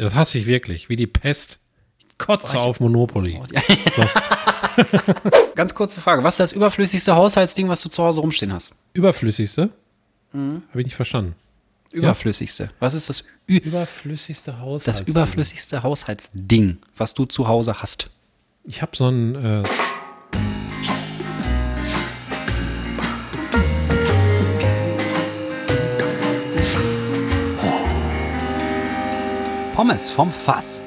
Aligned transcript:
Das 0.00 0.14
hasse 0.14 0.38
ich 0.38 0.46
wirklich, 0.46 0.88
wie 0.88 0.96
die 0.96 1.06
Pest. 1.06 1.58
Kotze 2.16 2.58
auf 2.58 2.80
Monopoly. 2.80 3.40
So. 3.96 4.02
Ganz 5.56 5.74
kurze 5.74 6.00
Frage. 6.00 6.24
Was 6.24 6.34
ist 6.34 6.40
das 6.40 6.52
überflüssigste 6.52 7.14
Haushaltsding, 7.14 7.68
was 7.68 7.82
du 7.82 7.88
zu 7.90 8.02
Hause 8.02 8.20
rumstehen 8.20 8.52
hast? 8.52 8.72
Überflüssigste? 8.94 9.70
Mhm. 10.32 10.62
Habe 10.70 10.80
ich 10.80 10.86
nicht 10.86 10.94
verstanden. 10.94 11.34
Überflüssigste. 11.92 12.70
Was 12.78 12.94
ist 12.94 13.08
das, 13.08 13.24
Ü 13.48 13.56
Überflüssigste 13.58 14.52
das 14.52 14.60
Haushaltsding. 14.60 15.06
überflüssigste 15.08 15.82
Haushaltsding, 15.82 16.78
was 16.96 17.14
du 17.14 17.26
zu 17.26 17.48
Hause 17.48 17.82
hast? 17.82 18.08
Ich 18.64 18.80
habe 18.80 18.96
so 18.96 19.08
ein, 19.08 19.34
äh, 19.34 19.62
Pommes 29.80 30.10
vom 30.10 30.30
Fass. 30.30 30.82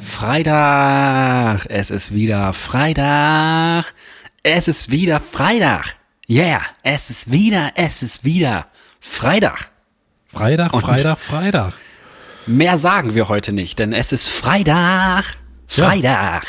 Freitag. 0.00 1.66
Es 1.68 1.90
ist 1.90 2.14
wieder 2.14 2.54
Freitag. 2.54 3.92
Es 4.42 4.68
ist 4.68 4.90
wieder 4.90 5.20
Freitag. 5.20 5.96
Yeah, 6.30 6.62
es 6.82 7.10
ist 7.10 7.30
wieder, 7.30 7.72
es 7.74 8.02
ist 8.02 8.24
wieder 8.24 8.68
Freitag. 8.98 9.68
Freitag, 10.28 10.72
Und- 10.72 10.80
Freitag, 10.80 11.18
Freitag. 11.18 11.74
Mehr 12.46 12.78
sagen 12.78 13.14
wir 13.14 13.28
heute 13.28 13.52
nicht, 13.52 13.78
denn 13.78 13.92
es 13.92 14.12
ist 14.12 14.26
Freitag. 14.26 15.36
Ja. 15.72 15.88
Freitag. 15.90 16.46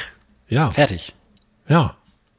Ja, 0.48 0.72
Fertig. 0.72 1.14
ja. 1.68 1.97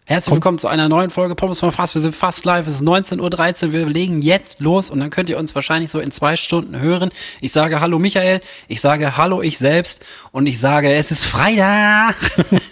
Herzlich 0.08 0.32
willkommen 0.32 0.58
zu 0.58 0.68
einer 0.68 0.88
neuen 0.88 1.10
Folge 1.10 1.34
Pommes 1.34 1.60
vom 1.60 1.70
Fass. 1.70 1.94
Wir 1.94 2.00
sind 2.00 2.16
fast 2.16 2.46
live. 2.46 2.66
Es 2.66 2.76
ist 2.76 2.82
19.13 2.82 3.66
Uhr. 3.66 3.72
Wir 3.72 3.84
legen 3.84 4.22
jetzt 4.22 4.58
los 4.58 4.88
und 4.88 5.00
dann 5.00 5.10
könnt 5.10 5.28
ihr 5.28 5.36
uns 5.36 5.54
wahrscheinlich 5.54 5.90
so 5.90 6.00
in 6.00 6.10
zwei 6.12 6.36
Stunden 6.36 6.80
hören. 6.80 7.10
Ich 7.42 7.52
sage 7.52 7.78
Hallo 7.80 7.98
Michael, 7.98 8.40
ich 8.68 8.80
sage 8.80 9.18
Hallo 9.18 9.42
ich 9.42 9.58
selbst 9.58 10.02
und 10.32 10.46
ich 10.46 10.60
sage, 10.60 10.90
es 10.94 11.10
ist 11.10 11.24
Freitag. 11.24 12.16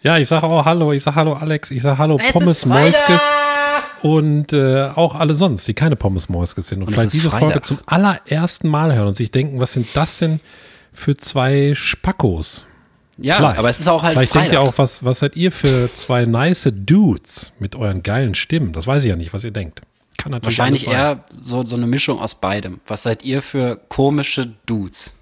Ja, 0.00 0.16
ich 0.16 0.28
sage 0.28 0.46
auch 0.46 0.64
Hallo, 0.64 0.92
ich 0.92 1.02
sage 1.02 1.16
Hallo 1.16 1.32
Alex, 1.32 1.72
ich 1.72 1.82
sage 1.82 1.98
Hallo 1.98 2.20
Es 2.24 2.32
Pommes. 2.32 2.64
Moiskes 2.66 3.20
und 4.02 4.52
äh, 4.52 4.90
auch 4.94 5.16
alle 5.16 5.34
sonst, 5.34 5.66
die 5.66 5.74
keine 5.74 5.96
Pommes 5.96 6.28
Moiskes 6.28 6.68
sind 6.68 6.82
und, 6.82 6.86
Und 6.86 6.94
vielleicht 6.94 7.14
diese 7.14 7.30
Freitag. 7.30 7.48
Folge 7.48 7.62
zum 7.62 7.78
allerersten 7.84 8.68
Mal 8.68 8.94
hören 8.94 9.08
und 9.08 9.14
sich 9.14 9.32
denken, 9.32 9.60
was 9.60 9.72
sind 9.72 9.88
das 9.94 10.18
denn 10.18 10.38
für 10.92 11.16
zwei 11.16 11.72
Spackos? 11.74 12.64
Ja, 13.20 13.34
Vielleicht. 13.34 13.58
aber 13.58 13.68
es 13.68 13.80
ist 13.80 13.88
auch 13.88 14.02
halt 14.02 14.12
Vielleicht 14.14 14.32
Freitag. 14.32 14.50
denkt 14.50 14.54
ihr 14.54 14.60
auch, 14.68 14.78
was, 14.78 15.04
was 15.04 15.18
seid 15.18 15.34
ihr 15.36 15.50
für 15.52 15.90
zwei 15.94 16.24
nice 16.24 16.70
Dudes 16.72 17.52
mit 17.58 17.74
euren 17.74 18.02
geilen 18.02 18.34
Stimmen? 18.34 18.72
Das 18.72 18.86
weiß 18.86 19.02
ich 19.02 19.08
ja 19.08 19.16
nicht, 19.16 19.32
was 19.32 19.42
ihr 19.44 19.50
denkt. 19.50 19.80
Kann 20.16 20.32
natürlich 20.32 20.58
Wahrscheinlich 20.58 20.86
eher 20.88 21.24
so, 21.42 21.64
so 21.66 21.76
eine 21.76 21.86
Mischung 21.86 22.20
aus 22.20 22.34
beidem. 22.36 22.80
Was 22.86 23.02
seid 23.02 23.24
ihr 23.24 23.42
für 23.42 23.80
komische 23.88 24.52
Dudes? 24.66 25.12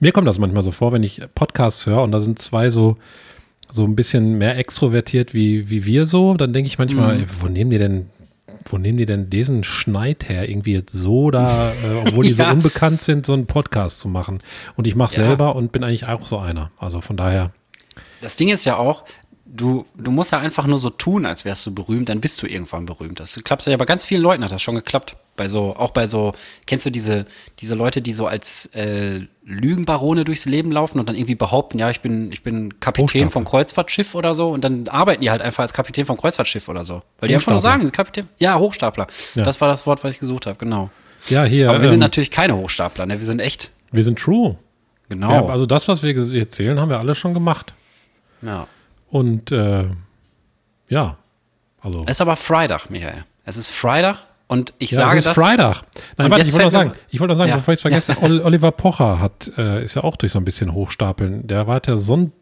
Mir 0.00 0.12
kommt 0.12 0.28
das 0.28 0.38
manchmal 0.38 0.62
so 0.62 0.70
vor, 0.70 0.92
wenn 0.92 1.02
ich 1.02 1.20
Podcasts 1.34 1.86
höre 1.86 2.02
und 2.02 2.12
da 2.12 2.20
sind 2.20 2.38
zwei 2.38 2.70
so, 2.70 2.96
so 3.70 3.84
ein 3.84 3.96
bisschen 3.96 4.38
mehr 4.38 4.56
extrovertiert 4.56 5.34
wie, 5.34 5.68
wie 5.70 5.84
wir 5.86 6.06
so, 6.06 6.34
dann 6.34 6.52
denke 6.52 6.68
ich 6.68 6.78
manchmal, 6.78 7.16
Mhm. 7.16 7.20
ey, 7.22 7.26
wo 7.40 7.46
nehmen 7.48 7.70
die 7.70 7.78
denn, 7.78 8.06
wo 8.72 8.78
nehmen 8.78 8.98
die 8.98 9.06
denn 9.06 9.30
diesen 9.30 9.64
Schneid 9.64 10.28
her, 10.28 10.48
irgendwie 10.48 10.72
jetzt 10.74 10.92
so 10.92 11.30
da, 11.30 11.70
äh, 11.72 11.74
obwohl 12.06 12.24
die 12.24 12.32
Ja. 12.34 12.46
so 12.46 12.52
unbekannt 12.52 13.02
sind, 13.02 13.26
so 13.26 13.32
einen 13.32 13.46
Podcast 13.46 13.98
zu 14.00 14.08
machen. 14.08 14.42
Und 14.76 14.86
ich 14.86 14.94
mache 14.96 15.14
Ja. 15.16 15.26
selber 15.26 15.56
und 15.56 15.72
bin 15.72 15.84
eigentlich 15.84 16.06
auch 16.06 16.26
so 16.26 16.38
einer. 16.38 16.70
Also 16.78 17.00
von 17.00 17.16
daher, 17.16 17.52
Das 18.20 18.36
Ding 18.36 18.48
ist 18.48 18.64
ja 18.64 18.76
auch, 18.76 19.04
du, 19.54 19.86
du 19.96 20.10
musst 20.10 20.32
ja 20.32 20.38
einfach 20.38 20.66
nur 20.66 20.78
so 20.78 20.90
tun, 20.90 21.26
als 21.26 21.44
wärst 21.44 21.66
du 21.66 21.74
berühmt, 21.74 22.08
dann 22.08 22.20
bist 22.20 22.40
du 22.42 22.46
irgendwann 22.46 22.86
berühmt. 22.86 23.20
Das 23.20 23.38
klappt 23.44 23.66
ja 23.66 23.76
bei 23.76 23.84
ganz 23.84 24.04
vielen 24.04 24.22
Leuten 24.22 24.44
hat 24.44 24.52
das 24.52 24.62
schon 24.62 24.74
geklappt. 24.74 25.16
Bei 25.36 25.48
so, 25.48 25.76
auch 25.76 25.90
bei 25.90 26.06
so, 26.06 26.34
kennst 26.66 26.84
du 26.84 26.90
diese, 26.90 27.26
diese 27.60 27.74
Leute, 27.74 28.02
die 28.02 28.12
so 28.12 28.26
als 28.26 28.66
äh, 28.74 29.20
Lügenbarone 29.44 30.24
durchs 30.24 30.46
Leben 30.46 30.72
laufen 30.72 30.98
und 30.98 31.08
dann 31.08 31.14
irgendwie 31.14 31.36
behaupten, 31.36 31.78
ja, 31.78 31.90
ich 31.90 32.00
bin, 32.00 32.32
ich 32.32 32.42
bin 32.42 32.80
Kapitän 32.80 33.30
vom 33.30 33.44
Kreuzfahrtschiff 33.44 34.14
oder 34.14 34.34
so 34.34 34.50
und 34.50 34.64
dann 34.64 34.88
arbeiten 34.88 35.20
die 35.20 35.30
halt 35.30 35.40
einfach 35.40 35.62
als 35.62 35.72
Kapitän 35.72 36.06
vom 36.06 36.16
Kreuzfahrtschiff 36.16 36.68
oder 36.68 36.84
so. 36.84 37.02
Weil 37.20 37.28
die 37.28 37.34
einfach 37.34 37.52
nur 37.52 37.60
sagen, 37.60 37.80
sie 37.80 37.86
sind 37.86 37.94
Kapitän. 37.94 38.28
Ja, 38.38 38.58
Hochstapler. 38.58 39.06
Ja. 39.34 39.44
Das 39.44 39.60
war 39.60 39.68
das 39.68 39.86
Wort, 39.86 40.02
was 40.02 40.12
ich 40.12 40.18
gesucht 40.18 40.46
habe, 40.46 40.58
genau. 40.58 40.90
ja, 41.28 41.44
hier, 41.44 41.70
Aber 41.70 41.82
wir 41.82 41.88
sind 41.88 41.96
ähm, 41.96 42.00
natürlich 42.00 42.30
keine 42.30 42.56
Hochstapler, 42.56 43.06
ne? 43.06 43.18
Wir 43.18 43.26
sind 43.26 43.40
echt, 43.40 43.70
wir 43.92 44.02
sind 44.02 44.18
true. 44.18 44.56
genau. 45.08 45.30
Ja, 45.30 45.46
also 45.46 45.66
das, 45.66 45.86
was 45.86 46.02
wir 46.02 46.16
erzählen, 46.34 46.80
haben 46.80 46.90
wir 46.90 46.98
alles 46.98 47.16
schon 47.16 47.32
gemacht. 47.32 47.74
ja. 48.42 48.66
Und 49.10 49.50
äh, 49.52 49.84
ja, 50.88 51.16
also. 51.80 52.02
Es 52.06 52.12
ist 52.12 52.20
aber 52.20 52.36
Freitag, 52.36 52.90
Michael. 52.90 53.24
Es 53.44 53.56
ist 53.56 53.70
Freitag 53.70 54.18
und 54.48 54.72
ich 54.78 54.90
Ja, 54.90 55.00
sage 55.00 55.12
es 55.12 55.18
ist 55.18 55.26
das. 55.26 55.34
Freitag. 55.34 55.82
Nein, 56.16 56.30
warte, 56.30 56.44
ich 56.46 56.52
wollte 56.52 56.64
noch 56.66 56.70
sagen, 56.72 56.92
ich 57.08 57.20
wollte 57.20 57.32
noch 57.32 57.38
sagen, 57.38 57.50
Ja. 57.50 57.56
bevor 57.56 57.72
ich 57.72 57.78
es 57.78 57.82
vergesse, 57.82 58.16
Ol- 58.22 58.40
Oliver 58.42 58.70
Pocher 58.72 59.20
hat, 59.20 59.50
äh, 59.56 59.82
ist 59.84 59.94
ja 59.94 60.04
auch 60.04 60.16
durch 60.16 60.32
so 60.32 60.38
ein 60.38 60.44
bisschen 60.44 60.72
Hochstapeln. 60.74 61.46
Der 61.46 61.66
war, 61.66 61.76
hat 61.76 61.86
ja 61.86 61.96
so 61.96 62.14
einen 62.14 62.32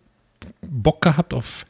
Bock 0.66 1.02
gehabt 1.02 1.32
auf 1.34 1.64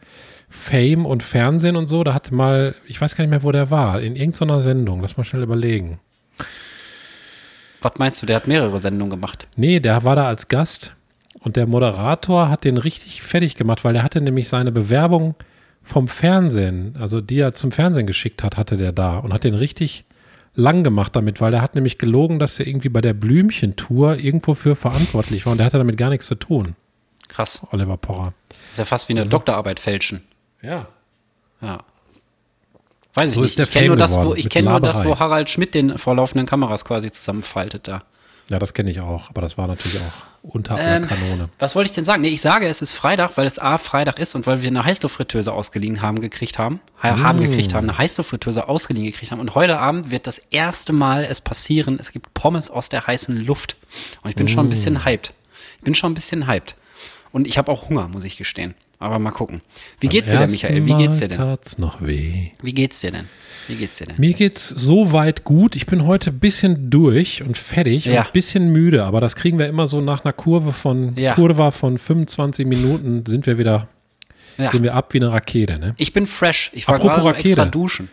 Fame 0.48 1.04
und 1.06 1.22
Fernsehen 1.22 1.76
und 1.76 1.88
so. 1.88 2.02
Da 2.04 2.14
hat 2.14 2.30
mal, 2.32 2.74
ich 2.86 3.00
weiß 3.00 3.16
gar 3.16 3.24
nicht 3.24 3.30
mehr, 3.30 3.42
wo 3.42 3.52
der 3.52 3.70
war, 3.70 4.00
in 4.00 4.16
irgendeiner 4.16 4.62
Sendung. 4.62 5.00
Lass 5.02 5.16
mal 5.16 5.24
schnell 5.24 5.42
überlegen. 5.42 5.98
Was 7.82 7.92
meinst 7.98 8.22
du, 8.22 8.26
der 8.26 8.36
hat 8.36 8.46
mehrere 8.46 8.80
Sendungen 8.80 9.10
gemacht? 9.10 9.46
Nee, 9.56 9.80
der 9.80 10.02
war 10.04 10.16
da 10.16 10.26
als 10.28 10.48
Gast 10.48 10.94
und 11.46 11.54
der 11.54 11.68
Moderator 11.68 12.48
hat 12.48 12.64
den 12.64 12.76
richtig 12.76 13.22
fertig 13.22 13.54
gemacht, 13.54 13.84
weil 13.84 13.92
der 13.92 14.02
hatte 14.02 14.20
nämlich 14.20 14.48
seine 14.48 14.72
Bewerbung 14.72 15.36
vom 15.84 16.08
Fernsehen, 16.08 16.96
also 16.98 17.20
die 17.20 17.38
er 17.38 17.52
zum 17.52 17.70
Fernsehen 17.70 18.08
geschickt 18.08 18.42
hat, 18.42 18.56
hatte 18.56 18.76
der 18.76 18.90
da 18.90 19.18
und 19.18 19.32
hat 19.32 19.44
den 19.44 19.54
richtig 19.54 20.06
lang 20.56 20.82
gemacht 20.82 21.14
damit, 21.14 21.40
weil 21.40 21.52
der 21.52 21.62
hat 21.62 21.76
nämlich 21.76 21.98
gelogen, 21.98 22.40
dass 22.40 22.58
er 22.58 22.66
irgendwie 22.66 22.88
bei 22.88 23.00
der 23.00 23.12
Blümchentour 23.12 24.16
irgendwo 24.16 24.54
für 24.54 24.74
verantwortlich 24.74 25.46
war 25.46 25.52
und 25.52 25.58
der 25.58 25.66
hatte 25.66 25.78
damit 25.78 25.96
gar 25.96 26.10
nichts 26.10 26.26
zu 26.26 26.34
tun, 26.34 26.74
Krass. 27.28 27.64
Oliver 27.70 27.96
Pocher. 27.96 28.32
Ist 28.72 28.78
ja 28.78 28.84
fast 28.84 29.08
wie 29.08 29.12
Also 29.12 29.22
eine 29.22 29.30
Doktorarbeit 29.30 29.78
fälschen. 29.78 30.22
Ja. 30.62 30.88
Ja. 31.60 31.84
Weiß 33.14 33.28
ich 33.28 33.34
So 33.36 33.42
nicht. 33.42 33.50
ist 33.50 33.58
der 33.58 33.66
ich 33.66 33.70
kenne 33.70 33.86
nur, 33.86 33.96
das, 33.96 34.14
wo, 34.16 34.34
ich 34.34 34.48
kenn 34.48 34.64
nur 34.64 34.80
das, 34.80 35.04
wo 35.04 35.16
Harald 35.20 35.48
Schmidt 35.48 35.74
den 35.74 35.96
vor 35.96 36.16
laufenden 36.16 36.48
Kameras 36.48 36.84
quasi 36.84 37.12
zusammenfaltet 37.12 37.86
da. 37.86 38.02
Ja, 38.48 38.60
das 38.60 38.74
kenne 38.74 38.90
ich 38.90 39.00
auch, 39.00 39.28
aber 39.30 39.40
das 39.40 39.58
war 39.58 39.66
natürlich 39.66 39.98
auch 39.98 40.24
unter 40.42 40.78
Ähm, 40.78 40.80
aller 40.80 41.06
Kanone. 41.06 41.48
Was 41.58 41.74
wollte 41.74 41.90
ich 41.90 41.94
denn 41.94 42.04
sagen? 42.04 42.22
Nee, 42.22 42.28
ich 42.28 42.40
sage, 42.40 42.68
es 42.68 42.80
ist 42.80 42.92
Freitag, 42.92 43.36
weil 43.36 43.46
es 43.46 43.58
A, 43.58 43.76
Freitag 43.78 44.20
ist 44.20 44.36
und 44.36 44.46
weil 44.46 44.62
wir 44.62 44.68
eine 44.68 44.84
Heißluftfritteuse 44.84 45.52
ausgeliehen 45.52 46.00
haben, 46.00 46.20
gekriegt 46.20 46.56
haben. 46.56 46.80
Ha 47.02 47.18
Haben 47.18 47.40
gekriegt 47.40 47.74
haben, 47.74 47.88
eine 47.88 47.98
Heißluftfritteuse 47.98 48.68
ausgeliehen 48.68 49.06
gekriegt 49.06 49.32
haben. 49.32 49.40
Und 49.40 49.56
heute 49.56 49.78
Abend 49.78 50.12
wird 50.12 50.28
das 50.28 50.38
erste 50.50 50.92
Mal 50.92 51.24
es 51.24 51.40
passieren, 51.40 51.98
es 52.00 52.12
gibt 52.12 52.32
Pommes 52.34 52.70
aus 52.70 52.88
der 52.88 53.06
heißen 53.08 53.36
Luft. 53.36 53.76
Und 54.22 54.30
ich 54.30 54.36
bin 54.36 54.48
schon 54.48 54.66
ein 54.66 54.70
bisschen 54.70 55.04
hyped. 55.04 55.32
Ich 55.78 55.84
bin 55.84 55.94
schon 55.96 56.12
ein 56.12 56.14
bisschen 56.14 56.46
hyped. 56.46 56.76
Und 57.32 57.48
ich 57.48 57.58
habe 57.58 57.70
auch 57.72 57.88
Hunger, 57.88 58.06
muss 58.08 58.24
ich 58.24 58.36
gestehen. 58.36 58.74
Aber 58.98 59.18
mal 59.18 59.30
gucken. 59.30 59.60
Wie 60.00 60.06
geht's 60.08 60.30
dir 60.30 60.38
denn, 60.38 60.50
Michael? 60.50 60.86
Wie 60.86 60.94
geht's 60.94 61.18
dir 61.18 61.28
denn? 61.28 61.36
Tat's 61.36 61.76
noch 61.78 62.00
weh. 62.00 62.50
Wie 62.62 62.72
geht's 62.72 63.00
dir 63.00 63.10
denn? 63.12 63.26
Wie 63.68 63.74
geht's 63.74 63.98
dir 63.98 64.06
denn? 64.06 64.16
Mir 64.18 64.32
geht's 64.32 64.68
so 64.68 65.12
weit 65.12 65.44
gut. 65.44 65.76
Ich 65.76 65.84
bin 65.86 66.06
heute 66.06 66.30
ein 66.30 66.38
bisschen 66.38 66.88
durch 66.88 67.42
und 67.42 67.58
fertig 67.58 68.06
Ja. 68.06 68.20
und 68.20 68.26
ein 68.28 68.32
bisschen 68.32 68.72
müde, 68.72 69.04
aber 69.04 69.20
das 69.20 69.36
kriegen 69.36 69.58
wir 69.58 69.68
immer 69.68 69.86
so 69.86 70.00
nach 70.00 70.24
einer 70.24 70.32
Kurve 70.32 70.72
von 70.72 71.14
Ja. 71.16 71.34
Kurve 71.34 71.72
von 71.72 71.98
25 71.98 72.66
Minuten 72.66 73.24
sind 73.26 73.44
wir 73.46 73.58
wieder, 73.58 73.88
Ja. 74.56 74.70
gehen 74.70 74.82
wir 74.82 74.94
ab 74.94 75.12
wie 75.12 75.18
eine 75.18 75.30
Rakete, 75.30 75.78
ne? 75.78 75.94
Ich 75.98 76.14
bin 76.14 76.26
fresh. 76.26 76.70
Ich 76.72 76.88
war 76.88 76.94
Apropos 76.94 77.16
gerade 77.16 77.28
noch 77.28 77.34
extra 77.36 77.62
Rakete. 77.64 77.70
duschen. 77.78 78.08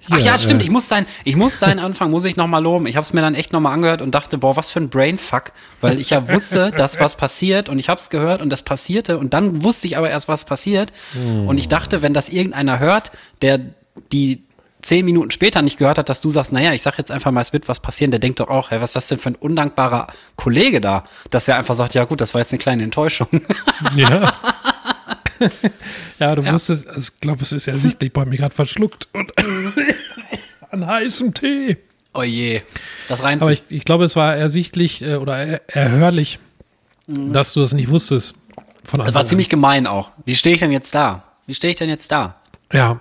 Hier, 0.00 0.16
Ach 0.16 0.20
ja, 0.20 0.38
stimmt. 0.38 0.62
äh, 0.62 0.64
Ich 0.64 0.70
muss 0.70 0.88
deinen, 0.88 1.06
ich 1.24 1.36
muss 1.36 1.58
deinen 1.58 1.80
Anfang, 1.80 2.10
muss 2.10 2.24
ich 2.24 2.36
nochmal 2.36 2.62
loben. 2.62 2.86
Ich 2.86 2.96
habe 2.96 3.04
es 3.04 3.12
mir 3.12 3.20
dann 3.20 3.34
echt 3.34 3.52
nochmal 3.52 3.72
angehört 3.74 4.00
und 4.00 4.14
dachte, 4.14 4.38
boah, 4.38 4.56
was 4.56 4.70
für 4.70 4.80
ein 4.80 4.88
Brainfuck. 4.88 5.52
Weil 5.80 5.98
ich 6.00 6.10
ja 6.10 6.28
wusste, 6.28 6.70
dass 6.76 6.98
was 7.00 7.16
passiert 7.16 7.68
und 7.68 7.78
ich 7.78 7.88
habe 7.88 8.00
es 8.00 8.08
gehört 8.08 8.40
und 8.40 8.50
das 8.50 8.62
passierte 8.62 9.18
und 9.18 9.34
dann 9.34 9.62
wusste 9.64 9.86
ich 9.86 9.96
aber 9.98 10.08
erst, 10.08 10.28
was 10.28 10.44
passiert. 10.44 10.92
Und 11.46 11.58
ich 11.58 11.68
dachte, 11.68 12.00
wenn 12.00 12.14
das 12.14 12.28
irgendeiner 12.28 12.78
hört, 12.78 13.10
der 13.42 13.60
die 14.12 14.44
zehn 14.80 15.04
Minuten 15.04 15.32
später 15.32 15.60
nicht 15.60 15.76
gehört 15.76 15.98
hat, 15.98 16.08
dass 16.08 16.20
du 16.20 16.30
sagst, 16.30 16.52
naja, 16.52 16.72
ich 16.72 16.82
sag 16.82 16.96
jetzt 16.98 17.10
einfach 17.10 17.32
mal, 17.32 17.40
es 17.40 17.52
wird 17.52 17.66
was 17.68 17.80
passieren, 17.80 18.12
der 18.12 18.20
denkt 18.20 18.38
doch 18.38 18.48
auch, 18.48 18.70
hey, 18.70 18.80
was 18.80 18.90
ist 18.90 18.96
das 18.96 19.08
denn 19.08 19.18
für 19.18 19.30
ein 19.30 19.34
undankbarer 19.34 20.06
Kollege 20.36 20.80
da? 20.80 21.02
Dass 21.30 21.48
er 21.48 21.56
einfach 21.56 21.74
sagt, 21.74 21.94
ja 21.94 22.04
gut, 22.04 22.20
das 22.20 22.32
war 22.32 22.40
jetzt 22.40 22.52
eine 22.52 22.60
kleine 22.60 22.84
Enttäuschung. 22.84 23.26
Ja. 23.96 24.32
ja, 26.18 26.34
du 26.34 26.44
wusstest, 26.44 26.86
ich 26.96 27.20
glaube, 27.20 27.42
es 27.42 27.52
ist 27.52 27.68
ersichtlich 27.68 28.12
bei 28.12 28.24
mir 28.24 28.36
gerade 28.36 28.54
verschluckt 28.54 29.08
und 29.12 29.32
an 30.70 30.86
heißem 30.86 31.34
Tee. 31.34 31.76
oh 32.14 32.22
je, 32.22 32.62
das 33.08 33.22
reimt 33.22 33.42
Aber 33.42 33.52
ich, 33.52 33.62
ich 33.68 33.84
glaube, 33.84 34.04
es 34.04 34.16
war 34.16 34.36
ersichtlich 34.36 35.02
äh, 35.02 35.16
oder 35.16 35.36
er, 35.36 35.62
erhörlich, 35.68 36.38
dass 37.06 37.52
du 37.52 37.60
das 37.60 37.72
nicht 37.72 37.88
wusstest. 37.88 38.34
Von 38.84 39.00
Das 39.00 39.14
war 39.14 39.22
an. 39.22 39.26
ziemlich 39.26 39.48
gemein 39.48 39.86
auch. 39.86 40.10
Wie 40.24 40.34
stehe 40.34 40.54
ich 40.54 40.60
denn 40.60 40.72
jetzt 40.72 40.94
da? 40.94 41.24
Wie 41.46 41.54
stehe 41.54 41.72
ich 41.72 41.78
denn 41.78 41.88
jetzt 41.88 42.10
da? 42.10 42.36
Ja, 42.72 43.00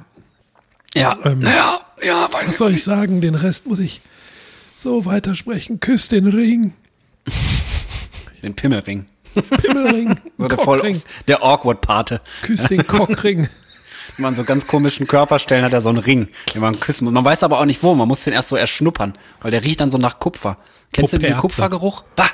Ja. 0.96 1.18
Ähm, 1.24 1.42
ja, 1.42 1.82
ja, 2.04 2.28
weiß 2.32 2.48
was 2.50 2.58
soll 2.58 2.74
ich 2.74 2.84
sagen? 2.84 3.22
Den 3.22 3.36
Rest 3.36 3.66
muss 3.68 3.80
ich 3.80 4.02
so 4.78 5.06
weitersprechen. 5.06 5.80
Küss 5.80 6.08
den 6.08 6.28
Ring. 6.28 6.74
Den 8.44 8.54
Pimmelring. 8.56 9.08
Pimmelring, 9.42 10.20
So 10.38 10.48
der, 10.48 10.58
voll, 10.60 11.02
der 11.28 11.44
Awkward-Pate. 11.44 12.22
küss 12.44 12.64
den 12.66 12.86
Cockring. 12.86 13.48
Immer 14.18 14.30
an 14.30 14.36
so 14.36 14.44
ganz 14.44 14.66
komischen 14.66 15.06
Körperstellen 15.06 15.64
hat 15.64 15.74
er 15.74 15.82
so 15.82 15.90
einen 15.90 15.98
Ring, 16.00 16.30
den 16.54 16.62
man 16.62 16.80
küssen 16.80 17.06
muss. 17.06 17.14
Man 17.14 17.24
weiß 17.26 17.44
aber 17.44 17.60
auch 17.60 17.66
nicht 17.66 17.84
wo, 17.84 17.94
man 17.94 18.08
muss 18.08 18.24
den 18.24 18.34
erst 18.34 18.50
so 18.50 18.56
erschnuppern, 18.56 19.14
weil 19.42 19.52
der 19.52 19.64
riecht 19.64 19.80
dann 19.82 19.92
so 19.92 19.98
nach 19.98 20.18
Kupfer. 20.20 20.58
Kennst 20.92 21.14
du 21.14 21.20
diesen. 21.20 21.38
Kupfergeruch? 21.38 22.04
Bah! 22.16 22.30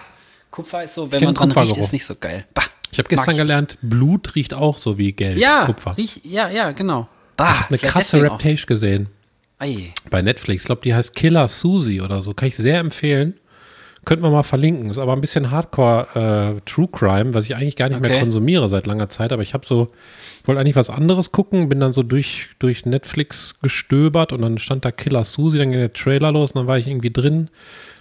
Kupfer 0.51 0.83
ist 0.83 0.95
so, 0.95 1.11
wenn 1.11 1.23
man 1.23 1.33
dran 1.35 1.51
riecht, 1.51 1.77
ist 1.77 1.91
nicht 1.91 2.05
so 2.05 2.15
geil. 2.15 2.45
Bah! 2.53 2.63
Ich 2.91 2.99
habe 2.99 3.09
gestern 3.09 3.35
Mag 3.35 3.41
gelernt, 3.41 3.77
Blut 3.81 4.35
riecht 4.35 4.53
auch 4.53 4.77
so 4.77 4.97
wie 4.99 5.11
Geld. 5.13 5.39
Ja, 5.39 5.65
Kupfer. 5.65 5.97
riech, 5.97 6.21
ja, 6.23 6.49
ja, 6.49 6.71
genau. 6.71 7.07
Bah! 7.35 7.47
Eine 7.47 7.79
vielleicht 7.79 7.83
krasse 7.85 8.17
deswegen 8.17 8.27
auch. 8.27 8.33
Reputation 8.35 8.67
gesehen 8.67 9.07
Ei. 9.57 9.93
bei 10.11 10.21
Netflix. 10.21 10.63
Ich 10.63 10.67
glaube, 10.67 10.81
die 10.83 10.93
heißt 10.93 11.15
Killer 11.15 11.47
Susie 11.47 12.01
oder 12.01 12.21
so. 12.21 12.33
Kann 12.35 12.47
ich 12.49 12.55
sehr 12.55 12.79
empfehlen. 12.79 13.39
Könnten 14.05 14.23
wir 14.23 14.31
mal 14.31 14.43
verlinken. 14.43 14.89
Ist 14.89 14.97
aber 14.97 15.13
ein 15.13 15.21
bisschen 15.21 15.49
Hardcore 15.51 16.55
äh, 16.57 16.61
True 16.69 16.87
Crime, 16.91 17.33
was 17.33 17.45
ich 17.45 17.55
eigentlich 17.55 17.75
gar 17.75 17.87
nicht 17.89 18.01
mehr 18.01 18.11
Okay. 18.11 18.19
konsumiere 18.19 18.67
seit 18.69 18.85
langer 18.85 19.07
Zeit. 19.09 19.31
Aber 19.31 19.41
ich 19.41 19.53
habe 19.53 19.65
so, 19.65 19.89
wollte 20.43 20.59
eigentlich 20.59 20.75
was 20.75 20.89
anderes 20.89 21.31
gucken, 21.31 21.69
bin 21.69 21.79
dann 21.79 21.93
so 21.93 22.03
durch, 22.03 22.49
durch 22.59 22.85
Netflix 22.85 23.55
gestöbert 23.61 24.33
und 24.33 24.41
dann 24.41 24.57
stand 24.57 24.83
da 24.85 24.91
Killer 24.91 25.23
Susie, 25.23 25.57
dann 25.57 25.71
ging 25.71 25.79
der 25.79 25.93
Trailer 25.93 26.31
los 26.31 26.51
und 26.51 26.59
dann 26.61 26.67
war 26.67 26.77
ich 26.77 26.87
irgendwie 26.87 27.11
drin. 27.11 27.49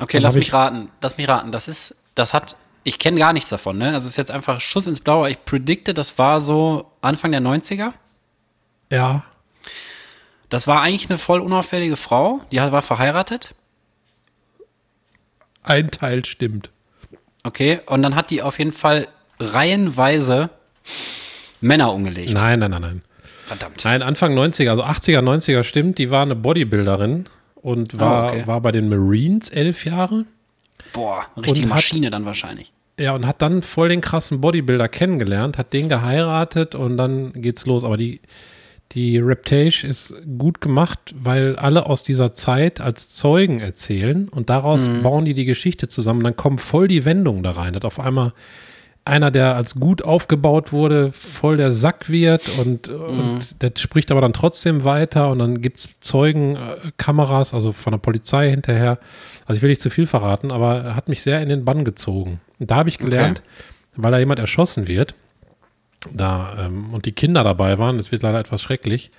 Okay, 0.01 0.17
Dann 0.17 0.23
lass 0.25 0.35
mich 0.35 0.49
ich- 0.49 0.53
raten. 0.53 0.89
Lass 1.01 1.17
mich 1.17 1.29
raten. 1.29 1.53
Das 1.53 1.69
ist, 1.69 1.95
das 2.17 2.33
hat, 2.35 2.57
ich 2.85 2.99
kenne 2.99 3.19
gar 3.21 3.33
nichts 3.33 3.51
davon, 3.51 3.79
ne? 3.79 3.87
Also 3.95 3.99
es 4.07 4.13
ist 4.13 4.17
jetzt 4.17 4.31
einfach 4.33 4.61
Schuss 4.61 4.87
ins 4.89 4.99
Blaue. 5.01 5.31
Ich 5.31 5.45
predikte, 5.45 5.95
das 5.95 6.19
war 6.19 6.41
so 6.41 6.87
Anfang 7.01 7.31
der 7.33 7.41
90er. 7.41 7.93
Ja, 8.91 9.25
Das 10.49 10.67
war 10.67 10.83
eigentlich 10.83 11.09
eine 11.09 11.19
voll 11.19 11.41
unauffällige 11.41 11.97
Frau, 11.97 12.41
die 12.51 12.59
war 12.59 12.83
verheiratet. 12.83 13.55
Ein 15.63 15.91
Teil 15.91 16.25
stimmt. 16.25 16.71
Okay, 17.45 17.81
und 17.87 18.03
dann 18.03 18.15
hat 18.15 18.31
die 18.31 18.43
auf 18.43 18.59
jeden 18.59 18.73
Fall 18.73 19.09
reihenweise 19.41 20.51
Männer 21.61 21.93
umgelegt. 21.93 22.33
Nein, 22.33 22.59
nein, 22.61 22.71
nein, 22.71 22.81
nein. 22.83 23.03
Verdammt. 23.23 23.85
Nein, 23.85 24.03
Anfang 24.03 24.35
90er, 24.37 24.71
also 24.71 24.83
80er, 24.85 25.21
90er 25.21 25.63
stimmt. 25.63 25.99
Die 25.99 26.11
war 26.11 26.23
eine 26.23 26.35
Bodybuilderin 26.37 27.25
und 27.57 27.99
war, 27.99 28.25
Ah, 28.25 28.29
okay. 28.29 28.47
war 28.47 28.61
bei 28.61 28.73
den 28.73 28.89
Marines 28.89 29.51
elf 29.51 29.85
Jahre. 29.85 30.25
Boah, 30.93 31.27
richtige 31.37 31.67
Und 31.67 31.71
hat- 31.71 31.77
Maschine 31.77 32.11
dann 32.11 32.25
wahrscheinlich. 32.25 32.73
Ja, 32.99 33.15
und 33.15 33.27
hat 33.27 33.41
dann 33.43 33.63
voll 33.63 33.89
den 33.89 34.01
krassen 34.01 34.41
Bodybuilder 34.41 34.89
kennengelernt, 34.89 35.59
hat 35.59 35.73
den 35.73 35.89
geheiratet 35.89 36.75
und 36.75 36.97
dann 36.97 37.33
geht's 37.35 37.67
los. 37.67 37.85
Aber 37.85 37.97
die, 37.97 38.21
die 38.95 39.19
Reptage 39.19 39.87
ist 39.87 40.15
gut 40.39 40.61
gemacht, 40.61 41.15
weil 41.17 41.57
alle 41.57 41.87
aus 41.87 42.03
dieser 42.03 42.35
Zeit 42.35 42.81
als 42.81 43.11
Zeugen 43.11 43.61
erzählen 43.61 44.29
und 44.29 44.51
daraus 44.51 44.89
bauen 45.03 45.25
die 45.25 45.35
die 45.35 45.47
Geschichte 45.47 45.89
zusammen. 45.89 46.23
Dann 46.23 46.37
kommen 46.37 46.59
voll 46.59 46.89
die 46.89 47.05
Wendungen 47.05 47.43
da 47.43 47.53
rein. 47.53 47.73
Dass 47.73 47.85
auf 47.85 48.01
einmal 48.01 48.33
einer, 49.05 49.31
der 49.31 49.57
als 49.57 49.75
gut 49.75 50.05
aufgebaut 50.05 50.73
wurde, 50.73 51.11
voll 51.13 51.57
der 51.57 51.73
Sack 51.73 52.11
wird 52.11 52.49
und, 52.59 52.89
und 52.89 53.61
der 53.63 53.73
spricht 53.77 54.11
aber 54.11 54.21
dann 54.21 54.33
trotzdem 54.33 54.85
weiter 54.85 55.31
und 55.31 55.39
dann 55.39 55.61
gibt's 55.61 55.89
Zeugenkameras, 56.01 57.55
also 57.55 57.73
von 57.73 57.93
der 57.93 57.99
Polizei 57.99 58.51
hinterher. 58.51 58.99
Also 59.47 59.57
ich 59.57 59.63
will 59.63 59.71
nicht 59.71 59.81
zu 59.81 59.91
viel 59.91 60.07
verraten, 60.07 60.53
aber 60.53 60.83
er 60.83 60.97
hat 60.97 61.09
mich 61.09 61.23
sehr 61.23 61.43
in 61.43 61.49
den 61.49 61.65
Bann 61.65 61.85
gezogen. 61.85 62.41
Und 62.61 62.71
da 62.71 62.77
habe 62.77 62.91
ich 62.91 62.99
gelernt, 62.99 63.43
weil 63.97 64.13
da 64.13 64.19
jemand 64.19 64.39
erschossen 64.39 64.87
wird, 64.87 65.15
da 66.11 66.67
ähm, 66.67 66.93
und 66.93 67.07
die 67.07 67.13
Kinder 67.13 67.45
dabei 67.45 67.79
waren, 67.79 67.97
das 67.97 68.11
wird 68.13 68.23
leider 68.23 68.41
etwas 68.41 68.63
schrecklich, 68.63 69.11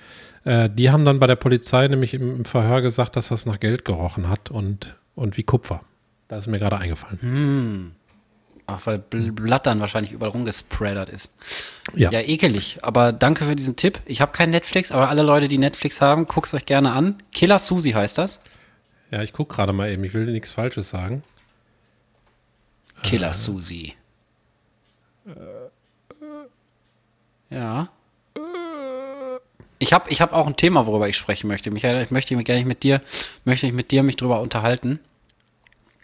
äh, 0.44 0.70
die 0.70 0.92
haben 0.92 1.06
dann 1.06 1.20
bei 1.20 1.28
der 1.28 1.36
Polizei 1.38 1.88
nämlich 1.88 2.14
im, 2.14 2.38
im 2.38 2.46
Verhör 2.46 2.82
gesagt, 2.82 3.16
dass 3.16 3.30
das 3.30 3.46
nach 3.46 3.60
Geld 3.60 3.86
gerochen 3.86 4.30
hat 4.30 4.52
und, 4.52 4.96
und 5.16 5.38
wie 5.38 5.44
Kupfer. 5.44 5.82
Das 6.28 6.46
ist 6.46 6.48
mir 6.52 6.60
gerade 6.60 6.78
eingefallen. 6.78 7.94
Ach, 8.66 8.80
weil 8.86 8.98
Bl- 8.98 9.34
Blatt 9.34 9.66
dann 9.66 9.80
wahrscheinlich 9.82 10.14
überall 10.14 10.32
rumgespreadert 10.32 11.10
ist. 11.10 11.32
Ja. 11.94 12.12
Ja, 12.12 12.22
ekelig. 12.22 12.80
Aber 12.82 13.12
danke 13.12 13.46
für 13.46 13.56
diesen 13.56 13.76
Tipp. 13.76 14.00
Ich 14.06 14.22
habe 14.22 14.32
kein 14.32 14.50
Netflix, 14.52 14.92
aber 14.92 15.10
alle 15.10 15.22
Leute, 15.22 15.48
die 15.50 15.58
Netflix 15.58 16.00
haben, 16.02 16.28
guckt's 16.28 16.54
euch 16.54 16.66
gerne 16.66 16.94
an. 16.94 17.22
Killer 17.34 17.60
Susie 17.60 17.94
heißt 17.94 18.18
das. 18.18 18.40
Ja, 19.12 19.22
ich 19.22 19.34
gucke 19.34 19.54
gerade 19.56 19.74
mal 19.74 19.90
eben, 19.92 20.04
ich 20.06 20.14
will 20.14 20.26
dir 20.26 20.32
nichts 20.32 20.52
Falsches 20.52 20.90
sagen. 20.90 21.24
Killer 23.04 23.30
Äh. 23.32 23.34
Susie. 23.34 23.94
Ja. 27.54 27.90
Ich 29.80 29.92
habe 29.92 30.10
ich 30.10 30.22
hab 30.22 30.34
auch 30.34 30.48
ein 30.48 30.56
Thema, 30.56 30.86
worüber 30.86 31.10
ich 31.10 31.18
sprechen 31.18 31.48
möchte. 31.48 31.70
Michael, 31.70 32.04
ich 32.04 32.12
möchte 32.12 32.36
mich 32.36 32.46
gerne 32.46 32.64
mit 32.66 32.84
dir, 32.84 33.02
möchte 33.44 33.68
ich 33.68 33.74
mit 33.74 33.92
dir 33.92 34.02
mich 34.04 34.16
drüber 34.16 34.40
unterhalten. 34.42 35.00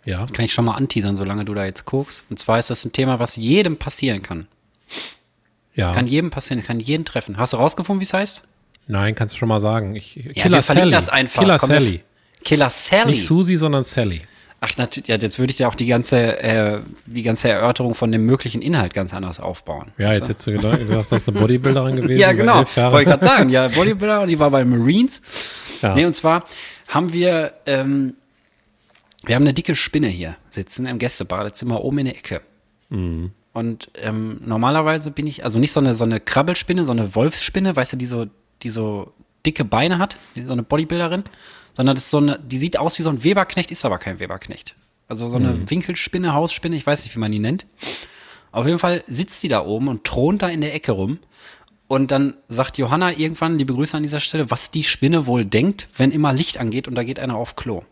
Ja, 0.06 0.26
Kann 0.28 0.46
ich 0.46 0.54
schon 0.54 0.66
mal 0.66 0.76
anteasern, 0.76 1.18
solange 1.18 1.46
du 1.46 1.54
da 1.54 1.66
jetzt 1.66 1.86
guckst. 1.86 2.24
Und 2.30 2.40
zwar 2.40 2.60
ist 2.60 2.70
das 2.70 2.84
ein 2.86 2.92
Thema, 2.92 3.20
was 3.20 3.36
jedem 3.36 3.78
passieren 3.78 4.22
kann. 4.22 4.46
ja. 5.74 5.94
Kann 5.94 6.08
jedem 6.08 6.30
passieren, 6.30 6.64
kann 6.64 6.80
jeden 6.80 7.06
treffen. 7.06 7.38
Hast 7.38 7.54
du 7.54 7.58
rausgefunden, 7.58 8.00
wie 8.00 8.06
es 8.06 8.14
heißt? 8.14 8.42
Nein, 8.88 9.14
kannst 9.14 9.36
du 9.36 9.38
schon 9.38 9.50
mal 9.50 9.62
sagen. 9.62 9.96
Ich, 9.96 10.16
Ja, 10.16 10.50
wir 10.50 10.64
verlinken 10.64 10.92
das 10.92 11.10
einfach. 11.10 11.42
Killer 11.42 11.60
Komm, 11.60 11.70
Sally. 11.70 12.04
Killer 12.44 12.70
Sally. 12.70 13.12
Nicht 13.12 13.26
Susi, 13.26 13.56
sondern 13.56 13.84
Sally. 13.84 14.22
Ach, 14.62 14.76
natürlich, 14.76 15.08
ja, 15.08 15.16
jetzt 15.16 15.40
würde 15.40 15.52
ich 15.52 15.58
dir 15.58 15.70
auch 15.70 15.76
die 15.76 15.86
ganze, 15.86 16.38
äh, 16.42 16.82
die 17.06 17.24
ganze 17.24 17.48
Erörterung 17.48 17.96
von 17.96 18.12
dem 18.12 18.26
möglichen 18.26 18.62
Inhalt 18.62 18.94
ganz 18.94 19.14
anders 19.14 19.40
aufbauen. 19.40 19.94
Ja, 19.98 20.12
jetzt 20.12 20.28
hättest 20.28 20.48
du 20.48 20.52
gedacht, 20.52 20.80
gedacht, 20.80 21.12
das 21.12 21.24
ist 21.24 21.30
eine 21.30 21.40
Bodybuilderin 21.40 21.96
gewesen. 21.96 22.20
Ja, 22.20 22.34
genau. 22.34 22.58
Wollte 22.58 23.02
ich 23.02 23.06
gerade 23.08 23.26
sagen. 23.26 23.50
Ja, 23.50 23.70
Bodybuilder 23.70 24.22
und 24.22 24.28
die 24.28 24.38
war 24.38 24.52
bei 24.52 24.66
Marines. 24.66 25.22
Ja. 25.82 25.96
Nee, 25.96 26.06
und 26.06 26.14
zwar 26.14 26.44
haben 26.90 27.14
wir, 27.14 27.54
ähm, 27.66 28.16
wir 29.24 29.36
haben 29.36 29.44
eine 29.44 29.54
dicke 29.54 29.76
Spinne 29.76 30.08
hier 30.08 30.36
sitzen 30.50 30.86
im 30.88 31.00
Gästebad. 31.00 31.46
Jetzt 31.48 31.60
sind 31.60 31.70
wir 31.70 31.82
oben 31.82 32.00
in 32.00 32.06
der 32.06 32.18
Ecke. 32.18 32.42
Mhm. 32.90 33.32
Und 33.54 33.90
ähm, 33.96 34.42
normalerweise 34.46 35.12
bin 35.12 35.26
ich, 35.26 35.44
also 35.46 35.58
nicht 35.58 35.72
so 35.72 35.80
eine, 35.80 35.96
so 35.96 36.04
eine 36.04 36.20
Krabbelspinne, 36.20 36.84
so 36.84 36.92
eine 36.92 37.16
Wolfsspinne, 37.16 37.76
weißt 37.76 37.94
du, 37.94 37.98
die 37.98 38.06
so, 38.06 38.26
die 38.62 38.70
so 38.70 39.14
dicke 39.46 39.64
Beine 39.64 40.00
hat, 40.00 40.18
so 40.36 40.52
eine 40.52 40.64
Bodybuilderin, 40.64 41.24
sondern 41.80 41.96
das 41.96 42.04
ist 42.04 42.12
so 42.12 42.18
eine, 42.18 42.38
die 42.38 42.58
sieht 42.58 42.78
aus 42.78 43.00
wie 43.00 43.04
so 43.04 43.10
ein 43.10 43.24
Weberknecht, 43.24 43.72
ist 43.72 43.86
aber 43.86 44.00
kein 44.00 44.20
Weberknecht. 44.20 44.76
Also 45.08 45.30
so 45.30 45.38
eine 45.38 45.70
Winkelspinne, 45.70 46.34
Hausspinne, 46.34 46.76
ich 46.76 46.86
weiß 46.86 47.06
nicht, 47.06 47.16
wie 47.16 47.20
man 47.20 47.32
die 47.32 47.40
nennt. 47.40 47.66
Auf 48.52 48.66
jeden 48.66 48.80
Fall 48.80 49.02
sitzt 49.08 49.44
die 49.44 49.48
da 49.48 49.66
oben 49.66 49.88
und 49.88 50.04
thront 50.04 50.42
da 50.42 50.50
in 50.50 50.60
der 50.60 50.74
Ecke 50.74 50.92
rum. 50.92 51.20
Und 51.88 52.12
dann 52.12 52.34
sagt 52.50 52.78
Johanna 52.80 53.14
irgendwann, 53.14 53.58
liebe 53.58 53.74
Grüße 53.74 53.96
an 53.96 54.04
dieser 54.04 54.20
Stelle, 54.20 54.52
was 54.52 54.72
die 54.72 54.84
Spinne 54.84 55.26
wohl 55.26 55.46
denkt, 55.46 55.88
wenn 55.96 56.12
immer 56.12 56.34
Licht 56.34 56.58
angeht 56.58 56.90
und 56.90 56.96
da 56.96 57.06
geht 57.06 57.18
einer 57.18 57.38
auf 57.38 57.56
Klo. 57.56 57.84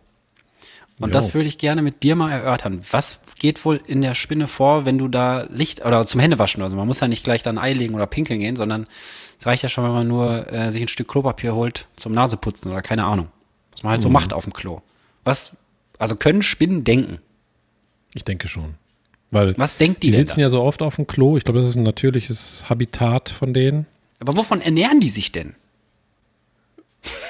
Und 0.99 1.07
Jo. 1.07 1.13
das 1.13 1.33
würde 1.33 1.47
ich 1.47 1.57
gerne 1.57 1.81
mit 1.81 2.03
dir 2.03 2.17
mal 2.17 2.29
erörtern. 2.29 2.83
Was 2.91 3.21
geht 3.39 3.63
wohl 3.63 3.79
in 3.87 4.01
der 4.01 4.15
Spinne 4.15 4.49
vor, 4.49 4.83
wenn 4.83 4.97
du 4.97 5.07
da 5.07 5.43
Licht 5.43 5.85
oder 5.85 6.05
zum 6.05 6.19
Händewaschen, 6.19 6.61
also 6.61 6.75
man 6.75 6.87
muss 6.87 6.99
ja 6.99 7.07
nicht 7.07 7.23
gleich 7.23 7.41
dann 7.41 7.57
Ei 7.57 7.71
legen 7.71 7.95
oder 7.95 8.05
pinkeln 8.05 8.41
gehen, 8.41 8.57
sondern 8.57 8.85
es 9.39 9.45
reicht 9.45 9.63
ja 9.63 9.69
schon, 9.69 9.85
wenn 9.85 9.93
man 9.93 10.07
nur 10.09 10.51
äh, 10.51 10.73
sich 10.73 10.81
ein 10.81 10.89
Stück 10.89 11.07
Klopapier 11.07 11.55
holt 11.55 11.87
zum 11.95 12.11
Naseputzen 12.11 12.69
oder 12.69 12.81
keine 12.81 13.05
Ahnung. 13.05 13.29
Was 13.77 13.83
man 13.83 13.91
halt 13.91 14.01
so 14.01 14.09
macht 14.09 14.33
auf 14.33 14.43
dem 14.43 14.53
Klo. 14.53 14.81
Was, 15.23 15.53
also 15.97 16.15
können 16.15 16.41
Spinnen 16.43 16.83
denken? 16.83 17.19
Ich 18.13 18.23
denke 18.23 18.47
schon. 18.47 18.75
Weil 19.31 19.57
Was 19.57 19.77
denkt 19.77 20.03
die, 20.03 20.07
die 20.09 20.15
sitzen 20.15 20.37
da? 20.37 20.43
ja 20.43 20.49
so 20.49 20.61
oft 20.63 20.81
auf 20.81 20.95
dem 20.95 21.05
Klo. 21.07 21.37
Ich 21.37 21.43
glaube, 21.43 21.59
das 21.59 21.69
ist 21.69 21.75
ein 21.75 21.83
natürliches 21.83 22.63
Habitat 22.69 23.29
von 23.29 23.53
denen. 23.53 23.85
Aber 24.19 24.35
wovon 24.37 24.61
ernähren 24.61 24.99
die 24.99 25.09
sich 25.09 25.31
denn? 25.31 25.55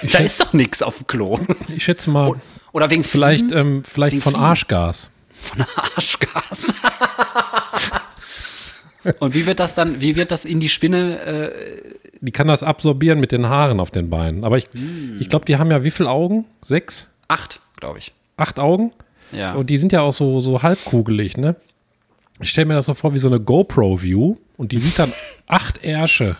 Ich, 0.01 0.11
Da 0.11 0.19
ist 0.19 0.39
doch 0.39 0.53
nichts 0.53 0.81
auf 0.81 0.97
dem 0.97 1.07
Klo. 1.07 1.39
ich 1.75 1.83
schätze 1.83 2.09
mal, 2.09 2.39
Oder 2.71 2.89
wegen 2.89 3.03
vielleicht, 3.03 3.51
ähm, 3.51 3.83
vielleicht 3.83 4.13
Wegen 4.13 4.21
von 4.21 4.33
Fliegen. 4.33 4.45
Arschgas. 4.45 5.09
von 5.41 5.65
Arschgas. 5.75 6.73
Und 9.19 9.33
wie 9.33 9.45
wird 9.45 9.59
das 9.59 9.73
dann, 9.75 10.01
wie 10.01 10.15
wird 10.15 10.31
das 10.31 10.45
in 10.45 10.59
die 10.59 10.69
Spinne? 10.69 11.19
Äh, 11.21 12.06
Die 12.21 12.31
kann 12.31 12.47
das 12.47 12.63
absorbieren 12.63 13.19
mit 13.19 13.31
den 13.31 13.47
Haaren 13.47 13.79
auf 13.79 13.91
den 13.91 14.09
Beinen. 14.09 14.43
Aber 14.43 14.57
ich, 14.57 14.65
Hm. 14.73 15.17
ich 15.19 15.29
glaube, 15.29 15.45
die 15.45 15.57
haben 15.57 15.69
ja 15.71 15.83
wie 15.83 15.91
viele 15.91 16.09
Augen? 16.09 16.45
Sechs? 16.65 17.09
acht, 17.27 17.59
glaube 17.77 17.99
ich. 17.99 18.13
Acht 18.37 18.57
Augen? 18.59 18.91
Ja. 19.33 19.53
Und 19.55 19.69
die 19.69 19.77
sind 19.77 19.91
ja 19.91 20.01
auch 20.01 20.13
so, 20.13 20.39
so 20.39 20.63
halbkugelig, 20.63 21.35
ne? 21.37 21.55
Ich 22.39 22.49
stelle 22.49 22.67
mir 22.67 22.73
das 22.75 22.85
so 22.85 22.93
vor 22.93 23.13
wie 23.13 23.19
so 23.19 23.27
eine 23.27 23.39
GoPro-View 23.39 24.37
und 24.57 24.71
die 24.71 24.79
sieht 24.79 24.97
dann 24.97 25.11
acht 25.47 25.83
Ärsche, 25.83 26.37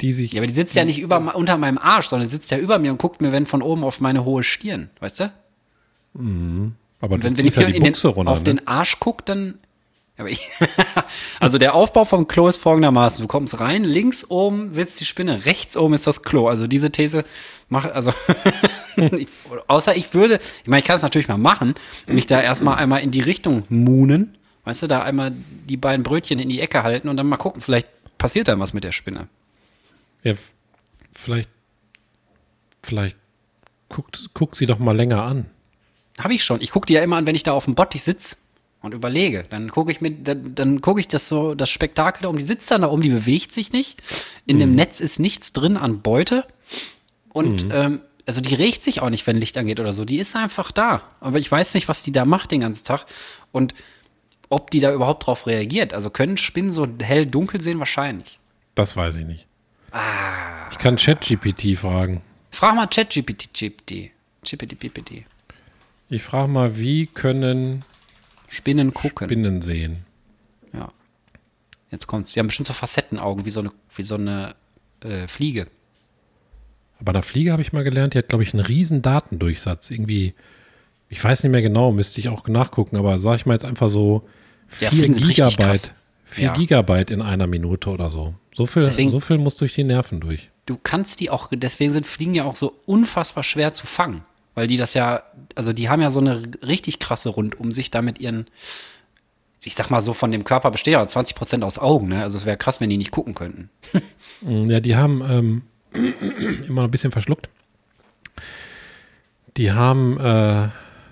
die 0.00 0.12
sich. 0.12 0.32
ja, 0.32 0.40
aber 0.40 0.46
die 0.48 0.52
sitzt 0.54 0.74
ja 0.74 0.84
nicht 0.84 0.98
über, 0.98 1.36
unter 1.36 1.56
meinem 1.58 1.78
Arsch, 1.78 2.06
sondern 2.08 2.26
die 2.28 2.32
sitzt 2.32 2.50
ja 2.50 2.58
über 2.58 2.78
mir 2.78 2.90
und 2.90 2.98
guckt 2.98 3.20
mir, 3.20 3.30
wenn 3.32 3.46
von 3.46 3.62
oben 3.62 3.84
auf 3.84 4.00
meine 4.00 4.24
hohe 4.24 4.42
Stirn, 4.42 4.90
weißt 5.00 5.20
du? 5.20 5.32
aber 6.14 7.18
du 7.18 7.22
Wenn, 7.22 7.22
wenn 7.22 7.32
ich 7.34 7.40
ziehst 7.40 7.56
ja 7.56 7.66
die 7.66 7.76
in 7.76 7.82
den, 7.82 7.92
Buchse 7.92 8.08
runter. 8.08 8.32
auf 8.32 8.38
ne? 8.38 8.44
den 8.44 8.66
Arsch 8.66 8.96
guck, 9.00 9.24
dann. 9.24 9.54
Also 11.40 11.58
der 11.58 11.74
Aufbau 11.74 12.04
vom 12.04 12.28
Klo 12.28 12.48
ist 12.48 12.58
folgendermaßen: 12.58 13.22
Du 13.22 13.28
kommst 13.28 13.58
rein, 13.60 13.84
links 13.84 14.28
oben 14.30 14.72
sitzt 14.72 15.00
die 15.00 15.04
Spinne, 15.04 15.44
rechts 15.46 15.76
oben 15.76 15.94
ist 15.94 16.06
das 16.06 16.22
Klo. 16.22 16.48
Also 16.48 16.66
diese 16.66 16.90
These 16.92 17.24
macht, 17.68 17.90
also 17.92 18.12
außer 19.66 19.96
ich 19.96 20.12
würde, 20.14 20.38
ich 20.62 20.68
meine, 20.68 20.80
ich 20.80 20.86
kann 20.86 20.96
es 20.96 21.02
natürlich 21.02 21.28
mal 21.28 21.38
machen, 21.38 21.74
mich 22.06 22.26
da 22.26 22.40
erstmal 22.40 22.76
einmal 22.76 23.00
in 23.00 23.10
die 23.10 23.20
Richtung 23.20 23.64
moonen, 23.68 24.36
weißt 24.64 24.82
du, 24.82 24.86
da 24.86 25.02
einmal 25.02 25.32
die 25.68 25.76
beiden 25.76 26.02
Brötchen 26.02 26.38
in 26.38 26.48
die 26.48 26.60
Ecke 26.60 26.82
halten 26.82 27.08
und 27.08 27.16
dann 27.16 27.26
mal 27.26 27.36
gucken, 27.36 27.62
vielleicht 27.62 27.88
passiert 28.18 28.48
dann 28.48 28.60
was 28.60 28.72
mit 28.72 28.84
der 28.84 28.92
Spinne. 28.92 29.28
Ja, 30.22 30.34
vielleicht, 31.12 31.48
vielleicht 32.82 33.16
guckt, 33.88 34.30
guck 34.34 34.54
sie 34.54 34.66
doch 34.66 34.78
mal 34.78 34.96
länger 34.96 35.22
an. 35.22 35.46
Habe 36.18 36.34
ich 36.34 36.44
schon. 36.44 36.60
Ich 36.60 36.70
gucke 36.70 36.86
die 36.86 36.92
ja 36.92 37.02
immer 37.02 37.16
an, 37.16 37.26
wenn 37.26 37.34
ich 37.34 37.42
da 37.42 37.52
auf 37.52 37.64
dem 37.64 37.74
Bottich 37.74 38.02
sitz 38.02 38.36
und 38.82 38.94
überlege. 38.94 39.44
Dann 39.48 39.70
gucke 39.70 39.92
ich 39.92 40.00
mir, 40.00 40.10
dann, 40.10 40.54
dann 40.54 40.80
gucke 40.80 41.00
ich 41.00 41.08
das 41.08 41.28
so, 41.28 41.54
das 41.54 41.70
Spektakel 41.70 42.22
da 42.22 42.28
um, 42.28 42.36
die 42.36 42.44
sitzt 42.44 42.70
dann 42.70 42.82
da 42.82 42.88
um, 42.88 43.00
die 43.00 43.08
bewegt 43.08 43.54
sich 43.54 43.72
nicht. 43.72 44.02
In 44.44 44.58
dem 44.58 44.74
Netz 44.74 45.00
ist 45.00 45.18
nichts 45.18 45.52
drin 45.52 45.76
an 45.76 46.02
Beute. 46.02 46.44
Und 47.32 47.66
ähm, 47.72 48.00
also 48.26 48.40
die 48.40 48.54
regt 48.54 48.84
sich 48.84 49.00
auch 49.00 49.10
nicht, 49.10 49.26
wenn 49.26 49.36
Licht 49.36 49.56
angeht 49.56 49.80
oder 49.80 49.92
so. 49.92 50.04
Die 50.04 50.18
ist 50.18 50.36
einfach 50.36 50.72
da. 50.72 51.02
Aber 51.20 51.38
ich 51.38 51.50
weiß 51.50 51.74
nicht, 51.74 51.88
was 51.88 52.02
die 52.02 52.12
da 52.12 52.24
macht 52.24 52.50
den 52.50 52.60
ganzen 52.60 52.84
Tag. 52.84 53.06
Und 53.52 53.74
ob 54.48 54.70
die 54.70 54.80
da 54.80 54.92
überhaupt 54.92 55.26
drauf 55.26 55.46
reagiert. 55.46 55.94
Also 55.94 56.10
können 56.10 56.36
Spinnen 56.36 56.72
so 56.72 56.86
hell 57.00 57.24
dunkel 57.24 57.60
sehen? 57.60 57.78
Wahrscheinlich. 57.78 58.38
Das 58.74 58.96
weiß 58.96 59.16
ich 59.16 59.26
nicht. 59.26 59.46
Ah. 59.92 60.68
Ich 60.70 60.78
kann 60.78 60.96
ChatGPT 60.96 61.78
fragen. 61.78 62.22
Frag 62.50 62.74
mal 62.74 62.86
ChatGPT, 62.86 63.48
GPT. 63.54 64.10
GPT, 64.44 64.78
GPT. 64.78 65.24
Ich 66.10 66.22
frage 66.22 66.48
mal, 66.48 66.76
wie 66.76 67.06
können 67.06 67.84
Spinnen 68.52 68.92
gucken. 68.92 69.26
Spinnen 69.28 69.62
sehen? 69.62 70.04
Ja. 70.72 70.92
Jetzt 71.90 72.06
kommt's. 72.06 72.32
Die 72.32 72.38
haben 72.40 72.46
bestimmt 72.48 72.66
so 72.66 72.72
Facettenaugen, 72.74 73.44
wie 73.44 73.50
so 73.50 73.60
eine, 73.60 73.72
wie 73.96 74.02
so 74.02 74.14
eine 74.16 74.54
äh, 75.00 75.26
Fliege. 75.26 75.66
Bei 77.00 77.10
einer 77.10 77.22
Fliege 77.22 77.50
habe 77.52 77.62
ich 77.62 77.72
mal 77.72 77.82
gelernt, 77.84 78.14
die 78.14 78.18
hat, 78.18 78.28
glaube 78.28 78.44
ich, 78.44 78.54
einen 78.54 78.64
riesen 78.64 79.02
Datendurchsatz. 79.02 79.90
Irgendwie, 79.90 80.34
ich 81.08 81.22
weiß 81.22 81.42
nicht 81.42 81.50
mehr 81.52 81.62
genau, 81.62 81.92
müsste 81.92 82.20
ich 82.20 82.28
auch 82.28 82.46
nachgucken, 82.48 82.96
aber 82.96 83.18
sage 83.18 83.36
ich 83.36 83.46
mal 83.46 83.54
jetzt 83.54 83.64
einfach 83.64 83.88
so 83.90 84.28
Ja, 84.80 84.88
4 84.88 84.88
Fliegen 84.90 85.14
sind 85.14 85.28
richtig 85.28 85.36
Gigabyte. 85.48 85.82
krass. 85.82 85.92
4 86.24 86.44
Ja. 86.46 86.52
Gigabyte 86.52 87.10
in 87.10 87.22
einer 87.22 87.46
Minute 87.46 87.90
oder 87.90 88.10
so. 88.10 88.34
So 88.54 88.66
viel, 88.66 88.84
Deswegen- 88.84 89.10
so 89.10 89.20
viel 89.20 89.38
muss 89.38 89.56
durch 89.56 89.74
die 89.74 89.84
Nerven 89.84 90.20
durch. 90.20 90.50
Du 90.66 90.78
kannst 90.80 91.18
die 91.20 91.28
auch, 91.30 91.48
deswegen 91.52 91.92
sind 91.92 92.06
Fliegen 92.06 92.34
ja 92.34 92.44
auch 92.44 92.54
so 92.56 92.74
unfassbar 92.86 93.42
schwer 93.42 93.72
zu 93.72 93.86
fangen. 93.86 94.22
Weil 94.54 94.66
die 94.66 94.76
das 94.76 94.94
ja, 94.94 95.22
also 95.54 95.72
die 95.72 95.88
haben 95.88 96.02
ja 96.02 96.10
so 96.10 96.20
eine 96.20 96.42
richtig 96.62 96.98
krasse 96.98 97.30
Rundumsicht 97.30 97.94
da 97.94 98.02
mit 98.02 98.18
ihren, 98.20 98.46
ich 99.62 99.74
sag 99.74 99.90
mal 99.90 100.02
so, 100.02 100.12
von 100.12 100.30
dem 100.30 100.44
Körper 100.44 100.70
besteht 100.70 100.92
ja 100.92 101.06
20 101.06 101.34
Prozent 101.34 101.64
aus 101.64 101.78
Augen, 101.78 102.08
ne? 102.08 102.22
Also 102.22 102.36
es 102.36 102.44
wäre 102.44 102.56
krass, 102.56 102.80
wenn 102.80 102.90
die 102.90 102.98
nicht 102.98 103.10
gucken 103.10 103.34
könnten. 103.34 103.70
Ja, 104.44 104.80
die 104.80 104.96
haben 104.96 105.22
ähm, 105.24 105.62
immer 106.66 106.82
noch 106.82 106.88
ein 106.88 106.90
bisschen 106.90 107.12
verschluckt. 107.12 107.48
Die 109.56 109.70
haben, 109.70 110.18
äh, 110.18 110.68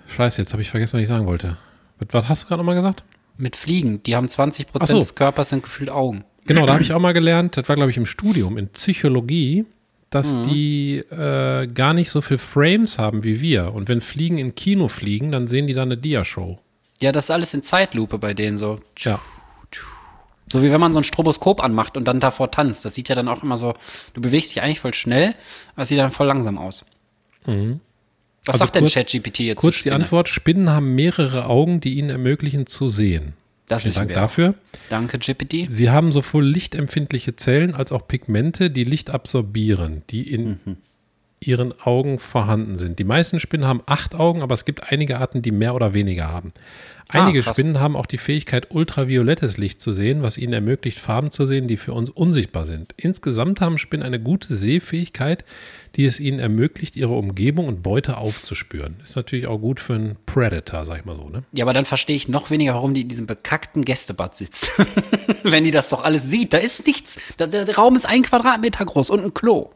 scheiße, 0.07 0.41
jetzt 0.41 0.51
habe 0.51 0.61
ich 0.61 0.69
vergessen, 0.69 0.97
was 0.97 1.03
ich 1.03 1.07
sagen 1.07 1.27
wollte. 1.27 1.55
Was, 1.99 2.07
was 2.11 2.27
hast 2.27 2.43
du 2.43 2.47
gerade 2.47 2.59
nochmal 2.59 2.75
gesagt? 2.75 3.05
Mit 3.37 3.55
Fliegen, 3.55 4.03
die 4.03 4.17
haben 4.17 4.27
20 4.27 4.65
Ach 4.67 4.71
Prozent 4.73 4.89
so. 4.89 4.99
des 4.99 5.15
Körpers 5.15 5.47
sind 5.47 5.63
gefühlt 5.63 5.89
Augen. 5.89 6.25
Genau, 6.45 6.65
da 6.65 6.73
habe 6.73 6.83
ich 6.83 6.91
auch 6.91 6.99
mal 6.99 7.13
gelernt, 7.13 7.55
das 7.55 7.69
war, 7.69 7.77
glaube 7.77 7.91
ich, 7.91 7.97
im 7.97 8.05
Studium, 8.05 8.57
in 8.57 8.67
Psychologie, 8.69 9.65
dass 10.11 10.35
Mhm. 10.35 10.43
die 10.43 10.97
äh, 11.09 11.65
gar 11.67 11.93
nicht 11.95 12.11
so 12.11 12.21
viel 12.21 12.37
Frames 12.37 12.99
haben 12.99 13.23
wie 13.23 13.41
wir. 13.41 13.73
Und 13.73 13.89
wenn 13.89 14.01
Fliegen 14.01 14.37
in 14.37 14.53
Kino 14.53 14.87
fliegen, 14.87 15.31
dann 15.31 15.47
sehen 15.47 15.65
die 15.65 15.73
da 15.73 15.81
eine 15.81 15.97
Dia-Show. 15.97 16.59
Ja, 17.01 17.11
das 17.11 17.25
ist 17.25 17.31
alles 17.31 17.53
in 17.55 17.63
Zeitlupe 17.63 18.19
bei 18.19 18.35
denen 18.35 18.59
so. 18.59 18.79
Ja. 18.99 19.19
So 20.51 20.61
wie 20.61 20.69
wenn 20.71 20.81
man 20.81 20.93
so 20.93 20.99
ein 20.99 21.05
Stroboskop 21.05 21.63
anmacht 21.63 21.95
und 21.95 22.05
dann 22.09 22.19
davor 22.19 22.51
tanzt. 22.51 22.83
Das 22.83 22.93
sieht 22.93 23.07
ja 23.09 23.15
dann 23.15 23.29
auch 23.29 23.41
immer 23.41 23.57
so, 23.57 23.73
du 24.13 24.21
bewegst 24.21 24.51
dich 24.51 24.61
eigentlich 24.61 24.81
voll 24.81 24.93
schnell, 24.93 25.33
aber 25.73 25.83
es 25.83 25.87
sieht 25.87 25.97
dann 25.97 26.11
voll 26.11 26.27
langsam 26.27 26.57
aus. 26.57 26.83
Was 27.45 27.55
Also 28.47 28.57
sagt 28.59 28.75
denn 28.75 28.83
kurz- 28.83 28.93
ChatGPT 28.93 29.39
jetzt 29.39 29.59
Kurz 29.61 29.83
die? 29.83 29.91
Antwort: 29.91 30.27
Spinnen 30.27 30.69
haben 30.71 30.93
mehrere 30.93 31.45
Augen, 31.47 31.79
die 31.79 31.97
ihnen 31.97 32.09
ermöglichen 32.09 32.67
zu 32.67 32.89
sehen. 32.89 33.33
Das 33.71 33.83
Vielen 33.83 33.95
Dank 33.95 34.09
wir. 34.09 34.15
dafür. 34.15 34.53
Danke, 34.89 35.17
GPT. 35.17 35.69
Sie 35.69 35.89
haben 35.89 36.11
sowohl 36.11 36.45
lichtempfindliche 36.45 37.37
Zellen 37.37 37.73
als 37.73 37.93
auch 37.93 38.05
Pigmente, 38.05 38.69
die 38.69 38.83
Licht 38.83 39.09
absorbieren, 39.11 40.03
die 40.09 40.29
in 40.29 40.59
Mhm. 40.65 40.77
Ihren 41.43 41.73
Augen 41.81 42.19
vorhanden 42.19 42.75
sind. 42.75 42.99
Die 42.99 43.03
meisten 43.03 43.39
Spinnen 43.39 43.67
haben 43.67 43.81
acht 43.87 44.13
Augen, 44.13 44.43
aber 44.43 44.53
es 44.53 44.63
gibt 44.63 44.91
einige 44.91 45.17
Arten, 45.19 45.41
die 45.41 45.49
mehr 45.51 45.73
oder 45.73 45.93
weniger 45.95 46.27
haben. 46.27 46.53
Einige 47.07 47.39
Ah. 47.39 47.43
Spinnen 47.51 47.79
haben 47.79 47.97
auch 47.97 48.05
die 48.05 48.19
Fähigkeit, 48.19 48.67
ultraviolettes 48.69 49.57
Licht 49.57 49.81
zu 49.81 49.91
sehen, 49.91 50.23
was 50.23 50.37
ihnen 50.37 50.53
ermöglicht, 50.53 50.99
Farben 50.99 51.29
zu 51.31 51.45
sehen, 51.47 51.67
die 51.67 51.75
für 51.77 51.93
uns 51.93 52.09
unsichtbar 52.11 52.65
sind. 52.67 52.93
Insgesamt 52.95 53.59
haben 53.59 53.77
Spinnen 53.79 54.05
eine 54.05 54.19
gute 54.19 54.55
Sehfähigkeit, 54.55 55.43
die 55.95 56.05
es 56.05 56.19
ihnen 56.21 56.39
ermöglicht, 56.39 56.95
ihre 56.95 57.13
Umgebung 57.13 57.67
und 57.67 57.81
Beute 57.83 58.17
aufzuspüren. 58.17 58.97
Ist 59.03 59.15
natürlich 59.15 59.47
auch 59.47 59.57
gut 59.57 59.79
für 59.81 59.95
einen 59.95 60.17
Predator, 60.25 60.85
sag 60.85 60.99
ich 60.99 61.05
mal 61.05 61.15
so, 61.15 61.27
ne? 61.27 61.43
Ja, 61.51 61.65
aber 61.65 61.73
dann 61.73 61.85
verstehe 61.85 62.15
ich 62.15 62.27
noch 62.29 62.49
weniger, 62.51 62.75
warum 62.75 62.93
die 62.93 63.01
in 63.01 63.09
diesem 63.09 63.25
bekackten 63.25 63.83
Gästebad 63.83 64.37
sitzt. 64.37 64.71
Wenn 65.43 65.63
die 65.65 65.71
das 65.71 65.89
doch 65.89 66.03
alles 66.03 66.23
sieht. 66.23 66.53
Da 66.53 66.59
ist 66.59 66.85
nichts. 66.85 67.19
Der, 67.39 67.47
der 67.47 67.75
Raum 67.75 67.95
ist 67.95 68.05
ein 68.05 68.21
Quadratmeter 68.21 68.85
groß 68.85 69.09
und 69.09 69.21
ein 69.25 69.33
Klo. 69.33 69.71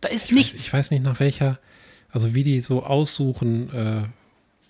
Da 0.00 0.08
ist 0.08 0.32
nichts. 0.32 0.60
Ich 0.62 0.72
weiß 0.72 0.90
nicht 0.92 1.02
nach 1.04 1.20
welcher, 1.20 1.58
also 2.10 2.34
wie 2.34 2.42
die 2.42 2.60
so 2.60 2.82
aussuchen, 2.82 3.72
äh, 3.74 4.02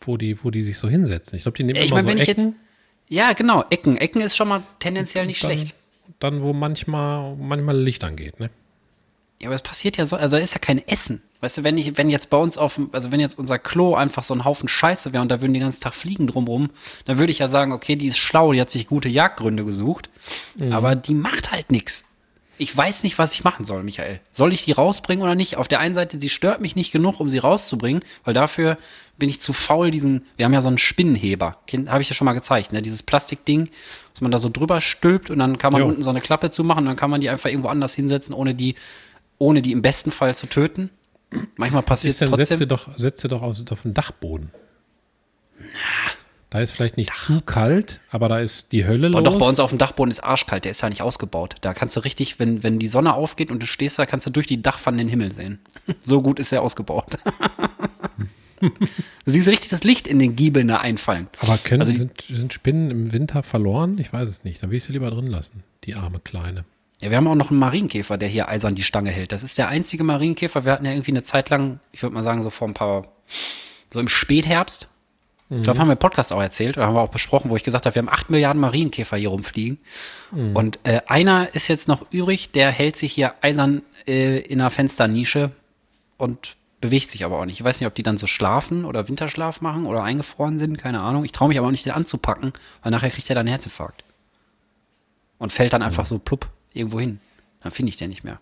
wo 0.01 0.17
die, 0.17 0.43
wo 0.45 0.51
die 0.51 0.63
sich 0.63 0.79
so 0.79 0.89
hinsetzen. 0.89 1.37
Ich 1.37 1.43
glaube, 1.43 1.57
die 1.57 1.65
nehmen 1.65 1.77
Ja, 1.77 1.83
ich 1.83 1.91
immer 1.91 1.97
mein, 1.99 2.05
so 2.05 2.09
wenn 2.11 2.19
ich 2.19 2.27
jetzt- 2.27 2.39
Ecken, 2.39 2.57
ja, 3.09 3.33
genau. 3.33 3.65
Ecken. 3.71 3.97
Ecken 3.97 4.21
ist 4.23 4.37
schon 4.37 4.49
mal 4.49 4.63
tendenziell 4.79 5.27
nicht 5.27 5.43
dann, 5.45 5.53
schlecht. 5.53 5.75
dann 6.19 6.43
wo 6.43 6.53
manchmal, 6.53 7.37
manchmal 7.37 7.79
Licht 7.79 8.03
angeht, 8.05 8.41
ne? 8.41 8.51
Ja, 9.41 9.49
aber 9.49 9.55
es 9.57 9.63
passiert 9.63 9.97
ja 9.97 10.05
so, 10.07 10.17
also 10.17 10.37
da 10.37 10.43
ist 10.43 10.53
ja 10.53 10.59
kein 10.59 10.87
Essen. 10.87 11.23
Weißt 11.41 11.57
du, 11.59 11.65
wenn 11.65 11.79
ich, 11.79 11.97
wenn 11.97 12.11
jetzt 12.11 12.29
bei 12.29 12.37
uns 12.37 12.59
auf, 12.59 12.75
dem- 12.75 12.91
also 12.93 13.11
wenn 13.11 13.21
jetzt 13.21 13.39
unser 13.39 13.59
Klo 13.59 13.95
einfach 13.95 14.23
so 14.25 14.35
ein 14.35 14.45
Haufen 14.45 14.69
Scheiße 14.69 15.15
wäre 15.15 15.23
und 15.23 15.31
da 15.31 15.41
würden 15.41 15.55
die 15.55 15.61
ganzen 15.61 15.81
Tag 15.81 15.95
Fliegen 15.95 16.27
drumrum, 16.27 16.69
dann 17.07 17.19
würde 17.19 17.33
ich 17.33 17.39
ja 17.39 17.49
sagen, 17.49 17.73
okay, 17.73 17.97
die 17.97 18.09
ist 18.09 18.19
schlau, 18.19 18.53
die 18.53 18.61
hat 18.61 18.71
sich 18.71 18.87
gute 18.87 19.09
Jagdgründe 19.09 19.65
gesucht, 19.65 20.11
aber 20.71 20.95
die 20.95 21.15
macht 21.15 21.53
halt 21.53 21.71
nichts. 21.71 22.05
Ich 22.61 22.77
weiß 22.77 23.05
nicht, 23.05 23.19
was 23.19 23.33
ich 23.33 23.43
machen 23.43 23.65
soll, 23.65 23.83
Michael. 23.83 24.21
Soll 24.33 24.53
ich 24.53 24.67
die 24.67 24.73
rausbringen 24.73 25.23
oder 25.25 25.35
nicht? 25.35 25.57
Auf 25.57 25.67
der 25.67 25.81
einen 25.81 25.95
Seite, 25.95 26.21
sie 26.21 26.29
stört 26.29 26.61
mich 26.61 26.77
nicht 26.77 26.93
genug, 26.93 27.19
um 27.19 27.31
sie 27.31 27.39
rauszubringen, 27.39 28.03
weil 28.23 28.35
dafür 28.35 28.77
bin 29.17 29.31
ich 29.31 29.41
zu 29.41 29.55
faul, 29.55 29.91
diesen, 29.91 30.27
wir 30.37 30.45
haben 30.45 30.53
ja 30.53 30.61
so 30.61 30.69
einen 30.69 30.77
Spinnenheber, 30.77 31.57
habe 31.87 32.03
ich 32.03 32.11
ja 32.11 32.15
schon 32.15 32.27
mal 32.27 32.35
gezeigt, 32.35 32.75
ne? 32.75 32.83
Dieses 32.83 33.03
Plastikding, 33.03 33.71
was 34.13 34.21
man 34.21 34.31
da 34.31 34.39
so 34.39 34.51
drüber 34.51 34.83
stülpt 34.83 35.31
und 35.31 35.39
dann 35.39 35.57
kann 35.57 35.73
man 35.73 35.81
Jo. 35.81 35.89
unten 35.89 36.03
so 36.03 36.11
eine 36.11 36.21
Klappe 36.21 36.51
zumachen 36.51 36.81
und 36.81 36.87
dann 36.89 36.97
kann 36.97 37.09
man 37.09 37.23
die 37.23 37.31
einfach 37.31 37.49
irgendwo 37.49 37.69
anders 37.69 37.95
hinsetzen, 37.95 38.35
ohne 38.35 38.55
die, 38.55 38.75
ohne 39.39 39.63
die 39.63 39.73
im 39.73 39.81
besten 39.81 40.11
Fall 40.11 40.35
zu 40.35 40.47
töten. 40.47 40.91
Manchmal 41.57 41.83
passiert 41.83 42.13
es 42.13 42.19
dann 42.19 42.35
setze 42.37 42.67
trotzdem. 42.67 42.69
doch, 42.69 42.99
setze 42.99 43.29
doch 43.29 43.41
auf, 43.41 43.57
auf 43.71 43.83
den 43.83 43.95
Dachboden. 43.95 44.51
Da 46.51 46.61
ist 46.61 46.73
vielleicht 46.73 46.97
nicht 46.97 47.17
zu 47.17 47.41
kalt, 47.43 48.01
aber 48.11 48.29
da 48.29 48.41
ist 48.41 48.73
die 48.73 48.85
Hölle 48.85 49.07
Aber 49.09 49.21
los. 49.23 49.33
doch, 49.35 49.39
bei 49.39 49.47
uns 49.49 49.61
auf 49.61 49.71
dem 49.71 49.79
Dachboden 49.79 50.11
ist 50.11 50.19
arschkalt, 50.21 50.65
der 50.65 50.73
ist 50.73 50.81
ja 50.83 50.89
nicht 50.89 51.01
ausgebaut. 51.03 51.55
Da 51.61 51.75
kannst 51.75 51.95
du 51.95 52.01
richtig, 52.01 52.41
wenn, 52.41 52.65
wenn 52.65 52.81
die 52.81 52.89
Sonne 52.89 53.15
aufgeht 53.15 53.53
und 53.53 53.63
du 53.63 53.67
stehst 53.67 53.99
da, 54.01 54.05
kannst 54.07 54.27
du 54.27 54.31
durch 54.31 54.49
die 54.49 54.61
Dachpfanne 54.61 54.97
den 54.99 55.09
Himmel 55.09 55.33
sehen. 55.33 55.59
So 56.05 56.23
gut 56.23 56.39
ist 56.41 56.53
er 56.53 56.63
ausgebaut. 56.63 57.07
du 58.61 58.71
siehst 59.27 59.49
richtig 59.49 59.71
das 59.71 59.83
Licht 59.85 60.07
in 60.07 60.19
den 60.19 60.37
Giebeln 60.37 60.69
da 60.69 60.77
einfallen. 60.79 61.29
aber 61.41 61.57
können, 61.59 61.83
Also 61.83 61.93
die- 61.93 61.99
sind, 61.99 62.21
sind 62.29 62.53
Spinnen 62.53 62.91
im 62.91 63.13
Winter 63.13 63.43
verloren? 63.43 63.99
Ich 63.99 64.13
weiß 64.13 64.29
es 64.29 64.45
nicht. 64.45 64.63
Dann 64.63 64.71
will 64.71 64.79
ich 64.79 64.85
sie 64.85 64.93
lieber 64.93 65.11
drin 65.11 65.27
lassen. 65.27 65.63
Die 65.85 65.95
arme 65.95 66.21
Kleine. 66.21 66.65
Ja, 67.01 67.11
wir 67.11 67.17
haben 67.17 67.27
auch 67.29 67.35
noch 67.35 67.51
einen 67.51 67.59
Marienkäfer, 67.59 68.19
der 68.19 68.29
hier 68.29 68.49
eisern 68.49 68.75
die 68.75 68.83
Stange 68.83 69.11
hält. 69.11 69.33
Das 69.33 69.43
ist 69.43 69.57
der 69.57 69.69
einzige 69.69 70.05
Marienkäfer. 70.05 70.65
Wir 70.65 70.73
hatten 70.73 70.85
ja 70.85 70.93
irgendwie 70.93 71.13
eine 71.13 71.23
Zeit 71.23 71.49
lang, 71.49 71.81
ich 71.93 72.03
würde 72.03 72.15
mal 72.15 72.23
sagen, 72.23 72.43
so 72.43 72.51
vor 72.51 72.69
ein 72.69 72.75
paar, 72.75 73.07
so 73.93 74.01
im 74.01 74.09
Spätherbst. 74.09 74.87
Ich 75.53 75.65
glaube, 75.65 75.81
haben 75.81 75.89
wir 75.89 75.95
im 75.95 75.99
Podcast 75.99 76.33
auch 76.33 76.41
erzählt 76.41 76.77
oder 76.77 76.87
haben 76.87 76.95
wir 76.95 77.01
auch 77.01 77.11
besprochen, 77.11 77.51
wo 77.51 77.57
ich 77.57 77.65
gesagt 77.65 77.85
habe, 77.85 77.97
wir 77.97 78.03
haben 78.03 78.09
acht 78.09 78.31
Milliarden 78.31 78.61
Marienkäfer 78.61 79.17
hier 79.17 79.31
rumfliegen. 79.31 79.79
Und 80.55 80.79
äh, 80.85 81.01
einer 81.09 81.53
ist 81.55 81.67
jetzt 81.67 81.89
noch 81.89 82.07
übrig, 82.13 82.53
der 82.53 82.71
hält 82.71 82.97
sich 82.97 83.13
hier 83.13 83.35
eisern 83.41 83.83
äh, 84.07 84.39
in 84.39 84.61
einer 84.61 84.71
Fensternische 84.71 85.51
und 86.19 86.57
bewegt 86.81 87.11
sich 87.11 87.25
aber 87.25 87.39
auch 87.41 87.45
nicht. 87.45 87.59
Ich 87.59 87.65
weiß 87.65 87.81
nicht, 87.81 87.87
ob 87.89 87.95
die 87.97 88.05
dann 88.05 88.17
so 88.17 88.29
schlafen 88.29 88.85
oder 88.85 89.09
Winterschlaf 89.09 89.61
machen 89.61 89.87
oder 89.87 90.05
eingefroren 90.05 90.59
sind, 90.59 90.79
keine 90.79 91.01
Ahnung. 91.01 91.25
Ich 91.25 91.33
traue 91.33 91.49
mich 91.49 91.59
aber 91.59 91.67
auch 91.67 91.73
nicht, 91.73 91.85
den 91.85 91.93
anzupacken, 91.93 92.53
weil 92.83 92.93
nachher 92.93 93.11
kriegt 93.11 93.29
er 93.29 93.35
dann 93.35 93.41
einen 93.41 93.55
Herzinfarkt. 93.55 94.05
Und 95.39 95.53
fällt 95.53 95.73
dann 95.73 95.83
einfach 95.83 96.07
so 96.07 96.19
plupp 96.19 96.49
irgendwo 96.73 97.01
hin. 97.01 97.19
Dann 97.63 97.73
finde 97.73 97.91
ich 97.91 97.97
den 97.97 98.11
nicht 98.11 98.25
mehr. 98.25 98.39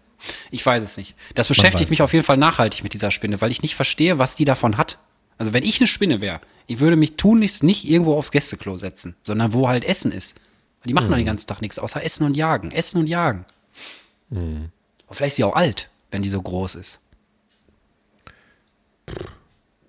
Ich 0.50 0.64
weiß 0.64 0.82
es 0.82 0.96
nicht. 0.96 1.14
Das 1.34 1.48
beschäftigt 1.48 1.90
mich 1.90 2.02
auf 2.02 2.12
jeden 2.12 2.24
Fall 2.24 2.36
nachhaltig 2.36 2.82
mit 2.82 2.92
dieser 2.92 3.10
Spinne, 3.10 3.40
weil 3.40 3.50
ich 3.50 3.62
nicht 3.62 3.76
verstehe, 3.76 4.18
was 4.18 4.34
die 4.34 4.44
davon 4.44 4.76
hat. 4.76 4.98
Also 5.38 5.52
wenn 5.52 5.64
ich 5.64 5.80
eine 5.80 5.86
Spinne 5.86 6.20
wäre, 6.20 6.40
ich 6.66 6.80
würde 6.80 6.96
mich 6.96 7.16
tunlichst 7.16 7.62
nicht 7.62 7.88
irgendwo 7.88 8.14
aufs 8.14 8.30
Gästeklo 8.30 8.76
setzen, 8.76 9.16
sondern 9.22 9.52
wo 9.52 9.68
halt 9.68 9.84
Essen 9.84 10.12
ist. 10.12 10.34
Weil 10.80 10.88
die 10.88 10.94
machen 10.94 11.08
doch 11.10 11.16
den 11.16 11.26
ganzen 11.26 11.46
Tag 11.46 11.62
nichts, 11.62 11.78
außer 11.78 12.02
Essen 12.04 12.24
und 12.24 12.36
Jagen. 12.36 12.70
Essen 12.70 12.98
und 12.98 13.06
Jagen. 13.06 13.46
Aber 15.06 15.14
vielleicht 15.14 15.32
ist 15.32 15.36
sie 15.36 15.44
auch 15.44 15.56
alt, 15.56 15.88
wenn 16.10 16.22
die 16.22 16.28
so 16.28 16.42
groß 16.42 16.74
ist. 16.74 16.98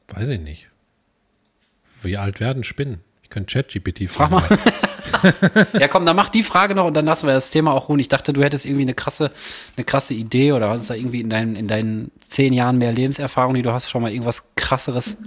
Weiß 0.07 0.27
ich 0.27 0.39
nicht. 0.39 0.69
Wie 2.01 2.17
alt 2.17 2.39
werden 2.39 2.63
Spinnen? 2.63 3.01
Ich 3.23 3.29
könnte 3.29 3.53
ChatGPT 3.53 4.09
Frag 4.09 4.29
fragen. 4.29 4.55
mal. 4.55 4.73
Ja, 5.79 5.87
komm, 5.87 6.05
dann 6.05 6.15
mach 6.15 6.29
die 6.29 6.43
Frage 6.43 6.75
noch 6.75 6.85
und 6.85 6.95
dann 6.95 7.05
lassen 7.05 7.27
wir 7.27 7.33
das 7.33 7.49
Thema 7.49 7.73
auch 7.73 7.89
ruhen. 7.89 7.99
Ich 7.99 8.07
dachte, 8.07 8.33
du 8.33 8.43
hättest 8.43 8.65
irgendwie 8.65 8.83
eine 8.83 8.93
krasse, 8.93 9.31
eine 9.75 9.83
krasse 9.85 10.13
Idee 10.13 10.53
oder 10.53 10.69
hast 10.69 10.89
da 10.89 10.93
irgendwie 10.95 11.21
in 11.21 11.29
deinen, 11.29 11.55
in 11.55 11.67
deinen 11.67 12.11
zehn 12.27 12.53
Jahren 12.53 12.77
mehr 12.77 12.91
Lebenserfahrung, 12.91 13.53
die 13.53 13.61
du 13.61 13.71
hast, 13.71 13.89
schon 13.89 14.01
mal 14.01 14.11
irgendwas 14.11 14.43
krasseres 14.55 15.17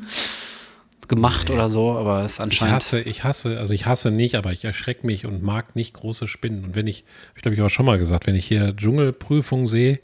gemacht 1.09 1.51
oder 1.51 1.69
so, 1.69 1.93
aber 1.93 2.21
es 2.25 2.33
ist 2.33 2.37
Ich 2.39 2.41
anscheinend. 2.41 2.75
hasse, 2.77 3.01
ich 3.01 3.23
hasse, 3.25 3.59
also 3.59 3.75
ich 3.75 3.85
hasse 3.87 4.11
nicht, 4.11 4.35
aber 4.35 4.53
ich 4.53 4.65
erschrecke 4.65 5.07
mich 5.07 5.27
und 5.27 5.43
mag 5.43 5.77
nicht 5.77 5.95
große 5.95 6.27
Spinnen. 6.27 6.65
Und 6.65 6.75
wenn 6.75 6.87
ich, 6.87 7.05
ich 7.37 7.43
glaube 7.43 7.55
ich 7.55 7.61
auch 7.61 7.69
schon 7.69 7.85
mal 7.85 7.99
gesagt, 7.99 8.27
wenn 8.27 8.35
ich 8.35 8.47
hier 8.47 8.75
Dschungelprüfung 8.75 9.69
sehe, 9.69 10.01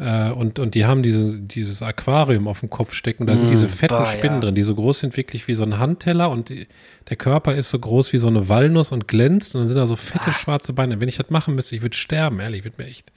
Äh, 0.00 0.30
und, 0.30 0.58
und 0.58 0.74
die 0.74 0.86
haben 0.86 1.02
diese, 1.02 1.38
dieses 1.38 1.82
Aquarium 1.82 2.48
auf 2.48 2.60
dem 2.60 2.70
Kopf 2.70 2.94
stecken. 2.94 3.26
Da 3.26 3.36
sind 3.36 3.46
Mm, 3.48 3.50
diese 3.50 3.68
fetten 3.68 3.98
boah, 3.98 4.06
Spinnen 4.06 4.36
ja. 4.36 4.40
drin, 4.40 4.54
die 4.54 4.62
so 4.62 4.74
groß 4.74 5.00
sind, 5.00 5.16
wirklich 5.18 5.46
wie 5.46 5.52
so 5.54 5.62
ein 5.62 5.78
Handteller. 5.78 6.30
Und 6.30 6.48
die, 6.48 6.66
der 7.10 7.16
Körper 7.18 7.54
ist 7.54 7.68
so 7.68 7.78
groß 7.78 8.12
wie 8.14 8.18
so 8.18 8.28
eine 8.28 8.48
Walnuss 8.48 8.92
und 8.92 9.08
glänzt. 9.08 9.54
Und 9.54 9.60
dann 9.60 9.68
sind 9.68 9.76
da 9.76 9.86
so 9.86 9.94
Ah. 9.94 9.96
fette 9.98 10.32
schwarze 10.32 10.72
Beine. 10.72 11.00
Wenn 11.02 11.08
ich 11.08 11.18
das 11.18 11.28
machen 11.28 11.54
müsste, 11.54 11.76
ich 11.76 11.82
würde 11.82 11.94
sterben, 11.96 12.40
ehrlich. 12.40 12.60
Ich 12.60 12.64
würde 12.64 12.82
mir 12.82 12.88
echt. 12.88 13.12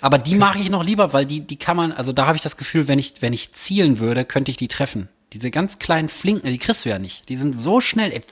Aber 0.00 0.18
die 0.18 0.34
mache 0.34 0.58
ich 0.58 0.70
noch 0.70 0.82
lieber, 0.82 1.12
weil 1.12 1.24
die, 1.24 1.40
die 1.40 1.56
kann 1.56 1.76
man, 1.76 1.92
also 1.92 2.12
da 2.12 2.26
habe 2.26 2.36
ich 2.36 2.42
das 2.42 2.56
Gefühl, 2.56 2.88
wenn 2.88 2.98
ich, 2.98 3.14
wenn 3.20 3.32
ich 3.32 3.52
zielen 3.52 4.00
würde, 4.00 4.24
könnte 4.24 4.50
ich 4.50 4.56
die 4.56 4.68
treffen. 4.68 5.08
Diese 5.32 5.50
ganz 5.52 5.78
kleinen 5.78 6.08
Flinken, 6.08 6.48
die 6.50 6.58
kriegst 6.58 6.84
du 6.84 6.88
ja 6.88 6.98
nicht. 6.98 7.28
Die 7.28 7.36
sind 7.36 7.60
so 7.60 7.80
schnell. 7.80 8.10
Ey. 8.12 8.22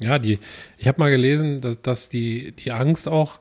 Ja, 0.00 0.18
die, 0.18 0.38
ich 0.76 0.88
habe 0.88 1.00
mal 1.00 1.10
gelesen, 1.10 1.60
dass, 1.60 1.80
dass 1.80 2.08
die, 2.08 2.52
die 2.52 2.72
Angst 2.72 3.08
auch 3.08 3.40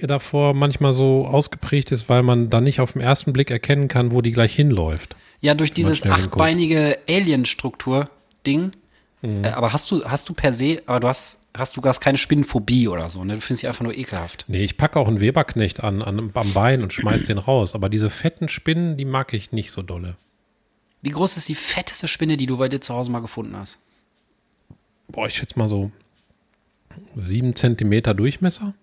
davor 0.00 0.54
manchmal 0.54 0.92
so 0.92 1.26
ausgeprägt 1.26 1.92
ist, 1.92 2.08
weil 2.08 2.22
man 2.22 2.50
dann 2.50 2.64
nicht 2.64 2.80
auf 2.80 2.92
den 2.92 3.02
ersten 3.02 3.32
Blick 3.32 3.50
erkennen 3.50 3.88
kann, 3.88 4.12
wo 4.12 4.20
die 4.20 4.32
gleich 4.32 4.54
hinläuft. 4.54 5.16
Ja, 5.40 5.54
durch 5.54 5.72
dieses 5.72 6.04
achtbeinige 6.04 6.98
Alien-Struktur-Ding. 7.08 8.72
Mhm. 9.22 9.44
Äh, 9.44 9.48
aber 9.48 9.72
hast 9.72 9.90
du, 9.90 10.04
hast 10.04 10.28
du 10.28 10.34
per 10.34 10.52
se, 10.52 10.82
aber 10.86 11.00
du 11.00 11.08
hast, 11.08 11.40
hast 11.54 11.76
du 11.76 11.82
hast 11.82 12.00
keine 12.00 12.18
Spinnenphobie 12.18 12.88
oder 12.88 13.10
so, 13.10 13.24
ne? 13.24 13.34
Du 13.34 13.40
findest 13.40 13.60
sie 13.62 13.68
einfach 13.68 13.82
nur 13.82 13.96
ekelhaft. 13.96 14.44
Nee, 14.48 14.64
ich 14.64 14.76
packe 14.76 14.98
auch 14.98 15.08
einen 15.08 15.20
Weberknecht 15.20 15.82
an, 15.82 16.02
an 16.02 16.30
am 16.32 16.52
Bein 16.52 16.82
und 16.82 16.92
schmeiß 16.92 17.24
den 17.24 17.38
raus. 17.38 17.74
Aber 17.74 17.88
diese 17.88 18.10
fetten 18.10 18.48
Spinnen, 18.48 18.96
die 18.96 19.04
mag 19.04 19.32
ich 19.34 19.52
nicht 19.52 19.70
so 19.70 19.82
dolle. 19.82 20.16
Wie 21.02 21.10
groß 21.10 21.36
ist 21.36 21.48
die 21.48 21.54
fetteste 21.54 22.08
Spinne, 22.08 22.36
die 22.36 22.46
du 22.46 22.56
bei 22.56 22.68
dir 22.68 22.80
zu 22.80 22.94
Hause 22.94 23.10
mal 23.10 23.20
gefunden 23.20 23.56
hast? 23.56 23.78
Boah, 25.08 25.26
ich 25.26 25.34
schätze 25.34 25.58
mal 25.58 25.68
so 25.68 25.90
sieben 27.14 27.54
Zentimeter 27.54 28.14
Durchmesser. 28.14 28.74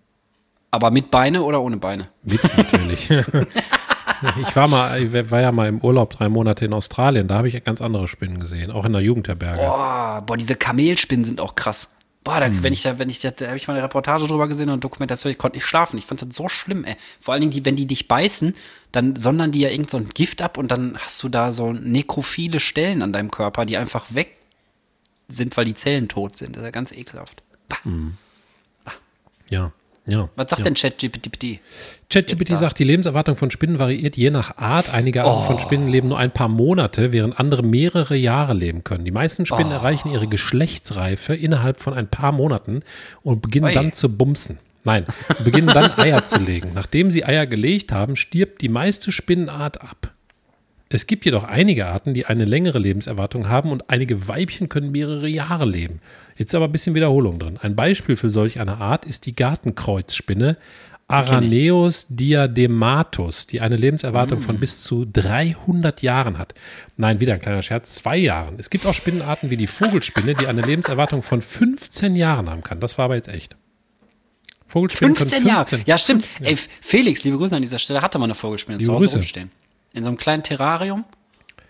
Aber 0.72 0.90
mit 0.90 1.12
Beine 1.12 1.44
oder 1.44 1.62
ohne 1.62 1.78
Beine? 1.78 2.08
Mit 2.24 2.42
natürlich. 2.58 3.10
ich 4.42 4.56
war 4.56 4.70
mal, 4.70 5.04
ich 5.04 5.32
war 5.32 5.42
ja 5.42 5.52
mal 5.52 5.68
im 5.68 5.80
Urlaub 5.82 6.12
drei 6.12 6.30
Monate 6.30 6.66
in 6.66 6.74
Australien. 6.74 7.28
Da 7.28 7.36
habe 7.36 7.50
ich 7.50 7.64
ganz 7.66 7.82
andere 7.82 8.08
Spinnen 8.08 8.40
gesehen, 8.40 8.72
auch 8.72 8.86
in 8.86 8.94
der 8.94 9.02
Jugendherberge. 9.02 9.62
Boah, 9.62 10.24
boah, 10.26 10.38
diese 10.38 10.56
Kamelspinnen 10.56 11.26
sind 11.26 11.42
auch 11.42 11.56
krass. 11.56 11.90
Boah, 12.24 12.40
da, 12.40 12.50
wenn 12.64 12.72
ich 12.72 12.84
da, 12.84 13.00
wenn 13.00 13.10
ich 13.10 13.20
da, 13.20 13.32
da 13.32 13.48
habe 13.48 13.58
ich 13.58 13.68
mal 13.68 13.74
eine 13.74 13.84
Reportage 13.84 14.28
drüber 14.28 14.48
gesehen 14.48 14.70
und 14.70 14.74
eine 14.74 14.80
Dokumentation, 14.80 15.32
ich 15.32 15.40
konnte 15.40 15.58
nicht 15.58 15.66
schlafen. 15.66 15.98
Ich 15.98 16.06
fand 16.06 16.22
das 16.22 16.30
so 16.34 16.48
schlimm, 16.48 16.86
ey. 16.86 16.96
Vor 17.20 17.34
allen 17.34 17.42
Dingen, 17.42 17.52
die, 17.52 17.66
wenn 17.66 17.76
die 17.76 17.88
dich 17.88 18.08
beißen, 18.08 18.56
dann 18.92 19.16
sondern 19.16 19.52
die 19.52 19.60
ja 19.60 19.70
irgend 19.70 19.90
so 19.90 19.98
ein 19.98 20.10
Gift 20.10 20.42
ab 20.42 20.58
und 20.58 20.72
dann 20.72 20.98
hast 21.00 21.22
du 21.24 21.30
da 21.30 21.52
so 21.52 21.74
nekrophile 21.74 22.60
Stellen 22.60 23.02
an 23.02 23.12
deinem 23.12 23.32
Körper, 23.32 23.66
die 23.66 23.76
einfach 23.76 24.06
weg 24.14 24.38
sind, 25.28 25.58
weil 25.58 25.66
die 25.66 25.76
Zellen 25.76 26.08
tot 26.08 26.38
sind. 26.38 26.56
Das 26.56 26.62
ist 26.62 26.66
ja 26.68 26.72
ganz 26.72 26.92
ekelhaft. 26.92 27.42
Bah. 27.68 27.78
Ja, 29.50 29.74
ja. 30.08 30.30
Was 30.36 30.50
sagt 30.50 30.60
ja. 30.60 30.64
denn 30.64 30.74
ChatGPT? 30.74 31.60
ChatGPT 32.10 32.58
sagt, 32.58 32.80
die 32.80 32.84
Lebenserwartung 32.84 33.36
von 33.36 33.52
Spinnen 33.52 33.80
variiert 33.80 34.18
je 34.18 34.30
nach 34.32 34.58
Art. 34.58 34.94
Einige 34.94 35.24
Arten 35.24 35.42
Oh. 35.44 35.44
von 35.44 35.60
Spinnen 35.60 35.88
leben 35.88 36.10
nur 36.10 36.18
ein 36.18 36.32
paar 36.32 36.48
Monate, 36.50 37.14
während 37.14 37.40
andere 37.40 37.64
mehrere 37.64 38.16
Jahre 38.16 38.54
leben 38.54 38.84
können. 38.84 39.06
Die 39.06 39.12
meisten 39.12 39.46
Spinnen 39.46 39.72
Oh. 39.72 39.76
erreichen 39.76 40.10
ihre 40.10 40.28
Geschlechtsreife 40.28 41.36
innerhalb 41.36 41.80
von 41.80 41.94
ein 41.94 42.08
paar 42.08 42.32
Monaten 42.32 42.82
und 43.24 43.42
beginnen 43.42 43.68
Ui. 43.68 43.74
dann 43.74 43.94
zu 43.94 44.10
bumsen. 44.10 44.58
Nein, 44.84 45.06
beginnen 45.44 45.68
dann 45.68 45.92
Eier 45.98 46.26
zu 46.26 46.40
legen. 46.40 46.72
Nachdem 46.74 47.12
sie 47.12 47.24
Eier 47.24 47.46
gelegt 47.46 47.92
haben, 47.92 48.16
stirbt 48.16 48.62
die 48.64 48.70
meiste 48.70 49.12
Spinnenart 49.12 49.80
ab. 49.82 50.12
Es 50.90 51.08
gibt 51.08 51.24
jedoch 51.24 51.44
einige 51.46 51.86
Arten, 51.86 52.14
die 52.14 52.26
eine 52.26 52.44
längere 52.44 52.80
Lebenserwartung 52.80 53.48
haben 53.48 53.72
und 53.72 53.90
einige 53.90 54.28
Weibchen 54.28 54.68
können 54.68 54.92
mehrere 54.92 55.28
Jahre 55.30 55.66
leben. 55.66 56.02
Jetzt 56.42 56.56
aber 56.56 56.66
ein 56.66 56.72
bisschen 56.72 56.96
Wiederholung 56.96 57.38
drin. 57.38 57.60
Ein 57.62 57.76
Beispiel 57.76 58.16
für 58.16 58.32
solch 58.32 58.60
eine 58.60 58.78
Art 58.78 59.06
ist 59.06 59.28
die 59.28 59.36
Gartenkreuzspinne 59.36 60.58
Araneus 61.08 62.08
diadematus, 62.10 63.46
die 63.46 63.62
eine 63.62 63.76
Lebenserwartung 63.76 64.42
von 64.42 64.58
bis 64.58 64.82
zu 64.82 65.06
300 65.06 66.02
Jahren 66.02 66.40
hat. 66.40 66.56
Nein, 66.98 67.20
wieder 67.20 67.36
ein 67.36 67.42
kleiner 67.42 67.62
Scherz, 67.62 67.94
zwei 67.94 68.18
Jahren. 68.18 68.56
Es 68.58 68.72
gibt 68.72 68.88
auch 68.88 68.96
Spinnenarten 68.96 69.52
wie 69.52 69.56
die 69.56 69.68
Vogelspinne, 69.68 70.34
die 70.34 70.48
eine 70.48 70.64
Lebenserwartung 70.64 71.22
von 71.22 71.44
15 71.44 72.16
Jahren 72.16 72.50
haben 72.50 72.64
kann. 72.64 72.80
Das 72.80 72.98
war 72.98 73.06
aber 73.06 73.18
jetzt 73.18 73.28
echt. 73.28 73.56
Vogelspinnen 74.66 75.16
15 75.16 75.38
können 75.38 75.48
Jahre. 75.48 75.68
15 75.68 75.84
Ja, 75.86 76.00
stimmt. 76.00 76.28
Ey, 76.40 76.58
Felix, 76.82 77.24
liebe 77.24 77.38
Grüße 77.38 77.56
an 77.56 77.62
dieser 77.62 77.78
Stelle, 77.78 78.02
hatte 78.02 78.18
mal 78.18 78.26
eine 78.26 78.34
Vogelspinne 78.34 78.80
Liebe 78.80 78.88
zu 78.88 78.94
Hause 78.94 79.04
Grüße. 79.06 79.18
rumstehen. 79.18 79.52
In 79.94 80.02
so 80.02 80.10
einem 80.10 80.18
kleinen 80.18 80.42
Terrarium. 80.42 81.06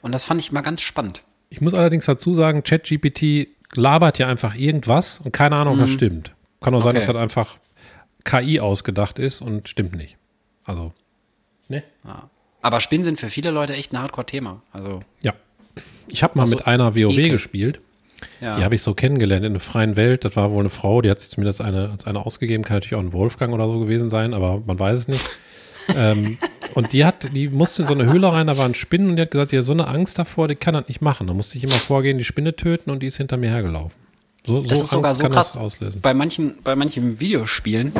Und 0.02 0.14
das 0.14 0.24
fand 0.24 0.40
ich 0.40 0.54
mal 0.54 0.62
ganz 0.62 0.80
spannend. 0.80 1.24
Ich 1.50 1.60
muss 1.60 1.74
allerdings 1.74 2.06
dazu 2.06 2.36
sagen, 2.36 2.64
ChatGPT 2.64 3.50
labert 3.76 4.20
ja 4.20 4.28
einfach 4.28 4.56
irgendwas 4.56 5.20
und 5.24 5.32
keine 5.32 5.56
Ahnung, 5.56 5.76
ob 5.76 5.80
das 5.82 5.90
stimmt. 5.92 6.34
Kann 6.62 6.74
auch 6.76 6.82
sein, 6.82 6.94
Mhm. 6.94 6.98
Okay. 6.98 7.06
dass 7.08 7.14
das 7.14 7.22
einfach 7.22 7.58
KI 8.24 8.60
ausgedacht 8.60 9.18
ist 9.20 9.42
und 9.42 9.68
stimmt 9.70 9.96
nicht. 9.96 10.18
Also, 10.66 10.94
ne? 11.68 11.84
Ja. 12.06 12.30
Aber 12.62 12.80
Spinnen 12.80 13.04
sind 13.04 13.20
für 13.20 13.30
viele 13.30 13.50
Leute 13.52 13.74
echt 13.74 13.92
ein 13.94 14.00
Hardcore-Thema. 14.00 14.62
Also, 14.72 15.02
Ja. 15.22 15.34
Ich 16.10 16.22
habe 16.22 16.34
mal 16.38 16.44
Also, 16.44 16.56
mit 16.58 16.68
einer 16.68 16.96
WoW 16.96 17.14
Ekel. 17.18 17.30
gespielt. 17.32 17.80
ja. 18.42 18.56
Die 18.58 18.64
habe 18.64 18.76
ich 18.76 18.82
so 18.84 18.94
kennengelernt 18.94 19.46
in 19.46 19.54
der 19.54 19.60
freien 19.62 19.96
Welt. 19.96 20.26
Das 20.26 20.36
war 20.36 20.52
wohl 20.52 20.60
eine 20.60 20.70
Frau, 20.70 21.02
die 21.02 21.10
hat 21.10 21.20
sich 21.22 21.30
zumindest 21.30 21.62
eine, 21.62 21.90
als 21.90 22.06
eine 22.06 22.20
ausgegeben. 22.26 22.64
Kann 22.64 22.76
natürlich 22.78 22.96
auch 22.96 23.00
ein 23.00 23.14
Wolfgang 23.14 23.54
oder 23.54 23.66
so 23.66 23.80
gewesen 23.80 24.10
sein, 24.10 24.34
aber 24.34 24.62
man 24.66 24.78
weiß 24.78 24.98
es 25.00 25.08
nicht. 25.08 25.26
Ähm, 25.96 26.38
und 26.74 26.94
die 26.94 27.06
hat, 27.06 27.34
die 27.36 27.50
musste 27.50 27.84
in 27.84 27.88
so 27.88 27.94
eine 27.94 28.06
Höhle 28.06 28.32
rein, 28.32 28.48
da 28.48 28.58
waren 28.58 28.74
Spinnen 28.74 29.10
und 29.10 29.16
die 29.16 29.22
hat 29.24 29.32
gesagt, 29.32 29.52
sie 29.52 29.58
hat 29.58 29.66
so 29.66 29.74
eine 29.74 29.88
Angst 29.88 30.18
davor, 30.20 30.48
die 30.48 30.56
kann 30.56 30.74
das 30.74 30.88
nicht 30.88 31.02
machen. 31.02 31.28
Da 31.28 31.34
musste 31.34 31.58
ich 31.58 31.64
immer 31.64 31.74
vorgehen, 31.74 32.18
die 32.18 32.24
Spinne 32.24 32.56
töten 32.56 32.90
und 32.92 33.02
die 33.02 33.08
ist 33.08 33.18
hinter 33.18 33.38
mir 33.38 33.50
hergelaufen. 33.50 34.00
So, 34.46 34.62
das 34.62 34.78
so 34.80 34.84
ist 34.84 34.90
sogar 34.90 35.16
so 35.16 35.24
kann 35.24 35.32
krass. 35.32 35.54
das 35.54 35.62
auslösen. 35.62 36.02
Bei 36.02 36.14
manchen, 36.14 36.56
bei 36.64 36.76
manchen 36.76 37.20
Videospielen. 37.20 37.92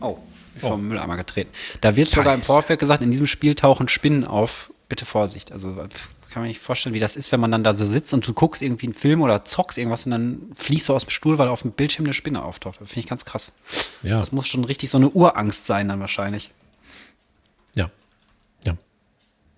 Oh, 0.00 0.18
ich 0.54 0.60
vom 0.60 0.88
Mülleimer 0.88 1.16
getreten. 1.16 1.50
Da 1.80 1.96
wird 1.96 2.08
sogar 2.08 2.34
im 2.34 2.42
Vorfeld 2.42 2.78
gesagt, 2.80 3.02
in 3.02 3.10
diesem 3.10 3.26
Spiel 3.26 3.54
tauchen 3.54 3.88
Spinnen 3.88 4.24
auf. 4.24 4.70
Bitte 4.88 5.04
Vorsicht. 5.04 5.52
Also 5.52 5.74
kann 6.30 6.42
man 6.42 6.48
nicht 6.48 6.60
vorstellen, 6.60 6.94
wie 6.94 7.00
das 7.00 7.16
ist, 7.16 7.32
wenn 7.32 7.40
man 7.40 7.50
dann 7.50 7.64
da 7.64 7.74
so 7.74 7.86
sitzt 7.86 8.12
und 8.14 8.26
du 8.26 8.32
guckst 8.32 8.62
irgendwie 8.62 8.86
einen 8.86 8.94
Film 8.94 9.22
oder 9.22 9.44
zockst 9.44 9.78
irgendwas 9.78 10.04
und 10.06 10.12
dann 10.12 10.52
fließt 10.56 10.88
du 10.88 10.94
aus 10.94 11.04
dem 11.04 11.10
Stuhl, 11.10 11.38
weil 11.38 11.48
auf 11.48 11.62
dem 11.62 11.72
Bildschirm 11.72 12.04
eine 12.04 12.14
Spinne 12.14 12.42
auftaucht. 12.42 12.80
Das 12.80 12.90
finde 12.90 13.00
ich 13.00 13.06
ganz 13.06 13.24
krass. 13.24 13.52
Ja, 14.02 14.20
Das 14.20 14.32
muss 14.32 14.46
schon 14.46 14.64
richtig 14.64 14.90
so 14.90 14.98
eine 14.98 15.08
Urangst 15.08 15.66
sein 15.66 15.88
dann 15.88 16.00
wahrscheinlich. 16.00 16.50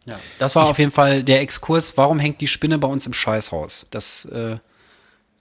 Ja. 0.07 0.19
Das 0.39 0.57
war 0.57 0.67
auf 0.67 0.79
jeden 0.79 0.93
Fall 0.93 1.23
der 1.23 1.41
Exkurs. 1.41 1.97
Warum 1.97 2.19
hängt 2.19 2.41
die 2.41 2.47
Spinne 2.47 2.79
bei 2.79 2.89
uns 2.89 3.07
im 3.07 3.13
Scheißhaus? 3.13 3.87
Das 3.91 4.25
äh, 4.27 4.57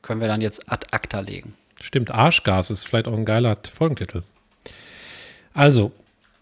können 0.01 0.21
wir 0.21 0.27
dann 0.27 0.41
jetzt 0.41 0.71
ad 0.71 0.87
acta 0.91 1.19
legen. 1.19 1.55
Stimmt, 1.81 2.11
Arschgas 2.11 2.69
ist 2.71 2.85
vielleicht 2.85 3.07
auch 3.07 3.13
ein 3.13 3.25
geiler 3.25 3.57
Folgentitel. 3.73 4.23
Also, 5.53 5.91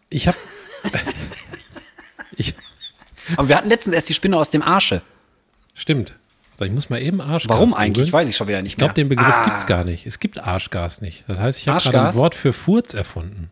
ich 0.10 0.27
habe. 0.27 0.38
ich, 2.36 2.53
Aber 3.36 3.47
wir 3.47 3.58
hatten 3.58 3.69
letztens 3.69 3.95
erst 3.95 4.10
die 4.10 4.13
Spinne 4.13 4.38
aus 4.38 4.49
dem 4.49 4.62
Arsche. 4.62 5.01
stimmt. 5.73 6.15
Ich 6.60 6.71
muss 6.71 6.89
mal 6.89 6.99
eben 6.99 7.21
Arschgas. 7.21 7.49
Warum 7.56 7.69
googeln. 7.69 7.86
eigentlich? 7.86 8.12
Weiß 8.12 8.27
ich 8.27 8.36
schon 8.36 8.47
wieder 8.47 8.63
nicht 8.63 8.71
Ich 8.71 8.77
glaube, 8.77 8.95
den 8.95 9.10
Begriff 9.10 9.36
Ah. 9.36 9.45
gibt's 9.45 9.67
gar 9.67 9.84
nicht. 9.84 10.08
Es 10.08 10.17
gibt 10.19 10.39
Arschgas 10.43 11.01
nicht. 11.01 11.23
Das 11.27 11.38
heißt, 11.38 11.60
ich 11.60 11.67
habe 11.67 11.84
gerade 11.84 12.10
ein 12.10 12.15
Wort 12.15 12.34
für 12.34 12.51
Furz 12.51 12.95
erfunden. 12.95 13.51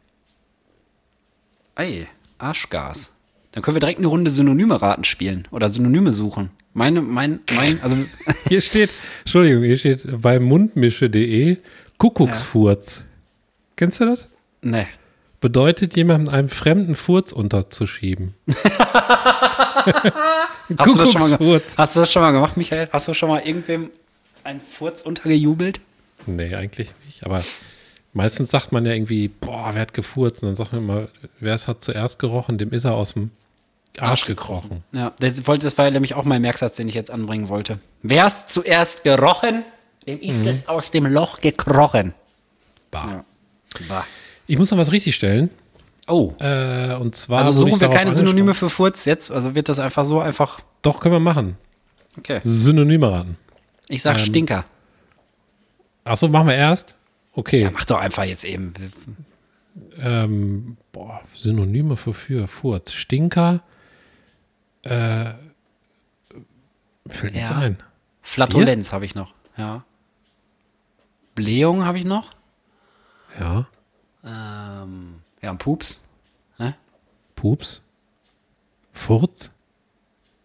Ey, 1.75 2.08
Arschgas. 2.39 3.12
Dann 3.55 3.63
können 3.63 3.75
wir 3.75 3.79
direkt 3.79 3.97
eine 3.99 4.07
Runde 4.07 4.29
Synonyme 4.29 4.79
raten 4.81 5.03
spielen 5.05 5.47
oder 5.49 5.69
Synonyme 5.69 6.13
suchen. 6.13 6.49
Meine, 6.73 7.01
mein, 7.01 7.39
mein, 7.55 7.79
also 7.81 7.95
Hier 8.49 8.61
steht, 8.61 8.91
Entschuldigung, 9.21 9.63
hier 9.63 9.77
steht 9.77 10.21
bei 10.21 10.39
mundmische.de 10.39 11.57
Kuckucksfurz. 11.97 13.05
Kennst 13.75 13.99
du 14.01 14.05
das? 14.05 14.27
ne. 14.61 14.87
Bedeutet, 15.41 15.95
jemandem 15.95 16.33
einen 16.33 16.49
fremden 16.49 16.95
Furz 16.95 17.31
unterzuschieben. 17.31 18.33
Hast 18.45 18.57
du, 20.87 20.95
das 20.95 21.11
schon 21.11 21.21
mal, 21.21 21.29
ge- 21.29 21.37
Kuckucksfurz. 21.37 21.77
hast 21.77 21.95
du 21.95 21.99
das 21.99 22.11
schon 22.11 22.21
mal 22.23 22.31
gemacht, 22.31 22.57
Michael? 22.57 22.89
Hast 22.91 23.07
du 23.07 23.13
schon 23.13 23.29
mal 23.29 23.41
irgendwem 23.45 23.91
einen 24.43 24.61
Furz 24.61 25.01
untergejubelt? 25.01 25.79
Nee, 26.25 26.55
eigentlich 26.55 26.89
nicht. 27.05 27.23
Aber 27.25 27.43
meistens 28.13 28.49
sagt 28.49 28.71
man 28.71 28.85
ja 28.85 28.93
irgendwie, 28.93 29.27
boah, 29.27 29.69
wer 29.73 29.81
hat 29.81 29.93
gefurzt? 29.93 30.41
Und 30.41 30.49
dann 30.49 30.55
sagt 30.55 30.73
man 30.73 30.81
immer, 30.81 31.07
wer 31.39 31.53
es 31.53 31.67
hat 31.67 31.83
zuerst 31.83 32.17
gerochen, 32.17 32.57
dem 32.57 32.71
ist 32.71 32.85
er 32.85 32.95
aus 32.95 33.13
dem 33.13 33.29
Arsch, 33.99 34.25
gekrochen. 34.25 34.84
Ja, 34.91 35.13
das, 35.19 35.45
wollte, 35.47 35.65
das 35.65 35.77
war 35.77 35.86
ja 35.86 35.91
nämlich 35.91 36.13
auch 36.15 36.23
mein 36.25 36.41
Merksatz, 36.41 36.75
den 36.75 36.88
ich 36.89 36.95
jetzt 36.95 37.12
anbringen 37.12 37.49
wollte. 37.49 37.79
Wer 38.01 38.25
es 38.27 38.47
zuerst 38.47 39.03
gerochen, 39.03 39.63
dem 40.08 40.19
ist 40.19 40.41
Mhm. 40.41 40.47
es 40.47 40.67
aus 40.67 40.91
dem 40.91 41.05
Loch 41.05 41.41
gekrochen. 41.41 42.13
Bah. 42.91 43.08
Ja. 43.12 43.25
Bah. 43.88 44.05
Ich 44.47 44.58
muss 44.58 44.71
noch 44.71 44.77
was 44.77 44.91
richtigstellen. 44.91 45.49
Oh. 46.08 46.34
Äh, 46.39 46.95
und 46.95 47.15
zwar 47.15 47.39
Also 47.39 47.51
suchen 47.53 47.79
wir 47.81 47.89
keine 47.89 48.13
Synonyme 48.13 48.53
für 48.53 48.69
Furz 48.69 49.05
jetzt? 49.05 49.31
Also 49.31 49.55
wird 49.55 49.69
das 49.69 49.79
einfach 49.79 50.05
so 50.05 50.19
einfach. 50.19 50.60
Doch, 50.84 50.99
können 50.99 51.15
wir 51.15 51.19
machen. 51.19 51.58
Okay. 52.17 52.41
Synonyme 52.43 53.12
raten. 53.12 53.38
Ich 53.88 54.01
sag 54.03 54.17
Ähm, 54.19 54.23
Stinker. 54.25 54.65
Achso, 56.03 56.27
machen 56.27 56.47
wir 56.47 56.55
erst. 56.55 56.95
Okay. 57.34 57.63
Ja, 57.63 57.71
mach 57.71 57.86
doch 57.86 57.97
einfach 57.99 58.23
jetzt 58.23 58.45
eben. 58.45 58.73
Ähm, 59.99 60.77
boah, 60.91 61.21
Synonyme 61.34 61.97
für, 61.97 62.13
für 62.13 62.47
Furz. 62.47 62.93
Stinker. 62.93 63.62
Äh, 64.86 65.34
fällt 67.08 67.34
nichts 67.34 67.50
Ja. 67.50 67.58
ein. 67.58 67.78
Flatulenz 68.21 68.91
habe 68.93 69.06
ich 69.06 69.13
noch. 69.15 69.34
Ja. 69.58 69.84
Blähung 71.36 71.86
habe 71.86 72.00
ich 72.00 72.06
noch. 72.06 72.32
Ja. 73.39 73.67
Ähm, 74.24 75.21
ja, 75.41 75.52
und 75.52 75.58
Pups. 75.60 76.00
Ne? 76.58 76.76
Pups? 77.36 77.82
Furz? 78.93 79.52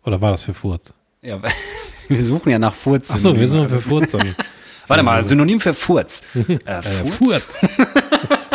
Oder 0.05 0.21
war 0.21 0.33
das 0.33 0.43
für 0.43 0.55
Furz? 0.55 0.93
Ja, 1.23 1.41
wir 2.09 2.25
suchen 2.25 2.51
ja 2.51 2.59
nach 2.59 2.75
Furz. 2.75 3.09
Ach 3.11 3.19
so, 3.19 3.37
wir 3.39 3.47
suchen 3.49 3.69
für 3.69 3.81
Furz. 3.81 4.15
Warte 4.89 5.03
mal, 5.05 5.23
Synonym 5.23 5.61
für 5.61 5.73
Furz. 5.75 6.23
Äh, 6.35 6.55
Äh, 6.65 6.83
Furz? 7.07 7.59
Furz. 7.59 7.59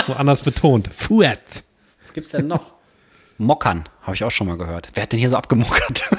Woanders 0.08 0.44
betont. 0.44 0.90
Furz. 0.94 1.64
Was 2.06 2.14
gibt's 2.14 2.32
denn 2.32 2.48
noch? 2.48 2.74
Mockern, 3.38 3.90
habe 4.02 4.16
ich 4.16 4.24
auch 4.24 4.32
schon 4.32 4.48
mal 4.48 4.58
gehört. 4.58 4.90
Wer 4.94 5.04
hat 5.04 5.12
denn 5.12 5.20
hier 5.20 5.30
so 5.30 5.36
abgemockert? 5.38 6.10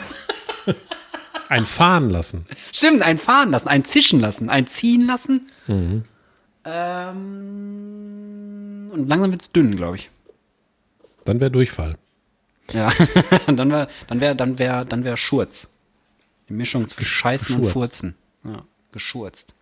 Ein 1.48 1.64
Fahren 1.64 2.10
lassen. 2.10 2.46
Stimmt, 2.72 3.02
ein 3.02 3.18
fahren 3.18 3.52
lassen, 3.52 3.68
ein 3.68 3.84
zischen 3.84 4.18
lassen, 4.18 4.50
ein 4.50 4.66
ziehen 4.66 5.06
lassen. 5.06 5.48
Mhm. 5.68 6.02
Ähm, 6.64 7.20
und 8.92 9.08
langsam 9.08 9.30
wird's 9.30 9.52
dünn, 9.52 9.76
glaube 9.76 9.98
ich. 9.98 10.10
Dann 11.24 11.38
wäre 11.40 11.52
Durchfall. 11.52 11.96
Ja, 12.72 12.92
und 13.46 13.56
dann 13.58 13.70
wäre 13.70 13.88
dann 14.08 14.20
wär, 14.20 14.34
dann 14.34 14.58
wär, 14.58 14.84
dann 14.84 15.04
wär 15.04 15.16
Schurz. 15.16 15.72
Die 16.48 16.52
Mischung 16.52 16.88
zwischen 16.88 17.06
Scheißen 17.08 17.54
und 17.56 17.62
geschurzt. 17.62 17.96
Furzen. 17.98 18.16
Ja, 18.44 18.64
geschurzt. 18.92 19.54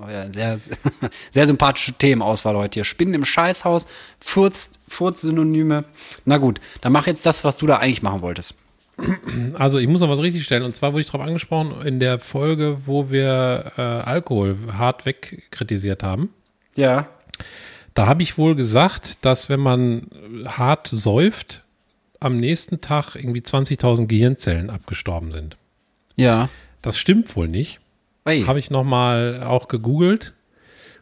Aber 0.00 0.12
ja, 0.12 0.32
sehr, 0.32 0.58
sehr 1.30 1.46
sympathische 1.46 1.92
Themenauswahl 1.92 2.56
heute 2.56 2.74
hier. 2.74 2.84
Spinnen 2.84 3.14
im 3.14 3.24
Scheißhaus, 3.24 3.86
Furz, 4.18 4.70
Furz-Synonyme. 4.88 5.84
Na 6.24 6.38
gut, 6.38 6.60
dann 6.80 6.92
mach 6.92 7.06
jetzt 7.06 7.26
das, 7.26 7.44
was 7.44 7.56
du 7.58 7.66
da 7.66 7.76
eigentlich 7.76 8.02
machen 8.02 8.22
wolltest. 8.22 8.54
Also 9.54 9.78
ich 9.78 9.88
muss 9.88 10.00
noch 10.00 10.08
was 10.08 10.20
richtig 10.20 10.44
stellen. 10.44 10.62
Und 10.62 10.74
zwar 10.74 10.92
wurde 10.92 11.00
ich 11.00 11.06
darauf 11.06 11.26
angesprochen 11.26 11.82
in 11.86 12.00
der 12.00 12.18
Folge, 12.18 12.78
wo 12.86 13.10
wir 13.10 13.72
äh, 13.76 13.80
Alkohol 13.80 14.56
hart 14.76 15.06
wegkritisiert 15.06 16.02
haben. 16.02 16.30
Ja. 16.76 17.08
Da 17.94 18.06
habe 18.06 18.22
ich 18.22 18.38
wohl 18.38 18.54
gesagt, 18.54 19.24
dass 19.24 19.48
wenn 19.48 19.60
man 19.60 20.06
hart 20.46 20.88
säuft, 20.88 21.62
am 22.20 22.38
nächsten 22.38 22.80
Tag 22.80 23.16
irgendwie 23.16 23.40
20.000 23.40 24.06
Gehirnzellen 24.06 24.70
abgestorben 24.70 25.32
sind. 25.32 25.56
Ja. 26.16 26.48
Das 26.82 26.98
stimmt 26.98 27.34
wohl 27.36 27.48
nicht. 27.48 27.79
Habe 28.24 28.58
ich 28.58 28.70
nochmal 28.70 29.42
auch 29.42 29.68
gegoogelt 29.68 30.34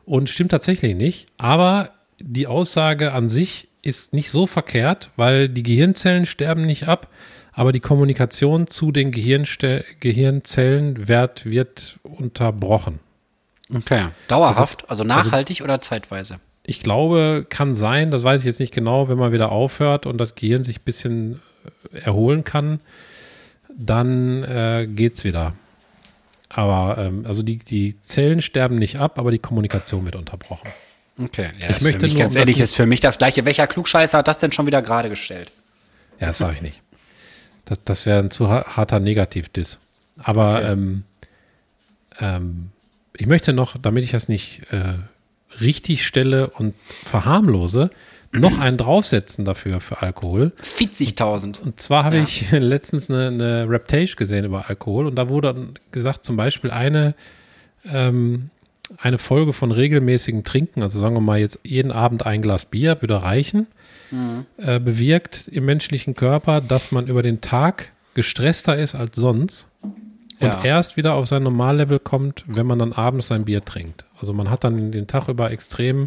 und 0.04 0.28
stimmt 0.30 0.50
tatsächlich 0.50 0.94
nicht. 0.94 1.26
Aber 1.36 1.90
die 2.18 2.46
Aussage 2.46 3.12
an 3.12 3.28
sich 3.28 3.68
ist 3.82 4.12
nicht 4.12 4.30
so 4.30 4.46
verkehrt, 4.46 5.10
weil 5.16 5.48
die 5.48 5.62
Gehirnzellen 5.62 6.26
sterben 6.26 6.62
nicht 6.62 6.88
ab, 6.88 7.08
aber 7.52 7.72
die 7.72 7.80
Kommunikation 7.80 8.68
zu 8.68 8.92
den 8.92 9.10
Gehirnste 9.10 9.84
Gehirnzellen 10.00 11.08
wird, 11.08 11.46
wird 11.46 11.98
unterbrochen. 12.02 13.00
Okay. 13.74 14.04
Dauerhaft, 14.28 14.88
also, 14.88 15.04
nachhaltig 15.04 15.62
oder 15.62 15.80
zeitweise? 15.80 16.36
Ich 16.62 16.82
glaube, 16.82 17.46
kann 17.48 17.74
sein, 17.74 18.10
das 18.10 18.24
weiß 18.24 18.42
ich 18.42 18.46
jetzt 18.46 18.60
nicht 18.60 18.74
genau, 18.74 19.08
wenn 19.08 19.18
man 19.18 19.32
wieder 19.32 19.52
aufhört 19.52 20.06
und 20.06 20.18
das 20.18 20.34
Gehirn 20.34 20.62
sich 20.64 20.80
ein 20.80 20.84
bisschen 20.84 21.40
erholen 21.92 22.44
kann, 22.44 22.80
dann 23.76 24.44
äh, 24.44 24.86
geht's 24.86 25.24
wieder. 25.24 25.54
Aber 26.48 26.96
ähm, 26.98 27.24
also 27.26 27.42
die, 27.42 27.58
die 27.58 28.00
Zellen 28.00 28.40
sterben 28.40 28.76
nicht 28.76 28.96
ab, 28.96 29.18
aber 29.18 29.30
die 29.30 29.38
Kommunikation 29.38 30.04
wird 30.06 30.16
unterbrochen. 30.16 30.70
Okay. 31.20 31.50
Ja, 31.60 31.70
Ich 31.70 31.80
möchte 31.82 32.02
mich 32.02 32.14
nur, 32.14 32.22
ganz 32.22 32.34
um 32.34 32.38
ehrlich, 32.38 32.58
ist 32.60 32.74
für 32.76 32.86
mich 32.86 33.00
das 33.00 33.18
gleiche. 33.18 33.44
Welcher 33.44 33.66
Klugscheißer 33.66 34.18
hat 34.18 34.28
das 34.28 34.38
denn 34.38 34.52
schon 34.52 34.66
wieder 34.66 34.80
gerade 34.82 35.08
gestellt? 35.10 35.50
Ja, 36.20 36.28
das 36.28 36.38
sage 36.38 36.54
ich 36.54 36.62
nicht. 36.62 36.80
Das, 37.64 37.78
das 37.84 38.06
wäre 38.06 38.20
ein 38.20 38.30
zu 38.30 38.48
ha- 38.48 38.64
harter 38.76 38.98
Negativ-Diss. 39.00 39.78
Aber 40.22 40.64
ähm, 40.64 41.02
ähm, 42.20 42.70
ich 43.16 43.26
möchte 43.26 43.52
noch, 43.52 43.76
damit 43.76 44.04
ich 44.04 44.12
das 44.12 44.28
nicht 44.28 44.62
äh, 44.72 44.94
richtig 45.60 46.06
stelle 46.06 46.48
und 46.50 46.74
verharmlose, 47.04 47.90
noch 48.32 48.58
einen 48.58 48.76
draufsetzen 48.76 49.44
dafür 49.44 49.80
für 49.80 50.02
Alkohol. 50.02 50.52
40.000. 50.78 51.60
Und 51.60 51.80
zwar 51.80 52.04
habe 52.04 52.16
Ja. 52.16 52.22
ich 52.22 52.50
letztens 52.52 53.10
eine, 53.10 53.28
eine 53.28 53.66
Raptage 53.68 54.16
gesehen 54.16 54.44
über 54.44 54.68
Alkohol 54.68 55.06
und 55.06 55.14
da 55.16 55.28
wurde 55.28 55.54
dann 55.54 55.74
gesagt, 55.92 56.24
zum 56.24 56.36
Beispiel 56.36 56.70
eine, 56.70 57.14
ähm, 57.84 58.50
eine 58.98 59.18
Folge 59.18 59.52
von 59.52 59.70
regelmäßigem 59.72 60.44
Trinken, 60.44 60.82
also 60.82 60.98
sagen 60.98 61.14
wir 61.14 61.20
mal 61.20 61.38
jetzt 61.38 61.58
jeden 61.62 61.92
Abend 61.92 62.24
ein 62.26 62.42
Glas 62.42 62.64
Bier, 62.66 62.96
würde 63.00 63.22
reichen, 63.22 63.66
äh, 64.56 64.80
bewirkt 64.80 65.48
im 65.48 65.66
menschlichen 65.66 66.14
Körper, 66.14 66.60
dass 66.62 66.92
man 66.92 67.06
über 67.08 67.22
den 67.22 67.40
Tag 67.42 67.92
gestresster 68.14 68.76
ist 68.76 68.94
als 68.94 69.16
sonst 69.16 69.66
und 70.40 70.46
Ja. 70.46 70.64
erst 70.64 70.96
wieder 70.96 71.14
auf 71.14 71.26
sein 71.28 71.42
Normallevel 71.42 71.98
kommt, 71.98 72.44
wenn 72.46 72.66
man 72.66 72.78
dann 72.78 72.92
abends 72.94 73.26
sein 73.26 73.44
Bier 73.44 73.62
trinkt. 73.64 74.06
Also 74.18 74.32
man 74.32 74.48
hat 74.50 74.64
dann 74.64 74.90
den 74.92 75.06
Tag 75.06 75.28
über 75.28 75.50
extrem, 75.50 76.06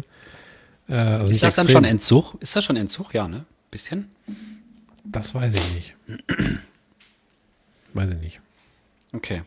äh, 0.92 0.96
also 0.96 1.32
Ist 1.32 1.42
das 1.42 1.54
dann 1.54 1.64
extrem, 1.64 1.74
schon 1.74 1.84
Entzug? 1.84 2.34
Ist 2.40 2.54
das 2.54 2.64
schon 2.64 2.76
Entzug? 2.76 3.14
Ja, 3.14 3.28
ne? 3.28 3.44
Bisschen? 3.70 4.10
das 5.04 5.34
weiß 5.34 5.54
ich 5.54 5.74
nicht. 5.74 5.94
weiß 7.94 8.10
ich 8.10 8.18
nicht. 8.18 8.40
Okay. 9.12 9.42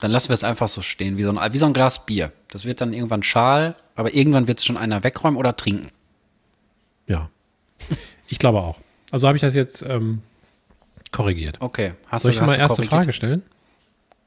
Dann 0.00 0.10
lassen 0.10 0.28
wir 0.28 0.34
es 0.34 0.44
einfach 0.44 0.68
so 0.68 0.82
stehen, 0.82 1.16
wie 1.16 1.22
so, 1.24 1.30
ein, 1.36 1.52
wie 1.52 1.58
so 1.58 1.66
ein 1.66 1.72
Glas 1.72 2.04
Bier. 2.06 2.32
Das 2.48 2.64
wird 2.64 2.80
dann 2.80 2.92
irgendwann 2.92 3.22
schal, 3.22 3.74
aber 3.96 4.14
irgendwann 4.14 4.46
wird 4.46 4.58
es 4.58 4.64
schon 4.64 4.76
einer 4.76 5.02
wegräumen 5.02 5.38
oder 5.38 5.56
trinken. 5.56 5.88
Ja. 7.06 7.30
Ich 8.26 8.38
glaube 8.38 8.60
auch. 8.60 8.78
Also 9.10 9.26
habe 9.26 9.36
ich 9.36 9.40
das 9.42 9.54
jetzt 9.54 9.82
ähm, 9.82 10.20
korrigiert. 11.10 11.56
Okay. 11.60 11.94
Hast 12.08 12.22
Soll 12.22 12.32
ich 12.32 12.38
du, 12.38 12.44
mal 12.44 12.50
hast 12.50 12.58
du 12.58 12.60
erste 12.60 12.74
korrigiert? 12.74 12.90
Frage 12.90 13.12
stellen? 13.12 13.42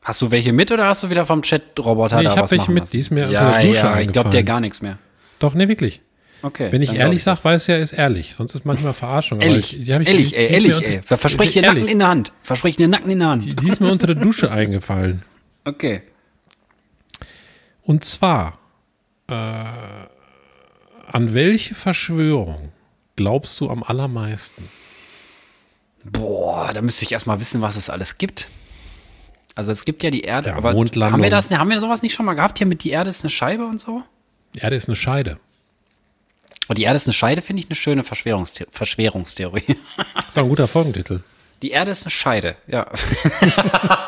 Hast 0.03 0.21
du 0.21 0.31
welche 0.31 0.51
mit 0.51 0.71
oder 0.71 0.87
hast 0.87 1.03
du 1.03 1.09
wieder 1.11 1.27
vom 1.27 1.43
Chat-Roboter 1.43 2.17
Nee, 2.17 2.23
da 2.23 2.31
ich 2.31 2.37
hab 2.37 2.45
was 2.45 2.51
welche 2.51 2.71
mit, 2.71 2.81
lassen? 2.81 2.91
die 2.91 2.97
ist 2.97 3.11
mir 3.11 3.27
unter 3.27 3.33
ja, 3.33 3.51
der 3.51 3.67
Dusche 3.67 3.79
ja, 3.85 3.99
ich 3.99 4.11
glaube 4.11 4.29
dir 4.31 4.37
eingefallen. 4.39 4.45
gar 4.45 4.59
nichts 4.59 4.81
mehr. 4.81 4.97
Doch, 5.37 5.53
nee, 5.53 5.67
wirklich. 5.67 6.01
Okay. 6.43 6.71
Wenn 6.71 6.81
ich 6.81 6.93
ehrlich 6.93 7.21
sage, 7.23 7.43
weiß 7.43 7.67
ja, 7.67 7.77
ist 7.77 7.93
ehrlich. 7.93 8.33
Sonst 8.37 8.55
ist 8.55 8.65
manchmal 8.65 8.93
Verarschung. 8.93 9.41
Ehrlich, 9.41 9.77
ich, 9.77 9.85
die 9.85 9.91
ich, 9.91 10.07
ehrlich, 10.07 10.29
die- 10.31 10.35
ey, 10.37 10.51
ehrlich, 10.51 10.75
unter- 10.75 10.89
ey. 10.89 11.01
Versprich 11.05 11.53
dir 11.53 11.61
Nacken 11.61 11.87
in 11.87 11.99
der 11.99 12.07
Hand. 12.07 12.31
Versprich 12.41 12.75
dir 12.75 12.87
Nacken 12.87 13.11
in 13.11 13.19
der 13.19 13.27
Hand. 13.27 13.45
Die, 13.45 13.55
die 13.55 13.67
ist 13.69 13.79
mir 13.79 13.91
unter 13.91 14.07
der 14.07 14.15
Dusche 14.15 14.49
eingefallen. 14.51 15.23
Okay. 15.65 16.01
Und 17.83 18.03
zwar, 18.05 18.57
äh, 19.27 19.33
an 19.33 21.33
welche 21.33 21.75
Verschwörung 21.75 22.71
glaubst 23.15 23.59
du 23.59 23.69
am 23.69 23.83
allermeisten? 23.83 24.69
Boah, 26.03 26.71
da 26.73 26.81
müsste 26.81 27.05
ich 27.05 27.11
erstmal 27.11 27.39
wissen, 27.39 27.61
was 27.61 27.75
es 27.75 27.89
alles 27.89 28.17
gibt. 28.17 28.47
Also 29.53 29.71
es 29.71 29.85
gibt 29.85 30.01
ja 30.01 30.09
die 30.09 30.21
Erde, 30.21 30.49
Ja, 30.49 30.55
aber 30.55 30.73
Mondlandung. 30.73 31.13
haben 31.13 31.23
wir 31.23 31.29
das, 31.29 31.51
haben 31.51 31.69
wir 31.69 31.79
sowas 31.81 32.01
nicht 32.01 32.13
schon 32.13 32.25
mal 32.25 32.33
gehabt 32.33 32.57
hier 32.57 32.65
mit 32.67 32.83
die 32.83 32.89
Erde 32.89 33.09
ist 33.09 33.23
eine 33.23 33.29
Scheibe 33.29 33.65
und 33.65 33.79
so? 33.81 34.01
Die 34.55 34.59
Erde 34.59 34.77
ist 34.77 34.87
eine 34.87 34.95
Scheide. 34.95 35.37
Und 36.71 36.77
die 36.77 36.83
Erde 36.83 36.95
ist 36.95 37.05
eine 37.05 37.13
Scheide, 37.13 37.41
finde 37.41 37.61
ich 37.61 37.67
eine 37.67 37.75
schöne 37.75 38.05
Verschwörungstheo 38.05 38.65
Verschwörungstheorie. 38.71 39.75
Das 39.97 40.27
ist 40.29 40.37
auch 40.37 40.43
ein 40.43 40.47
guter 40.47 40.69
Folgentitel. 40.69 41.19
Die 41.61 41.71
Erde 41.71 41.91
ist 41.91 42.05
eine 42.05 42.11
Scheide, 42.11 42.55
ja. 42.65 42.87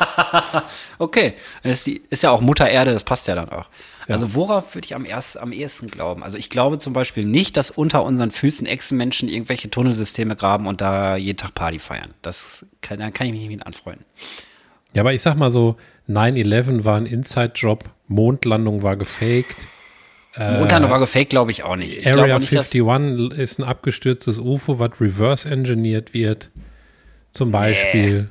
okay, 0.98 1.34
ist, 1.62 1.84
die, 1.84 2.02
ist 2.08 2.22
ja 2.22 2.30
auch 2.30 2.40
Mutter 2.40 2.66
Erde, 2.66 2.94
das 2.94 3.04
passt 3.04 3.28
ja 3.28 3.34
dann 3.34 3.50
auch. 3.50 3.66
Also 4.08 4.34
worauf 4.34 4.74
würde 4.74 4.86
ich 4.86 4.94
am, 4.94 5.04
erst, 5.04 5.36
am 5.36 5.52
ehesten 5.52 5.88
glauben? 5.88 6.22
Also 6.22 6.38
ich 6.38 6.48
glaube 6.48 6.78
zum 6.78 6.94
Beispiel 6.94 7.26
nicht, 7.26 7.58
dass 7.58 7.70
unter 7.70 8.02
unseren 8.02 8.30
Füßen 8.30 8.66
Echsenmenschen 8.66 9.28
irgendwelche 9.28 9.68
Tunnelsysteme 9.68 10.34
graben 10.34 10.66
und 10.66 10.80
da 10.80 11.16
jeden 11.16 11.36
Tag 11.36 11.54
Party 11.54 11.78
feiern. 11.78 12.14
Das 12.22 12.64
kann, 12.80 12.98
da 12.98 13.10
kann 13.10 13.26
ich 13.26 13.34
mich 13.34 13.42
nicht 13.42 13.50
mit 13.50 13.66
anfreunden. 13.66 14.06
Ja, 14.94 15.02
aber 15.02 15.12
ich 15.12 15.20
sag 15.20 15.36
mal 15.36 15.50
so, 15.50 15.76
9-11 16.08 16.86
war 16.86 16.96
ein 16.96 17.04
Inside-Job, 17.04 17.84
Mondlandung 18.08 18.82
war 18.82 18.96
gefaked, 18.96 19.68
Mondlandung 20.36 20.90
war 20.90 20.98
gefaked, 20.98 21.30
glaube 21.30 21.50
ich 21.52 21.62
auch 21.62 21.76
nicht. 21.76 21.98
Ich 21.98 22.06
Area 22.06 22.36
auch 22.36 22.40
nicht, 22.40 22.52
dass- 22.52 22.70
51 22.74 23.38
ist 23.38 23.58
ein 23.60 23.64
abgestürztes 23.64 24.38
UFO, 24.38 24.78
was 24.80 25.00
reverse 25.00 25.48
engineert 25.48 26.12
wird, 26.14 26.50
zum 27.30 27.50
Beispiel. 27.52 28.30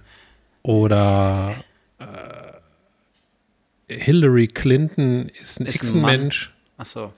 Oder 0.64 1.56
äh, 2.00 3.94
Hillary 3.94 4.48
Clinton 4.48 5.30
ist 5.40 5.60
ein. 5.62 5.66
Echsenmensch. 5.68 6.52
Ach 6.78 6.86
so. 6.86 7.14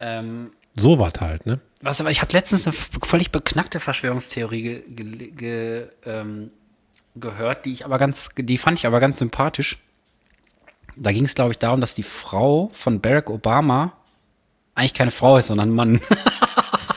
Ähm, 0.00 0.50
So 0.76 0.98
was 0.98 1.14
halt, 1.20 1.46
ne? 1.46 1.60
was, 1.80 2.00
aber 2.00 2.10
ich 2.10 2.20
habe 2.22 2.32
letztens 2.32 2.66
eine 2.66 2.74
völlig 2.74 3.30
beknackte 3.30 3.78
Verschwörungstheorie 3.78 4.62
ge, 4.62 4.82
ge, 4.88 5.30
ge, 5.30 5.86
ähm, 6.06 6.50
gehört, 7.14 7.64
die 7.64 7.72
ich 7.72 7.84
aber 7.84 7.98
ganz, 7.98 8.28
die 8.36 8.58
fand 8.58 8.78
ich 8.78 8.86
aber 8.86 9.00
ganz 9.00 9.18
sympathisch. 9.18 9.78
Da 10.96 11.12
ging 11.12 11.24
es, 11.24 11.34
glaube 11.34 11.52
ich, 11.52 11.58
darum, 11.58 11.80
dass 11.80 11.94
die 11.94 12.02
Frau 12.02 12.70
von 12.74 13.00
Barack 13.00 13.30
Obama 13.30 13.92
eigentlich 14.74 14.94
keine 14.94 15.10
Frau 15.10 15.38
ist, 15.38 15.48
sondern 15.48 15.70
ein 15.70 15.74
Mann. 15.74 16.00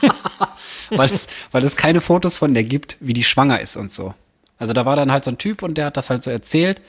weil, 0.90 1.12
es, 1.12 1.26
weil 1.50 1.64
es 1.64 1.76
keine 1.76 2.00
Fotos 2.00 2.36
von 2.36 2.54
der 2.54 2.64
gibt, 2.64 2.96
wie 3.00 3.12
die 3.12 3.24
schwanger 3.24 3.60
ist 3.60 3.76
und 3.76 3.92
so. 3.92 4.14
Also 4.58 4.72
da 4.72 4.84
war 4.84 4.96
dann 4.96 5.12
halt 5.12 5.24
so 5.24 5.30
ein 5.30 5.38
Typ 5.38 5.62
und 5.62 5.76
der 5.78 5.86
hat 5.86 5.96
das 5.96 6.10
halt 6.10 6.24
so 6.24 6.30
erzählt. 6.30 6.82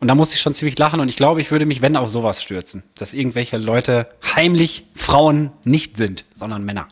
Und 0.00 0.06
da 0.06 0.14
musste 0.14 0.36
ich 0.36 0.40
schon 0.40 0.54
ziemlich 0.54 0.78
lachen 0.78 1.00
und 1.00 1.08
ich 1.08 1.16
glaube, 1.16 1.40
ich 1.40 1.50
würde 1.50 1.66
mich, 1.66 1.82
wenn, 1.82 1.96
auf 1.96 2.08
sowas 2.08 2.40
stürzen. 2.40 2.84
Dass 2.94 3.12
irgendwelche 3.12 3.56
Leute 3.56 4.08
heimlich 4.36 4.84
Frauen 4.94 5.50
nicht 5.64 5.96
sind, 5.96 6.24
sondern 6.38 6.64
Männer. 6.64 6.86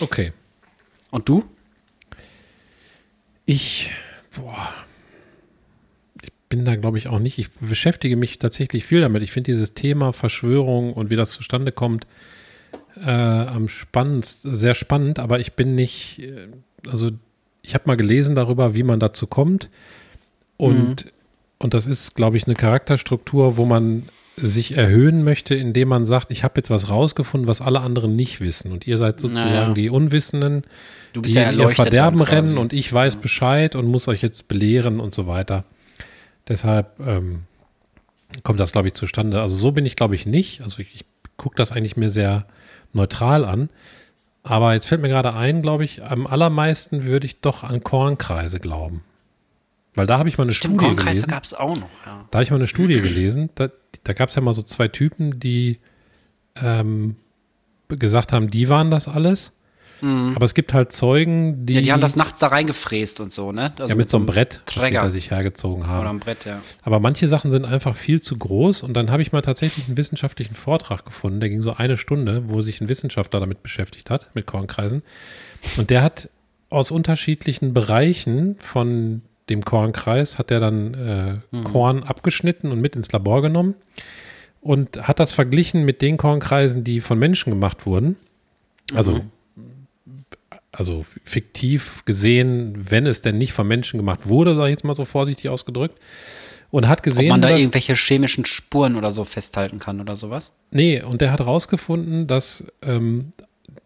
Okay. 0.00 0.32
Und 1.10 1.28
du? 1.28 1.44
Ich, 3.46 3.90
boah, 4.36 4.72
bin 6.56 6.64
da, 6.64 6.76
glaube 6.76 6.98
ich, 6.98 7.08
auch 7.08 7.18
nicht. 7.18 7.38
Ich 7.38 7.50
beschäftige 7.52 8.16
mich 8.16 8.38
tatsächlich 8.38 8.84
viel 8.84 9.00
damit. 9.00 9.22
Ich 9.22 9.32
finde 9.32 9.52
dieses 9.52 9.74
Thema 9.74 10.12
Verschwörung 10.12 10.92
und 10.92 11.10
wie 11.10 11.16
das 11.16 11.30
zustande 11.30 11.70
kommt, 11.70 12.06
äh, 12.96 13.10
am 13.10 13.68
spannendsten, 13.68 14.56
sehr 14.56 14.74
spannend, 14.74 15.18
aber 15.18 15.38
ich 15.38 15.52
bin 15.52 15.74
nicht, 15.74 16.20
äh, 16.20 16.48
also 16.88 17.10
ich 17.62 17.74
habe 17.74 17.84
mal 17.86 17.96
gelesen 17.96 18.34
darüber, 18.34 18.74
wie 18.74 18.82
man 18.82 19.00
dazu 19.00 19.26
kommt. 19.26 19.68
Und, 20.56 21.12
und 21.58 21.74
das 21.74 21.86
ist, 21.86 22.14
glaube 22.14 22.38
ich, 22.38 22.46
eine 22.46 22.54
Charakterstruktur, 22.54 23.58
wo 23.58 23.66
man 23.66 24.04
sich 24.36 24.76
erhöhen 24.76 25.24
möchte, 25.24 25.54
indem 25.54 25.88
man 25.88 26.04
sagt, 26.04 26.30
ich 26.30 26.44
habe 26.44 26.54
jetzt 26.56 26.70
was 26.70 26.90
rausgefunden, 26.90 27.48
was 27.48 27.60
alle 27.60 27.80
anderen 27.80 28.16
nicht 28.16 28.40
wissen. 28.40 28.72
Und 28.72 28.86
ihr 28.86 28.98
seid 28.98 29.20
sozusagen 29.20 29.50
Naja. 29.50 29.74
die 29.74 29.90
Unwissenden, 29.90 30.62
Du 31.12 31.22
bist 31.22 31.34
die 31.34 31.38
ja 31.38 31.50
ihr 31.50 31.68
Verderben 31.70 32.20
rennen 32.20 32.58
und 32.58 32.72
ich 32.72 32.90
weiß 32.92 33.16
Bescheid 33.16 33.74
und 33.74 33.86
muss 33.86 34.08
euch 34.08 34.22
jetzt 34.22 34.48
belehren 34.48 35.00
und 35.00 35.14
so 35.14 35.26
weiter. 35.26 35.64
Deshalb 36.48 36.98
ähm, 37.00 37.44
kommt 38.42 38.60
das, 38.60 38.72
glaube 38.72 38.88
ich, 38.88 38.94
zustande. 38.94 39.40
Also 39.40 39.56
so 39.56 39.72
bin 39.72 39.86
ich, 39.86 39.96
glaube 39.96 40.14
ich, 40.14 40.26
nicht. 40.26 40.62
Also 40.62 40.80
ich, 40.80 40.94
ich 40.94 41.04
gucke 41.36 41.56
das 41.56 41.72
eigentlich 41.72 41.96
mir 41.96 42.10
sehr 42.10 42.46
neutral 42.92 43.44
an. 43.44 43.70
Aber 44.42 44.74
jetzt 44.74 44.86
fällt 44.86 45.02
mir 45.02 45.08
gerade 45.08 45.34
ein, 45.34 45.60
glaube 45.60 45.84
ich, 45.84 46.04
am 46.04 46.26
allermeisten 46.26 47.04
würde 47.04 47.26
ich 47.26 47.40
doch 47.40 47.64
an 47.64 47.82
Kornkreise 47.82 48.60
glauben. 48.60 49.02
Weil 49.96 50.06
da 50.06 50.18
habe 50.18 50.28
ich 50.28 50.38
mal 50.38 50.44
eine 50.44 50.52
Stimmt, 50.52 50.74
Studie 50.74 50.86
Kornkreise 50.86 51.22
gelesen. 51.22 51.30
gab 51.30 51.44
es 51.44 51.54
auch 51.54 51.76
noch, 51.76 51.88
ja. 52.04 52.24
Da 52.30 52.38
habe 52.38 52.44
ich 52.44 52.50
mal 52.50 52.56
eine 52.56 52.66
Studie 52.66 53.00
gelesen. 53.00 53.50
Da, 53.54 53.70
da 54.04 54.12
gab 54.12 54.28
es 54.28 54.34
ja 54.34 54.42
mal 54.42 54.54
so 54.54 54.62
zwei 54.62 54.88
Typen, 54.88 55.40
die 55.40 55.80
ähm, 56.54 57.16
gesagt 57.88 58.32
haben, 58.32 58.50
die 58.50 58.68
waren 58.68 58.90
das 58.90 59.08
alles. 59.08 59.52
Aber 60.02 60.44
es 60.44 60.54
gibt 60.54 60.74
halt 60.74 60.92
Zeugen, 60.92 61.64
die, 61.64 61.72
Mhm. 61.72 61.76
Ja, 61.78 61.82
die 61.82 61.92
haben 61.92 62.00
das 62.00 62.16
nachts 62.16 62.40
da 62.40 62.48
reingefräst 62.48 63.20
und 63.20 63.32
so, 63.32 63.52
ne? 63.52 63.72
Also 63.78 63.88
ja, 63.88 63.94
mit 63.94 64.10
so 64.10 64.18
einem 64.18 64.26
Brett, 64.26 64.62
das 64.66 64.74
sie 64.74 64.80
Träger. 64.80 65.00
hinter 65.00 65.10
sich 65.10 65.30
hergezogen 65.30 65.86
haben. 65.86 66.00
Oder 66.00 66.10
am 66.10 66.20
Brett, 66.20 66.44
ja. 66.44 66.60
Aber 66.82 67.00
manche 67.00 67.28
Sachen 67.28 67.50
sind 67.50 67.64
einfach 67.64 67.96
viel 67.96 68.20
zu 68.20 68.36
groß 68.36 68.82
und 68.82 68.94
dann 68.94 69.10
habe 69.10 69.22
ich 69.22 69.32
mal 69.32 69.42
tatsächlich 69.42 69.86
einen 69.86 69.96
wissenschaftlichen 69.96 70.54
Vortrag 70.54 71.04
gefunden, 71.04 71.40
der 71.40 71.48
ging 71.48 71.62
so 71.62 71.74
eine 71.74 71.96
Stunde, 71.96 72.44
wo 72.48 72.60
sich 72.60 72.80
ein 72.80 72.88
Wissenschaftler 72.88 73.40
damit 73.40 73.62
beschäftigt 73.62 74.10
hat, 74.10 74.28
mit 74.34 74.46
Kornkreisen. 74.46 75.02
Und 75.76 75.90
der 75.90 76.02
hat 76.02 76.28
aus 76.68 76.90
unterschiedlichen 76.90 77.72
Bereichen 77.72 78.56
von 78.58 79.22
dem 79.48 79.64
Kornkreis, 79.64 80.38
hat 80.38 80.50
er 80.50 80.60
dann 80.60 80.94
äh, 80.94 81.62
Korn 81.64 82.02
abgeschnitten 82.02 82.72
und 82.72 82.80
mit 82.80 82.96
ins 82.96 83.12
Labor 83.12 83.42
genommen 83.42 83.74
und 84.60 85.06
hat 85.06 85.20
das 85.20 85.32
verglichen 85.32 85.84
mit 85.84 86.02
den 86.02 86.16
Kornkreisen, 86.16 86.82
die 86.82 87.00
von 87.00 87.18
Menschen 87.18 87.50
gemacht 87.50 87.86
wurden. 87.86 88.16
Also 88.94 89.20
also 90.76 91.04
fiktiv 91.24 92.04
gesehen, 92.04 92.74
wenn 92.90 93.06
es 93.06 93.20
denn 93.20 93.38
nicht 93.38 93.52
von 93.52 93.66
Menschen 93.66 93.98
gemacht 93.98 94.28
wurde, 94.28 94.54
sage 94.54 94.68
ich 94.68 94.72
jetzt 94.72 94.84
mal 94.84 94.94
so 94.94 95.04
vorsichtig 95.04 95.48
ausgedrückt. 95.48 95.98
Und 96.70 96.88
hat 96.88 96.98
Ob 96.98 97.04
gesehen, 97.04 97.28
man 97.28 97.40
da 97.40 97.50
dass, 97.50 97.60
irgendwelche 97.60 97.94
chemischen 97.94 98.44
Spuren 98.44 98.96
oder 98.96 99.12
so 99.12 99.24
festhalten 99.24 99.78
kann 99.78 100.00
oder 100.00 100.16
sowas? 100.16 100.52
nee, 100.70 101.00
und 101.00 101.20
der 101.20 101.30
hat 101.32 101.40
rausgefunden, 101.40 102.26
dass 102.26 102.64
ähm, 102.82 103.32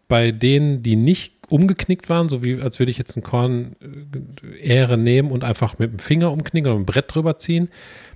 bei 0.07 0.31
denen, 0.31 0.83
die 0.83 0.95
nicht 0.95 1.33
umgeknickt 1.47 2.09
waren, 2.09 2.27
so 2.27 2.43
wie 2.43 2.59
als 2.59 2.79
würde 2.79 2.91
ich 2.91 2.97
jetzt 2.97 3.15
ein 3.15 3.23
Korn 3.23 3.75
äh, 3.81 4.57
Ähre 4.57 4.97
nehmen 4.97 5.31
und 5.31 5.43
einfach 5.43 5.77
mit 5.79 5.91
dem 5.91 5.99
Finger 5.99 6.31
umknicken 6.31 6.69
oder 6.69 6.79
mit 6.79 6.87
dem 6.87 6.91
Brett 6.91 7.13
drüber 7.13 7.37
ziehen, 7.37 7.69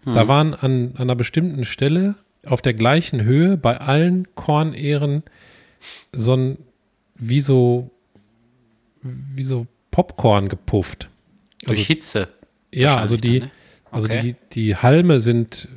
da 0.05 0.27
waren 0.27 0.53
an, 0.53 0.91
an 0.93 1.01
einer 1.01 1.15
bestimmten 1.15 1.63
Stelle 1.63 2.15
auf 2.45 2.61
der 2.61 2.73
gleichen 2.73 3.23
Höhe 3.23 3.57
bei 3.57 3.77
allen 3.79 4.27
Kornähren 4.35 5.23
so 6.11 6.35
ein, 6.35 6.57
wie 7.15 7.41
so, 7.41 7.89
wie 9.35 9.43
so 9.43 9.67
Popcorn 9.91 10.49
gepufft. 10.49 11.09
Durch 11.65 11.77
Also- 11.79 11.87
Hitze. 11.87 12.27
Ja, 12.71 12.97
also 12.97 13.15
die, 13.15 13.39
dann, 13.39 13.47
ne? 13.49 13.53
also 13.91 14.07
Okay. 14.07 14.21
die, 14.21 14.35
die 14.53 14.75
Halme 14.75 15.19
sind, 15.21 15.67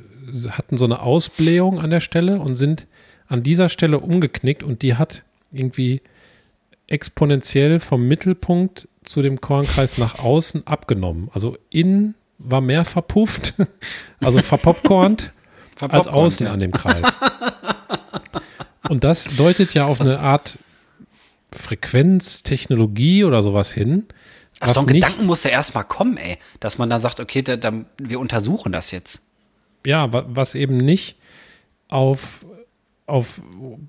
hatten 0.49 0.77
so 0.77 0.85
eine 0.85 1.01
Ausblähung 1.01 1.79
an 1.79 1.89
der 1.89 2.01
Stelle 2.01 2.39
und 2.39 2.55
sind 2.57 2.87
an 3.27 3.43
dieser 3.43 3.69
Stelle 3.69 3.99
umgeknickt 3.99 4.63
und 4.63 4.81
die 4.81 4.95
hat 4.95 5.23
irgendwie 5.51 6.01
exponentiell 6.87 7.79
vom 7.79 8.07
Mittelpunkt 8.07 8.87
zu 9.03 9.21
dem 9.21 9.39
Kornkreis 9.39 9.97
nach 9.97 10.19
außen 10.19 10.67
abgenommen. 10.67 11.29
Also 11.33 11.57
innen 11.69 12.15
war 12.37 12.61
mehr 12.61 12.83
verpufft, 12.85 13.53
also 14.19 14.41
verpopcornt, 14.41 15.31
als 15.79 16.07
außen 16.07 16.47
ja. 16.47 16.51
an 16.53 16.59
dem 16.59 16.71
Kreis. 16.71 17.17
Und 18.89 19.03
das 19.03 19.29
deutet 19.37 19.73
ja 19.73 19.85
auf 19.85 20.01
eine 20.01 20.19
Art 20.19 20.57
Frequenz, 21.51 22.43
Technologie 22.43 23.23
oder 23.23 23.43
sowas 23.43 23.71
hin. 23.71 24.05
Ach, 24.59 24.69
so 24.73 24.81
ein 24.81 24.85
nicht, 24.87 25.03
Gedanken 25.05 25.25
muss 25.25 25.43
ja 25.43 25.51
erstmal 25.51 25.85
kommen, 25.85 26.17
ey. 26.17 26.37
Dass 26.59 26.77
man 26.77 26.89
da 26.89 26.99
sagt, 26.99 27.19
okay, 27.19 27.41
da, 27.41 27.55
da, 27.57 27.71
wir 27.97 28.19
untersuchen 28.19 28.71
das 28.71 28.91
jetzt. 28.91 29.21
ja, 29.85 30.11
wa- 30.11 30.25
was 30.27 30.55
eben 30.55 30.77
nicht 30.77 31.17
auf, 31.87 32.45
auf 33.07 33.41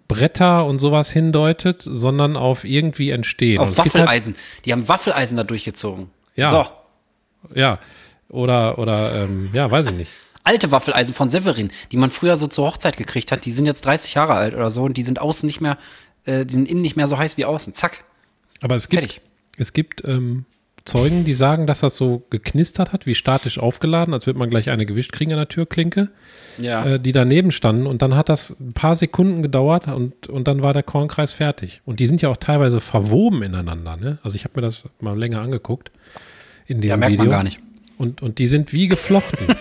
Bretter 0.08 0.64
und 0.66 0.78
sowas 0.78 1.10
hindeutet, 1.10 1.82
sondern 1.84 2.36
auf 2.36 2.64
irgendwie 2.64 3.10
entstehen. 3.10 3.58
Auf 3.58 3.68
halt, 3.76 3.78
Waffeleisen. 3.78 4.36
Die 4.64 4.72
haben 4.72 4.88
Waffeleisen 4.88 5.36
da 5.36 5.44
durchgezogen. 5.44 6.08
Ja. 6.36 6.48
So. 6.50 7.54
ja, 7.54 7.78
oder, 8.28 8.78
oder, 8.78 9.24
ähm, 9.24 9.50
ja, 9.52 9.70
weiß 9.70 9.86
ich 9.86 9.92
nicht. 9.92 10.12
Alte 10.44 10.70
Waffeleisen 10.70 11.14
von 11.14 11.30
Severin, 11.30 11.70
die 11.92 11.98
man 11.98 12.10
früher 12.10 12.36
so 12.38 12.46
zur 12.46 12.66
Hochzeit 12.68 12.96
gekriegt 12.96 13.30
hat, 13.30 13.44
die 13.44 13.50
sind 13.50 13.66
jetzt 13.66 13.84
30 13.84 14.14
Jahre 14.14 14.32
alt 14.34 14.54
oder 14.54 14.70
so 14.70 14.84
und 14.84 14.96
die 14.96 15.02
sind 15.02 15.20
außen 15.20 15.46
nicht 15.46 15.60
mehr, 15.60 15.76
äh, 16.24 16.44
die 16.46 16.54
sind 16.54 16.68
innen 16.68 16.82
nicht 16.82 16.96
mehr 16.96 17.08
so 17.08 17.18
heiß 17.18 17.36
wie 17.36 17.44
außen. 17.44 17.74
Zack. 17.74 18.04
Aber 18.60 18.74
es 18.76 18.88
gibt, 18.88 19.02
Fertig. 19.02 19.20
es 19.58 19.72
gibt 19.72 20.02
ähm, 20.06 20.44
Zeugen, 20.84 21.24
die 21.24 21.34
sagen, 21.34 21.66
dass 21.66 21.80
das 21.80 21.96
so 21.96 22.22
geknistert 22.30 22.92
hat, 22.92 23.04
wie 23.06 23.14
statisch 23.14 23.58
aufgeladen, 23.58 24.14
als 24.14 24.26
würde 24.26 24.38
man 24.38 24.48
gleich 24.50 24.70
eine 24.70 24.86
gewischt 24.86 25.12
kriegen 25.12 25.32
an 25.32 25.38
der 25.38 25.48
Türklinke, 25.48 26.10
Ja. 26.58 26.84
äh, 26.94 27.00
die 27.00 27.12
daneben 27.12 27.50
standen. 27.50 27.86
Und 27.86 28.02
dann 28.02 28.16
hat 28.16 28.28
das 28.28 28.56
ein 28.58 28.72
paar 28.72 28.96
Sekunden 28.96 29.42
gedauert 29.42 29.88
und, 29.88 30.26
und 30.28 30.48
dann 30.48 30.62
war 30.62 30.72
der 30.72 30.82
Kornkreis 30.82 31.32
fertig. 31.32 31.82
Und 31.84 32.00
die 32.00 32.06
sind 32.06 32.22
ja 32.22 32.28
auch 32.30 32.38
teilweise 32.38 32.80
verwoben 32.80 33.42
ineinander. 33.42 33.96
Ne? 33.96 34.18
Also 34.22 34.36
ich 34.36 34.44
habe 34.44 34.54
mir 34.56 34.62
das 34.62 34.84
mal 35.00 35.18
länger 35.18 35.40
angeguckt 35.42 35.90
in 36.66 36.80
diesem 36.80 36.90
ja, 36.92 36.96
merkt 36.96 37.12
Video. 37.12 37.24
man 37.26 37.30
gar 37.30 37.44
nicht. 37.44 37.60
Und, 37.98 38.22
und 38.22 38.38
die 38.38 38.46
sind 38.46 38.72
wie 38.72 38.88
geflochten. 38.88 39.46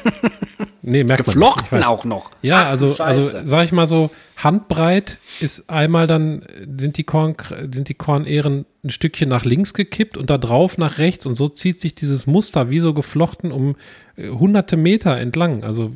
nee, 0.81 1.03
merkt 1.03 1.27
man 1.27 1.37
nicht. 1.37 1.45
Geflochten 1.55 1.83
auch 1.83 2.05
noch. 2.05 2.31
Ja, 2.41 2.63
Ach, 2.63 2.69
also, 2.69 2.95
also 2.97 3.29
Scheiße. 3.29 3.41
sag 3.47 3.63
ich 3.65 3.71
mal 3.71 3.87
so, 3.87 4.09
handbreit 4.37 5.19
ist 5.39 5.69
einmal 5.69 6.07
dann, 6.07 6.43
sind 6.77 6.97
die, 6.97 7.03
Korn, 7.03 7.35
sind 7.73 7.89
die 7.89 7.93
Kornähren 7.93 8.65
ein 8.83 8.89
Stückchen 8.89 9.29
nach 9.29 9.45
links 9.45 9.73
gekippt 9.73 10.17
und 10.17 10.29
da 10.29 10.37
drauf 10.37 10.77
nach 10.77 10.97
rechts 10.97 11.25
und 11.25 11.35
so 11.35 11.47
zieht 11.47 11.79
sich 11.81 11.95
dieses 11.95 12.27
Muster 12.27 12.69
wie 12.69 12.79
so 12.79 12.93
geflochten 12.93 13.51
um 13.51 13.75
äh, 14.15 14.29
hunderte 14.29 14.77
Meter 14.77 15.17
entlang. 15.17 15.63
Also 15.63 15.91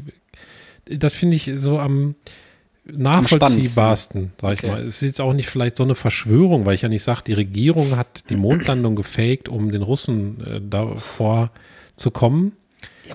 das 0.86 1.14
finde 1.14 1.38
ich 1.38 1.50
so 1.58 1.80
am 1.80 2.16
nachvollziehbarsten, 2.86 4.34
sag 4.42 4.54
ich 4.56 4.60
Okay. 4.64 4.72
mal. 4.72 4.82
Es 4.82 4.96
ist 4.96 5.02
jetzt 5.02 5.22
auch 5.22 5.34
nicht 5.34 5.48
vielleicht 5.48 5.78
so 5.78 5.84
eine 5.84 5.96
Verschwörung, 5.96 6.66
weil 6.66 6.76
ich 6.76 6.82
ja 6.82 6.90
nicht 6.90 7.04
sage, 7.04 7.22
die 7.26 7.34
Regierung 7.34 7.96
hat 7.96 8.30
die 8.30 8.36
Mondlandung 8.36 8.96
gefaked, 8.96 9.48
um 9.50 9.72
den 9.72 9.82
Russen 9.82 10.46
äh, 10.46 10.62
davor 10.62 11.52
zu 11.96 12.12
kommen. 12.12 12.54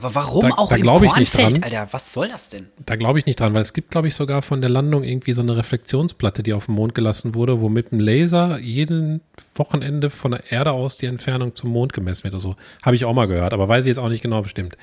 Aber 0.01 0.15
warum 0.15 0.43
Da- 0.43 0.51
auch 0.57 0.69
da 0.69 0.77
im 0.77 1.05
ich 1.05 1.17
nicht 1.17 1.37
dran. 1.37 1.61
Alter? 1.63 1.89
Was 1.91 2.13
soll 2.13 2.29
das 2.29 2.49
denn? 2.49 2.67
Da 2.87 2.95
glaube 2.95 3.19
ich 3.19 3.27
nicht 3.27 3.41
dran, 3.41 3.53
weil 3.55 3.63
es 3.63 3.73
gibt, 3.73 3.91
glaube 3.91 4.07
ich, 4.07 4.15
sogar 4.15 4.43
von 4.43 4.61
der 4.61 4.71
Landung 4.71 5.03
irgendwie 5.03 5.33
so 5.33 5.43
eine 5.43 5.57
Reflexionsplatte, 5.57 6.45
die 6.45 6.53
auf 6.53 6.67
dem 6.67 6.77
Mond 6.77 6.95
gelassen 6.95 7.35
wurde, 7.35 7.61
wo 7.61 7.69
mit 7.69 7.91
einem 7.93 8.01
Laser 8.01 8.59
jeden 8.61 9.21
Wochenende 9.57 10.11
von 10.11 10.31
der 10.31 10.53
Erde 10.53 10.71
aus 10.71 10.99
die 10.99 11.07
Entfernung 11.07 11.57
zum 11.57 11.71
Mond 11.71 11.93
gemessen 11.93 12.25
wird 12.25 12.35
oder 12.35 12.41
so. 12.43 12.57
Habe 12.83 12.95
ich 12.95 13.05
auch 13.05 13.13
mal 13.13 13.27
gehört, 13.27 13.53
aber 13.53 13.69
weiß 13.69 13.85
ich 13.87 13.89
jetzt 13.89 13.99
auch 13.99 14.09
nicht 14.09 14.23
genau 14.23 14.43
bestimmt. 14.43 14.77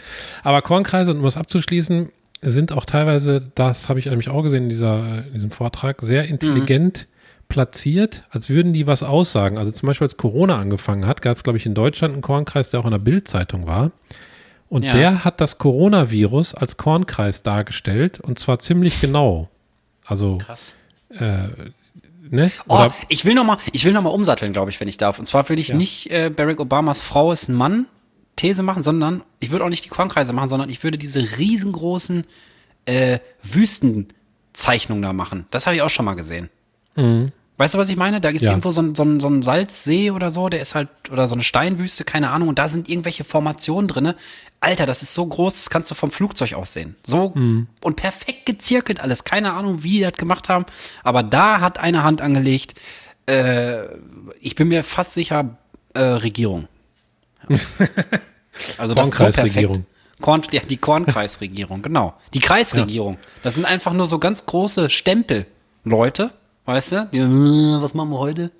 Aber 0.44 0.62
Kornkreise, 0.62 1.14
um 1.14 1.24
das 1.24 1.38
abzuschließen, 1.38 2.10
sind 2.42 2.74
auch 2.74 2.86
teilweise, 2.86 3.50
das 3.56 3.88
habe 3.88 4.00
ich 4.00 4.08
nämlich 4.08 4.28
auch 4.30 4.44
gesehen 4.44 4.64
in, 4.64 4.70
dieser, 4.70 5.24
in 5.28 5.34
diesem 5.34 5.52
Vortrag, 5.52 6.02
sehr 6.02 6.26
intelligent 6.28 7.08
platziert, 7.48 8.24
als 8.32 8.50
würden 8.50 8.74
die 8.74 8.86
was 8.88 9.04
aussagen. 9.04 9.58
Also 9.58 9.72
zum 9.72 9.88
Beispiel, 9.88 10.06
als 10.06 10.18
Corona 10.18 10.60
angefangen 10.60 11.08
hat, 11.08 11.22
gab 11.22 11.38
es, 11.38 11.44
glaube 11.44 11.58
ich, 11.58 11.66
in 11.66 11.74
Deutschland 11.74 12.14
einen 12.14 12.22
Kornkreis, 12.22 12.72
der 12.72 12.80
auch 12.82 12.86
in 12.86 12.92
der 12.92 13.00
Bildzeitung 13.00 13.66
war. 13.68 13.92
Und 14.76 14.84
Ja. 14.84 14.92
der 14.92 15.24
hat 15.24 15.40
das 15.40 15.58
Coronavirus 15.58 16.54
als 16.54 16.76
Kornkreis 16.76 17.44
dargestellt 17.44 18.20
und 18.20 18.40
zwar 18.40 18.60
ziemlich 18.60 19.00
genau. 19.00 19.48
Also, 20.06 20.38
Krass. 20.40 20.76
äh, 21.12 21.48
ne? 22.30 22.52
Oh, 22.68 22.90
ich 23.08 23.24
will 23.24 23.36
noch 23.36 23.46
mal, 23.46 23.58
ich 23.72 23.86
will 23.86 23.94
noch 23.94 24.02
mal 24.02 24.10
umsatteln, 24.10 24.52
glaube 24.52 24.72
ich, 24.72 24.82
wenn 24.82 24.90
ich 24.90 24.98
darf. 24.98 25.18
Und 25.18 25.28
zwar 25.28 25.48
würde 25.48 25.62
ich 25.62 25.70
Ja. 25.70 25.78
nicht 25.78 26.12
äh, 26.12 26.30
Barack 26.30 26.60
Obamas 26.60 27.00
Frau 27.00 27.32
ist 27.32 27.48
ein 27.48 27.56
Mann 27.56 27.86
These 28.36 28.64
machen, 28.64 28.84
sondern 28.84 29.24
ich 29.40 29.50
würde 29.52 29.64
auch 29.64 29.70
nicht 29.70 29.86
die 29.86 29.90
Kornkreise 29.90 30.34
machen, 30.34 30.50
sondern 30.50 30.70
ich 30.70 30.84
würde 30.84 30.98
diese 30.98 31.22
riesengroßen 31.38 32.26
äh, 32.84 33.20
Wüstenzeichnungen 33.44 35.02
da 35.02 35.14
machen. 35.14 35.46
Das 35.52 35.66
habe 35.68 35.78
ich 35.78 35.82
auch 35.84 35.90
schon 35.90 36.04
mal 36.04 36.16
gesehen. 36.16 36.50
Weißt 37.58 37.74
du, 37.74 37.78
was 37.78 37.88
ich 37.90 37.96
meine? 37.96 38.20
Da 38.20 38.30
ist 38.30 38.42
Ja. 38.42 38.52
irgendwo 38.52 38.72
so 38.72 38.82
ein, 38.82 38.96
so, 38.96 39.04
ein, 39.04 39.20
so 39.22 39.30
ein 39.30 39.42
Salzsee 39.42 40.12
oder 40.12 40.30
so, 40.30 40.50
der 40.50 40.60
ist 40.62 40.76
halt, 40.76 40.90
oder 41.10 41.28
so 41.28 41.36
eine 41.36 41.44
Steinwüste, 41.44 42.04
keine 42.04 42.30
Ahnung, 42.32 42.50
und 42.50 42.60
da 42.60 42.68
sind 42.68 42.90
irgendwelche 42.90 43.24
Formationen 43.24 43.88
drinne. 43.88 44.16
Alter, 44.60 44.86
das 44.86 45.02
ist 45.04 45.14
so 45.14 45.26
groß, 45.26 45.54
das 45.54 45.70
kannst 45.70 45.90
du 45.92 45.96
vom 45.96 46.12
Flugzeug 46.12 46.54
aus 46.54 46.74
sehen. 46.74 46.96
So 47.06 47.34
und 47.82 47.96
perfekt 47.96 48.46
gezirkelt 48.46 49.00
alles. 49.00 49.24
Keine 49.24 49.54
Ahnung, 49.54 49.84
wie 49.84 49.92
die 49.92 50.00
das 50.02 50.14
gemacht 50.14 50.50
haben, 50.50 50.66
aber 51.04 51.24
da 51.24 51.62
hat 51.62 51.78
eine 51.78 52.04
Hand 52.04 52.22
angelegt. 52.22 52.74
Äh, 53.28 53.86
ich 54.42 54.56
bin 54.56 54.68
mir 54.68 54.84
fast 54.84 55.14
sicher, 55.14 55.58
äh, 55.94 56.00
Regierung. 56.02 56.68
Ja. 57.50 57.56
Also 58.78 58.94
das 58.94 59.08
ist 59.10 59.14
so 59.18 59.24
Kornkreisregierung. 59.24 59.76
perfekt. 59.84 60.22
Korn, 60.22 60.42
ja, 60.52 60.62
die 60.62 60.78
Kornkreisregierung, 60.78 61.82
genau. 61.82 62.14
Die 62.34 62.40
Kreisregierung. 62.40 63.18
Das 63.44 63.56
sind 63.56 63.66
einfach 63.66 63.92
nur 63.92 64.08
so 64.08 64.18
ganz 64.18 64.46
große 64.46 64.90
Stempel, 64.90 65.46
Leute, 65.84 66.32
weißt 66.66 66.92
du? 66.92 67.10
Die, 67.12 67.18
äh, 67.20 67.82
was 67.82 67.94
machen 67.94 68.10
wir 68.10 68.20
heute? 68.20 68.52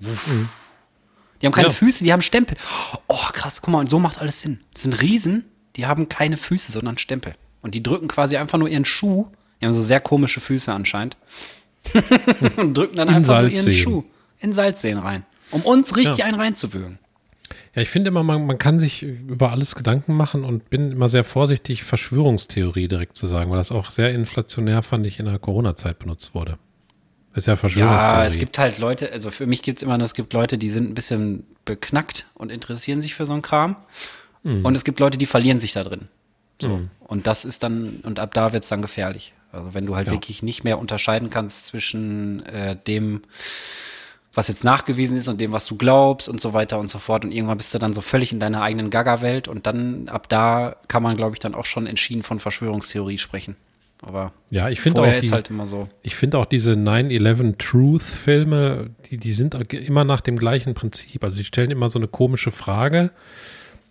Die 0.00 1.46
haben 1.46 1.52
keine 1.52 1.68
Ja. 1.68 1.72
Füße, 1.74 2.04
die 2.04 2.12
haben 2.12 2.22
Stempel. 2.22 2.56
Oh, 3.08 3.16
krass, 3.32 3.60
guck 3.62 3.70
mal, 3.72 3.80
und 3.80 3.90
so 3.90 3.98
macht 3.98 4.18
alles 4.18 4.40
Sinn. 4.40 4.60
Das 4.72 4.82
sind 4.82 5.00
Riesen, 5.00 5.44
die 5.76 5.86
haben 5.86 6.08
keine 6.08 6.36
Füße, 6.36 6.72
sondern 6.72 6.98
Stempel. 6.98 7.34
Und 7.62 7.74
die 7.74 7.82
drücken 7.82 8.08
quasi 8.08 8.36
einfach 8.36 8.58
nur 8.58 8.68
ihren 8.68 8.84
Schuh. 8.84 9.26
Die 9.60 9.66
haben 9.66 9.74
so 9.74 9.82
sehr 9.82 10.00
komische 10.00 10.40
Füße 10.40 10.72
anscheinend. 10.72 11.16
und 12.56 12.74
drücken 12.76 12.96
dann 12.96 13.08
In 13.08 13.14
einfach 13.14 13.40
so 13.40 13.46
ihren. 13.46 13.72
Schuh 13.72 14.04
in 14.38 14.52
Salzseen 14.52 14.98
rein. 14.98 15.24
Um 15.50 15.62
uns 15.62 15.96
richtig 15.96 16.18
Ja. 16.18 16.24
einen 16.26 16.38
reinzuwürgen. 16.40 16.98
Ja, 17.74 17.82
ich 17.82 17.88
finde 17.88 18.08
immer, 18.08 18.22
man, 18.22 18.46
man 18.46 18.58
kann 18.58 18.78
sich 18.78 19.02
über 19.02 19.50
alles 19.50 19.74
Gedanken 19.74 20.14
machen 20.16 20.44
und 20.44 20.70
bin 20.70 20.92
immer 20.92 21.08
sehr 21.08 21.24
vorsichtig, 21.24 21.82
Verschwörungstheorie 21.84 22.88
direkt 22.88 23.16
zu 23.16 23.26
sagen, 23.26 23.50
weil 23.50 23.58
das 23.58 23.70
auch 23.72 23.90
sehr 23.90 24.12
inflationär, 24.14 24.82
fand 24.82 25.06
ich, 25.06 25.18
in 25.18 25.26
der 25.26 25.38
Corona-Zeit 25.38 25.98
benutzt 25.98 26.34
wurde. 26.34 26.58
Ist 27.34 27.46
ja 27.46 27.56
Verschwörungstheorie. 27.56 28.12
Ja, 28.12 28.24
es 28.24 28.38
gibt 28.38 28.58
halt 28.58 28.78
Leute, 28.78 29.12
also 29.12 29.30
für 29.30 29.46
mich 29.46 29.62
gibt 29.62 29.78
es 29.78 29.82
immer 29.82 29.96
nur, 29.96 30.04
es 30.04 30.14
gibt 30.14 30.32
Leute, 30.32 30.58
die 30.58 30.68
sind 30.68 30.90
ein 30.90 30.94
bisschen 30.94 31.46
beknackt 31.64 32.26
und 32.34 32.50
interessieren 32.50 33.00
sich 33.00 33.14
für 33.14 33.24
so 33.26 33.32
einen 33.32 33.42
Kram. 33.42 33.76
Mhm. 34.42 34.64
Und 34.64 34.74
es 34.74 34.84
gibt 34.84 34.98
Leute, 35.00 35.16
die 35.18 35.26
verlieren 35.26 35.60
sich 35.60 35.72
da 35.72 35.84
drin. 35.84 36.08
So. 36.60 36.80
Und 37.00 37.26
das 37.26 37.44
ist 37.44 37.62
dann, 37.62 38.00
und 38.02 38.18
ab 38.18 38.34
da 38.34 38.52
wird 38.52 38.64
es 38.64 38.68
dann 38.68 38.82
gefährlich. 38.82 39.32
Also 39.52 39.74
wenn 39.74 39.86
du 39.86 39.96
halt 39.96 40.08
Ja. 40.08 40.12
wirklich 40.12 40.42
nicht 40.42 40.64
mehr 40.64 40.78
unterscheiden 40.78 41.30
kannst 41.30 41.66
zwischen 41.66 42.44
äh, 42.46 42.76
dem, 42.76 43.22
was 44.34 44.48
jetzt 44.48 44.62
nachgewiesen 44.62 45.16
ist 45.16 45.26
und 45.28 45.40
dem, 45.40 45.52
was 45.52 45.66
du 45.66 45.76
glaubst 45.76 46.28
und 46.28 46.40
so 46.40 46.52
weiter 46.52 46.78
und 46.78 46.88
so 46.88 46.98
fort. 46.98 47.24
Und 47.24 47.32
irgendwann 47.32 47.58
bist 47.58 47.74
du 47.74 47.78
dann 47.78 47.94
so 47.94 48.00
völlig 48.00 48.32
in 48.32 48.40
deiner 48.40 48.62
eigenen 48.62 48.90
Gaga-Welt 48.90 49.48
und 49.48 49.66
dann, 49.66 50.08
ab 50.08 50.28
da 50.28 50.76
kann 50.88 51.02
man, 51.02 51.16
glaube 51.16 51.34
ich, 51.34 51.40
dann 51.40 51.54
auch 51.54 51.64
schon 51.64 51.86
entschieden 51.86 52.22
von 52.22 52.40
Verschwörungstheorie 52.40 53.18
sprechen. 53.18 53.56
Aber 54.02 54.32
ja, 54.50 54.70
ich 54.70 54.80
finde 54.80 55.02
auch, 55.02 55.20
die, 55.20 55.30
halt 55.30 55.50
immer 55.50 55.66
so. 55.66 55.86
ich 56.02 56.16
finde 56.16 56.38
auch 56.38 56.46
diese 56.46 56.72
9-11 56.72 57.58
Truth-Filme, 57.58 58.90
die, 59.10 59.18
die 59.18 59.32
sind 59.32 59.54
immer 59.72 60.04
nach 60.04 60.22
dem 60.22 60.38
gleichen 60.38 60.74
Prinzip. 60.74 61.22
Also 61.22 61.36
die 61.36 61.44
stellen 61.44 61.70
immer 61.70 61.90
so 61.90 61.98
eine 61.98 62.08
komische 62.08 62.50
Frage 62.50 63.10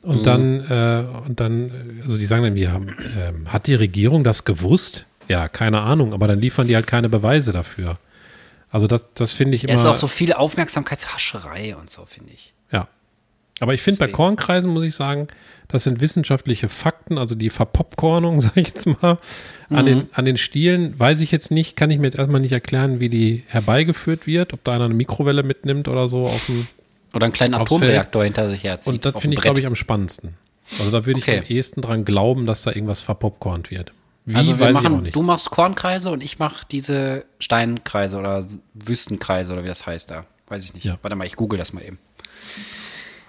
und 0.01 0.25
dann, 0.25 0.61
äh, 0.61 1.05
und 1.27 1.39
dann, 1.39 1.99
äh, 1.99 2.03
also 2.03 2.17
die 2.17 2.25
sagen 2.25 2.43
dann, 2.43 2.55
wir 2.55 2.71
haben, 2.71 2.95
ähm, 3.17 3.51
hat 3.51 3.67
die 3.67 3.75
Regierung 3.75 4.23
das 4.23 4.45
gewusst? 4.45 5.05
Ja, 5.27 5.47
keine 5.47 5.81
Ahnung, 5.81 6.13
aber 6.13 6.27
dann 6.27 6.39
liefern 6.39 6.67
die 6.67 6.75
halt 6.75 6.87
keine 6.87 7.09
Beweise 7.09 7.51
dafür. 7.51 7.99
Also 8.69 8.87
das, 8.87 9.05
das 9.13 9.33
finde 9.33 9.55
ich 9.55 9.65
immer. 9.65 9.73
Ja, 9.73 9.79
ist 9.79 9.85
auch 9.85 9.95
so 9.95 10.07
viel 10.07 10.33
Aufmerksamkeitshascherei 10.33 11.75
und 11.75 11.89
so, 11.89 12.05
finde 12.05 12.33
ich. 12.33 12.53
Ja. 12.71 12.87
Aber 13.59 13.73
ich 13.73 13.81
finde, 13.81 13.99
bei. 13.99 14.07
Kornkreisen 14.07 14.71
muss 14.71 14.83
ich 14.83 14.95
sagen, 14.95 15.27
das 15.67 15.83
sind 15.83 16.01
wissenschaftliche 16.01 16.69
Fakten, 16.69 17.17
also 17.17 17.35
die 17.35 17.49
Verpopcornung, 17.49 18.41
sage 18.41 18.61
ich 18.61 18.67
jetzt 18.69 18.85
mal, 19.01 19.17
an, 19.69 19.85
den, 19.85 20.09
an 20.13 20.25
den 20.25 20.37
Stielen, 20.37 20.99
weiß 20.99 21.21
ich 21.21 21.31
jetzt 21.31 21.51
nicht, 21.51 21.75
kann 21.75 21.91
ich 21.91 21.99
mir 21.99 22.05
jetzt 22.05 22.17
erstmal 22.17 22.41
nicht 22.41 22.51
erklären, 22.53 22.99
wie 22.99 23.09
die 23.09 23.43
herbeigeführt 23.47 24.27
wird, 24.27 24.53
ob 24.53 24.63
da 24.63 24.73
einer 24.73 24.85
eine 24.85 24.93
Mikrowelle 24.93 25.43
mitnimmt 25.43 25.87
oder 25.87 26.07
so 26.07 26.25
auf 26.27 26.45
dem. 26.47 26.67
Oder 27.13 27.25
einen 27.25 27.33
kleinen 27.33 27.55
Atomreaktor 27.55 28.23
hinter 28.23 28.49
sich 28.49 28.63
herzieht. 28.63 28.93
Und 28.93 29.05
das 29.05 29.19
finde 29.19 29.35
ich, 29.35 29.41
glaube 29.41 29.59
ich, 29.59 29.65
am 29.65 29.75
spannendsten. 29.75 30.35
Also 30.77 30.91
da 30.91 31.05
würde 31.05 31.19
ich 31.19 31.27
Okay. 31.27 31.39
am 31.39 31.45
ehesten 31.45 31.81
dran 31.81 32.05
glauben, 32.05 32.45
dass 32.45 32.61
da 32.61 32.71
irgendwas 32.71 33.01
verpopcornt 33.01 33.71
wird. 33.71 33.91
Wie, 34.25 34.35
also 34.35 34.59
wir 34.59 34.67
ich 34.67 34.73
machen, 34.73 35.09
du 35.11 35.21
machst 35.23 35.49
Kornkreise 35.49 36.11
und 36.11 36.21
ich 36.21 36.37
mache 36.37 36.65
diese 36.69 37.25
Steinkreise 37.39 38.17
oder 38.17 38.45
Wüstenkreise 38.75 39.53
oder 39.53 39.63
wie 39.63 39.67
das 39.67 39.87
heißt 39.87 40.11
da. 40.11 40.25
Weiß 40.47 40.63
ich 40.63 40.75
nicht. 40.75 40.83
Ja. 40.83 40.99
Warte 41.01 41.15
mal, 41.15 41.25
ich 41.25 41.35
google 41.35 41.57
das 41.57 41.73
mal 41.73 41.83
eben. 41.83 41.97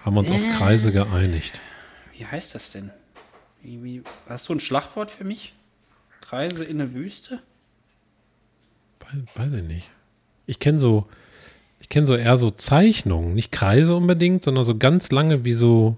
Haben 0.03 0.15
wir 0.15 0.19
uns 0.21 0.31
auf 0.31 0.41
Kreise 0.57 0.91
geeinigt. 0.91 1.61
Wie 2.17 2.25
heißt 2.25 2.55
das 2.55 2.71
denn? 2.71 2.89
Wie, 3.61 3.83
wie, 3.83 4.03
hast 4.27 4.49
du 4.49 4.53
ein 4.53 4.59
Schlagwort 4.59 5.11
für 5.11 5.23
mich? 5.23 5.53
Kreise 6.21 6.63
in 6.63 6.79
der 6.79 6.93
Wüste? 6.93 7.39
Weiß, 8.99 9.19
weiß 9.35 9.53
ich 9.53 9.63
nicht. 9.63 9.89
Ich 10.47 10.59
kenne 10.59 10.79
so, 10.79 11.07
ich 11.79 11.89
kenne 11.89 12.07
so 12.07 12.15
eher 12.15 12.37
so 12.37 12.49
Zeichnungen, 12.49 13.33
nicht 13.35 13.51
Kreise 13.51 13.95
unbedingt, 13.95 14.43
sondern 14.43 14.63
so 14.65 14.75
ganz 14.77 15.11
lange 15.11 15.45
wie 15.45 15.53
so, 15.53 15.97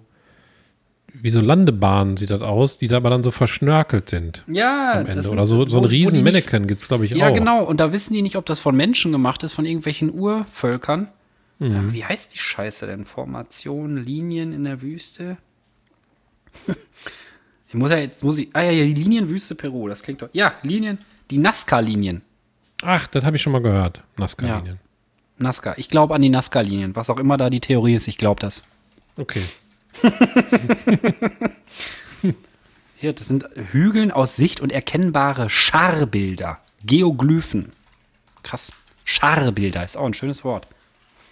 wie 1.13 1.29
so 1.29 1.39
Landebahnen 1.39 2.17
sieht 2.17 2.29
das 2.31 2.41
aus, 2.41 2.77
die 2.77 2.87
da 2.87 2.97
aber 2.97 3.09
dann 3.09 3.23
so 3.23 3.31
verschnörkelt 3.31 4.09
sind 4.09 4.43
Ja, 4.47 4.99
am 4.99 5.05
Ende. 5.05 5.29
Oder 5.29 5.47
so, 5.47 5.67
so 5.67 5.77
ein 5.77 5.85
riesen 5.85 6.23
Mannequin 6.23 6.67
gibt 6.67 6.81
es, 6.81 6.87
glaube 6.87 7.05
ich, 7.05 7.11
Ja, 7.11 7.29
auch. 7.29 7.33
genau. 7.33 7.63
Und 7.63 7.79
da 7.79 7.93
wissen 7.93 8.13
die 8.13 8.21
nicht, 8.21 8.35
ob 8.35 8.45
das 8.45 8.59
von 8.59 8.75
Menschen 8.75 9.11
gemacht 9.11 9.43
ist, 9.43 9.53
von 9.53 9.65
irgendwelchen 9.65 10.13
Urvölkern. 10.13 11.07
Mhm. 11.59 11.73
Ja, 11.73 11.93
wie 11.93 12.05
heißt 12.05 12.33
die 12.33 12.37
Scheiße 12.37 12.87
denn? 12.87 13.05
Formation, 13.05 13.97
Linien 13.97 14.53
in 14.53 14.63
der 14.63 14.81
Wüste? 14.81 15.37
ich 17.67 17.73
muss 17.73 17.91
ja 17.91 17.97
jetzt, 17.97 18.23
muss 18.23 18.37
ich, 18.37 18.49
ah 18.53 18.61
ja, 18.61 18.71
ja, 18.71 18.85
die 18.85 18.93
Linienwüste 18.93 19.55
Peru, 19.55 19.87
das 19.87 20.03
klingt 20.03 20.21
doch. 20.21 20.29
Ja, 20.33 20.53
Linien, 20.61 20.99
die 21.31 21.37
Nazca-Linien. 21.37 22.21
Ach, 22.83 23.07
das 23.07 23.23
habe 23.23 23.37
ich 23.37 23.41
schon 23.41 23.53
mal 23.53 23.61
gehört. 23.61 24.01
Nazca-Linien. 24.17 24.79
Nazca. 25.37 25.73
Ich 25.77 25.89
glaube 25.89 26.15
an 26.15 26.21
die 26.21 26.29
Nazca-Linien. 26.29 26.95
Was 26.95 27.09
auch 27.09 27.17
immer 27.17 27.37
da 27.37 27.49
die 27.49 27.59
Theorie 27.59 27.95
ist, 27.95 28.07
ich 28.07 28.17
glaube 28.17 28.39
das. 28.39 28.63
Okay. 29.17 29.43
Hier, 32.97 33.13
das 33.13 33.27
sind 33.27 33.47
Hügeln 33.71 34.11
aus 34.11 34.35
Sicht 34.35 34.61
und 34.61 34.71
erkennbare 34.71 35.49
Scharbilder. 35.49 36.59
Geoglyphen. 36.85 37.71
Krass. 38.43 38.71
Scharbilder 39.05 39.83
ist 39.83 39.97
auch 39.97 40.05
ein 40.05 40.13
schönes 40.13 40.43
Wort, 40.43 40.67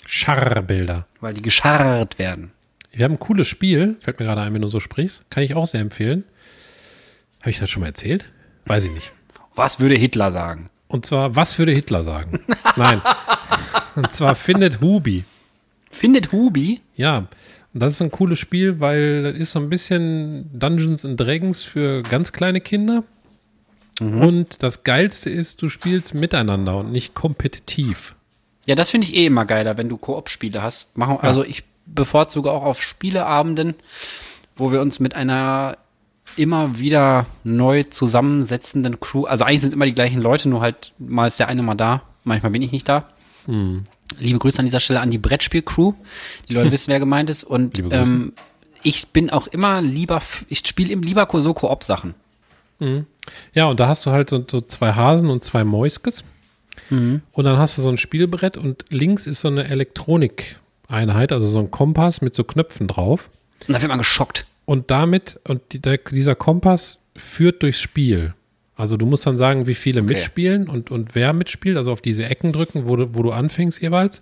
Scharbilder. 0.06 1.08
weil 1.20 1.34
die 1.34 1.42
gescharrt 1.42 2.20
werden. 2.20 2.52
Wir 2.92 3.06
haben 3.06 3.14
ein 3.14 3.20
cooles 3.20 3.48
Spiel, 3.48 3.96
fällt 4.02 4.20
mir 4.20 4.26
gerade 4.26 4.42
ein, 4.42 4.54
wenn 4.54 4.62
du 4.62 4.68
so 4.68 4.80
sprichst. 4.80 5.24
Kann 5.30 5.44
ich 5.44 5.56
auch 5.56 5.68
sehr 5.68 5.80
empfehlen. 5.82 6.24
Habe 7.42 7.52
ich 7.52 7.60
das 7.60 7.70
schon 7.70 7.82
mal 7.82 7.88
erzählt? 7.88 8.30
Weiß 8.66 8.84
ich 8.84 8.92
nicht. 8.92 9.12
Was 9.56 9.80
würde 9.80 9.96
Hitler 9.96 10.32
sagen? 10.32 10.70
Und 10.88 11.06
zwar, 11.06 11.36
was 11.36 11.58
würde 11.58 11.72
Hitler 11.72 12.04
sagen? 12.04 12.40
Nein. 12.76 13.02
Und 13.96 14.12
zwar 14.12 14.36
findet 14.36 14.82
Hubi. 14.82 15.24
Findet 15.90 16.32
Hubi? 16.32 16.82
Ja, 16.96 17.28
und 17.74 17.80
das 17.82 17.94
ist 17.94 18.02
ein 18.02 18.12
cooles 18.12 18.40
Spiel, 18.40 18.80
weil 18.80 19.24
das 19.24 19.36
ist 19.38 19.52
so 19.52 19.60
ein 19.60 19.70
bisschen 19.70 20.50
Dungeons 20.58 21.06
and 21.06 21.20
Dragons 21.20 21.64
für 21.64 22.02
ganz 22.04 22.32
kleine 22.32 22.62
Kinder. 22.62 23.04
Und 24.00 24.64
das 24.64 24.84
Geilste 24.84 25.30
ist, 25.30 25.62
du 25.62 25.70
spielst 25.70 26.14
miteinander 26.14 26.78
und 26.78 26.92
nicht 26.92 27.14
kompetitiv. 27.14 28.16
Ja, 28.66 28.76
das 28.76 28.90
finde 28.90 29.08
ich 29.08 29.16
eh 29.16 29.26
immer 29.26 29.46
geiler, 29.46 29.78
wenn 29.78 29.90
du 29.90 29.98
Koop-Spiele 29.98 30.62
hast. 30.62 30.96
Machen, 30.98 31.18
Also 31.18 31.44
ich 31.44 31.64
bevorzuge 31.86 32.52
auch 32.52 32.64
auf 32.64 32.82
Spieleabenden, 32.82 33.76
wo 34.56 34.72
wir 34.72 34.82
uns 34.82 35.00
mit 35.00 35.16
einer 35.16 35.78
immer 36.38 36.78
wieder 36.78 37.26
neu 37.44 37.84
zusammensetzenden 37.84 39.00
Crew, 39.00 39.26
also 39.26 39.44
eigentlich 39.44 39.62
sind 39.62 39.74
immer 39.74 39.86
die 39.86 39.94
gleichen 39.94 40.22
Leute, 40.22 40.48
nur 40.48 40.62
halt 40.62 40.94
mal 40.98 41.28
ist 41.28 41.40
der 41.40 41.50
eine 41.50 41.62
mal 41.62 41.76
da, 41.76 42.04
manchmal 42.24 42.52
bin 42.52 42.62
ich 42.62 42.72
nicht 42.72 42.88
da. 42.88 43.10
Liebe 44.20 44.40
Grüße 44.40 44.60
an 44.60 44.66
dieser 44.66 44.80
Stelle 44.80 45.00
an 45.00 45.12
die 45.12 45.18
Brettspiel-Crew. 45.18 45.94
Die 46.50 46.54
Leute 46.54 46.72
wissen, 46.72 46.92
wer 46.92 47.00
gemeint 47.00 47.30
ist. 47.30 47.44
Und 47.44 47.80
ähm, 47.92 48.34
ich 48.84 49.08
bin 49.10 49.30
auch 49.30 49.48
immer 49.48 49.82
lieber, 49.82 50.22
ich 50.48 50.68
spiele 50.68 50.90
eben 50.90 51.04
lieber 51.04 51.28
so 51.42 51.54
Koop-Sachen. 51.54 52.14
Ja, 53.54 53.68
und 53.68 53.80
da 53.80 53.88
hast 53.88 54.06
du 54.06 54.12
halt 54.12 54.30
so, 54.30 54.44
so 54.50 54.62
zwei 54.62 54.94
Hasen 54.94 55.30
und 55.30 55.44
zwei 55.44 55.64
Mäuskes. 55.64 56.24
Und 57.32 57.46
dann 57.46 57.58
hast 57.58 57.78
du 57.78 57.82
so 57.82 57.90
ein 57.90 57.98
Spielbrett 57.98 58.58
und 58.58 58.86
links 58.90 59.28
ist 59.28 59.42
so 59.42 59.48
eine 59.48 59.68
Elektronikeinheit, 59.68 61.32
also 61.32 61.48
so 61.48 61.60
ein 61.60 61.72
Kompass 61.72 62.22
mit 62.22 62.36
so 62.36 62.44
Knöpfen 62.44 62.88
drauf. 62.88 63.30
Und 63.68 63.74
da 63.74 63.82
wird 63.82 63.90
man 63.90 63.98
geschockt. 63.98 64.46
Und 64.66 64.92
damit, 64.92 65.40
und 65.46 65.62
die, 65.72 65.80
der, 65.80 65.98
dieser 65.98 66.36
Kompass 66.36 67.00
führt 67.16 67.64
durchs 67.64 67.82
Spiel. 67.82 68.34
Also 68.82 68.98
du 68.98 69.06
musst 69.06 69.26
dann 69.28 69.38
sagen, 69.38 69.68
wie 69.68 69.76
viele 69.76 70.02
mitspielen 70.02 70.68
und, 70.68 70.90
und 70.92 71.16
wer 71.16 71.34
mitspielt, 71.34 71.78
also 71.78 71.92
auf 71.92 72.02
diese 72.02 72.26
Ecken 72.26 72.52
drücken, 72.52 72.88
wo 72.88 72.96
du, 72.96 73.16
wo 73.16 73.22
du 73.22 73.32
anfängst 73.32 73.82
jeweils. 73.82 74.22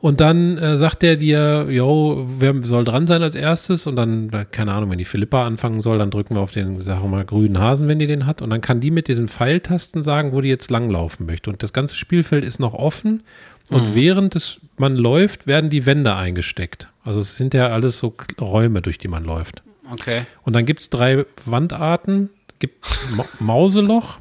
Und 0.00 0.20
dann 0.20 0.58
äh, 0.58 0.76
sagt 0.76 1.02
der 1.02 1.16
dir, 1.16 1.68
yo, 1.70 2.26
wer 2.38 2.54
soll 2.62 2.84
dran 2.84 3.06
sein 3.06 3.22
als 3.22 3.34
erstes? 3.34 3.86
Und 3.86 3.96
dann, 3.96 4.28
äh, 4.30 4.44
keine 4.50 4.72
Ahnung, 4.72 4.90
wenn 4.90 4.98
die 4.98 5.04
Philippa 5.04 5.46
anfangen 5.46 5.80
soll, 5.80 5.98
dann 5.98 6.10
drücken 6.10 6.36
wir 6.36 6.42
auf 6.42 6.52
den, 6.52 6.82
sagen 6.82 7.02
wir 7.02 7.08
mal, 7.08 7.24
grünen 7.24 7.58
Hasen, 7.58 7.88
wenn 7.88 7.98
die 7.98 8.06
den 8.06 8.26
hat. 8.26 8.42
Und 8.42 8.50
dann 8.50 8.60
kann 8.60 8.80
die 8.80 8.90
mit 8.90 9.08
diesen 9.08 9.28
Pfeiltasten 9.28 10.02
sagen, 10.02 10.32
wo 10.32 10.40
die 10.40 10.48
jetzt 10.48 10.70
langlaufen 10.70 11.26
möchte. 11.26 11.50
Und 11.50 11.62
das 11.62 11.72
ganze 11.72 11.94
Spielfeld 11.94 12.44
ist 12.44 12.60
noch 12.60 12.74
offen. 12.74 13.22
Und 13.70 13.94
während 13.94 14.36
es, 14.36 14.60
man 14.76 14.94
läuft, 14.96 15.46
werden 15.46 15.70
die 15.70 15.86
Wände 15.86 16.14
eingesteckt. 16.14 16.88
Also 17.02 17.20
es 17.20 17.36
sind 17.36 17.54
ja 17.54 17.68
alles 17.68 17.98
so 17.98 18.14
Räume, 18.38 18.82
durch 18.82 18.98
die 18.98 19.08
man 19.08 19.24
läuft. 19.24 19.62
Okay. 19.90 20.26
Und 20.42 20.52
dann 20.54 20.66
gibt 20.66 20.80
es 20.80 20.90
drei 20.90 21.24
Wandarten. 21.46 22.28
Gibt 22.66 22.86
Ma 23.16 23.24
Mauseloch, 23.40 24.18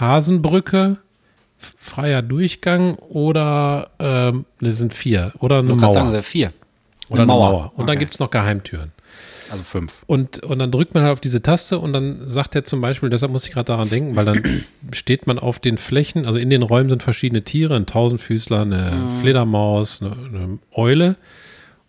Hasenbrücke, 0.00 0.98
freier 1.56 2.22
Durchgang 2.22 2.94
oder 2.96 3.90
ähm, 3.98 4.44
ne, 4.60 4.72
sind 4.72 4.94
vier. 4.94 5.32
Oder 5.38 5.58
eine 5.58 5.68
Du 5.74 5.78
sagen, 5.78 6.08
Mauer. 6.08 6.14
äh, 6.18 6.22
vier. 6.22 6.52
oder 7.08 7.22
eine 7.22 7.26
Mauer. 7.26 7.72
Und 7.76 7.86
dann 7.86 7.90
Okay. 7.96 7.98
gibt 8.00 8.12
es 8.12 8.18
noch 8.18 8.30
Geheimtüren. 8.30 8.92
Also 9.50 9.64
fünf. 9.64 9.92
Und, 10.06 10.42
und 10.42 10.58
dann 10.58 10.70
drückt 10.70 10.94
man 10.94 11.02
halt 11.04 11.12
auf 11.12 11.20
diese 11.20 11.42
Taste 11.42 11.78
und 11.78 11.92
dann 11.92 12.26
sagt 12.26 12.54
er 12.54 12.64
zum 12.64 12.80
Beispiel, 12.80 13.10
deshalb 13.10 13.30
muss 13.32 13.44
ich 13.46 13.52
gerade 13.52 13.66
daran 13.66 13.90
denken, 13.90 14.16
weil 14.16 14.24
dann 14.24 14.42
steht 14.92 15.26
man 15.26 15.38
auf 15.38 15.58
den 15.58 15.76
Flächen, 15.76 16.24
also 16.26 16.38
in 16.38 16.48
den 16.48 16.62
Räumen 16.62 16.88
sind 16.88 17.02
verschiedene 17.02 17.42
Tiere, 17.42 17.76
ein 17.76 17.84
Tausendfüßler, 17.86 18.62
eine 18.62 19.10
Fledermaus, 19.20 20.00
eine, 20.00 20.12
eine 20.12 20.58
Eule. 20.72 21.16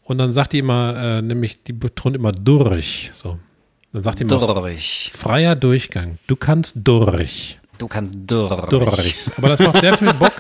Und 0.04 0.18
dann 0.18 0.34
sagt 0.34 0.52
die 0.52 0.60
immer, 0.60 0.98
äh, 0.98 1.22
nämlich, 1.22 1.64
die 1.64 1.72
betont 1.74 2.18
immer 2.18 2.34
durch. 2.34 3.12
So. 3.16 3.39
Dann 3.94 4.04
sagt 4.04 4.22
immer, 4.22 4.38
Durch. 4.39 5.12
freier 5.14 5.56
Durchgang. 5.56 6.18
Du 6.28 6.36
kannst 6.36 6.78
durch. 6.84 7.60
Du 7.78 7.88
kannst 7.88 8.16
durch. 8.28 8.52
Durch. 8.70 9.16
Aber 9.38 9.50
das 9.50 9.60
macht 9.60 9.80
sehr 9.82 9.98
viel 9.98 10.14
Bock, 10.14 10.34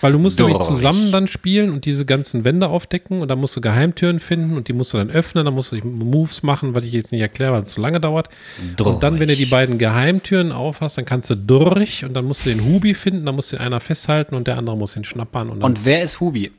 Weil 0.00 0.12
du 0.12 0.18
musst 0.18 0.38
nämlich 0.38 0.56
Durch. 0.56 0.68
zusammen 0.68 1.12
dann 1.12 1.26
spielen 1.26 1.70
und 1.70 1.84
diese 1.84 2.04
ganzen 2.06 2.44
Wände 2.44 2.68
aufdecken 2.68 3.20
und 3.20 3.28
dann 3.28 3.38
musst 3.38 3.56
du 3.56 3.60
Geheimtüren 3.60 4.18
finden 4.18 4.56
und 4.56 4.68
die 4.68 4.72
musst 4.72 4.94
du 4.94 4.98
dann 4.98 5.10
öffnen, 5.10 5.44
dann 5.44 5.54
musst 5.54 5.72
du 5.72 5.76
Moves 5.86 6.42
machen, 6.42 6.74
was 6.74 6.84
ich 6.84 6.92
jetzt 6.92 7.12
nicht 7.12 7.20
erkläre, 7.20 7.52
weil 7.52 7.62
es 7.62 7.70
zu 7.70 7.80
lange 7.80 8.00
dauert. 8.00 8.28
Und 8.82 9.02
dann, 9.02 9.20
wenn 9.20 9.28
du 9.28 9.36
die 9.36 9.46
beiden 9.46 9.76
Geheimtüren 9.78 10.52
aufhast, 10.52 10.96
dann 10.98 11.04
kannst 11.04 11.28
du 11.30 11.34
durch 11.34 12.04
und 12.04 12.14
dann 12.14 12.24
musst 12.24 12.46
du 12.46 12.50
den 12.50 12.64
Hubi 12.64 12.94
finden, 12.94 13.26
dann 13.26 13.34
muss 13.36 13.50
den 13.50 13.58
einer 13.60 13.80
festhalten 13.80 14.34
und 14.34 14.46
der 14.46 14.56
andere 14.56 14.76
muss 14.76 14.96
ihn 14.96 15.04
schnappern. 15.04 15.50
Und, 15.50 15.62
Und 15.62 15.84
wer 15.84 16.02
ist 16.02 16.20
Hubi? 16.20 16.50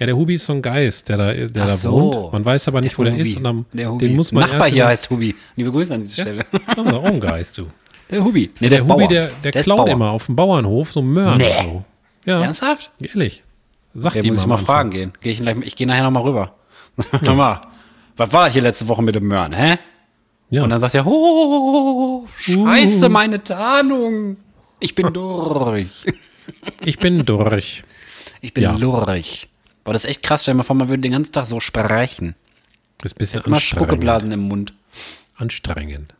Ja, 0.00 0.06
der 0.06 0.16
Hubi 0.16 0.34
ist 0.34 0.46
so 0.46 0.52
ein 0.52 0.62
Geist, 0.62 1.08
der 1.08 1.16
da, 1.18 1.32
der 1.32 1.48
da 1.48 1.76
so. 1.76 1.92
wohnt. 1.92 2.32
Man 2.32 2.44
weiß 2.44 2.68
aber 2.68 2.80
nicht, 2.80 2.98
wo 2.98 3.04
der 3.04 3.12
Hubi. 3.12 3.22
ist 3.22 3.36
und 3.36 3.44
dann, 3.44 3.64
der 3.72 3.90
Hubi. 3.92 4.06
den 4.08 4.16
muss 4.16 4.32
man 4.32 4.48
Nachbar 4.48 4.68
hier 4.68 4.86
heißt 4.86 5.08
Hubi. 5.10 5.34
Liebe 5.56 5.70
Grüße 5.70 5.94
an 5.94 6.02
diese 6.02 6.16
Ja. 6.18 6.22
Stelle. 6.24 6.46
Das 6.74 6.86
ist 6.86 6.92
auch 6.92 7.04
ein 7.04 7.20
Geist, 7.20 7.58
du. 7.58 7.66
Der 8.10 8.24
Hubi. 8.24 8.50
Nee, 8.60 8.68
Der, 8.68 8.78
ist 8.80 8.84
Hubi, 8.84 8.94
Bauer. 9.04 9.08
der, 9.08 9.30
der, 9.44 9.54
ist 9.54 9.64
klaut 9.64 9.88
immer 9.88 10.10
auf 10.10 10.26
dem 10.26 10.36
Bauernhof 10.36 10.92
so 10.92 11.00
Möhren 11.02 11.38
Nee. 11.38 11.50
und 11.60 11.64
so. 11.64 11.84
Ja, 12.26 12.42
Ernsthaft? 12.42 12.90
ehrlich. 13.00 13.42
Sag 13.94 14.12
Der 14.14 14.22
die 14.22 14.30
muss 14.30 14.40
ich 14.40 14.46
mal 14.46 14.54
Anfang. 14.56 14.66
fragen 14.66 14.90
gehen. 14.90 15.12
Geh 15.20 15.30
ich, 15.30 15.38
gleich, 15.40 15.56
ich 15.62 15.76
gehe 15.76 15.86
nachher 15.86 16.02
nochmal 16.02 16.24
rüber. 16.24 16.54
Nochmal. 17.24 17.60
Was 18.16 18.32
war 18.32 18.50
hier 18.50 18.62
letzte 18.62 18.88
Woche 18.88 19.02
mit 19.02 19.14
dem 19.14 19.26
Möhren, 19.28 19.52
hä? 19.52 19.76
Ja. 20.50 20.64
Und 20.64 20.70
dann 20.70 20.80
sagt 20.80 20.94
er, 20.94 21.06
oh, 21.06 22.26
scheiße, 22.38 23.08
meine 23.08 23.42
Tarnung. 23.42 24.36
Ich 24.80 24.94
bin 24.94 25.12
durch. 25.12 25.90
ich 26.84 26.98
bin 26.98 27.24
durch. 27.24 27.82
Ich 28.40 28.52
bin 28.54 28.64
Ja. 28.64 28.76
lurch. 28.76 29.48
Boah, 29.84 29.92
das 29.92 30.04
ist 30.04 30.10
echt 30.10 30.22
krass. 30.22 30.42
Stell 30.42 30.54
dir 30.54 30.58
mal 30.58 30.64
vor, 30.64 30.76
man 30.76 30.88
würde 30.88 31.02
den 31.02 31.12
ganzen 31.12 31.32
Tag 31.32 31.46
so 31.46 31.60
sprechen. 31.60 32.34
Das 32.98 33.12
ist 33.12 33.16
ein 33.16 33.18
bisschen 33.18 33.42
Immer 33.42 33.56
anstrengend. 33.56 33.86
Spuckeblasen 33.86 34.32
im 34.32 34.40
Mund. 34.40 34.72
Anstrengend. 35.36 36.14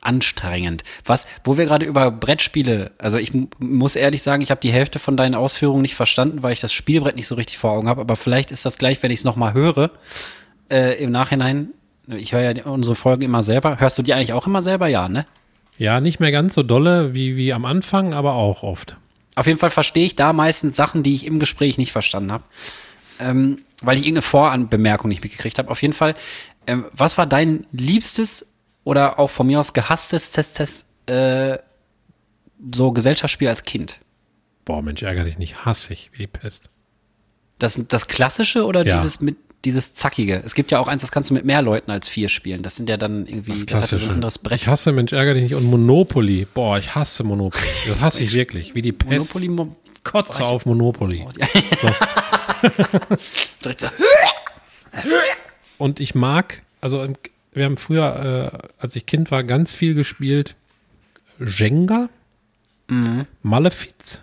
Anstrengend. 0.00 0.84
Was, 1.04 1.26
wo 1.42 1.58
wir 1.58 1.66
gerade 1.66 1.84
über 1.84 2.10
Brettspiele, 2.12 2.92
also 2.98 3.18
ich 3.18 3.32
muss 3.58 3.96
ehrlich 3.96 4.22
sagen, 4.22 4.42
ich 4.42 4.50
habe 4.50 4.60
die 4.60 4.72
Hälfte 4.72 5.00
von 5.00 5.16
deinen 5.16 5.34
Ausführungen 5.34 5.82
nicht 5.82 5.96
verstanden, 5.96 6.42
weil 6.42 6.52
ich 6.52 6.60
das 6.60 6.72
Spielbrett 6.72 7.16
nicht 7.16 7.26
so 7.26 7.34
richtig 7.34 7.58
vor 7.58 7.72
Augen 7.72 7.88
habe, 7.88 8.00
aber 8.00 8.14
vielleicht 8.14 8.52
ist 8.52 8.64
das 8.64 8.78
gleich, 8.78 9.02
wenn 9.02 9.10
ich 9.10 9.20
es 9.20 9.24
nochmal 9.24 9.54
höre, 9.54 9.90
äh, 10.70 11.02
im 11.02 11.10
Nachhinein, 11.10 11.70
ich 12.06 12.32
höre 12.32 12.52
ja 12.52 12.64
unsere 12.64 12.94
Folgen 12.94 13.22
immer 13.22 13.42
selber. 13.42 13.80
Hörst 13.80 13.98
du 13.98 14.02
die 14.02 14.14
eigentlich 14.14 14.32
auch 14.32 14.46
immer 14.46 14.62
selber? 14.62 14.86
Ja, 14.86 15.08
ne? 15.08 15.26
Ja, 15.78 16.00
nicht 16.00 16.20
mehr 16.20 16.32
ganz 16.32 16.54
so 16.54 16.62
dolle 16.62 17.14
wie, 17.14 17.36
wie 17.36 17.52
am 17.52 17.64
Anfang, 17.64 18.14
aber 18.14 18.34
auch 18.34 18.62
oft. 18.62 18.96
Auf 19.34 19.46
jeden 19.46 19.58
Fall 19.58 19.70
verstehe 19.70 20.06
ich 20.06 20.16
da 20.16 20.32
meistens 20.32 20.76
Sachen, 20.76 21.02
die 21.02 21.14
ich 21.14 21.26
im 21.26 21.38
Gespräch 21.38 21.78
nicht 21.78 21.92
verstanden 21.92 22.32
habe. 22.32 22.44
Ähm, 23.20 23.62
weil 23.82 23.96
ich 23.96 24.02
irgendeine 24.04 24.22
Voranbemerkung 24.22 25.08
nicht 25.08 25.22
mitgekriegt 25.22 25.58
habe. 25.58 25.70
Auf 25.70 25.82
jeden 25.82 25.94
Fall, 25.94 26.14
ähm, 26.66 26.84
was 26.92 27.16
war 27.18 27.26
dein 27.26 27.66
liebstes 27.72 28.46
oder 28.84 29.18
auch 29.18 29.30
von 29.30 29.46
mir 29.46 29.60
aus 29.60 29.72
gehasstes 29.72 30.30
Test, 30.30 30.56
Test, 30.56 30.86
äh, 31.06 31.58
so 32.72 32.90
Gesellschaftsspiel 32.92 33.48
als 33.48 33.64
Kind? 33.64 33.98
Boah, 34.64 34.82
Mensch, 34.82 35.02
ärgere 35.02 35.24
dich 35.24 35.38
nicht. 35.38 35.64
Hasse 35.64 35.92
ich 35.92 36.10
wie 36.12 36.18
die 36.18 36.26
Pest. 36.26 36.70
Das, 37.58 37.80
das 37.88 38.06
klassische 38.08 38.64
oder 38.66 38.84
Ja. 38.86 38.96
dieses 38.96 39.20
mit 39.20 39.36
dieses 39.64 39.92
zackige? 39.94 40.40
Es 40.44 40.54
gibt 40.54 40.70
ja 40.70 40.78
auch 40.78 40.86
eins, 40.86 41.02
das 41.02 41.10
kannst 41.10 41.30
du 41.30 41.34
mit 41.34 41.44
mehr 41.44 41.62
Leuten 41.62 41.90
als 41.90 42.08
vier 42.08 42.28
spielen. 42.28 42.62
Das 42.62 42.76
sind 42.76 42.88
ja 42.88 42.96
dann 42.96 43.26
irgendwie 43.26 43.52
Das 43.52 43.66
das 43.66 43.74
hat 43.74 43.80
ja 43.80 43.80
so 43.80 43.88
Klassische. 43.88 44.10
ein 44.10 44.14
anderes 44.14 44.38
Brett. 44.38 44.60
ich 44.60 44.68
hasse 44.68 44.92
Mensch, 44.92 45.12
ärgere 45.12 45.34
dich 45.34 45.42
nicht. 45.44 45.54
Und 45.54 45.64
Monopoly. 45.64 46.46
Boah, 46.54 46.78
ich 46.78 46.94
hasse 46.94 47.24
Monopoly. 47.24 47.64
Das 47.88 48.00
hasse 48.00 48.22
ich 48.22 48.32
wirklich. 48.34 48.74
Wie 48.76 48.82
die 48.82 48.92
Pest. 48.92 49.34
Monopoly 49.34 49.48
Mo 49.48 49.76
Kotze 50.04 50.44
auf 50.44 50.64
Monopoly. 50.64 51.26
direkt 51.36 51.80
so. 51.80 51.88
Und 55.78 56.00
ich 56.00 56.14
mag, 56.14 56.62
also 56.80 57.02
im- 57.02 57.14
wir 57.52 57.64
haben 57.64 57.76
früher, 57.76 58.52
äh, 58.54 58.58
als 58.82 58.96
ich 58.96 59.06
Kind 59.06 59.30
war, 59.30 59.44
ganz 59.44 59.72
viel 59.72 59.94
gespielt. 59.94 60.54
Jenga. 61.40 62.08
Malefiz. 63.42 64.22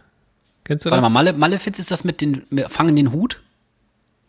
Kennst 0.63 0.86
du 0.86 0.89
Mhm. 0.89 0.91
Warte 0.91 1.01
das? 1.03 1.03
mal, 1.03 1.09
Male, 1.09 1.33
Malefiz 1.33 1.79
ist 1.79 1.91
das 1.91 2.03
mit 2.03 2.21
den 2.21 2.43
fangen 2.69 2.95
den 2.95 3.11
Hut? 3.11 3.41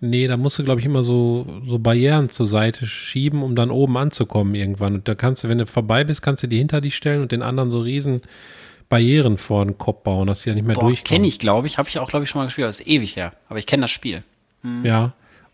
Nee, 0.01 0.29
da 0.29 0.37
musst 0.37 0.59
du, 0.59 0.65
glaube 0.65 0.81
ich, 0.81 0.87
immer 0.87 1.03
so, 1.03 1.63
so 1.67 1.79
Barrieren 1.79 2.29
zur 2.29 2.47
Seite 2.47 2.87
schieben, 2.87 3.43
um 3.43 3.55
dann 3.57 3.71
oben 3.71 3.97
anzukommen 3.97 4.55
irgendwann. 4.55 4.95
Und 4.97 5.09
da 5.09 5.15
kannst 5.15 5.43
du, 5.43 5.49
wenn 5.49 5.57
du 5.57 5.65
vorbei 5.67 6.05
bist, 6.05 6.21
kannst 6.21 6.43
du 6.43 6.49
die 6.49 6.59
hinter 6.59 6.83
dich 6.83 6.95
stellen 6.97 7.23
und 7.23 7.33
den 7.33 7.43
anderen 7.43 7.71
so 7.71 7.81
riesen 7.81 8.21
Barrieren 8.89 9.37
vor 9.37 9.65
den 9.65 9.79
Kopf 9.79 10.03
bauen, 10.03 10.27
dass 10.27 10.43
sie 10.43 10.51
ja 10.51 10.55
nicht 10.55 10.67
mehr 10.67 10.75
Boah, 10.75 10.87
durchkommen. 10.89 11.05
kenne 11.05 11.27
ich, 11.27 11.39
glaube 11.39 11.67
ich. 11.67 11.79
Habe 11.79 11.89
ich 11.89 11.99
auch, 11.99 12.09
glaube 12.09 12.25
ich, 12.25 12.31
schon 12.31 12.41
mal 12.41 12.45
gespielt. 12.47 12.69
Das 12.69 12.81
ist 12.81 12.87
ewig 12.87 13.17
her. 13.17 13.33
Aber 13.49 13.59
ich 13.59 13.67
kenne 13.67 13.83
das 13.83 13.91
Spiel. 13.91 14.23
Ja. 14.83 15.13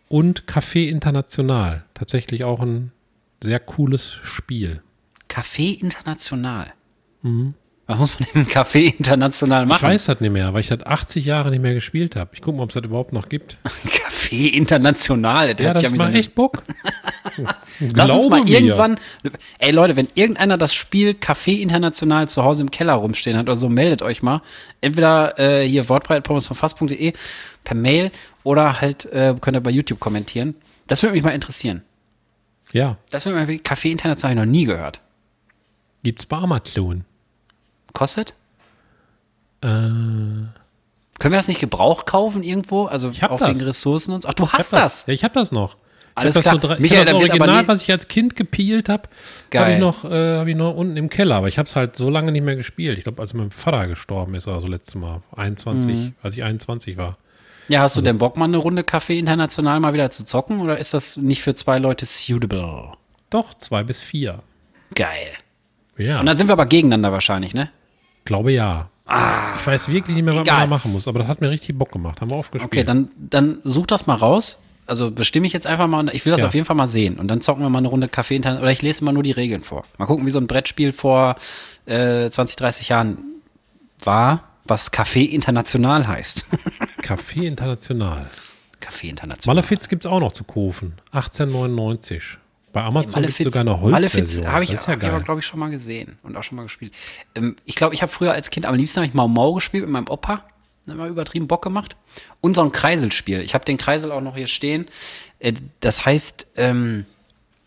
Und 0.09 0.45
Café 0.45 0.87
International. 0.89 1.83
Tatsächlich 1.93 2.43
auch 2.43 2.59
ein 2.59 2.91
sehr 3.41 3.59
cooles 3.59 4.11
Spiel. 4.23 4.81
Café 5.29 5.79
International. 5.79 6.73
Was 7.87 7.99
muss 7.99 8.19
man 8.19 8.29
im 8.33 8.47
Café 8.47 8.95
International 8.97 9.65
machen? 9.65 9.77
Ich 9.77 9.83
weiß 9.83 10.05
das 10.05 10.19
nicht 10.21 10.31
mehr, 10.31 10.53
weil 10.53 10.61
ich 10.61 10.67
das 10.67 10.83
80 10.83 11.25
Jahre 11.25 11.49
nicht 11.49 11.61
mehr 11.61 11.73
gespielt 11.73 12.15
habe. 12.15 12.31
Ich 12.33 12.41
gucke 12.41 12.57
mal, 12.57 12.63
ob 12.63 12.69
es 12.69 12.75
das 12.75 12.83
überhaupt 12.83 13.13
noch 13.13 13.29
gibt. 13.29 13.57
Café 13.85 14.51
International. 14.51 15.55
Der 15.55 15.67
Ja, 15.67 15.73
das 15.73 15.93
macht 15.95 16.13
echt 16.13 16.35
Bock. 16.35 16.63
Lass 17.79 18.11
uns 18.11 18.27
mal 18.29 18.43
mir. 18.43 18.59
irgendwann. 18.59 18.99
Ey 19.59 19.71
Leute, 19.71 19.95
wenn 19.95 20.07
irgendeiner 20.15 20.57
das 20.57 20.73
Spiel 20.73 21.11
Café 21.11 21.59
International 21.59 22.27
zu 22.29 22.43
Hause 22.43 22.61
im 22.61 22.71
Keller 22.71 22.93
rumstehen 22.93 23.37
hat 23.37 23.43
oder 23.47 23.55
so, 23.55 23.69
meldet 23.69 24.01
euch 24.01 24.21
mal. 24.21 24.41
Entweder 24.81 25.37
äh, 25.39 25.67
hier 25.67 25.89
wortbreitpommes 25.89 26.47
von 26.47 26.55
fast.de 26.57 27.13
per 27.63 27.75
Mail 27.75 28.11
oder 28.43 28.81
halt 28.81 29.05
äh, 29.05 29.35
könnt 29.39 29.55
ihr 29.57 29.61
bei 29.61 29.71
YouTube 29.71 29.99
kommentieren. 29.99 30.55
Das 30.87 31.01
würde 31.01 31.13
mich 31.15 31.23
mal 31.23 31.31
interessieren. 31.31 31.81
Ja, 32.71 32.97
Das 33.11 33.25
würde 33.25 33.45
mich 33.45 33.61
Café 33.61 33.91
International 33.91 34.35
habe 34.35 34.41
ich 34.41 34.47
noch 34.47 34.51
nie 34.59 34.65
gehört. 34.65 34.99
gibt's 36.03 36.25
bei 36.25 36.37
Amazon. 36.37 37.05
Kostet? 37.93 38.33
Äh, 39.61 39.67
Können 39.67 40.51
wir 41.19 41.37
das 41.37 41.47
nicht 41.47 41.59
gebraucht 41.61 42.05
kaufen 42.05 42.43
irgendwo? 42.43 42.85
Also 42.85 43.09
Ich 43.09 43.21
hab 43.23 43.31
auch 43.31 43.37
das. 43.39 43.49
wegen 43.49 43.61
Ressourcen 43.61 44.11
und 44.13 44.23
so? 44.23 44.29
Ach, 44.29 44.33
du 44.33 44.43
ich 44.43 44.49
hab 44.51 44.59
hast 44.59 44.73
das. 44.73 45.05
Ja, 45.07 45.13
ich 45.13 45.23
habe 45.23 45.33
das 45.35 45.51
noch. 45.51 45.77
Alles 46.15 46.35
hab 46.35 46.43
das 46.43 46.43
klar. 46.43 46.53
nur 46.53 46.61
drei- 46.61 46.79
Michael, 46.81 47.01
ich 47.03 47.07
hab 47.09 47.19
das 47.21 47.29
Original, 47.29 47.67
was 47.67 47.81
ich 47.81 47.91
als 47.91 48.07
Kind 48.07 48.35
gepielt 48.35 48.87
habe, 48.89 49.09
habe 49.55 49.73
ich 49.73 49.79
noch, 49.79 50.05
äh, 50.05 50.37
habe 50.37 50.49
ich 50.51 50.55
noch 50.55 50.75
unten 50.75 50.95
im 50.97 51.09
Keller. 51.09 51.35
Aber 51.35 51.47
ich 51.47 51.57
habe 51.57 51.67
es 51.67 51.75
halt 51.75 51.95
so 51.95 52.09
lange 52.09 52.31
nicht 52.31 52.43
mehr 52.43 52.55
gespielt. 52.55 52.97
Ich 52.97 53.03
glaube, 53.05 53.21
als 53.21 53.33
mein 53.33 53.51
Vater 53.51 53.87
gestorben 53.87 54.35
ist, 54.35 54.47
also 54.47 54.67
letztes 54.67 54.95
Mal, 54.95 55.21
21, 55.35 55.95
Mhm. 55.95 56.13
als 56.21 56.35
ich 56.37 56.43
21 56.43 56.97
war. 56.97 57.17
Ja, 57.69 57.81
hast 57.81 57.95
du 57.95 58.01
denn 58.01 58.17
Bock, 58.17 58.35
mal 58.37 58.45
eine 58.45 58.57
Runde 58.57 58.81
Café 58.83 59.13
International 59.17 59.79
mal 59.79 59.93
wieder 59.93 60.11
zu 60.11 60.25
zocken? 60.25 60.59
Oder 60.59 60.77
ist 60.77 60.93
das 60.93 61.15
nicht 61.17 61.41
für 61.41 61.55
zwei 61.55 61.79
Leute 61.79 62.05
suitable? 62.05 62.89
Doch, 63.29 63.53
zwei 63.55 63.83
bis 63.83 64.01
vier. 64.01 64.39
Geil. 64.95 65.29
Ja, 65.97 66.19
Und 66.19 66.25
dann 66.25 66.37
sind 66.37 66.47
wir 66.47 66.53
aber 66.53 66.65
gegeneinander 66.65 67.11
wahrscheinlich, 67.11 67.53
ne? 67.53 67.69
glaube 68.25 68.51
ja. 68.51 68.89
ich 69.57 69.67
weiß 69.67 69.89
wirklich 69.89 70.15
nicht 70.15 70.25
mehr, 70.25 70.33
was 70.33 70.41
egal. 70.43 70.59
man 70.61 70.69
da 70.69 70.75
machen 70.75 70.91
muss, 70.91 71.07
aber 71.07 71.19
das 71.19 71.27
hat 71.27 71.41
mir 71.41 71.49
richtig 71.49 71.77
Bock 71.77 71.91
gemacht. 71.91 72.21
Haben 72.21 72.31
wir 72.31 72.35
aufgespielt. 72.35 72.71
Okay, 72.73 72.83
dann, 72.83 73.09
dann 73.17 73.57
such 73.63 73.85
das 73.87 74.07
mal 74.07 74.15
raus. 74.15 74.57
Also 74.85 75.11
bestimme 75.11 75.47
ich 75.47 75.53
jetzt 75.53 75.65
einfach 75.67 75.87
mal, 75.87 76.09
ich 76.13 76.25
will 76.25 76.31
das 76.31 76.41
Ja. 76.41 76.47
auf 76.47 76.53
jeden 76.53 76.65
Fall 76.65 76.75
mal 76.75 76.87
sehen. 76.87 77.17
Und 77.17 77.27
dann 77.29 77.41
zocken 77.41 77.63
wir 77.63 77.69
mal 77.69 77.77
eine 77.79 77.87
Runde 77.87 78.07
Café 78.07 78.35
International. 78.35 78.63
Oder 78.63 78.71
ich 78.71 78.81
lese 78.81 79.03
mal 79.03 79.11
nur 79.13 79.23
die 79.23 79.31
Regeln 79.31 79.63
vor. 79.63 79.83
Mal 79.97 80.05
gucken, 80.05 80.25
wie 80.25 80.31
so 80.31 80.39
ein 80.39 80.47
Brettspiel 80.47 80.91
vor 80.93 81.35
äh, 81.85 82.29
20, 82.29 82.55
30 82.57 82.89
Jahren 82.89 83.17
war, 84.03 84.43
was 84.65 84.91
Café 84.91 85.25
International 85.29 86.07
heißt. 86.07 86.45
Café 87.01 87.43
International. 87.43 88.29
Café 88.81 89.09
International. 89.09 89.55
Malefiz 89.55 89.87
gibt 89.87 90.05
es 90.05 90.11
auch 90.11 90.19
noch 90.19 90.31
zu 90.33 90.43
kaufen. 90.43 90.93
1899. 91.13 92.37
Bei 92.73 92.81
Amazon 92.81 93.21
gibt 93.21 93.39
es 93.39 93.43
sogar 93.43 93.61
eine 93.61 93.79
Holzversion. 93.79 94.51
habe 94.51 94.63
ich, 94.63 94.71
das 94.71 94.81
ist 94.81 94.87
ja 94.87 95.11
hab 95.11 95.25
glaube 95.25 95.39
ich, 95.39 95.45
schon 95.45 95.59
mal 95.59 95.69
gesehen 95.69 96.17
und 96.23 96.35
auch 96.35 96.43
schon 96.43 96.55
mal 96.55 96.63
gespielt. 96.63 96.91
Ähm, 97.35 97.55
ich 97.65 97.75
glaube, 97.75 97.93
ich 97.93 98.01
habe 98.01 98.11
früher 98.11 98.31
als 98.33 98.49
Kind 98.49 98.65
am 98.65 98.73
liebsten 98.75 98.97
habe 98.97 99.07
ich 99.07 99.13
Mau 99.13 99.27
Mau 99.27 99.53
gespielt 99.53 99.83
mit 99.83 99.91
meinem 99.91 100.07
Opa. 100.09 100.43
Hat 100.87 100.93
immer 100.93 101.07
übertrieben 101.07 101.47
Bock 101.47 101.63
gemacht. 101.63 101.95
Und 102.41 102.55
so 102.55 102.61
ein 102.61 102.71
Kreiselspiel. 102.71 103.41
Ich 103.41 103.53
habe 103.53 103.65
den 103.65 103.77
Kreisel 103.77 104.11
auch 104.11 104.21
noch 104.21 104.35
hier 104.35 104.47
stehen. 104.47 104.87
Äh, 105.39 105.53
das 105.79 106.05
heißt, 106.05 106.47
ähm, 106.55 107.05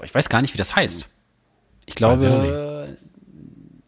ich 0.04 0.14
weiß 0.14 0.28
gar 0.28 0.42
nicht, 0.42 0.54
wie 0.54 0.58
das 0.58 0.76
heißt. 0.76 1.08
Ich 1.86 1.94
glaube, 1.94 2.96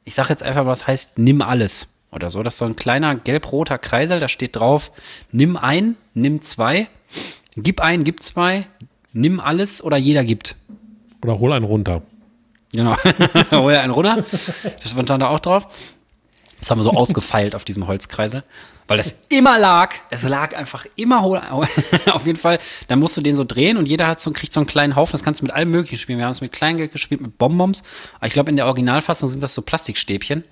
ich 0.05 0.15
sage 0.15 0.31
jetzt 0.31 0.43
einfach, 0.43 0.65
was 0.67 0.87
heißt 0.87 1.19
Nimm 1.19 1.43
alles 1.43 1.89
oder 2.11 2.31
so. 2.31 2.43
Das 2.43 2.55
ist 2.55 2.59
so 2.59 2.65
ein 2.65 2.77
kleiner 2.77 3.17
gelb-roter 3.17 3.79
Kreisel, 3.79 4.21
da 4.21 4.29
steht 4.29 4.57
drauf, 4.57 4.91
nimm 5.33 5.57
ein, 5.57 5.97
nimm 6.15 6.43
zwei, 6.43 6.89
gib 7.57 7.81
ein, 7.81 8.05
gib 8.05 8.23
zwei, 8.23 8.67
nimm 9.13 9.41
alles 9.41 9.83
oder 9.83 9.97
jeder 9.97 10.25
gibt. 10.25 10.57
Oder 11.23 11.39
hol 11.39 11.53
einen 11.53 11.65
runter. 11.65 12.03
Genau. 12.73 12.97
Hol 13.51 13.73
ja 13.73 13.81
einen 13.81 13.93
runter. 13.93 14.25
Das 14.63 14.91
stand 14.91 15.09
da 15.09 15.29
auch 15.29 15.41
drauf. 15.41 15.67
Das 16.59 16.71
haben 16.71 16.79
wir 16.79 16.83
so 16.83 16.93
ausgefeilt 16.93 17.55
auf 17.55 17.65
diesem 17.65 17.87
Holzkreisel. 17.87 18.43
Weil 18.89 18.97
das 18.97 19.19
immer 19.29 19.59
lag. 19.59 19.95
Es 20.09 20.23
lag 20.23 20.57
einfach 20.57 20.87
immer 20.97 21.23
hohl. 21.23 21.43
auf 22.11 22.25
jeden 22.25 22.39
Fall. 22.39 22.59
Dann 22.89 22.99
musst 22.99 23.17
du 23.17 23.21
den 23.21 23.37
so 23.37 23.45
drehen 23.45 23.77
und 23.77 23.87
jeder 23.87 24.07
hat 24.07 24.23
so, 24.23 24.31
kriegt 24.31 24.53
so 24.53 24.61
einen 24.61 24.67
kleinen 24.67 24.97
Haufen. 24.97 25.13
Das 25.13 25.23
kannst 25.23 25.41
du 25.41 25.45
mit 25.45 25.53
allem 25.53 25.71
Möglichen 25.71 25.99
spielen. 25.99 26.19
Wir 26.19 26.25
haben 26.25 26.33
es 26.33 26.41
mit 26.41 26.53
Kleingeld 26.53 26.93
gespielt, 26.93 27.21
mit 27.21 27.37
Bonbons. 27.37 27.83
Aber 28.17 28.27
ich 28.27 28.33
glaube, 28.33 28.49
in 28.49 28.57
der 28.57 28.67
Originalfassung 28.67 29.29
sind 29.29 29.43
das 29.43 29.55
so 29.55 29.61
Plastikstäbchen. 29.61 30.43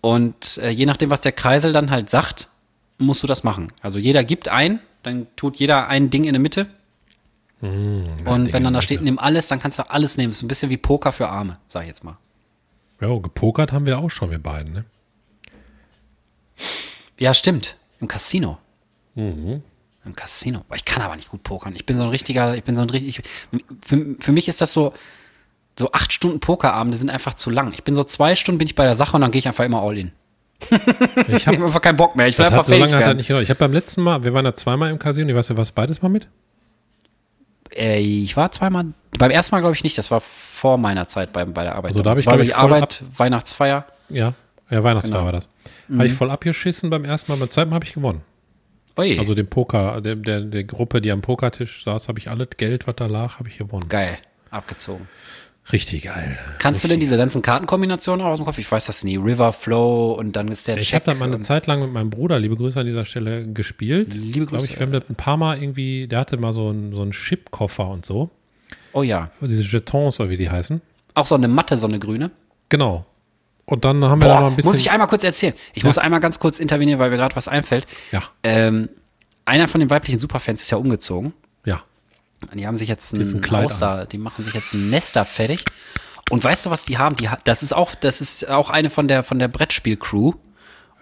Und 0.00 0.58
äh, 0.58 0.70
je 0.70 0.86
nachdem, 0.86 1.10
was 1.10 1.20
der 1.20 1.32
Kreisel 1.32 1.72
dann 1.72 1.90
halt 1.90 2.10
sagt, 2.10 2.48
musst 2.98 3.24
du 3.24 3.26
das 3.26 3.42
machen. 3.42 3.72
Also 3.82 3.98
jeder 3.98 4.22
gibt 4.22 4.48
ein, 4.48 4.78
dann 5.02 5.26
tut 5.34 5.56
jeder 5.56 5.88
ein 5.88 6.10
Ding 6.10 6.24
in 6.24 6.32
der 6.32 6.40
Mitte. 6.40 6.66
und 8.24 8.52
wenn 8.52 8.62
dann 8.62 8.74
da 8.74 8.82
steht, 8.82 9.02
nimm 9.02 9.18
alles, 9.18 9.48
dann 9.48 9.58
kannst 9.58 9.78
du 9.78 9.90
alles 9.90 10.16
nehmen. 10.16 10.30
Das 10.30 10.38
ist 10.38 10.42
ein 10.42 10.48
bisschen 10.48 10.70
wie 10.70 10.76
Poker 10.76 11.10
für 11.10 11.28
Arme, 11.28 11.58
sag 11.66 11.82
ich 11.82 11.88
jetzt 11.88 12.04
mal. 12.04 12.18
Ja, 13.00 13.08
gepokert 13.18 13.72
haben 13.72 13.86
wir 13.86 13.98
auch 13.98 14.10
schon, 14.10 14.30
wir 14.30 14.38
beiden. 14.38 14.72
Ne? 14.72 14.84
Ja, 17.18 17.34
stimmt. 17.34 17.76
Im 18.00 18.08
Casino. 18.08 18.58
Im 19.16 19.62
Casino. 20.16 20.64
Ich 20.74 20.84
kann 20.84 21.02
aber 21.02 21.16
nicht 21.16 21.28
gut 21.30 21.42
pokern. 21.42 21.74
Ich 21.74 21.86
bin 21.86 21.96
so 21.96 22.02
ein 22.02 22.08
richtiger, 22.10 22.54
ich 22.56 22.64
bin 22.64 22.76
so 22.76 22.82
ein 22.82 22.90
richtig. 22.90 23.22
Für, 23.86 24.16
für 24.18 24.32
mich 24.32 24.48
ist 24.48 24.60
das 24.60 24.72
so, 24.72 24.92
so 25.78 25.92
acht 25.92 26.12
Stunden 26.12 26.40
Pokerabende 26.40 26.98
sind 26.98 27.10
einfach 27.10 27.34
zu 27.34 27.50
lang. 27.50 27.72
Ich 27.72 27.84
bin 27.84 27.94
so 27.94 28.04
zwei 28.04 28.34
Stunden 28.34 28.58
bin 28.58 28.66
ich 28.66 28.74
bei 28.74 28.84
der 28.84 28.96
Sache 28.96 29.16
und 29.16 29.22
dann 29.22 29.30
gehe 29.30 29.38
ich 29.38 29.48
einfach 29.48 29.64
immer 29.64 29.82
all 29.82 29.96
in. 29.96 30.12
Ich 31.28 31.46
habe 31.46 31.56
habe 31.56 31.66
einfach 31.66 31.80
keinen 31.80 31.96
Bock 31.96 32.16
mehr. 32.16 32.28
Ich 32.28 32.38
will 32.38 32.46
einfach 32.46 32.64
so 32.66 32.74
lange 32.74 32.96
hat 32.96 33.02
er 33.02 33.14
nicht 33.14 33.28
gedauert. 33.28 33.44
Ich 33.44 33.50
habe 33.50 33.58
beim 33.58 33.72
letzten 33.72 34.02
Mal, 34.02 34.24
wir 34.24 34.34
waren 34.34 34.44
da 34.44 34.54
zweimal 34.54 34.90
im 34.90 34.98
Casino, 34.98 35.28
ich 35.30 35.36
weiß 35.36 35.50
nicht, 35.50 35.58
was 35.58 35.72
beides 35.72 36.02
mal 36.02 36.08
mit? 36.08 36.28
Äh, 37.74 38.00
ich 38.00 38.36
war 38.36 38.52
zweimal, 38.52 38.86
beim 39.18 39.30
ersten 39.30 39.54
Mal 39.54 39.60
glaube 39.60 39.74
ich 39.74 39.84
nicht, 39.84 39.98
das 39.98 40.10
war 40.10 40.20
vor 40.20 40.78
meiner 40.78 41.08
Zeit 41.08 41.32
bei, 41.32 41.44
bei 41.44 41.64
der 41.64 41.74
Arbeit. 41.74 41.90
Also 41.90 42.02
da 42.02 42.10
hab 42.10 42.16
Das 42.16 42.20
ich, 42.22 42.26
war 42.26 42.34
glaub 42.34 42.44
die 42.44 42.50
ich, 42.50 42.56
Arbeit, 42.56 43.02
Weihnachtsfeier. 43.16 43.86
Ja, 44.08 44.34
ja 44.74 44.84
Weihnachtsfeier 44.84 45.18
Genau. 45.20 45.26
war 45.26 45.32
das. 45.32 45.48
Habe 45.92 46.06
ich 46.06 46.12
voll 46.12 46.30
abgeschissen 46.30 46.90
beim 46.90 47.04
ersten 47.04 47.30
Mal, 47.32 47.38
beim 47.38 47.50
zweiten 47.50 47.70
Mal 47.70 47.76
habe 47.76 47.84
ich 47.86 47.94
gewonnen. 47.94 48.20
Ui, 48.96 49.18
Also 49.18 49.34
dem 49.34 49.46
Poker, 49.48 50.00
der, 50.00 50.14
der, 50.16 50.40
der 50.42 50.64
Gruppe, 50.64 51.00
die 51.00 51.10
am 51.10 51.20
Pokertisch 51.20 51.84
saß, 51.84 52.08
habe 52.08 52.18
ich 52.20 52.30
alles 52.30 52.48
Geld, 52.56 52.86
was 52.86 52.94
da 52.96 53.06
lag, 53.06 53.38
habe 53.38 53.48
ich 53.48 53.58
gewonnen. 53.58 53.88
geil, 53.88 54.18
abgezogen. 54.50 55.08
Richtig 55.72 56.02
geil. 56.02 56.38
Kannst 56.58 56.84
du 56.84 56.88
denn 56.88 57.00
diese 57.00 57.16
ganzen 57.16 57.40
Kartenkombinationen 57.40 58.24
auch 58.24 58.30
aus 58.30 58.38
dem 58.38 58.44
Kopf? 58.44 58.58
Ich 58.58 58.70
weiß 58.70 58.84
das 58.84 59.02
nie. 59.02 59.16
River 59.16 59.50
Flow 59.54 60.12
und 60.12 60.36
dann 60.36 60.48
ist 60.48 60.68
der 60.68 60.76
Ich 60.76 60.94
habe 60.94 61.06
da 61.06 61.14
mal 61.14 61.24
eine 61.24 61.40
Zeit 61.40 61.66
lang 61.66 61.80
mit 61.80 61.90
meinem 61.90 62.10
Bruder, 62.10 62.38
liebe 62.38 62.54
Grüße 62.54 62.78
an 62.78 62.84
dieser 62.86 63.06
Stelle, 63.06 63.46
gespielt. 63.50 64.12
Liebe 64.12 64.44
Grüße. 64.44 64.66
ich, 64.66 64.78
wir 64.78 64.84
haben 64.84 64.92
das 64.92 65.04
ein 65.08 65.14
paar 65.14 65.38
Mal 65.38 65.60
irgendwie, 65.62 66.06
der 66.06 66.18
hatte 66.20 66.36
mal 66.36 66.52
so 66.52 66.68
einen, 66.68 66.94
so 66.94 67.00
einen 67.00 67.12
Chipkoffer 67.12 67.88
und 67.88 68.04
so. 68.04 68.28
Oh 68.92 69.02
ja. 69.02 69.30
Diese 69.40 69.62
Jetons, 69.62 70.20
oder 70.20 70.28
wie 70.28 70.36
die 70.36 70.50
heißen. 70.50 70.82
Auch 71.14 71.26
so 71.26 71.34
eine 71.34 71.48
Matte, 71.48 71.78
so 71.78 71.86
eine 71.86 71.98
grüne. 71.98 72.30
Genau. 72.68 73.06
Und 73.66 73.84
dann 73.84 74.04
haben 74.04 74.20
wir 74.20 74.28
da 74.28 74.34
mal 74.34 74.40
Boah, 74.40 74.46
ein 74.50 74.56
bisschen. 74.56 74.70
muss 74.70 74.80
ich 74.80 74.90
einmal 74.90 75.08
kurz 75.08 75.24
erzählen. 75.24 75.54
Ich 75.72 75.84
muss 75.84 75.96
einmal 75.98 76.20
ganz 76.20 76.38
kurz 76.38 76.60
intervenieren, 76.60 76.98
weil 77.00 77.10
mir 77.10 77.16
gerade 77.16 77.34
was 77.36 77.48
einfällt. 77.48 77.86
ja, 78.12 78.22
Ähm, 78.42 78.88
einer 79.46 79.68
von 79.68 79.80
den 79.80 79.88
weiblichen 79.90 80.18
Superfans 80.18 80.62
ist 80.62 80.70
ja 80.70 80.78
umgezogen. 80.78 81.32
ja. 81.64 81.82
Die 82.52 82.66
haben 82.66 82.76
sich 82.76 82.90
jetzt 82.90 83.14
ein, 83.14 83.40
Kleid 83.40 83.70
die 84.12 84.18
machen 84.18 84.44
sich 84.44 84.52
jetzt 84.52 84.74
ein 84.74 84.90
Nester 84.90 85.24
fertig. 85.24 85.64
Und 86.30 86.44
weißt 86.44 86.66
du, 86.66 86.70
was 86.70 86.84
die 86.84 86.98
haben? 86.98 87.16
Die, 87.16 87.28
das 87.44 87.62
ist 87.62 87.72
auch, 87.72 87.94
das 87.94 88.20
ist 88.20 88.48
auch 88.50 88.68
eine 88.68 88.90
von 88.90 89.08
der, 89.08 89.22
von 89.22 89.38
der 89.38 89.48
Brettspiel-Crew. 89.48 90.32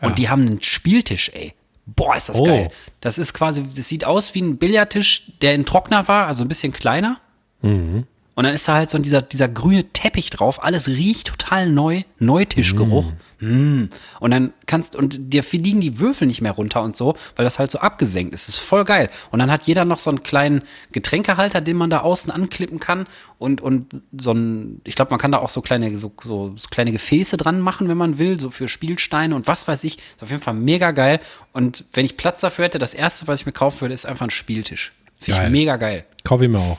Und 0.00 0.08
Ja. 0.10 0.10
die 0.10 0.28
haben 0.28 0.42
einen 0.46 0.62
Spieltisch, 0.62 1.30
ey. 1.34 1.54
Boah, 1.86 2.14
ist 2.14 2.28
das 2.28 2.36
Oh. 2.38 2.44
geil. 2.44 2.70
Das 3.00 3.18
ist 3.18 3.34
quasi, 3.34 3.64
das 3.74 3.88
sieht 3.88 4.04
aus 4.04 4.34
wie 4.34 4.40
ein 4.42 4.56
Billardtisch, 4.56 5.32
der 5.42 5.54
in 5.54 5.66
Trockner 5.66 6.06
war, 6.06 6.28
also 6.28 6.44
ein 6.44 6.48
bisschen 6.48 6.72
kleiner. 6.72 7.18
Mhm. 7.60 8.06
Und 8.34 8.44
dann 8.44 8.54
ist 8.54 8.66
da 8.66 8.74
halt 8.74 8.88
so 8.90 8.98
dieser, 8.98 9.20
dieser 9.20 9.48
grüne 9.48 9.84
Teppich 9.92 10.30
drauf. 10.30 10.62
Alles 10.62 10.88
riecht 10.88 11.28
total 11.28 11.68
neu. 11.68 12.02
Neutischgeruch. 12.18 13.12
Mm. 13.40 13.84
Und 14.20 14.30
dann 14.30 14.52
kannst, 14.66 14.96
und 14.96 15.32
dir 15.32 15.42
fliegen 15.42 15.80
die 15.80 15.98
Würfel 15.98 16.26
nicht 16.26 16.40
mehr 16.40 16.52
runter 16.52 16.82
und 16.82 16.96
so, 16.96 17.14
weil 17.36 17.44
das 17.44 17.58
halt 17.58 17.70
so 17.70 17.80
abgesenkt 17.80 18.32
ist. 18.32 18.48
Das 18.48 18.54
ist 18.54 18.60
voll 18.60 18.84
geil. 18.84 19.10
Und 19.30 19.40
dann 19.40 19.50
hat 19.50 19.64
jeder 19.64 19.84
noch 19.84 19.98
so 19.98 20.08
einen 20.08 20.22
kleinen 20.22 20.62
Getränkehalter, 20.92 21.60
den 21.60 21.76
man 21.76 21.90
da 21.90 22.00
außen 22.00 22.30
anklippen 22.30 22.80
kann. 22.80 23.06
Und, 23.38 23.60
und 23.60 24.02
so 24.18 24.32
ein, 24.32 24.80
ich 24.84 24.94
glaube, 24.94 25.10
man 25.10 25.18
kann 25.18 25.32
da 25.32 25.38
auch 25.38 25.50
so 25.50 25.60
kleine, 25.60 25.98
so, 25.98 26.12
so, 26.22 26.54
so 26.56 26.68
kleine 26.70 26.92
Gefäße 26.92 27.36
dran 27.36 27.60
machen, 27.60 27.88
wenn 27.88 27.98
man 27.98 28.16
will, 28.16 28.40
so 28.40 28.50
für 28.50 28.68
Spielsteine 28.68 29.34
und 29.36 29.46
was 29.46 29.68
weiß 29.68 29.84
ich. 29.84 29.98
Ist 29.98 30.22
auf 30.22 30.30
jeden 30.30 30.42
Fall 30.42 30.54
mega 30.54 30.92
geil. 30.92 31.20
Und 31.52 31.84
wenn 31.92 32.06
ich 32.06 32.16
Platz 32.16 32.40
dafür 32.40 32.64
hätte, 32.64 32.78
das 32.78 32.94
erste, 32.94 33.26
was 33.26 33.40
ich 33.40 33.46
mir 33.46 33.52
kaufen 33.52 33.82
würde, 33.82 33.92
ist 33.92 34.06
einfach 34.06 34.24
ein 34.24 34.30
Spieltisch. 34.30 34.92
Finde 35.20 35.44
ich 35.44 35.50
mega 35.50 35.76
geil. 35.76 36.06
Kaufe 36.24 36.44
ich 36.44 36.50
mir 36.50 36.58
auch. 36.58 36.78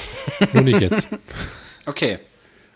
Nur 0.52 0.62
nicht 0.62 0.80
jetzt. 0.80 1.08
Okay. 1.86 2.18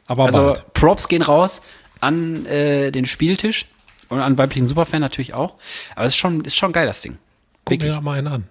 Aber 0.07 0.27
Also 0.27 0.39
bald. 0.39 0.73
Props 0.75 1.09
gehen 1.09 1.23
raus 1.23 1.63
an 2.01 2.47
äh, 2.47 2.91
den 2.91 3.07
Spieltisch 3.07 3.67
und 4.09 4.21
an 4.21 4.37
weiblichen 4.39 4.69
Superfan 4.69 5.01
natürlich 5.01 5.35
auch. 5.35 5.55
Aber 5.95 6.07
es 6.07 6.13
ist 6.15 6.19
schon, 6.19 6.45
ist 6.45 6.57
schon 6.57 6.73
geil, 6.73 6.87
das 6.87 7.01
Ding. 7.01 7.19
Guck 7.65 7.71
mir 7.79 7.83
Wirklich. 7.83 7.93
da 7.95 8.01
mal 8.01 8.19
einen 8.19 8.27
an. 8.29 8.45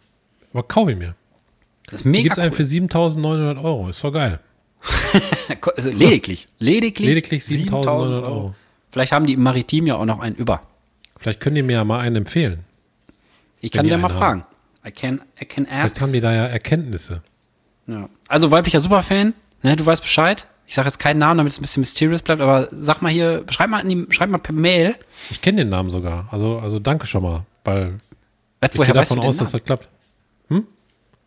Aber 0.53 0.63
kaufe 0.63 0.91
ich 0.91 0.97
mir. 0.97 1.15
Das 1.85 2.01
ist 2.01 2.05
mega 2.05 2.23
gibt 2.23 2.37
es 2.37 2.39
einen 2.39 2.51
cool. 2.51 2.57
für 2.57 2.63
7.900 2.63 3.63
Euro. 3.63 3.89
Ist 3.89 4.03
doch 4.03 4.11
geil. 4.11 4.39
Also 5.75 5.91
lediglich. 5.91 6.47
Lediglich, 6.59 7.07
Lediglich 7.07 7.43
7.900 7.43 8.23
Euro. 8.23 8.55
Vielleicht 8.91 9.11
haben 9.11 9.27
die 9.27 9.33
im 9.33 9.43
Maritim 9.43 9.85
ja 9.85 9.95
auch 9.95 10.05
noch 10.05 10.19
einen 10.19 10.35
über. 10.35 10.61
Vielleicht 11.17 11.39
können 11.39 11.55
die 11.55 11.61
mir 11.61 11.73
ja 11.73 11.83
mal 11.83 11.99
einen 11.99 12.15
empfehlen. 12.15 12.63
Ich 13.59 13.71
kann 13.71 13.83
die 13.83 13.89
dir 13.91 13.97
mal 13.97 14.07
einen 14.09 14.17
fragen. 14.17 14.45
I 14.85 14.91
can, 14.91 15.21
I 15.39 15.45
can 15.45 15.65
ask. 15.67 15.79
Vielleicht 15.81 16.01
haben 16.01 16.13
die 16.13 16.21
da 16.21 16.33
ja 16.33 16.47
Erkenntnisse. 16.47 17.21
Ja. 17.87 18.09
Also 18.27 18.51
weiblicher 18.51 18.81
Superfan, 18.81 19.33
ne, 19.63 19.75
du 19.75 19.85
weißt 19.85 20.01
Bescheid. 20.01 20.47
Ich 20.67 20.75
sage 20.75 20.87
jetzt 20.87 20.99
keinen 20.99 21.19
Namen, 21.19 21.37
damit 21.39 21.51
es 21.51 21.59
ein 21.59 21.63
bisschen 21.63 21.81
mysterious 21.81 22.21
bleibt, 22.21 22.41
aber 22.41 22.69
sag 22.71 23.01
mal 23.01 23.11
hier, 23.11 23.43
schreib 23.49 23.69
mal, 23.69 23.79
in 23.81 23.89
die, 23.89 24.13
schreib 24.13 24.29
mal 24.29 24.37
per 24.37 24.53
Mail. 24.53 24.95
Ich 25.29 25.41
kenne 25.41 25.57
den 25.57 25.69
Namen 25.69 25.89
sogar. 25.89 26.29
Also, 26.31 26.59
also 26.59 26.79
danke 26.79 27.07
schon 27.07 27.23
mal, 27.23 27.45
weil 27.65 27.95
Was, 28.61 28.69
ich 28.73 28.81
gehe 28.81 28.93
davon 28.93 29.19
aus, 29.19 29.37
dass 29.37 29.51
das 29.51 29.63
klappt. 29.63 29.89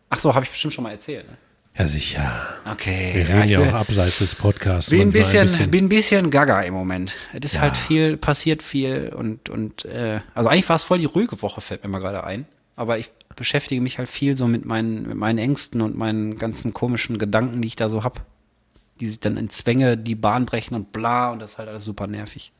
Ach 0.09 0.19
so, 0.19 0.33
habe 0.33 0.45
ich 0.45 0.51
bestimmt 0.51 0.73
schon 0.73 0.83
mal 0.83 0.91
erzählt. 0.91 1.27
Ne? 1.29 1.37
Ja, 1.77 1.87
sicher. 1.87 2.31
Okay. 2.71 3.11
Wir 3.15 3.27
ja, 3.29 3.35
reden 3.37 3.49
ja 3.49 3.59
bin- 3.59 3.69
auch 3.69 3.73
abseits 3.73 4.19
des 4.19 4.33
Podcasts. 4.35 4.89
Bin 4.89 5.01
ein, 5.01 5.11
manchmal 5.11 5.43
bisschen, 5.43 5.71
bin 5.71 5.85
ein 5.85 5.89
bisschen 5.89 6.29
gaga 6.31 6.61
im 6.61 6.73
Moment. 6.73 7.15
Es 7.33 7.53
ist 7.53 7.59
halt 7.59 7.75
viel, 7.75 8.15
passiert 8.15 8.63
viel 8.63 9.11
und, 9.15 9.49
und 9.49 9.83
äh, 9.85 10.21
also 10.33 10.49
eigentlich 10.49 10.69
war 10.69 10.77
es 10.77 10.83
voll 10.83 10.99
die 10.99 11.05
ruhige 11.05 11.41
Woche, 11.41 11.59
fällt 11.59 11.83
mir 11.83 11.89
mal 11.89 11.99
gerade 11.99 12.23
ein. 12.23 12.45
Aber 12.77 12.97
ich 12.97 13.09
beschäftige 13.35 13.81
mich 13.81 13.97
halt 13.97 14.09
viel 14.09 14.37
so 14.37 14.47
mit 14.47 14.65
meinen, 14.65 15.03
mit 15.07 15.17
meinen 15.17 15.37
Ängsten 15.39 15.81
und 15.81 15.95
meinen 15.95 16.37
ganzen 16.37 16.73
komischen 16.73 17.17
Gedanken, 17.17 17.61
die 17.61 17.67
ich 17.67 17.75
da 17.75 17.89
so 17.89 18.03
hab. 18.03 18.25
Die 18.99 19.07
sich 19.07 19.19
dann 19.19 19.35
in 19.37 19.49
Zwänge 19.49 19.97
die 19.97 20.15
Bahn 20.15 20.45
brechen 20.45 20.73
und 20.75 20.91
bla 20.93 21.31
und 21.31 21.39
das 21.39 21.51
ist 21.51 21.57
halt 21.57 21.67
alles 21.69 21.83
super 21.83 22.07
nervig. 22.07 22.51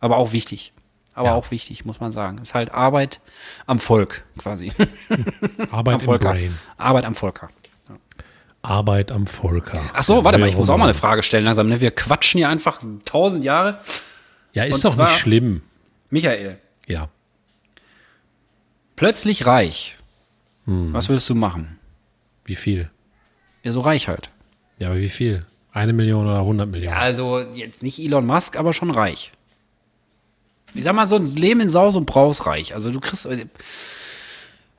Aber 0.00 0.16
auch 0.16 0.32
wichtig. 0.32 0.72
Aber 1.14 1.28
Ja. 1.28 1.34
auch 1.34 1.50
wichtig, 1.50 1.84
muss 1.84 2.00
man 2.00 2.12
sagen. 2.12 2.38
Ist 2.38 2.54
halt 2.54 2.70
Arbeit 2.72 3.20
am 3.66 3.78
Volk 3.80 4.24
quasi. 4.38 4.72
Arbeit 5.70 5.94
am 5.96 6.00
Volker. 6.00 6.30
Brain. 6.32 6.56
Arbeit 6.76 7.04
am 7.04 7.14
Volker. 7.14 7.50
Arbeit 8.62 9.12
am 9.12 9.26
Volker. 9.26 9.80
Ach 9.94 10.04
so, 10.04 10.24
warte 10.24 10.38
mal, 10.38 10.48
ich 10.48 10.56
muss 10.56 10.68
auch 10.68 10.76
mal 10.78 10.84
eine 10.84 10.94
Frage 10.94 11.22
stellen 11.22 11.44
langsam. 11.44 11.68
Ne? 11.68 11.80
Wir 11.80 11.90
quatschen 11.90 12.38
hier 12.38 12.48
einfach 12.48 12.80
tausend 13.04 13.44
Jahre. 13.44 13.80
Ja, 14.52 14.64
ist 14.64 14.84
Und 14.84 14.92
doch 14.92 14.96
nicht 14.96 15.16
schlimm. 15.18 15.62
Michael, 16.10 16.58
Ja. 16.86 17.08
plötzlich 18.96 19.46
reich. 19.46 19.96
Hm. 20.68 20.92
Was 20.92 21.08
würdest 21.08 21.28
du 21.30 21.34
machen? 21.34 21.78
Wie 22.44 22.54
viel? 22.54 22.90
Ja, 23.62 23.72
so 23.72 23.80
reich 23.80 24.06
halt. 24.06 24.28
Ja, 24.78 24.88
aber 24.88 24.98
wie 24.98 25.08
viel? 25.08 25.46
Eine 25.72 25.94
Million 25.94 26.26
oder 26.26 26.40
100 26.40 26.68
Millionen? 26.68 26.96
Also 26.96 27.40
jetzt 27.54 27.82
nicht 27.82 27.98
Elon 27.98 28.26
Musk, 28.26 28.56
aber 28.56 28.72
schon 28.74 28.90
reich. 28.90 29.32
Ich 30.74 30.84
sag 30.84 30.94
mal, 30.94 31.08
so 31.08 31.16
ein 31.16 31.26
Leben 31.34 31.60
in 31.60 31.70
Saus 31.70 31.96
und 31.96 32.04
Braus 32.04 32.44
reich. 32.46 32.74
Also 32.74 32.90
du 32.90 33.00
kriegst. 33.00 33.26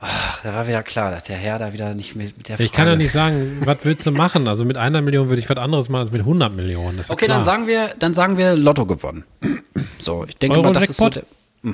Ach, 0.01 0.39
da 0.43 0.53
war 0.53 0.67
wieder 0.67 0.83
klar, 0.83 1.11
dass 1.11 1.23
der 1.23 1.35
Herr 1.35 1.59
da 1.59 1.73
wieder 1.73 1.93
nicht 1.93 2.15
mit, 2.15 2.37
mit 2.37 2.47
der 2.47 2.59
ich 2.59 2.71
kann 2.71 2.87
ja 2.87 2.95
nicht 2.95 3.11
sagen, 3.11 3.61
was 3.65 3.83
willst 3.83 4.05
du 4.05 4.11
machen? 4.11 4.47
Also 4.47 4.63
mit 4.63 4.77
einer 4.77 5.01
Million 5.01 5.27
würde 5.29 5.41
ich 5.41 5.49
was 5.49 5.57
anderes 5.57 5.89
machen 5.89 6.01
als 6.01 6.11
mit 6.11 6.21
100 6.21 6.53
Millionen. 6.53 6.97
Ja 6.99 7.03
Okay, 7.09 7.25
klar. 7.25 7.39
dann 7.39 7.45
sagen 7.45 7.67
wir, 7.67 7.95
dann 7.99 8.13
sagen 8.13 8.37
wir 8.37 8.55
Lotto 8.55 8.85
gewonnen. 8.85 9.23
So, 9.97 10.25
ich 10.25 10.37
denke 10.37 10.61
mal, 10.61 10.71
das 10.71 10.89
ist 10.89 10.97
so 10.97 11.09
der. 11.09 11.23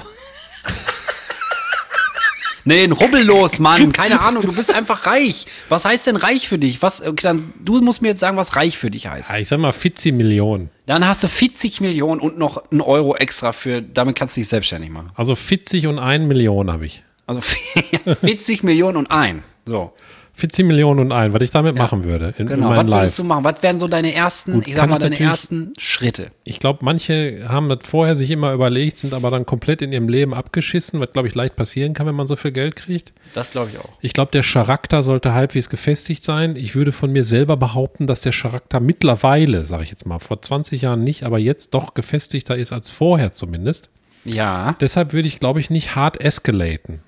Nee, 2.68 2.84
ein 2.84 2.92
Rubbellos, 2.92 3.60
Mann. 3.60 3.92
Keine 3.92 4.22
Ahnung, 4.22 4.42
du 4.44 4.52
bist 4.52 4.74
einfach 4.74 5.06
reich. 5.06 5.46
Was 5.70 5.86
heißt 5.86 6.08
denn 6.08 6.16
reich 6.16 6.48
für 6.50 6.58
dich? 6.58 6.82
Was, 6.82 7.00
okay, 7.00 7.22
dann, 7.22 7.54
du 7.64 7.80
musst 7.80 8.02
mir 8.02 8.08
jetzt 8.10 8.20
sagen, 8.22 8.38
was 8.38 8.56
reich 8.56 8.78
für 8.80 8.90
dich 8.90 9.06
heißt. 9.08 9.30
Ich 9.40 9.48
sag 9.48 9.60
mal 9.60 9.72
40 9.72 10.14
Millionen. 10.16 10.72
Dann 10.88 11.06
hast 11.08 11.24
du 11.24 11.28
40 11.28 11.80
Millionen 11.82 12.20
und 12.20 12.40
noch 12.40 12.72
einen 12.72 12.82
Euro 12.82 13.16
extra 13.16 13.54
für, 13.54 13.84
damit 13.84 14.16
kannst 14.16 14.36
du 14.36 14.42
dich 14.42 14.50
selbstständig 14.50 14.90
machen. 14.90 15.12
Also 15.14 15.36
40 15.36 15.86
und 15.86 16.00
1 16.00 16.26
Million 16.26 16.72
habe 16.72 16.88
ich. 16.88 17.04
Also 17.28 17.42
40 18.22 18.64
Millionen 18.64 18.98
und 18.98 19.12
ein. 19.12 19.44
So. 19.66 19.94
40 20.38 20.66
Millionen 20.66 21.00
und 21.00 21.12
ein, 21.14 21.32
was 21.34 21.42
ich 21.42 21.52
damit 21.52 21.76
machen 21.78 22.04
würde 22.04 22.34
in, 22.38 22.46
Genau. 22.48 22.72
in 22.72 22.78
Was 22.78 22.88
würdest 22.88 22.92
Live. 22.92 23.16
du 23.16 23.24
machen? 23.24 23.44
Was 23.46 23.64
wären 23.64 23.80
so 23.80 23.88
deine 23.88 24.14
ersten, 24.14 24.52
Gut, 24.54 24.68
ich 24.68 24.76
sag 24.76 24.90
mal, 24.90 25.00
deine 25.00 25.18
ersten 25.20 25.72
Schritte? 25.78 26.32
Ich 26.44 26.60
glaube, 26.60 26.80
manche 26.84 27.46
haben 27.48 27.70
das 27.70 27.80
vorher 27.84 28.16
sich 28.16 28.30
immer 28.32 28.52
überlegt, 28.52 28.98
sind 28.98 29.14
aber 29.14 29.32
dann 29.32 29.46
komplett 29.46 29.82
in 29.82 29.92
ihrem 29.94 30.10
Leben 30.10 30.34
abgeschissen, 30.34 31.00
was, 31.00 31.14
glaube 31.14 31.28
ich, 31.30 31.36
leicht 31.36 31.56
passieren 31.56 31.94
kann, 31.94 32.06
wenn 32.06 32.16
man 32.16 32.28
so 32.28 32.36
viel 32.36 32.52
Geld 32.52 32.76
kriegt. 32.76 33.14
Das 33.34 33.52
glaube 33.52 33.70
ich 33.74 33.80
auch. 33.80 33.90
Ich 34.02 34.12
glaube, 34.14 34.32
der 34.32 34.44
Charakter 34.44 35.04
sollte 35.04 35.34
halbwegs 35.34 35.70
gefestigt 35.70 36.24
sein. 36.24 36.56
Ich 36.58 36.76
würde 36.76 36.92
von 36.92 37.12
mir 37.12 37.24
selber 37.24 37.56
behaupten, 37.56 38.06
dass 38.06 38.22
der 38.22 38.34
Charakter 38.34 38.80
mittlerweile, 38.82 39.66
sage 39.66 39.84
ich 39.84 39.90
jetzt 39.90 40.06
mal, 40.06 40.20
vor 40.20 40.42
20 40.42 40.82
Jahren 40.82 41.04
nicht, 41.04 41.24
aber 41.24 41.40
jetzt 41.40 41.74
doch 41.74 41.94
gefestigter 41.94 42.56
ist 42.58 42.74
als 42.74 42.90
vorher 42.90 43.32
zumindest. 43.32 43.90
Ja. 44.26 44.76
Deshalb 44.82 45.14
würde 45.14 45.28
ich, 45.28 45.40
glaube 45.40 45.60
ich, 45.60 45.70
nicht 45.70 45.96
hart 45.96 46.20
escalaten. 46.20 47.00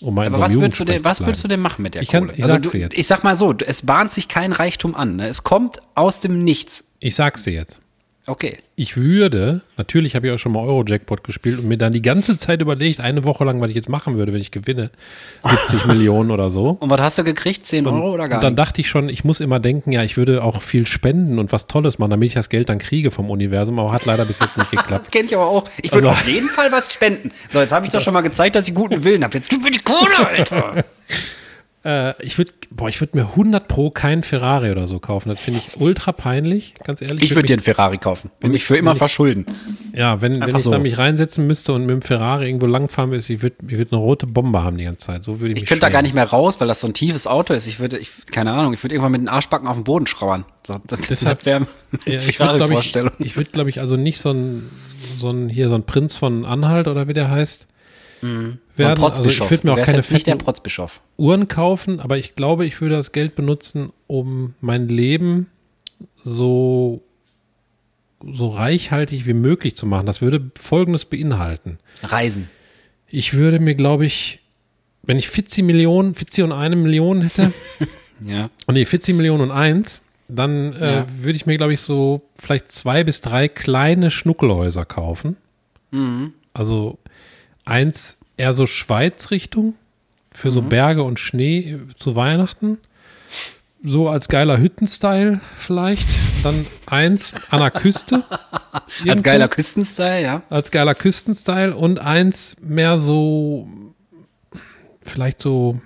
Um 0.00 0.18
Aber 0.18 0.38
was 0.40 0.52
würdest, 0.54 0.78
du 0.80 0.84
denn, 0.84 1.04
was 1.04 1.20
würdest 1.20 1.42
du 1.44 1.48
denn 1.48 1.60
machen 1.60 1.82
mit 1.82 1.94
der 1.94 2.02
Ich 2.02 2.08
kann- 2.08 2.26
Kohle? 2.26 2.34
ich 2.38 2.44
sag's 2.44 2.70
du, 2.70 2.78
jetzt. 2.78 2.98
ich 2.98 3.06
sag 3.06 3.24
mal 3.24 3.36
so, 3.36 3.54
es 3.66 3.82
bahnt 3.86 4.12
sich 4.12 4.28
kein 4.28 4.52
Reichtum 4.52 4.94
an. 4.94 5.16
Ne? 5.16 5.26
Es 5.28 5.42
kommt 5.42 5.78
aus 5.94 6.20
dem 6.20 6.44
Nichts. 6.44 6.84
Ich 7.00 7.14
sag's 7.16 7.44
dir 7.44 7.52
jetzt. 7.54 7.80
Okay. 8.28 8.56
Ich 8.74 8.96
würde, 8.96 9.62
natürlich 9.76 10.16
habe 10.16 10.26
ich 10.26 10.32
auch 10.34 10.38
schon 10.38 10.50
mal 10.52 10.60
Euro-Jackpot 10.60 11.22
gespielt 11.22 11.60
und 11.60 11.68
mir 11.68 11.78
dann 11.78 11.92
die 11.92 12.02
ganze 12.02 12.36
Zeit 12.36 12.60
überlegt, 12.60 12.98
eine 12.98 13.24
Woche 13.24 13.44
lang, 13.44 13.60
was 13.60 13.70
ich 13.70 13.76
jetzt 13.76 13.88
machen 13.88 14.16
würde, 14.18 14.32
wenn 14.32 14.40
ich 14.40 14.50
gewinne. 14.50 14.90
70 15.44 15.86
Millionen 15.86 16.30
oder 16.32 16.50
so. 16.50 16.76
Und 16.80 16.90
was 16.90 17.00
hast 17.00 17.18
du 17.18 17.24
gekriegt? 17.24 17.66
10 17.66 17.86
Euro 17.86 18.12
oder 18.12 18.28
gar 18.28 18.38
Und 18.38 18.42
dann 18.44 18.54
nicht? 18.54 18.58
dachte 18.58 18.80
ich 18.80 18.88
schon, 18.88 19.08
ich 19.08 19.24
muss 19.24 19.38
immer 19.40 19.60
denken, 19.60 19.92
ja, 19.92 20.02
ich 20.02 20.16
würde 20.16 20.42
auch 20.42 20.62
viel 20.62 20.86
spenden 20.86 21.38
und 21.38 21.52
was 21.52 21.68
Tolles 21.68 21.98
machen, 22.00 22.10
damit 22.10 22.26
ich 22.26 22.34
das 22.34 22.48
Geld 22.48 22.68
dann 22.68 22.78
kriege 22.78 23.10
vom 23.12 23.30
Universum, 23.30 23.78
aber 23.78 23.92
hat 23.92 24.04
leider 24.06 24.24
bis 24.24 24.40
jetzt 24.40 24.58
nicht 24.58 24.72
geklappt. 24.72 25.06
Das 25.06 25.10
kenne 25.12 25.26
ich 25.26 25.34
aber 25.36 25.46
auch. 25.46 25.64
Ich 25.80 25.92
würde 25.92 26.08
Also- 26.08 26.20
auf 26.20 26.28
jeden 26.28 26.48
Fall 26.48 26.72
was 26.72 26.92
spenden. 26.92 27.30
So, 27.52 27.60
jetzt 27.60 27.72
habe 27.72 27.86
ich 27.86 27.92
doch 27.92 28.00
schon 28.00 28.12
mal 28.12 28.22
gezeigt, 28.22 28.56
dass 28.56 28.66
ich 28.66 28.74
guten 28.74 29.04
Willen 29.04 29.22
habe. 29.22 29.34
Jetzt 29.36 29.48
gib 29.48 29.62
mir 29.62 29.70
die 29.70 29.78
Kohle, 29.78 30.26
Alter. 30.26 30.84
Äh, 31.86 32.14
ich 32.20 32.36
würde, 32.36 32.50
boah, 32.70 32.88
ich 32.88 33.00
würde 33.00 33.16
mir 33.16 33.26
100 33.28 33.68
pro 33.68 33.90
keinen 33.90 34.24
Ferrari 34.24 34.72
oder 34.72 34.88
so 34.88 34.98
kaufen. 34.98 35.28
Das 35.28 35.38
finde 35.38 35.60
ich 35.64 35.80
ultra 35.80 36.10
peinlich, 36.10 36.74
ganz 36.82 37.00
ehrlich. 37.00 37.22
Ich 37.22 37.36
würde 37.36 37.46
dir 37.46 37.52
einen 37.52 37.62
Ferrari 37.62 37.98
kaufen 37.98 38.32
und 38.42 38.50
mich 38.50 38.64
für 38.64 38.76
immer 38.76 38.96
verschulden. 38.96 39.46
Ja, 39.94 40.20
wenn, 40.20 40.40
wenn 40.40 40.56
ich 40.56 40.64
so. 40.64 40.72
da 40.72 40.80
mich 40.80 40.98
reinsetzen 40.98 41.46
müsste 41.46 41.72
und 41.74 41.82
mit 41.82 41.90
dem 41.90 42.02
Ferrari 42.02 42.46
irgendwo 42.46 42.66
langfahren 42.66 43.10
müsste, 43.10 43.34
ich 43.34 43.42
würde 43.42 43.56
ich 43.68 43.78
würd 43.78 43.92
eine 43.92 44.00
rote 44.00 44.26
Bombe 44.26 44.64
haben 44.64 44.78
die 44.78 44.84
ganze 44.84 45.06
Zeit. 45.06 45.22
So 45.22 45.40
würde 45.40 45.54
ich 45.54 45.62
Ich 45.62 45.68
könnte 45.68 45.82
da 45.82 45.88
gar 45.88 46.02
nicht 46.02 46.14
mehr 46.14 46.24
raus, 46.28 46.60
weil 46.60 46.66
das 46.66 46.80
so 46.80 46.88
ein 46.88 46.94
tiefes 46.94 47.28
Auto 47.28 47.54
ist. 47.54 47.68
Ich 47.68 47.78
würde, 47.78 47.98
ich, 47.98 48.10
keine 48.32 48.50
Ahnung, 48.50 48.74
ich 48.74 48.82
würde 48.82 48.96
irgendwann 48.96 49.12
mit 49.12 49.20
den 49.20 49.28
Arschbacken 49.28 49.68
auf 49.68 49.76
den 49.76 49.84
Boden 49.84 50.08
schrauern. 50.08 50.44
So, 50.66 50.80
das, 50.88 51.02
Deshalb- 51.02 51.38
das 51.38 51.46
wäre 51.46 51.66
Ja, 52.04 52.18
ich 52.18 52.40
würde, 52.40 52.56
glaube 52.56 52.74
ich, 52.74 52.96
ich 53.20 53.36
würde, 53.36 53.50
glaube 53.52 53.70
ich, 53.70 53.78
also 53.78 53.96
nicht 53.96 54.20
so 54.20 54.32
ein, 54.32 54.70
so 55.18 55.28
ein, 55.28 55.48
hier 55.48 55.68
so 55.68 55.76
ein 55.76 55.84
Prinz 55.84 56.16
von 56.16 56.44
Anhalt 56.44 56.88
oder 56.88 57.06
wie 57.06 57.12
der 57.12 57.30
heißt, 57.30 57.68
Von 58.26 58.58
werden. 58.76 58.90
Also 58.90 58.92
ich 58.92 58.98
Protzbischof. 59.38 59.50
würde 59.50 59.66
mir 59.66 59.72
auch 59.74 59.82
keine 59.84 59.98
nicht 59.98 60.26
der 60.26 60.36
Protzbischof. 60.36 61.00
Uhren 61.16 61.48
kaufen, 61.48 62.00
aber 62.00 62.18
ich 62.18 62.34
glaube, 62.34 62.66
ich 62.66 62.80
würde 62.80 62.96
das 62.96 63.12
Geld 63.12 63.34
benutzen, 63.34 63.90
um 64.06 64.54
mein 64.60 64.88
Leben 64.88 65.46
so, 66.22 67.02
so 68.24 68.48
reichhaltig 68.48 69.26
wie 69.26 69.32
möglich 69.34 69.76
zu 69.76 69.86
machen. 69.86 70.06
Das 70.06 70.20
würde 70.22 70.50
Folgendes 70.56 71.04
beinhalten. 71.04 71.78
Reisen. 72.02 72.48
Ich 73.08 73.34
würde 73.34 73.60
mir, 73.60 73.74
glaube 73.74 74.04
ich, 74.04 74.40
wenn 75.02 75.18
ich 75.18 75.28
40 75.28 75.64
Millionen, 75.64 76.14
40 76.14 76.44
und 76.44 76.52
eine 76.52 76.76
Million 76.76 77.22
hätte, 77.22 77.52
Ja. 78.24 78.50
oh 78.66 78.72
nee, 78.72 78.84
40 78.86 79.14
Millionen 79.14 79.42
und 79.42 79.50
eins, 79.50 80.00
dann 80.28 80.72
äh, 80.72 80.94
Ja. 80.96 81.06
würde 81.20 81.36
ich 81.36 81.46
mir, 81.46 81.56
glaube 81.56 81.74
ich, 81.74 81.80
so 81.80 82.22
vielleicht 82.38 82.72
zwei 82.72 83.04
bis 83.04 83.20
drei 83.20 83.46
kleine 83.48 84.10
Schnuckelhäuser 84.10 84.84
kaufen. 84.84 85.36
Mhm. 85.92 86.32
Also 86.54 86.98
eins 87.66 88.16
eher 88.38 88.54
so 88.54 88.66
Schweiz-Richtung 88.66 89.74
für 90.32 90.48
Mhm. 90.48 90.52
so 90.52 90.62
Berge 90.62 91.02
und 91.02 91.18
Schnee 91.20 91.78
zu 91.94 92.16
Weihnachten. 92.16 92.78
So 93.82 94.08
als 94.08 94.28
geiler 94.28 94.58
Hüttenstyle 94.58 95.40
vielleicht. 95.56 96.08
Dann 96.42 96.66
eins 96.86 97.34
an 97.50 97.60
der 97.60 97.70
Küste. 97.70 98.24
Als 99.06 99.22
geiler 99.22 99.48
Küstenstyle, 99.48 100.22
ja. 100.22 100.42
Als 100.48 100.70
geiler 100.70 100.94
Küstenstyle 100.94 101.74
und 101.76 101.98
eins 101.98 102.56
mehr 102.60 102.98
so, 102.98 103.68
vielleicht 105.02 105.40
so 105.40 105.80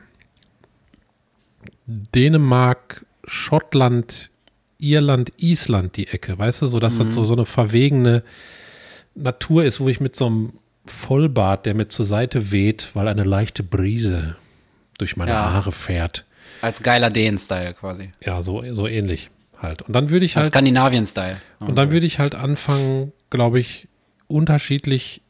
Dänemark, 1.87 3.05
Schottland, 3.25 4.31
Irland, 4.79 5.33
Island 5.39 5.97
die 5.97 6.09
Ecke, 6.09 6.39
weißt 6.39 6.63
du, 6.63 6.67
so 6.67 6.79
dass 6.79 6.99
das 6.99 7.15
so, 7.15 7.25
so 7.25 7.35
eine 7.35 7.47
verwegene 7.47 8.23
Natur 9.15 9.65
ist, 9.65 9.81
wo 9.81 9.89
ich 9.89 10.01
mit 10.01 10.15
so 10.17 10.27
einem 10.27 10.53
Vollbart, 10.91 11.67
der 11.67 11.75
mir 11.75 11.89
zur 11.89 12.05
Seite 12.07 12.51
weht, 12.53 12.91
weil 12.95 13.09
eine 13.09 13.25
leichte 13.25 13.63
Brise 13.63 14.37
durch 14.99 15.17
meine 15.17 15.31
Ja. 15.33 15.53
Haare 15.53 15.73
fährt. 15.73 16.25
Als 16.61 16.83
geiler 16.83 17.11
Dänen-Style 17.11 17.75
quasi. 17.75 18.13
Ja, 18.25 18.43
so, 18.43 18.63
so 18.75 18.87
ähnlich 18.87 19.31
halt. 19.59 19.83
Und 19.83 19.95
dann 19.95 20.11
würde 20.11 20.27
ich 20.27 20.37
Als 20.37 20.45
halt. 20.45 20.53
Skandinavien-Style. 20.53 21.37
Und 21.61 21.77
dann 21.77 21.91
würde 21.91 22.07
ich 22.07 22.19
halt 22.19 22.35
anfangen, 22.35 23.13
glaube 23.31 23.61
ich, 23.61 23.89
unterschiedlich 24.29 25.23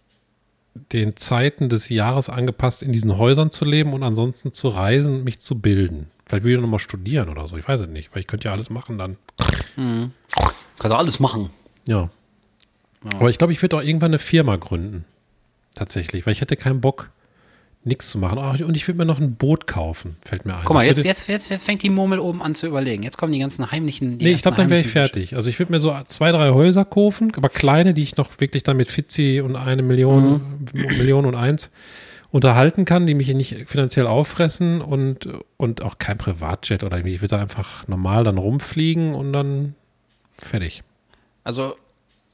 den 0.93 1.17
Zeiten 1.17 1.69
des 1.69 1.89
Jahres 1.89 2.29
angepasst 2.29 2.83
in 2.83 2.93
diesen 2.93 3.17
Häusern 3.19 3.51
zu 3.51 3.65
leben 3.65 3.93
und 3.93 4.03
ansonsten 4.03 4.53
zu 4.53 4.69
reisen 4.69 5.17
und 5.17 5.25
mich 5.25 5.41
zu 5.41 5.59
bilden. 5.59 6.09
Vielleicht 6.27 6.45
würde 6.45 6.55
ich 6.57 6.61
nochmal 6.61 6.79
studieren 6.79 7.29
oder 7.29 7.49
so, 7.49 7.57
ich 7.57 7.67
weiß 7.67 7.81
es 7.81 7.89
nicht, 7.89 8.15
weil 8.15 8.21
ich 8.21 8.29
könnte 8.29 8.49
ja 8.49 8.53
alles 8.53 8.71
machen 8.71 8.99
dann. 8.99 9.17
Kannst 9.75 10.13
du 10.85 10.95
alles 10.95 11.19
machen. 11.19 11.51
Ja. 11.89 12.11
Aber 13.17 13.31
ich 13.31 13.39
glaube, 13.39 13.53
ich 13.53 13.61
würde 13.63 13.79
auch 13.79 13.83
irgendwann 13.83 14.11
eine 14.13 14.19
Firma 14.19 14.57
gründen. 14.57 15.05
Tatsächlich, 15.75 16.27
weil 16.27 16.33
ich 16.33 16.41
hätte 16.41 16.57
keinen 16.57 16.81
Bock, 16.81 17.11
nichts 17.85 18.11
zu 18.11 18.19
machen. 18.19 18.39
Ach, 18.39 18.61
und 18.61 18.77
ich 18.77 18.87
würde 18.87 18.99
mir 18.99 19.05
noch 19.07 19.19
ein 19.19 19.37
Boot 19.37 19.67
kaufen, 19.67 20.17
fällt 20.23 20.45
mir 20.45 20.55
ein. 20.55 20.63
Guck 20.65 20.75
mal, 20.75 20.85
jetzt, 20.85 21.05
jetzt, 21.05 21.29
jetzt, 21.29 21.53
fängt 21.63 21.83
die 21.83 21.91
Murmel 21.91 22.19
oben 22.19 22.43
an 22.43 22.55
zu 22.55 22.67
überlegen. 22.67 23.03
Jetzt 23.03 23.17
kommen 23.17 23.33
die 23.33 23.39
ganzen 23.39 23.71
heimlichen. 23.71 24.19
die 24.19 24.27
Nee, 24.27 24.33
ich 24.33 24.43
glaube, 24.43 24.59
dann 24.59 24.69
wäre 24.69 24.81
ich 24.81 24.89
fertig. 24.89 25.35
Also 25.35 25.49
ich 25.49 25.59
würde 25.59 25.73
mir 25.73 25.81
so 25.81 25.95
zwei, 26.05 26.31
drei 26.33 26.51
Häuser 26.51 26.85
kaufen, 26.85 27.33
aber 27.37 27.49
kleine, 27.49 27.95
die 27.95 28.03
ich 28.03 28.17
noch 28.17 28.29
wirklich 28.39 28.63
dann 28.63 28.77
mit 28.77 28.89
Fitzi 28.89 29.41
und 29.45 29.57
eine 29.57 29.83
Million, 29.83 30.69
Million 30.73 31.25
und 31.25 31.35
eins 31.35 31.71
unterhalten 32.31 32.85
kann, 32.85 33.07
die 33.07 33.15
mich 33.15 33.33
nicht 33.35 33.69
finanziell 33.69 34.07
auffressen 34.07 34.81
und, 34.81 35.29
und 35.57 35.83
auch 35.83 35.99
kein 35.99 36.19
Privatjet 36.19 36.85
oder. 36.85 36.99
Ich 37.05 37.23
würde 37.23 37.37
da 37.37 37.41
einfach 37.41 37.89
normal 37.89 38.25
dann 38.25 38.39
rumfliegen 38.39 39.15
und 39.15 39.33
dann 39.33 39.75
fertig. 40.39 40.83
Also, 41.45 41.77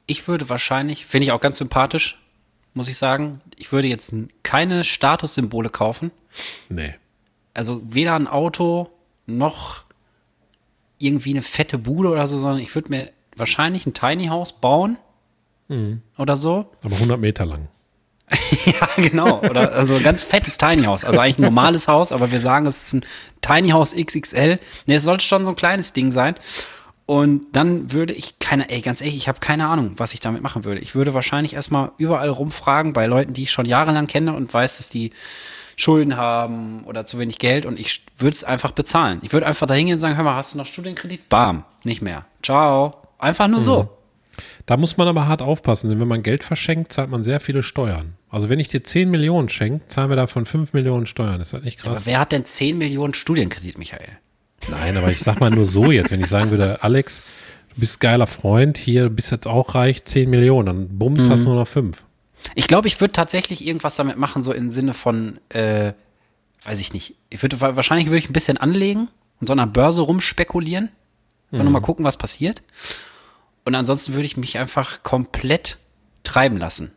ich 0.05 0.27
würde 0.27 0.49
wahrscheinlich, 0.49 1.05
finde 1.05 1.25
ich 1.25 1.31
auch 1.31 1.41
ganz 1.41 1.57
sympathisch, 1.57 2.19
muss 2.77 2.87
ich 2.87 2.97
sagen. 2.97 3.41
Ich 3.57 3.71
würde 3.71 3.87
jetzt 3.87 4.13
keine 4.43 4.83
Statussymbole 4.83 5.69
kaufen. 5.69 6.11
Nee. 6.69 6.93
Also 7.53 7.81
weder 7.83 8.13
ein 8.15 8.27
Auto 8.27 8.89
noch 9.25 9.83
irgendwie 10.99 11.31
eine 11.31 11.41
fette 11.41 11.77
Bude 11.77 12.09
oder 12.09 12.27
so, 12.27 12.37
sondern 12.37 12.59
ich 12.61 12.73
würde 12.73 12.89
mir 12.89 13.09
wahrscheinlich 13.35 13.85
ein 13.85 13.93
Tiny 13.93 14.27
House 14.27 14.53
bauen 14.53 14.97
oder 16.17 16.37
so. 16.37 16.71
Aber 16.83 16.95
100 16.95 17.19
Meter 17.19 17.45
lang. 17.45 17.67
Ja, 18.65 18.89
genau. 18.97 19.39
Oder 19.39 19.71
also 19.73 19.95
ein 19.95 20.03
ganz 20.03 20.23
fettes 20.23 20.57
Tiny 20.57 20.83
House. 20.83 21.05
Also 21.05 21.19
eigentlich 21.19 21.37
ein 21.39 21.43
normales 21.43 21.87
Haus, 21.87 22.11
aber 22.11 22.31
wir 22.31 22.41
sagen, 22.41 22.65
es 22.65 22.87
ist 22.87 22.93
ein 22.93 23.05
Tiny 23.41 23.69
House 23.69 23.95
XXL. 23.95 24.59
Ne, 24.85 24.95
es 24.95 25.03
sollte 25.03 25.23
schon 25.23 25.45
so 25.45 25.51
ein 25.51 25.55
kleines 25.55 25.93
Ding 25.93 26.11
sein. 26.11 26.35
Und 27.07 27.45
dann 27.53 27.93
würde 27.93 28.11
ich 28.11 28.37
keine, 28.37 28.69
ey, 28.69 28.81
ganz 28.81 28.99
ehrlich, 28.99 29.15
ich 29.15 29.29
habe 29.29 29.39
keine 29.39 29.67
Ahnung, 29.67 29.93
was 29.95 30.13
ich 30.13 30.19
damit 30.19 30.43
machen 30.43 30.65
würde. 30.65 30.81
Ich 30.81 30.93
würde 30.93 31.13
wahrscheinlich 31.13 31.53
erstmal 31.53 31.91
überall 31.97 32.27
rumfragen 32.27 32.91
bei 32.91 33.07
Leuten, 33.07 33.33
die 33.33 33.43
ich 33.43 33.51
schon 33.51 33.65
jahrelang 33.65 34.07
kenne 34.07 34.33
und 34.33 34.53
weiß, 34.53 34.75
dass 34.75 34.89
die 34.89 35.13
Schulden 35.77 36.17
haben 36.17 36.83
oder 36.83 37.05
zu 37.05 37.17
wenig 37.17 37.39
Geld 37.39 37.65
und 37.65 37.79
ich 37.79 38.03
würde 38.17 38.35
es 38.35 38.43
einfach 38.43 38.71
bezahlen. 38.71 39.19
Ich 39.21 39.31
würde 39.31 39.45
einfach 39.45 39.67
da 39.67 39.73
hingehen 39.73 39.95
und 39.95 40.01
sagen, 40.01 40.17
hör 40.17 40.25
mal, 40.25 40.35
hast 40.35 40.53
du 40.53 40.57
noch 40.57 40.65
Studienkredit? 40.65 41.29
Bam, 41.29 41.63
nicht 41.83 42.01
mehr. 42.01 42.25
Ciao. 42.43 42.95
Einfach 43.19 43.47
nur 43.47 43.61
so. 43.61 43.89
Da 44.65 44.75
muss 44.75 44.97
man 44.97 45.07
aber 45.07 45.27
hart 45.27 45.41
aufpassen, 45.41 45.89
denn 45.89 46.01
wenn 46.01 46.09
man 46.09 46.23
Geld 46.23 46.43
verschenkt, 46.43 46.91
zahlt 46.91 47.09
man 47.09 47.23
sehr 47.23 47.39
viele 47.39 47.63
Steuern. 47.63 48.15
Also 48.29 48.49
wenn 48.49 48.59
ich 48.59 48.67
dir 48.67 48.83
10 48.83 49.09
Millionen 49.09 49.47
schenke, 49.47 49.87
zahlen 49.87 50.09
wir 50.09 50.17
davon 50.17 50.45
5 50.45 50.73
Millionen 50.73 51.05
Steuern. 51.05 51.39
Ist 51.39 51.53
das 51.53 51.63
nicht 51.63 51.79
krass? 51.79 51.99
Aber 51.99 52.05
wer 52.05 52.19
hat 52.19 52.33
denn 52.33 52.43
10 52.43 52.77
Millionen 52.77 53.13
Studienkredit, 53.13 53.77
Michael? 53.77 54.17
Nein, 54.69 54.97
aber 54.97 55.11
ich 55.11 55.19
sag 55.19 55.39
mal 55.39 55.49
nur 55.49 55.65
so 55.65 55.91
jetzt, 55.91 56.11
wenn 56.11 56.19
ich 56.19 56.27
sagen 56.27 56.51
würde, 56.51 56.83
Alex, 56.83 57.23
du 57.73 57.81
bist 57.81 57.99
geiler 57.99 58.27
Freund, 58.27 58.77
hier, 58.77 59.09
bist 59.09 59.31
jetzt 59.31 59.47
auch 59.47 59.75
reich, 59.75 60.03
10 60.03 60.29
Millionen, 60.29 60.65
dann 60.65 60.97
bums, 60.97 61.29
hast 61.29 61.43
du 61.43 61.49
nur 61.49 61.59
noch 61.59 61.67
5. 61.67 62.03
Ich 62.55 62.67
glaube, 62.67 62.87
ich 62.87 62.99
würde 62.99 63.13
tatsächlich 63.13 63.65
irgendwas 63.65 63.95
damit 63.95 64.17
machen, 64.17 64.43
so 64.43 64.51
im 64.51 64.71
Sinne 64.71 64.93
von, 64.93 65.39
äh, 65.49 65.93
weiß 66.63 66.79
ich 66.79 66.93
nicht. 66.93 67.15
Ich 67.29 67.41
würde 67.41 67.59
wahrscheinlich 67.61 68.07
würde 68.07 68.19
ich 68.19 68.29
ein 68.29 68.33
bisschen 68.33 68.57
anlegen 68.57 69.07
und 69.39 69.47
so 69.47 69.53
an 69.53 69.57
der 69.57 69.65
Börse 69.67 70.01
rumspekulieren 70.01 70.89
und 71.51 71.63
noch 71.63 71.71
mal 71.71 71.79
gucken, 71.79 72.03
was 72.03 72.17
passiert. 72.17 72.61
Und 73.63 73.75
ansonsten 73.75 74.13
würde 74.13 74.25
ich 74.25 74.37
mich 74.37 74.57
einfach 74.57 75.03
komplett 75.03 75.77
treiben 76.23 76.57
lassen. 76.57 76.91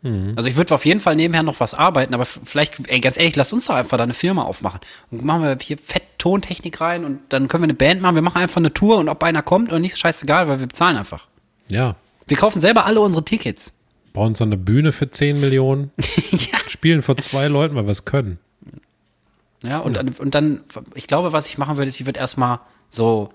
Also 0.00 0.44
ich 0.48 0.54
würde 0.54 0.72
auf 0.74 0.84
jeden 0.84 1.00
Fall 1.00 1.16
nebenher 1.16 1.42
noch 1.42 1.58
was 1.58 1.74
arbeiten, 1.74 2.14
aber 2.14 2.24
vielleicht, 2.24 2.88
ey, 2.88 3.00
ganz 3.00 3.16
ehrlich, 3.18 3.34
lass 3.34 3.52
uns 3.52 3.66
doch 3.66 3.74
einfach 3.74 3.96
da 3.96 4.04
eine 4.04 4.14
Firma 4.14 4.42
aufmachen. 4.44 4.78
Und 5.10 5.24
machen 5.24 5.42
wir 5.42 5.58
hier 5.60 5.76
fett 5.76 6.02
Tontechnik 6.18 6.80
rein 6.80 7.04
und 7.04 7.18
dann 7.30 7.48
können 7.48 7.62
wir 7.62 7.66
eine 7.66 7.74
Band 7.74 8.00
machen. 8.00 8.14
Wir 8.14 8.22
machen 8.22 8.38
einfach 8.40 8.58
eine 8.58 8.72
Tour 8.72 8.98
und 8.98 9.08
ob 9.08 9.22
einer 9.24 9.42
kommt 9.42 9.70
oder 9.70 9.80
nicht, 9.80 9.92
ist 9.94 9.98
scheißegal, 9.98 10.46
weil 10.48 10.60
wir 10.60 10.68
bezahlen 10.68 10.96
einfach. 10.96 11.26
Ja, 11.68 11.96
Wir 12.28 12.36
kaufen 12.36 12.60
selber 12.60 12.84
alle 12.86 13.00
unsere 13.00 13.24
Tickets. 13.24 13.72
bauen 14.12 14.34
so 14.34 14.44
eine 14.44 14.56
Bühne 14.56 14.92
für 14.92 15.10
10 15.10 15.40
Millionen, 15.40 15.90
ja. 16.30 16.58
spielen 16.68 17.02
vor 17.02 17.16
zwei 17.16 17.48
Leuten, 17.48 17.74
weil 17.74 17.86
wir 17.86 17.90
es 17.92 18.04
können. 18.04 18.38
Ja, 19.64 19.78
und, 19.80 19.96
dann- 19.96 20.10
und 20.10 20.34
dann, 20.36 20.60
ich 20.94 21.08
glaube, 21.08 21.32
was 21.32 21.48
ich 21.48 21.58
machen 21.58 21.76
würde, 21.76 21.88
ist, 21.88 21.98
ich 21.98 22.06
würde 22.06 22.20
erstmal 22.20 22.60
so 22.88 23.30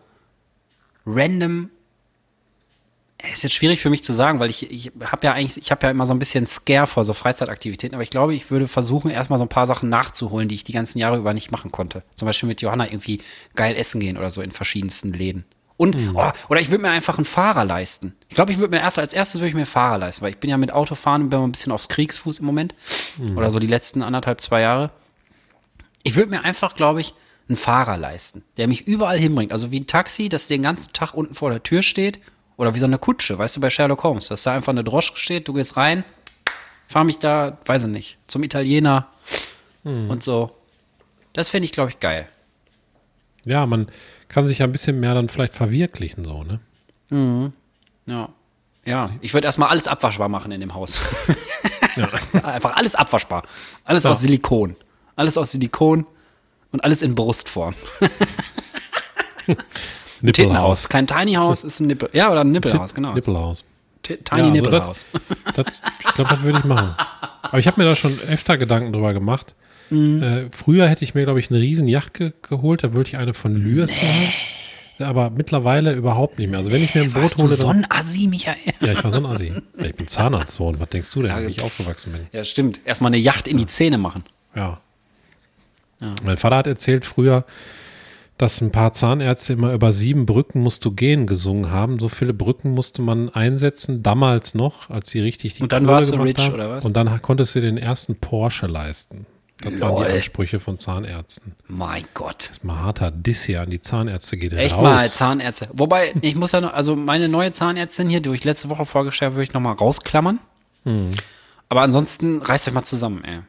random. 1.06 1.70
Es 3.26 3.36
ist 3.36 3.44
jetzt 3.44 3.54
schwierig 3.54 3.80
für 3.80 3.90
mich 3.90 4.04
zu 4.04 4.12
sagen, 4.12 4.40
weil 4.40 4.50
ich, 4.50 4.70
ich 4.70 4.92
habe 5.02 5.26
ja 5.26 5.32
eigentlich, 5.32 5.58
ich 5.58 5.72
habe 5.72 5.86
ja 5.86 5.92
immer 5.92 6.06
so 6.06 6.14
ein 6.14 6.20
bisschen 6.20 6.46
Scare 6.46 6.88
vor 6.88 7.06
so 7.06 7.14
Freizeitaktivitäten, 7.14 7.96
aber 7.96 8.04
ich 8.04 8.10
glaube, 8.10 8.36
ich 8.36 8.52
würde 8.52 8.68
versuchen, 8.68 9.10
erstmal 9.10 9.40
so 9.40 9.46
ein 9.46 9.50
paar 9.50 9.66
Sachen 9.66 9.88
nachzuholen, 9.88 10.50
die 10.50 10.56
ich 10.56 10.66
die 10.66 10.74
ganzen 10.74 11.00
Jahre 11.00 11.18
über 11.18 11.34
nicht 11.34 11.50
machen 11.50 11.72
konnte. 11.72 12.04
Zum 12.18 12.26
Beispiel 12.26 12.48
mit 12.48 12.62
Johanna 12.62 12.86
irgendwie 12.88 13.22
geil 13.56 13.76
essen 13.78 14.02
gehen 14.02 14.18
oder 14.18 14.30
so 14.30 14.42
in 14.42 14.52
verschiedensten 14.52 15.14
Läden. 15.14 15.46
Und, 15.78 15.96
oh, 16.14 16.32
oder 16.50 16.60
ich 16.60 16.70
würde 16.70 16.82
mir 16.82 16.92
einfach 16.92 17.18
einen 17.18 17.26
Fahrer 17.26 17.64
leisten. 17.64 18.14
Ich 18.28 18.36
glaube, 18.36 18.52
ich 18.52 18.58
würde 18.58 18.76
mir 18.76 18.82
erst, 18.82 19.00
als 19.00 19.14
erstes 19.14 19.40
würde 19.40 19.48
ich 19.48 19.56
mir 19.56 19.62
einen 19.62 19.68
Fahrer 19.68 19.98
leisten, 19.98 20.22
weil 20.22 20.32
ich 20.32 20.38
bin 20.38 20.50
ja 20.50 20.58
mit 20.58 20.72
Autofahren, 20.72 21.30
bin 21.30 21.40
mal 21.40 21.48
ein 21.48 21.52
bisschen 21.52 21.72
aufs 21.72 21.88
Kriegsfuß 21.88 22.40
im 22.40 22.46
Moment. 22.46 22.76
Oder 23.36 23.52
so 23.52 23.60
die 23.60 23.68
letzten 23.68 24.04
anderthalb, 24.04 24.42
zwei 24.42 24.62
Jahre. 24.62 24.92
Ich 26.04 26.16
würde 26.16 26.30
mir 26.30 26.44
einfach, 26.44 26.76
glaube 26.76 27.02
ich, 27.02 27.14
einen 27.50 27.58
Fahrer 27.58 27.98
leisten, 27.98 28.44
der 28.58 28.68
mich 28.68 28.88
überall 28.88 29.18
hinbringt. 29.18 29.52
Also 29.52 29.72
wie 29.72 29.80
ein 29.80 29.88
Taxi, 29.88 30.30
das 30.30 30.48
den 30.48 30.62
ganzen 30.62 30.94
Tag 30.94 31.14
unten 31.14 31.36
vor 31.36 31.50
der 31.50 31.64
Tür 31.64 31.82
steht 31.82 32.20
Oder 32.58 32.76
wie 32.76 32.80
so 32.80 32.86
eine 32.86 32.98
Kutsche, 33.00 33.38
weißt 33.38 33.56
du, 33.58 33.62
bei 33.62 33.70
Sherlock 33.70 34.04
Holmes, 34.04 34.28
dass 34.28 34.44
da 34.44 34.54
einfach 34.54 34.72
eine 34.72 34.84
Droschke 34.84 35.18
steht, 35.18 35.48
du 35.48 35.54
gehst 35.54 35.76
rein, 35.78 36.04
fahr 36.88 37.04
mich 37.04 37.18
da, 37.18 37.58
weiß 37.66 37.84
ich 37.84 37.90
nicht, 37.90 38.18
zum 38.28 38.44
Italiener 38.44 39.08
und 39.84 40.24
so. 40.24 40.52
Das 41.34 41.50
fände 41.50 41.66
ich, 41.66 41.72
glaube 41.72 41.90
ich, 41.90 42.00
geil. 42.00 42.28
Ja, 43.46 43.66
man 43.66 43.88
kann 44.30 44.46
sich 44.48 44.60
ja 44.60 44.66
ein 44.68 44.72
bisschen 44.72 45.00
mehr 45.00 45.14
dann 45.14 45.28
vielleicht 45.30 45.54
verwirklichen, 45.54 46.24
so, 46.24 46.44
ne? 46.44 47.52
Ja. 48.06 48.30
Ja, 48.86 49.10
ich 49.22 49.34
würde 49.34 49.48
erstmal 49.48 49.70
alles 49.70 49.88
abwaschbar 49.88 50.30
machen 50.30 50.52
in 50.52 50.62
dem 50.62 50.74
Haus. 50.74 51.00
Einfach 52.44 52.76
alles 52.76 52.96
abwaschbar. 52.96 53.44
Alles 53.86 54.04
Ja. 54.04 54.12
aus 54.12 54.22
Silikon. 54.22 54.76
Alles 55.16 55.38
aus 55.38 55.52
Silikon 55.52 56.06
und 56.72 56.84
alles 56.84 57.02
in 57.02 57.14
Brustform. 57.16 57.76
Tittenhaus. 60.32 60.88
Kein 60.90 61.08
Tiny 61.08 61.34
House, 61.38 61.64
ist 61.64 61.80
ein 61.80 61.88
Nippel. 61.88 62.10
Ja, 62.14 62.32
oder 62.32 62.42
ein 62.42 62.52
Nippelhaus, 62.52 62.94
genau. 62.94 63.14
Nippelhaus. 63.14 63.64
Ti- 64.04 64.14
Ja, 64.14 64.18
Tiny 64.24 64.42
also 64.42 64.52
Nippelhaus. 64.54 65.06
Das, 65.54 65.66
ich 66.08 66.14
glaube, 66.14 66.30
das 66.30 66.42
würde 66.44 66.60
ich 66.60 66.66
machen. 66.66 66.96
Aber 67.42 67.60
ich 67.60 67.68
habe 67.68 67.82
mir 67.82 67.88
da 67.88 67.96
schon 67.96 68.18
öfter 68.30 68.58
Gedanken 68.58 68.94
drüber 68.94 69.14
gemacht. 69.14 69.54
Mhm. 69.90 70.24
Äh, 70.24 70.46
früher 70.52 70.88
hätte 70.88 71.04
ich 71.04 71.14
mir, 71.14 71.24
glaube 71.24 71.40
ich, 71.40 71.50
eine 71.52 71.60
riesen 71.60 71.88
Yacht 71.88 72.14
ge 72.14 72.32
geholt. 72.42 72.84
Da 72.84 72.96
wollte 72.96 73.10
ich 73.10 73.18
eine 73.18 73.34
von 73.34 73.54
Lürs 73.56 73.92
haben. 74.02 74.30
Aber 75.00 75.30
mittlerweile 75.32 75.94
überhaupt 75.94 76.38
nicht 76.40 76.50
mehr. 76.50 76.60
Also 76.60 76.72
wenn 76.72 76.84
ich 76.84 76.94
mir 76.96 77.02
ein 77.02 77.12
Boot 77.12 77.24
Warst 77.24 77.40
du 77.40 77.44
hole, 77.44 77.54
so 77.54 77.68
ein 77.68 77.86
Assi, 77.90 78.28
Michael? 78.28 78.56
ja, 78.80 78.92
ich 78.94 79.04
war 79.04 79.12
so 79.12 79.18
ein 79.18 79.26
Assi. 79.26 79.54
Ja, 79.78 79.86
ich 79.86 79.96
bin 79.96 80.08
Zahnarztsohn. 80.08 80.80
Was 80.80 80.90
denkst 80.90 81.12
du 81.12 81.24
denn, 81.24 81.36
wie 81.48 81.50
ich 81.52 81.62
aufgewachsen 81.62 82.14
bin? 82.14 82.28
Ja, 82.32 82.44
stimmt. 82.44 82.80
Erstmal 82.86 83.10
eine 83.10 83.18
Yacht 83.18 83.48
in 83.48 83.58
die 83.58 83.66
Zähne 83.66 83.98
machen. 83.98 84.24
Ja. 84.56 84.80
Mein 86.24 86.38
Vater 86.38 86.58
hat 86.58 86.68
erzählt 86.68 87.06
früher, 87.06 87.46
dass 88.44 88.60
ein 88.60 88.74
paar 88.74 88.92
Zahnärzte 88.92 89.54
immer 89.54 89.72
über 89.72 89.94
sieben 89.94 90.26
Brücken 90.26 90.60
musst 90.60 90.84
du 90.84 90.92
gehen 90.92 91.28
gesungen 91.28 91.72
haben. 91.72 91.98
So 91.98 92.10
viele 92.10 92.34
Brücken 92.34 92.72
musste 92.72 93.02
man 93.02 93.30
einsetzen, 93.30 94.04
damals 94.04 94.54
noch, 94.54 94.90
als 94.90 95.10
sie 95.12 95.22
richtig 95.22 95.54
die 95.54 95.64
Und 95.64 95.72
dann 95.72 95.88
warst 95.88 96.12
du 96.12 96.18
rich, 96.18 96.38
haben. 96.38 96.54
oder 96.54 96.70
was? 96.70 96.84
Und 96.84 96.92
dann 96.94 97.22
konntest 97.22 97.56
du 97.56 97.62
den 97.62 97.78
ersten 97.78 98.16
Porsche 98.16 98.68
leisten. 98.68 99.26
Das 99.62 99.80
waren 99.80 99.94
Lol. 99.94 100.06
die 100.08 100.12
Ansprüche 100.12 100.60
von 100.60 100.78
Zahnärzten. 100.78 101.56
Mein 101.70 102.04
Gott. 102.14 102.50
Das 102.50 102.58
ist 102.58 102.64
mal 102.66 102.80
harter 102.80 103.12
Diss 103.12 103.44
hier 103.44 103.62
an 103.62 103.70
die 103.70 103.80
Zahnärzte 103.80 104.36
geht 104.36 104.52
Echt 104.52 104.76
raus. 104.76 104.84
mal 104.84 105.08
Zahnärzte. 105.08 105.70
Wobei, 105.72 106.14
ich 106.20 106.36
muss 106.36 106.52
ja 106.52 106.60
noch, 106.60 106.74
also 106.74 106.98
meine 106.98 107.30
neue 107.30 107.54
Zahnärztin 107.54 108.10
hier, 108.10 108.20
die 108.20 108.30
ich 108.32 108.44
letzte 108.44 108.68
Woche 108.68 108.86
vorgestellt 108.86 109.28
habe, 109.30 109.36
würde 109.38 109.44
ich 109.46 109.54
nochmal 109.54 109.76
rausklammern. 109.76 110.40
Hm. 110.84 111.12
Aber 111.70 111.82
ansonsten 111.82 112.42
reißt 112.42 112.68
euch 112.68 112.74
mal 112.74 112.84
zusammen, 112.84 113.24
ey. 113.24 113.40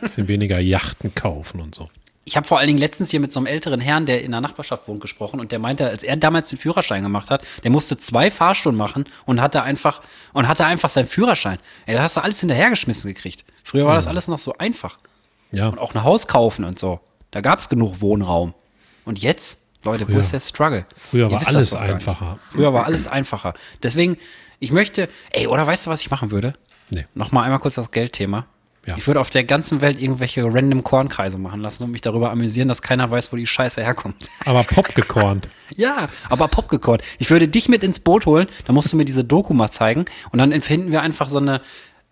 Bisschen 0.00 0.26
weniger 0.26 0.58
Yachten 0.58 1.14
kaufen 1.14 1.60
und 1.60 1.72
so. 1.76 1.88
Ich 2.26 2.36
habe 2.36 2.46
vor 2.46 2.58
allen 2.58 2.68
Dingen 2.68 2.78
letztens 2.78 3.10
hier 3.10 3.20
mit 3.20 3.32
so 3.32 3.38
einem 3.40 3.46
älteren 3.46 3.80
Herrn, 3.80 4.06
der 4.06 4.22
in 4.24 4.30
der 4.32 4.40
Nachbarschaft 4.40 4.88
wohnt, 4.88 5.00
gesprochen 5.00 5.40
und 5.40 5.52
der 5.52 5.58
meinte, 5.58 5.86
als 5.88 6.02
er 6.02 6.16
damals 6.16 6.48
den 6.48 6.58
Führerschein 6.58 7.02
gemacht 7.02 7.30
hat, 7.30 7.44
der 7.62 7.70
musste 7.70 7.98
zwei 7.98 8.30
Fahrstunden 8.30 8.78
machen 8.78 9.04
und 9.26 9.40
hatte 9.42 9.62
einfach 9.62 10.00
und 10.32 10.48
hatte 10.48 10.64
einfach 10.64 10.88
seinen 10.88 11.06
Führerschein. 11.06 11.58
Ey, 11.86 11.94
da 11.94 12.02
hast 12.02 12.16
du 12.16 12.22
alles 12.22 12.40
hinterhergeschmissen 12.40 13.12
gekriegt. 13.12 13.44
Früher 13.62 13.84
war 13.86 13.94
das 13.96 14.06
alles 14.06 14.26
noch 14.28 14.38
so 14.38 14.56
einfach. 14.56 14.98
Ja, 15.52 15.68
Und 15.68 15.78
auch 15.78 15.94
ein 15.94 16.02
Haus 16.02 16.26
kaufen 16.26 16.64
und 16.64 16.78
so. 16.78 17.00
Da 17.30 17.40
gab 17.42 17.58
es 17.58 17.68
genug 17.68 18.00
Wohnraum. 18.00 18.54
Und 19.04 19.20
jetzt, 19.20 19.62
Leute, 19.82 20.08
wo 20.08 20.12
Früher- 20.12 20.20
ist 20.20 20.32
der 20.32 20.40
Struggle? 20.40 20.86
früher 20.96 21.26
Ihr 21.28 21.32
war 21.32 21.46
alles 21.46 21.74
einfacher. 21.74 22.38
Früher 22.52 22.72
war 22.72 22.86
alles 22.86 23.06
einfacher. 23.06 23.52
Deswegen, 23.82 24.16
ich 24.60 24.72
möchte, 24.72 25.10
ey, 25.30 25.46
oder 25.46 25.66
weißt 25.66 25.84
du, 25.86 25.90
was 25.90 26.00
ich 26.00 26.10
machen 26.10 26.30
würde? 26.30 26.54
Nee. 26.90 27.04
Nochmal 27.14 27.44
einmal 27.44 27.58
kurz 27.60 27.74
das 27.74 27.90
Geldthema. 27.90 28.46
Ja. 28.86 28.96
Ich 28.98 29.06
würde 29.06 29.20
auf 29.20 29.30
der 29.30 29.44
ganzen 29.44 29.80
Welt 29.80 30.00
irgendwelche 30.00 30.44
random 30.44 30.84
Kornkreise 30.84 31.38
machen 31.38 31.60
lassen 31.60 31.84
und 31.84 31.90
mich 31.90 32.00
darüber 32.02 32.30
amüsieren, 32.30 32.68
dass 32.68 32.82
keiner 32.82 33.10
weiß, 33.10 33.32
wo 33.32 33.36
die 33.36 33.46
Scheiße 33.46 33.82
herkommt. 33.82 34.28
aber 34.44 34.64
Pop 34.64 34.94
gekornt. 34.94 35.48
Ja, 35.76 36.08
aber 36.28 36.46
Popcorn. 36.48 37.00
Ich 37.18 37.30
würde 37.30 37.48
dich 37.48 37.68
mit 37.68 37.82
ins 37.82 37.98
Boot 37.98 38.26
holen, 38.26 38.46
dann 38.66 38.74
musst 38.74 38.92
du 38.92 38.96
mir 38.96 39.04
diese 39.06 39.24
Doku 39.24 39.54
mal 39.54 39.70
zeigen 39.70 40.04
und 40.30 40.38
dann 40.38 40.52
empfinden 40.52 40.92
wir 40.92 41.00
einfach 41.02 41.28
so 41.30 41.38
eine, 41.38 41.62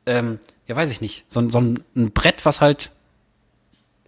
ähm, 0.06 0.40
ja 0.66 0.74
weiß 0.74 0.90
ich 0.90 1.00
nicht, 1.00 1.24
so, 1.28 1.38
ein- 1.40 1.50
so 1.50 1.60
ein, 1.60 1.80
ein 1.94 2.10
Brett, 2.12 2.44
was 2.44 2.60
halt 2.60 2.90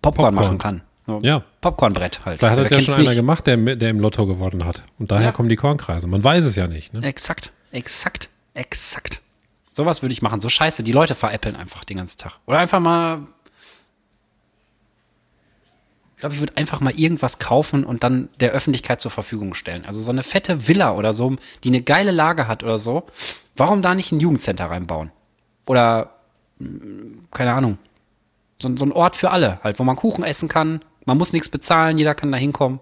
Popcorn, 0.03 0.35
Popcorn. 0.35 0.35
machen 0.35 0.59
kann. 0.59 0.81
So, 1.07 1.19
Ja. 1.23 1.45
Popcornbrett 1.61 2.25
halt. 2.25 2.39
Vielleicht 2.39 2.57
hat 2.59 2.65
das 2.65 2.71
ja 2.73 2.81
schon 2.81 2.95
einer 2.95 3.11
nicht? 3.11 3.17
gemacht, 3.17 3.47
der, 3.47 3.57
der 3.59 3.91
im 3.91 4.01
Lotto 4.01 4.27
gewonnen 4.27 4.65
hat. 4.65 4.83
Und 4.99 5.11
daher 5.11 5.27
Ja. 5.27 5.33
kommen 5.33 5.49
die 5.51 5.57
Kornkreise. 5.57 6.07
Man 6.07 6.25
weiß 6.25 6.45
es 6.45 6.57
ja 6.57 6.67
nicht. 6.67 6.93
Ne? 6.95 7.03
Exakt, 7.07 7.53
exakt, 7.71 8.29
exakt. 8.55 9.21
Sowas 9.75 10.03
würde 10.03 10.13
ich 10.13 10.23
machen. 10.23 10.41
So 10.41 10.49
scheiße, 10.49 10.85
die 10.85 10.93
Leute 10.93 11.17
veräppeln 11.17 11.57
einfach 11.57 11.83
den 11.85 11.97
ganzen 11.97 12.17
Tag. 12.17 12.39
Oder 12.47 12.61
einfach 12.61 12.79
mal. 12.79 13.27
Ich 16.15 16.21
glaube, 16.21 16.37
ich 16.37 16.41
würde 16.41 16.57
einfach 16.57 16.81
mal 16.81 16.95
irgendwas 16.97 17.41
kaufen 17.41 17.85
und 17.85 18.05
dann 18.05 18.29
der 18.39 18.53
Öffentlichkeit 18.53 19.01
zur 19.01 19.11
Verfügung 19.11 19.53
stellen. 19.55 19.85
Also 19.85 20.01
so 20.01 20.13
eine 20.13 20.23
fette 20.23 20.69
Villa 20.69 20.95
oder 20.95 21.13
so, 21.13 21.37
die 21.65 21.69
eine 21.69 21.83
geile 21.83 22.13
Lage 22.13 22.47
hat 22.47 22.63
oder 22.63 22.79
so. 22.79 23.03
Warum 23.57 23.83
da 23.83 23.97
nicht 23.97 24.13
ein 24.13 24.21
Jugendcenter 24.21 24.67
reinbauen? 24.67 25.11
Oder, 25.67 26.15
mm, 26.61 27.27
keine 27.33 27.53
Ahnung. 27.53 27.79
So, 28.63 28.75
so 28.77 28.85
ein 28.87 28.93
Ort 28.93 29.17
für 29.17 29.33
alle, 29.33 29.59
halt, 29.65 29.81
wo 29.81 29.85
man 29.85 29.97
Kuchen 29.97 30.23
essen 30.23 30.49
kann. 30.49 30.83
Man 31.05 31.19
muss 31.19 31.33
nichts 31.33 31.49
bezahlen, 31.49 31.99
jeder 31.99 32.15
kann 32.15 32.31
da 32.31 32.39
hinkommen. 32.39 32.79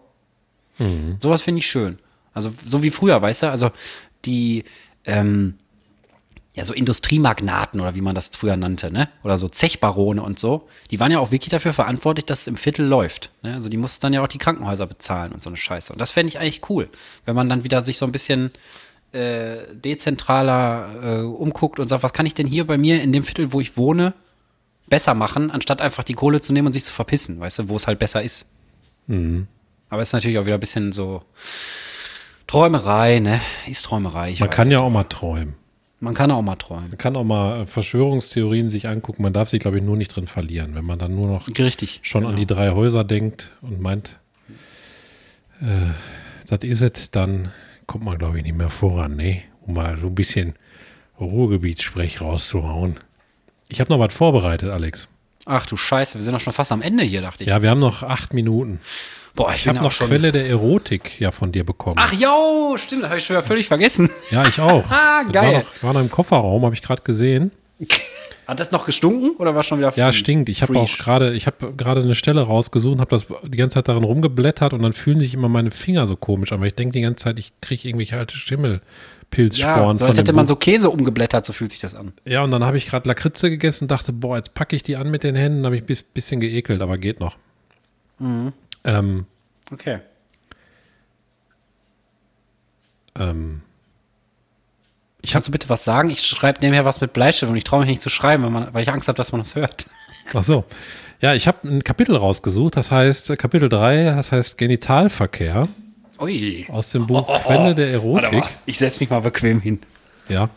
Sowas 1.21 1.43
finde 1.43 1.61
ich 1.61 1.67
schön. 1.67 1.99
Also 2.35 2.53
so 2.67 2.83
wie 2.83 2.91
früher, 2.91 3.21
weißt 3.21 3.45
du? 3.45 3.51
Also 3.51 3.71
die, 4.25 4.65
ähm, 5.05 5.59
ja, 6.55 6.65
so 6.65 6.75
Industriemagnaten 6.75 7.81
oder 7.81 7.95
wie 7.95 8.03
man 8.03 8.15
das 8.15 8.29
früher 8.29 8.57
nannte, 8.57 8.93
ne? 8.93 9.09
Oder 9.25 9.39
so 9.39 9.49
Zechbarone 9.49 10.23
und 10.23 10.39
so, 10.39 10.69
die 10.91 11.01
waren 11.01 11.11
ja 11.11 11.19
auch 11.19 11.31
wirklich 11.31 11.49
dafür 11.49 11.73
verantwortlich, 11.73 12.27
dass 12.27 12.43
es 12.43 12.47
im 12.47 12.59
Viertel 12.59 12.87
läuft. 12.87 13.31
Ne? 13.43 13.55
Also 13.55 13.71
die 13.71 13.79
mussten 13.79 14.03
dann 14.03 14.13
ja 14.13 14.23
auch 14.23 14.29
die 14.29 14.39
Krankenhäuser 14.39 14.87
bezahlen 14.87 15.33
und 15.33 15.43
so 15.43 15.49
eine 15.49 15.57
Scheiße. 15.57 15.93
Und 15.93 15.99
das 15.99 16.11
fände 16.11 16.29
ich 16.29 16.39
eigentlich 16.39 16.69
cool, 16.69 16.91
wenn 17.25 17.35
man 17.35 17.49
dann 17.49 17.65
wieder 17.65 17.81
sich 17.81 17.97
so 17.97 18.05
ein 18.05 18.13
bisschen 18.13 18.51
äh, 19.13 19.61
dezentraler 19.73 20.89
äh, 21.03 21.23
umguckt 21.23 21.79
und 21.79 21.89
sagt, 21.89 22.03
was 22.03 22.13
kann 22.13 22.27
ich 22.27 22.35
denn 22.35 22.47
hier 22.47 22.67
bei 22.67 22.77
mir 22.77 23.03
in 23.03 23.13
dem 23.13 23.25
Viertel, 23.25 23.53
wo 23.53 23.61
ich 23.61 23.79
wohne, 23.79 24.13
besser 24.89 25.15
machen, 25.15 25.51
anstatt 25.51 25.81
einfach 25.81 26.05
die 26.05 26.15
Kohle 26.15 26.43
zu 26.43 26.53
nehmen 26.53 26.67
und 26.67 26.75
sich 26.75 26.85
zu 26.85 26.93
verpissen, 26.93 27.41
weißt 27.41 27.61
du, 27.61 27.69
wo 27.71 27.77
es 27.77 27.87
halt 27.87 27.99
besser 27.99 28.23
ist. 28.23 28.45
Aber 29.89 30.03
es 30.03 30.11
ist 30.11 30.13
natürlich 30.13 30.37
auch 30.37 30.45
wieder 30.45 30.55
ein 30.57 30.61
bisschen 30.61 30.93
so 30.93 31.23
Träumerei, 32.47 33.21
ne? 33.21 33.41
Ist 33.67 33.87
Träumerei. 33.87 34.31
Ich 34.31 34.41
Man 34.41 34.51
kann 34.51 34.71
ja 34.71 34.81
auch 34.81 34.91
mal 34.91 35.05
träumen. 35.05 35.55
Man 36.03 36.15
kann 36.15 36.33
auch 36.33 36.43
mal 36.43 36.57
träumen. 36.57 36.89
Man 36.89 36.99
kann 36.99 37.15
auch 37.15 37.25
mal 37.25 37.61
äh, 37.61 37.67
Verschwörungstheorien 37.67 38.69
sich 38.69 38.89
angucken. 38.89 39.23
Man 39.23 39.33
darf 39.33 39.49
sich, 39.49 39.61
glaube 39.61 39.79
ich, 39.79 39.85
nur 39.85 39.97
nicht 39.97 40.09
drin 40.09 40.27
verlieren. 40.27 40.75
Wenn 40.75 40.85
man 40.85 40.99
dann 40.99 41.15
nur 41.15 41.29
noch 41.29 41.47
Richtig. 41.47 42.01
schon 42.03 42.27
an 42.27 42.35
die 42.35 42.45
drei 42.45 42.71
Häuser 42.71 43.05
denkt 43.05 43.53
und 43.61 43.81
meint, 43.81 44.19
äh, 45.61 45.93
das 46.49 46.65
ist 46.65 46.83
es, 46.83 47.13
dann 47.13 47.53
kommt 47.87 48.05
man, 48.05 48.19
glaube 48.19 48.39
ich, 48.39 48.43
nicht 48.43 48.57
mehr 48.57 48.69
voran, 48.69 49.15
ne? 49.15 49.43
Um 49.65 49.75
mal 49.75 49.97
so 49.97 50.09
ein 50.09 50.15
bisschen 50.17 50.55
Ruhrgebietssprech 51.21 52.21
rauszuhauen. 52.21 52.99
Ich 53.69 53.81
habe 53.81 53.93
noch 53.93 54.01
was 54.01 54.13
vorbereitet, 54.13 54.71
Alex. 54.71 55.09
Ach 55.45 55.67
du 55.67 55.77
Scheiße, 55.77 56.19
wir 56.19 56.25
sind 56.25 56.35
doch 56.35 56.41
schon 56.41 56.53
fast 56.53 56.73
am 56.73 56.83
Ende 56.83 57.05
hier, 57.05 57.23
dachte 57.23 57.45
ich. 57.45 57.49
Ja, 57.49 57.63
wir 57.63 57.71
haben 57.71 57.81
noch 57.81 58.03
acht 58.03 58.35
Minuten. 58.35 58.81
Boah, 59.35 59.51
ich, 59.51 59.63
Ich 59.63 59.69
habe 59.69 59.77
ja 59.77 59.83
noch 59.83 59.93
schon. 59.93 60.09
Quelle 60.09 60.31
der 60.33 60.47
Erotik 60.49 61.19
ja 61.21 61.31
von 61.31 61.53
dir 61.53 61.65
bekommen. 61.65 61.97
Ach 61.99 62.13
jo, 62.13 62.77
stimmt, 62.77 63.03
das 63.05 63.11
habe 63.11 63.19
ich 63.19 63.25
schon 63.25 63.37
wieder 63.37 63.47
völlig 63.47 63.69
vergessen. 63.69 64.11
Ja, 64.31 64.47
ich 64.47 64.61
auch. 64.61 64.85
Ah, 64.91 65.23
geil. 65.25 65.53
War 65.55 65.61
noch, 65.61 65.83
war 65.83 65.93
noch 65.95 66.01
im 66.01 66.11
Kofferraum, 66.11 66.65
habe 66.65 66.75
ich 66.75 66.83
gerade 66.83 67.03
gesehen. 67.03 67.51
Hat 68.47 68.59
das 68.59 68.73
noch 68.73 68.85
gestunken 68.85 69.37
oder 69.39 69.55
war 69.55 69.63
schon 69.63 69.79
wieder 69.79 69.93
Ja, 69.97 70.13
stinkt. 70.13 70.49
Ich 70.49 70.63
habe 70.63 70.77
auch 70.77 70.99
gerade, 70.99 71.33
ich 71.33 71.47
habe 71.47 71.73
gerade 71.77 72.03
eine 72.03 72.17
Stelle 72.17 72.43
rausgesucht 72.43 72.99
habe 72.99 73.09
das 73.11 73.29
die 73.45 73.57
ganze 73.57 73.75
Zeit 73.75 73.87
darin 73.89 74.03
rumgeblättert 74.03 74.75
und 74.75 74.83
dann 74.83 74.93
fühlen 74.93 75.21
sich 75.21 75.33
immer 75.33 75.49
meine 75.49 75.71
Finger 75.71 76.07
so 76.09 76.17
komisch 76.17 76.51
an, 76.53 76.61
weil 76.61 76.67
ich 76.67 76.75
denke 76.75 76.93
die 76.93 77.03
ganze 77.03 77.23
Zeit, 77.25 77.39
ich 77.39 77.53
kriege 77.61 77.87
irgendwelche 77.89 78.19
alte 78.19 78.35
ja, 78.35 78.41
Schimmelpilzsporen 78.41 79.97
so 79.99 80.07
als 80.07 80.19
hätte 80.19 80.33
man 80.33 80.49
so 80.49 80.57
Käse 80.57 80.91
umgeblättert, 80.91 81.47
so 81.47 81.53
fühlt 81.53 81.71
sich 81.71 81.81
das 81.81 81.95
an. 81.95 82.13
Ja, 82.27 82.43
und 82.43 82.51
dann 82.51 82.65
habe 82.65 82.77
ich 82.77 82.87
gerade 82.89 83.09
Lakritze 83.09 83.49
gegessen 83.49 83.85
und 83.85 83.91
dachte, 83.93 84.13
boah, 84.13 84.37
jetzt 84.37 84.55
packe 84.55 84.75
ich 84.75 84.83
die 84.83 84.97
an 84.97 85.11
mit 85.11 85.23
den 85.23 85.37
Händen, 85.37 85.65
habe 85.65 85.77
ich 85.77 85.83
ein 85.85 85.87
bis- 85.87 86.03
bisschen 86.03 86.41
geekelt, 86.41 86.83
aber 86.83 86.99
geht 86.99 87.21
noch. 87.21 87.37
Mhm. 88.19 88.53
Ähm, 88.85 89.27
Okay. 89.71 90.01
ähm, 93.19 93.63
ich 95.23 95.31
Kannst 95.33 95.47
du 95.49 95.53
bitte 95.53 95.69
was 95.69 95.85
sagen? 95.85 96.11
Ich 96.11 96.23
schreibe 96.27 96.61
nebenher 96.61 96.85
was 96.85 97.01
mit 97.01 97.13
Bleistift 97.13 97.49
und 97.51 97.57
ich 97.57 97.65
traue 97.65 97.81
mich 97.81 97.89
nicht 97.89 98.03
zu 98.03 98.11
schreiben, 98.11 98.43
weil, 98.43 98.51
man, 98.51 98.75
weil 98.75 98.83
ich 98.83 98.91
Angst 98.91 99.07
habe, 99.09 99.17
dass 99.17 99.31
man 99.33 99.41
das 99.41 99.55
hört. 99.55 99.87
Ach 100.35 100.43
so. 100.45 100.65
Ja, 101.21 101.35
ich 101.35 101.47
habe 101.47 101.69
ein 101.69 101.85
Kapitel 101.85 102.17
rausgesucht, 102.17 102.77
das 102.77 102.91
heißt 102.91 103.31
äh, 103.31 103.37
Kapitel 103.37 103.69
3, 103.69 104.05
das 104.17 104.33
heißt 104.33 104.59
Genitalverkehr 104.59 105.69
Ui. 106.21 106.67
aus 106.69 106.91
dem 106.91 107.07
Buch 107.07 107.29
Quelle 107.45 107.75
der 107.77 107.91
Erotik. 107.93 108.45
ich 108.67 108.79
setze 108.79 108.99
mich 109.01 109.11
mal 109.11 109.21
bequem 109.21 109.61
hin. 109.61 109.81
Ja. 110.29 110.51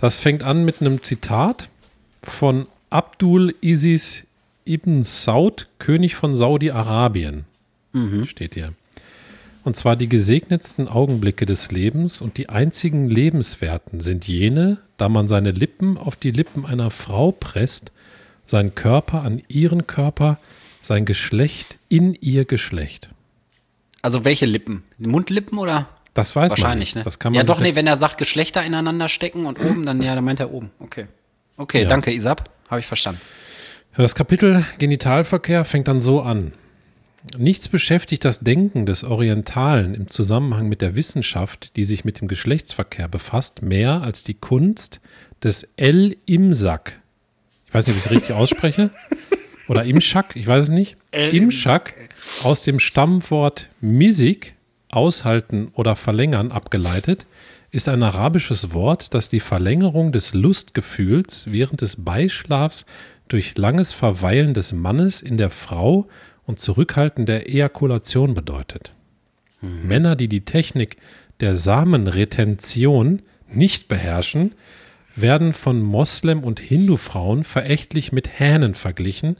Das 0.00 0.16
fängt 0.16 0.42
an 0.42 0.64
mit 0.64 0.80
einem 0.80 1.02
Zitat 1.02 1.68
von 2.24 2.66
Abdul 2.90 3.54
Isis 3.60 4.26
ibn 4.66 5.02
Saud, 5.02 5.68
König 5.78 6.14
von 6.14 6.36
Saudi-Arabien. 6.36 7.44
Steht 8.24 8.54
hier. 8.54 8.72
Und 9.64 9.76
zwar 9.76 9.96
die 9.96 10.08
gesegnetsten 10.08 10.88
Augenblicke 10.88 11.46
des 11.46 11.70
Lebens 11.70 12.20
und 12.20 12.36
die 12.38 12.48
einzigen 12.48 13.08
lebenswerten 13.08 14.00
sind 14.00 14.26
jene, 14.26 14.78
da 14.96 15.08
man 15.08 15.28
seine 15.28 15.50
Lippen 15.52 15.98
auf 15.98 16.16
die 16.16 16.30
Lippen 16.30 16.64
einer 16.66 16.90
Frau 16.90 17.32
presst, 17.32 17.92
seinen 18.44 18.74
Körper 18.74 19.22
an 19.22 19.42
ihren 19.48 19.86
Körper, 19.86 20.38
sein 20.80 21.04
Geschlecht 21.04 21.78
in 21.88 22.14
ihr 22.14 22.44
Geschlecht. 22.44 23.10
Also 24.00 24.24
welche 24.24 24.46
Lippen? 24.46 24.82
Mundlippen 24.98 25.58
oder? 25.58 25.88
Das 26.14 26.34
weiß 26.34 26.50
Wahrscheinlich, 26.50 26.68
man 26.68 26.78
nicht. 26.78 26.94
ne? 26.96 27.04
Das 27.04 27.18
kann 27.20 27.32
man 27.32 27.36
ja, 27.38 27.44
doch, 27.44 27.60
nee, 27.60 27.76
wenn 27.76 27.86
er 27.86 27.98
sagt 27.98 28.18
Geschlechter 28.18 28.64
ineinander 28.64 29.08
stecken 29.08 29.46
und 29.46 29.60
oben, 29.60 29.86
dann, 29.86 30.02
ja, 30.02 30.14
dann 30.14 30.24
meint 30.24 30.40
er 30.40 30.50
oben. 30.52 30.70
Okay. 30.80 31.06
Okay, 31.56 31.82
Ja. 31.84 31.88
danke, 31.88 32.12
Isab. 32.12 32.50
Habe 32.68 32.80
ich 32.80 32.86
verstanden. 32.86 33.20
Das 33.94 34.14
Kapitel 34.14 34.64
Genitalverkehr 34.78 35.66
fängt 35.66 35.86
dann 35.86 36.00
so 36.00 36.22
an. 36.22 36.52
Nichts 37.36 37.68
beschäftigt 37.68 38.24
das 38.24 38.40
Denken 38.40 38.86
des 38.86 39.04
Orientalen 39.04 39.94
im 39.94 40.08
Zusammenhang 40.08 40.66
mit 40.66 40.80
der 40.80 40.96
Wissenschaft, 40.96 41.76
die 41.76 41.84
sich 41.84 42.02
mit 42.02 42.18
dem 42.20 42.26
Geschlechtsverkehr 42.26 43.06
befasst, 43.06 43.60
mehr 43.60 44.00
als 44.00 44.24
die 44.24 44.32
Kunst 44.32 45.02
des 45.44 45.74
El-Imsak. 45.76 47.00
Ich 47.66 47.74
weiß 47.74 47.86
nicht, 47.86 47.96
ob 47.96 48.00
ich 48.00 48.06
es 48.06 48.10
richtig 48.10 48.32
ausspreche. 48.32 48.90
Oder 49.68 49.84
Imschak, 49.84 50.36
ich 50.36 50.46
weiß 50.46 50.64
es 50.64 50.70
nicht. 50.70 50.96
Imschak 51.12 51.94
aus 52.42 52.62
dem 52.62 52.80
Stammwort 52.80 53.68
Misik, 53.82 54.54
aushalten 54.90 55.68
oder 55.74 55.96
verlängern, 55.96 56.50
abgeleitet, 56.50 57.26
ist 57.70 57.88
ein 57.90 58.02
arabisches 58.02 58.72
Wort, 58.72 59.12
das 59.12 59.28
die 59.28 59.40
Verlängerung 59.40 60.12
des 60.12 60.32
Lustgefühls 60.32 61.52
während 61.52 61.82
des 61.82 62.04
Beischlafs 62.04 62.86
durch 63.32 63.56
langes 63.56 63.92
Verweilen 63.92 64.54
des 64.54 64.72
Mannes 64.72 65.22
in 65.22 65.36
der 65.36 65.50
Frau 65.50 66.08
und 66.44 66.60
Zurückhalten 66.60 67.26
der 67.26 67.48
Ejakulation 67.48 68.34
bedeutet. 68.34 68.92
Männer, 69.60 70.16
die 70.16 70.28
die 70.28 70.44
Technik 70.44 70.96
der 71.40 71.56
Samenretention 71.56 73.22
nicht 73.48 73.88
beherrschen, 73.88 74.54
werden 75.14 75.52
von 75.52 75.80
Moslem- 75.80 76.44
und 76.44 76.58
Hindu-Frauen 76.58 77.44
verächtlich 77.44 78.12
mit 78.12 78.38
Hähnen 78.38 78.74
verglichen, 78.74 79.36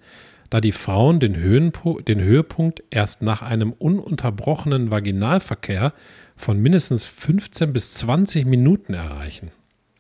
da 0.51 0.61
die 0.61 0.73
Frauen 0.73 1.19
den, 1.19 1.37
Höhenpo 1.37 2.01
den 2.01 2.21
Höhepunkt 2.21 2.83
erst 2.91 3.23
nach 3.23 3.43
einem 3.43 3.73
ununterbrochenen 3.73 4.91
Vaginalverkehr 4.91 5.95
von 6.37 6.61
mindestens 6.61 7.07
15 7.07 7.73
bis 7.73 7.95
20 7.95 8.45
Minuten 8.45 8.95
erreichen. 8.95 9.51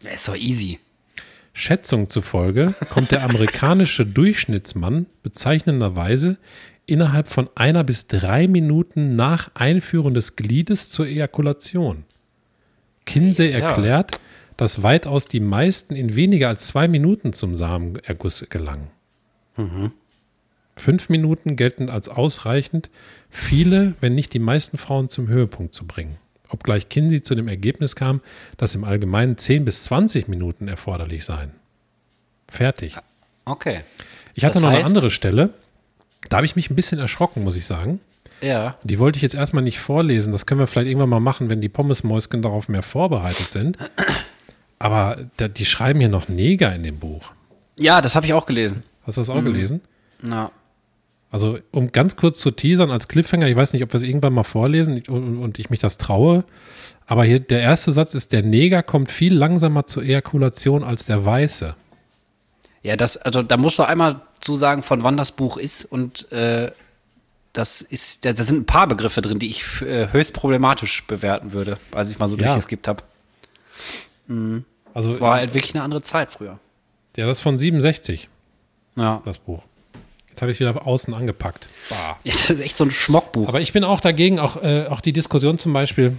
Ja, 0.02 0.10
ist 0.10 0.28
doch 0.28 0.36
easy. 0.36 0.78
Schätzung 1.52 2.08
zufolge 2.08 2.74
kommt 2.90 3.10
der 3.10 3.24
amerikanische 3.24 4.06
Durchschnittsmann 4.06 5.06
bezeichnenderweise 5.22 6.38
innerhalb 6.86 7.28
von 7.28 7.48
einer 7.54 7.84
bis 7.84 8.06
drei 8.06 8.48
Minuten 8.48 9.16
nach 9.16 9.50
Einführen 9.54 10.14
des 10.14 10.36
Gliedes 10.36 10.90
zur 10.90 11.06
Ejakulation. 11.06 12.04
Kinsey 13.04 13.50
Ja. 13.50 13.58
erklärt, 13.58 14.18
dass 14.56 14.82
weitaus 14.82 15.26
die 15.26 15.40
meisten 15.40 15.94
in 15.94 16.16
weniger 16.16 16.48
als 16.48 16.66
zwei 16.68 16.88
Minuten 16.88 17.32
zum 17.32 17.56
Samenerguss 17.56 18.46
gelangen. 18.48 18.88
Fünf 20.76 21.08
Minuten 21.10 21.56
gelten 21.56 21.90
als 21.90 22.08
ausreichend, 22.08 22.88
viele, 23.28 23.94
wenn 24.00 24.14
nicht 24.14 24.32
die 24.32 24.38
meisten 24.38 24.78
Frauen 24.78 25.08
zum 25.10 25.28
Höhepunkt 25.28 25.74
zu 25.74 25.86
bringen. 25.86 26.16
Obgleich 26.52 26.88
Kinsey 26.88 27.22
zu 27.22 27.34
dem 27.34 27.48
Ergebnis 27.48 27.96
kam, 27.96 28.20
dass 28.56 28.74
im 28.74 28.84
Allgemeinen 28.84 29.38
10 29.38 29.64
bis 29.64 29.84
20 29.84 30.28
Minuten 30.28 30.68
erforderlich 30.68 31.24
seien. 31.24 31.52
Fertig. 32.48 32.96
Okay. 33.44 33.80
Ich 34.34 34.44
hatte 34.44 34.54
Das 34.54 34.62
noch 34.62 34.68
eine 34.68 34.84
andere 34.84 35.10
Stelle. 35.10 35.50
Da 36.28 36.36
habe 36.36 36.46
ich 36.46 36.56
mich 36.56 36.70
ein 36.70 36.76
bisschen 36.76 36.98
erschrocken, 36.98 37.42
muss 37.44 37.56
ich 37.56 37.66
sagen. 37.66 38.00
Ja. 38.40 38.76
Die 38.82 38.98
wollte 38.98 39.16
ich 39.16 39.22
jetzt 39.22 39.34
erstmal 39.34 39.62
nicht 39.62 39.78
vorlesen. 39.78 40.32
Das 40.32 40.46
können 40.46 40.60
wir 40.60 40.66
vielleicht 40.66 40.88
irgendwann 40.88 41.08
mal 41.08 41.20
machen, 41.20 41.48
wenn 41.50 41.60
die 41.60 41.68
Pommesmäuschen 41.68 42.42
darauf 42.42 42.68
mehr 42.68 42.82
vorbereitet 42.82 43.50
sind. 43.50 43.78
Aber 44.78 45.16
die 45.38 45.64
schreiben 45.64 46.00
hier 46.00 46.08
noch 46.08 46.28
Neger 46.28 46.74
in 46.74 46.82
dem 46.82 46.98
Buch. 46.98 47.32
Ja, 47.78 48.00
das 48.00 48.14
habe 48.14 48.26
ich 48.26 48.32
auch 48.32 48.46
gelesen. 48.46 48.82
Hast 49.06 49.16
du 49.16 49.20
das 49.20 49.30
auch 49.30 49.42
gelesen? 49.42 49.80
Na. 50.20 50.50
Also, 51.32 51.58
um 51.70 51.90
ganz 51.92 52.14
kurz 52.16 52.38
zu 52.40 52.50
teasern 52.50 52.92
als 52.92 53.08
Cliffhanger, 53.08 53.48
ich 53.48 53.56
weiß 53.56 53.72
nicht, 53.72 53.82
ob 53.82 53.92
wir 53.92 53.96
es 53.96 54.02
irgendwann 54.04 54.34
mal 54.34 54.42
vorlesen 54.44 55.02
und, 55.08 55.38
und 55.38 55.58
ich 55.58 55.70
mich 55.70 55.80
das 55.80 55.96
traue. 55.96 56.44
Aber 57.06 57.24
hier 57.24 57.40
der 57.40 57.60
erste 57.62 57.90
Satz 57.92 58.14
ist: 58.14 58.32
Der 58.32 58.42
Neger 58.42 58.82
kommt 58.82 59.10
viel 59.10 59.34
langsamer 59.34 59.86
zur 59.86 60.02
Ejakulation 60.02 60.84
als 60.84 61.06
der 61.06 61.24
Weiße. 61.24 61.74
Ja, 62.82 62.96
das, 62.96 63.16
also 63.16 63.42
da 63.42 63.56
musst 63.56 63.78
du 63.78 63.82
einmal 63.84 64.20
zu 64.40 64.56
sagen, 64.56 64.82
von 64.82 65.02
wann 65.04 65.16
das 65.16 65.32
Buch 65.32 65.56
ist 65.56 65.84
und 65.86 66.30
äh, 66.32 66.70
das 67.54 67.80
ist, 67.80 68.24
da, 68.24 68.32
da 68.32 68.42
sind 68.42 68.58
ein 68.62 68.66
paar 68.66 68.86
Begriffe 68.86 69.22
drin, 69.22 69.38
die 69.38 69.48
ich 69.48 69.64
äh, 69.82 70.08
höchst 70.12 70.32
problematisch 70.34 71.06
bewerten 71.06 71.52
würde, 71.52 71.78
als 71.92 72.10
ich 72.10 72.18
mal 72.18 72.28
so 72.28 72.36
Ja. 72.36 72.44
durchgeskippt 72.54 72.88
habe. 72.88 73.02
Also, 74.94 75.10
Es 75.10 75.20
war 75.20 75.36
halt 75.36 75.54
wirklich 75.54 75.74
eine 75.74 75.82
andere 75.84 76.02
Zeit 76.02 76.30
früher. 76.32 76.58
ja, 77.16 77.26
das 77.26 77.38
ist 77.38 77.42
von 77.42 77.58
67, 77.58 78.28
Ja. 78.96 79.22
das 79.24 79.38
Buch. 79.38 79.62
Jetzt 80.32 80.40
habe 80.40 80.50
ich 80.50 80.56
es 80.56 80.60
wieder 80.60 80.86
außen 80.86 81.12
angepackt. 81.12 81.68
Bah. 81.90 82.16
ja, 82.24 82.32
das 82.32 82.48
ist 82.50 82.60
echt 82.60 82.76
so 82.78 82.84
ein 82.84 82.90
Schmockbuch. 82.90 83.48
Aber 83.48 83.60
ich 83.60 83.74
bin 83.74 83.84
auch 83.84 84.00
dagegen, 84.00 84.38
auch, 84.38 84.56
äh, 84.62 84.86
auch 84.88 85.02
die 85.02 85.12
Diskussion 85.12 85.58
zum 85.58 85.74
Beispiel, 85.74 86.16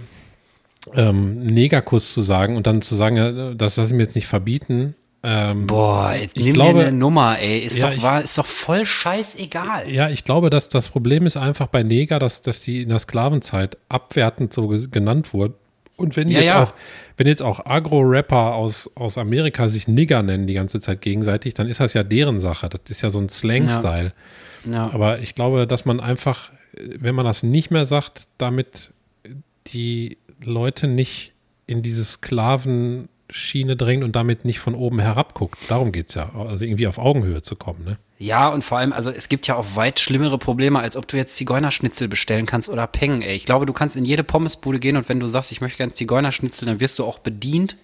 ähm, 0.94 1.44
Negerkuss 1.46 2.12
zu 2.14 2.22
sagen 2.22 2.56
und 2.56 2.66
dann 2.68 2.80
zu 2.80 2.94
sagen, 2.94 3.16
äh, 3.16 3.56
das 3.56 3.76
lasse 3.76 3.88
ich 3.90 3.96
mir 3.96 4.02
jetzt 4.04 4.14
nicht 4.14 4.28
verbieten. 4.28 4.94
Ähm, 5.24 5.66
Boah, 5.66 6.12
jetzt 6.14 6.36
Ich 6.36 6.44
nimm 6.44 6.52
glaube- 6.54 6.80
dir 6.80 6.86
eine 6.88 6.96
Nummer, 6.96 7.38
ey. 7.40 7.60
Ist, 7.60 7.78
Ja, 7.78 7.88
doch, 7.88 7.96
ich- 7.96 8.02
wahr, 8.02 8.22
ist 8.22 8.36
doch 8.38 8.46
voll 8.46 8.84
scheißegal. 8.86 9.90
Ja, 9.90 10.10
ich 10.10 10.22
glaube, 10.22 10.48
dass 10.50 10.68
das 10.68 10.90
Problem 10.90 11.26
ist 11.26 11.36
einfach 11.36 11.66
bei 11.66 11.82
Neger, 11.82 12.18
dass, 12.20 12.42
dass 12.42 12.60
die 12.60 12.82
in 12.82 12.90
der 12.90 12.98
Sklavenzeit 13.00 13.78
abwertend 13.88 14.52
so 14.52 14.68
ge 14.68 14.86
genannt 14.90 15.32
wurden. 15.32 15.54
Und 15.96 16.16
wenn 16.16 16.28
Ja, 16.28 16.40
jetzt 16.40 16.48
ja. 16.48 16.62
auch, 16.62 16.74
wenn 17.16 17.26
jetzt 17.26 17.42
auch 17.42 17.64
Agro-Rapper 17.64 18.54
aus, 18.54 18.90
aus 18.94 19.16
Amerika 19.16 19.68
sich 19.68 19.86
Nigger 19.86 20.22
nennen 20.22 20.46
die 20.46 20.54
ganze 20.54 20.80
Zeit 20.80 21.00
gegenseitig, 21.00 21.54
dann 21.54 21.68
ist 21.68 21.80
das 21.80 21.94
ja 21.94 22.02
deren 22.02 22.40
Sache. 22.40 22.68
Das 22.68 22.80
ist 22.88 23.02
ja 23.02 23.10
so 23.10 23.20
ein 23.20 23.28
Slang-Style. 23.28 24.12
Ja. 24.70 24.92
Aber 24.92 25.20
ich 25.20 25.34
glaube, 25.34 25.66
dass 25.66 25.84
man 25.84 26.00
einfach, 26.00 26.50
wenn 26.72 27.14
man 27.14 27.24
das 27.24 27.42
nicht 27.42 27.70
mehr 27.70 27.86
sagt, 27.86 28.26
damit 28.38 28.90
die 29.68 30.18
Leute 30.42 30.88
nicht 30.88 31.32
in 31.66 31.82
diese 31.82 32.04
Sklavenschiene 32.04 33.76
drängt 33.76 34.04
und 34.04 34.16
damit 34.16 34.44
nicht 34.44 34.58
von 34.58 34.74
oben 34.74 34.98
herab 34.98 35.34
guckt. 35.34 35.58
Darum 35.68 35.92
geht 35.92 36.08
es 36.08 36.14
ja. 36.14 36.34
Also 36.34 36.64
irgendwie 36.64 36.86
auf 36.86 36.98
Augenhöhe 36.98 37.42
zu 37.42 37.56
kommen. 37.56 37.84
Ne? 37.84 37.98
Ja, 38.24 38.48
und 38.48 38.64
vor 38.64 38.78
allem, 38.78 38.92
also 38.94 39.10
es 39.10 39.28
gibt 39.28 39.46
ja 39.46 39.54
auch 39.56 39.76
weit 39.76 40.00
schlimmere 40.00 40.38
Probleme, 40.38 40.78
als 40.80 40.96
ob 40.96 41.06
du 41.06 41.16
jetzt 41.18 41.36
Zigeunerschnitzel 41.36 42.08
bestellen 42.08 42.46
kannst 42.46 42.70
oder 42.70 42.86
Peng, 42.86 43.20
ey. 43.20 43.34
Ich 43.34 43.44
glaube, 43.44 43.66
du 43.66 43.74
kannst 43.74 43.96
in 43.96 44.04
jede 44.06 44.24
Pommesbude 44.24 44.78
gehen 44.78 44.96
und 44.96 45.08
wenn 45.10 45.20
du 45.20 45.28
sagst, 45.28 45.52
ich 45.52 45.60
möchte 45.60 45.76
gerne 45.76 45.92
Zigeunerschnitzel, 45.92 46.64
dann 46.66 46.80
wirst 46.80 46.98
du 46.98 47.04
auch 47.04 47.18
bedient. 47.18 47.76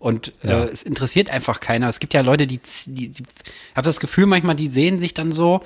Und 0.00 0.32
Ja. 0.42 0.64
äh, 0.64 0.68
es 0.70 0.82
interessiert 0.82 1.30
einfach 1.30 1.60
keiner. 1.60 1.88
Es 1.88 2.00
gibt 2.00 2.14
ja 2.14 2.20
Leute, 2.22 2.46
die, 2.48 2.60
die, 2.86 3.08
die 3.08 3.22
ich 3.22 3.76
habe 3.76 3.86
das 3.86 4.00
Gefühl, 4.00 4.26
manchmal, 4.26 4.56
die 4.56 4.68
sehen 4.68 4.98
sich 4.98 5.14
dann 5.14 5.30
so, 5.30 5.62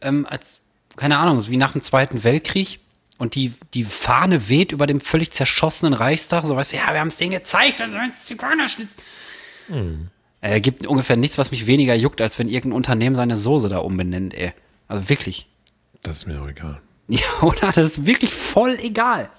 ähm, 0.00 0.26
als, 0.30 0.60
keine 0.96 1.18
Ahnung, 1.18 1.44
wie 1.48 1.56
nach 1.56 1.72
dem 1.72 1.82
Zweiten 1.82 2.22
Weltkrieg. 2.22 2.78
Und 3.18 3.34
die, 3.34 3.52
die 3.74 3.84
Fahne 3.84 4.48
weht 4.48 4.72
über 4.72 4.86
dem 4.86 5.00
völlig 5.00 5.32
zerschossenen 5.32 5.92
Reichstag. 5.94 6.44
So 6.46 6.54
weißt 6.54 6.72
du, 6.72 6.76
ja, 6.76 6.92
wir 6.92 7.00
haben 7.00 7.08
es 7.08 7.16
denen 7.16 7.32
gezeigt, 7.32 7.80
ist 7.80 8.26
Zigeunerschnitzel. 8.26 9.04
Äh, 10.40 10.60
gibt 10.60 10.86
ungefähr 10.86 11.16
nichts, 11.16 11.38
was 11.38 11.50
mich 11.50 11.66
weniger 11.66 11.94
juckt, 11.94 12.20
als 12.20 12.38
wenn 12.38 12.48
irgendein 12.48 12.76
Unternehmen 12.76 13.16
seine 13.16 13.36
Soße 13.36 13.68
da 13.68 13.78
umbenennt, 13.78 14.34
ey. 14.34 14.52
Also 14.88 15.08
wirklich. 15.08 15.46
Das 16.02 16.18
ist 16.18 16.26
mir 16.26 16.40
auch 16.40 16.48
egal. 16.48 16.80
Ja, 17.08 17.40
oder? 17.42 17.70
Das 17.70 17.78
ist 17.78 18.04
wirklich 18.04 18.34
voll 18.34 18.78
egal. 18.82 19.30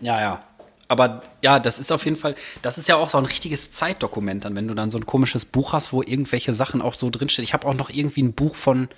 Ja, 0.00 0.20
ja. 0.20 0.42
Aber 0.86 1.22
ja, 1.42 1.58
das 1.58 1.78
ist 1.78 1.92
auf 1.92 2.04
jeden 2.04 2.16
Fall, 2.16 2.34
das 2.62 2.78
ist 2.78 2.88
ja 2.88 2.96
auch 2.96 3.10
so 3.10 3.18
ein 3.18 3.24
richtiges 3.24 3.72
Zeitdokument 3.72 4.44
dann, 4.44 4.56
wenn 4.56 4.66
du 4.68 4.74
dann 4.74 4.90
so 4.90 4.98
ein 4.98 5.06
komisches 5.06 5.44
Buch 5.44 5.72
hast, 5.72 5.92
wo 5.92 6.02
irgendwelche 6.02 6.52
Sachen 6.52 6.82
auch 6.82 6.94
so 6.94 7.10
drinstehen. 7.10 7.44
Ich 7.44 7.52
habe 7.52 7.66
auch 7.66 7.74
noch 7.74 7.90
irgendwie 7.90 8.22
ein 8.22 8.32
Buch 8.32 8.56
von, 8.56 8.88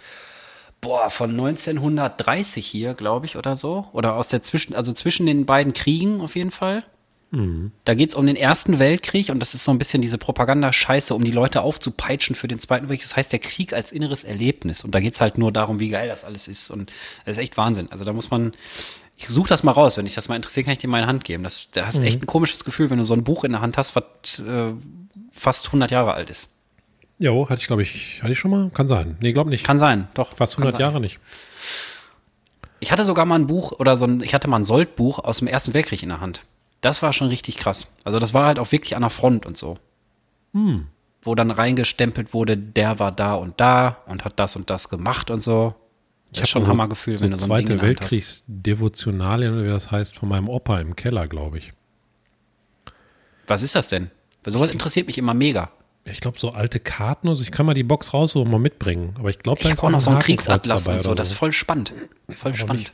boah, 0.80 1.10
von 1.10 1.30
1930 1.30 2.66
hier, 2.66 2.94
glaube 2.94 3.26
ich, 3.26 3.36
oder 3.36 3.56
so. 3.56 3.88
Oder 3.92 4.16
aus 4.16 4.28
der 4.28 4.42
Zwischen, 4.42 4.74
also 4.74 4.92
zwischen 4.92 5.26
den 5.26 5.44
beiden 5.44 5.74
Kriegen 5.74 6.20
auf 6.22 6.34
jeden 6.34 6.50
Fall. 6.50 6.82
Da 7.86 7.94
geht 7.94 8.10
es 8.10 8.14
um 8.14 8.26
den 8.26 8.36
Ersten 8.36 8.78
Weltkrieg 8.78 9.30
und 9.30 9.40
das 9.40 9.54
ist 9.54 9.64
so 9.64 9.70
ein 9.70 9.78
bisschen 9.78 10.02
diese 10.02 10.18
Propagandascheiße, 10.18 11.14
um 11.14 11.24
die 11.24 11.30
Leute 11.30 11.62
aufzupeitschen 11.62 12.36
für 12.36 12.46
den 12.46 12.58
Zweiten 12.58 12.90
Weltkrieg. 12.90 13.08
Das 13.08 13.16
heißt, 13.16 13.32
der 13.32 13.38
Krieg 13.38 13.72
als 13.72 13.90
inneres 13.90 14.22
Erlebnis. 14.22 14.84
Und 14.84 14.94
da 14.94 15.00
geht 15.00 15.14
es 15.14 15.20
halt 15.22 15.38
nur 15.38 15.50
darum, 15.50 15.80
wie 15.80 15.88
geil 15.88 16.08
das 16.08 16.24
alles 16.24 16.46
ist. 16.46 16.70
Und 16.70 16.92
das 17.24 17.38
ist 17.38 17.42
echt 17.42 17.56
Wahnsinn. 17.56 17.90
Also 17.90 18.04
da 18.04 18.12
muss 18.12 18.30
man, 18.30 18.52
ich 19.16 19.28
suche 19.28 19.48
das 19.48 19.62
mal 19.62 19.72
raus. 19.72 19.96
Wenn 19.96 20.04
dich 20.04 20.14
das 20.14 20.28
mal 20.28 20.36
interessiert, 20.36 20.66
kann 20.66 20.74
ich 20.74 20.78
dir 20.78 20.88
mal 20.88 20.98
in 20.98 21.04
die 21.04 21.08
Hand 21.08 21.24
geben. 21.24 21.42
Das, 21.42 21.70
da 21.70 21.86
hast 21.86 22.00
echt 22.00 22.22
ein 22.22 22.26
komisches 22.26 22.64
Gefühl, 22.64 22.90
wenn 22.90 22.98
du 22.98 23.04
so 23.04 23.14
ein 23.14 23.24
Buch 23.24 23.44
in 23.44 23.52
der 23.52 23.62
Hand 23.62 23.78
hast, 23.78 23.96
was 23.96 24.38
äh, 24.40 24.74
fast 25.32 25.66
100 25.66 25.90
Jahre 25.90 26.12
alt 26.12 26.28
ist. 26.28 26.48
Jo, 27.18 27.48
hatte 27.48 27.62
ich, 27.62 27.66
glaube 27.66 27.82
ich, 27.82 28.20
hatte 28.22 28.32
ich 28.32 28.38
schon 28.38 28.50
mal? 28.50 28.70
Kann 28.74 28.88
sein. 28.88 29.16
Nee, 29.20 29.32
glaube 29.32 29.48
nicht. 29.48 29.64
Kann 29.64 29.78
sein, 29.78 30.08
doch. 30.12 30.36
Fast 30.36 30.56
kann 30.56 30.64
100 30.64 30.76
sein. 30.76 30.80
Jahre 30.82 31.00
nicht. 31.00 31.18
Ich 32.80 32.92
hatte 32.92 33.06
sogar 33.06 33.24
mal 33.24 33.36
ein 33.36 33.46
Buch 33.46 33.72
oder 33.72 33.96
so 33.96 34.04
ein, 34.04 34.22
ich 34.22 34.34
hatte 34.34 34.48
mal 34.48 34.58
ein 34.58 34.64
Soldbuch 34.64 35.20
aus 35.20 35.38
dem 35.38 35.46
Ersten 35.46 35.72
Weltkrieg 35.72 36.02
in 36.02 36.10
der 36.10 36.20
Hand. 36.20 36.42
Das 36.82 37.00
war 37.00 37.12
schon 37.14 37.28
richtig 37.28 37.56
krass. 37.56 37.86
Also 38.04 38.18
das 38.18 38.34
war 38.34 38.44
halt 38.44 38.58
auch 38.58 38.70
wirklich 38.70 38.94
an 38.94 39.02
der 39.02 39.10
Front 39.10 39.46
und 39.46 39.56
so. 39.56 39.78
Hm. 40.52 40.88
Wo 41.22 41.34
dann 41.34 41.50
reingestempelt 41.50 42.34
wurde, 42.34 42.58
der 42.58 42.98
war 42.98 43.12
da 43.12 43.34
und 43.34 43.60
da 43.60 43.98
und 44.06 44.24
hat 44.24 44.38
das 44.38 44.56
und 44.56 44.68
das 44.68 44.88
gemacht 44.90 45.30
und 45.30 45.42
so. 45.42 45.74
Das 46.30 46.38
hab 46.38 46.44
ist 46.44 46.50
schon 46.50 46.64
ein 46.64 46.68
Hammergefühl, 46.68 47.18
so 47.18 47.24
wenn 47.24 47.30
du 47.30 47.38
so 47.38 47.44
ein 47.44 47.58
Ding 47.58 47.66
Zweite 47.68 47.74
hast. 47.74 48.00
Weltkriegsdevotionalien, 48.00 49.54
oder 49.54 49.64
wie 49.64 49.68
das 49.68 49.90
heißt, 49.90 50.16
von 50.16 50.28
meinem 50.28 50.48
Opa 50.48 50.80
im 50.80 50.96
Keller, 50.96 51.28
glaube 51.28 51.58
ich. 51.58 51.72
Was 53.46 53.62
ist 53.62 53.74
das 53.74 53.88
denn? 53.88 54.10
Weil 54.42 54.52
sowas 54.52 54.72
interessiert 54.72 55.06
mich 55.06 55.18
immer 55.18 55.34
mega. 55.34 55.70
Ich 56.04 56.20
glaube, 56.20 56.38
so 56.38 56.50
alte 56.50 56.80
Karten, 56.80 57.28
also 57.28 57.42
ich 57.42 57.52
kann 57.52 57.64
mal 57.64 57.74
die 57.74 57.84
Box 57.84 58.12
raussuchen 58.12 58.46
und 58.46 58.50
mal 58.50 58.58
mitbringen. 58.58 59.14
Aber 59.18 59.30
ich 59.30 59.38
glaube, 59.38 59.60
Ich 59.60 59.68
da 59.68 59.76
habe 59.76 59.82
auch 59.86 59.90
noch 59.90 60.00
so 60.00 60.10
ein 60.10 60.18
Kriegsatlas 60.18 60.84
dabei 60.84 60.96
und 60.96 61.04
so. 61.04 61.14
Das 61.14 61.30
ist 61.30 61.36
voll 61.36 61.52
spannend. 61.52 61.92
Voll 62.28 62.54
spannend. 62.54 62.92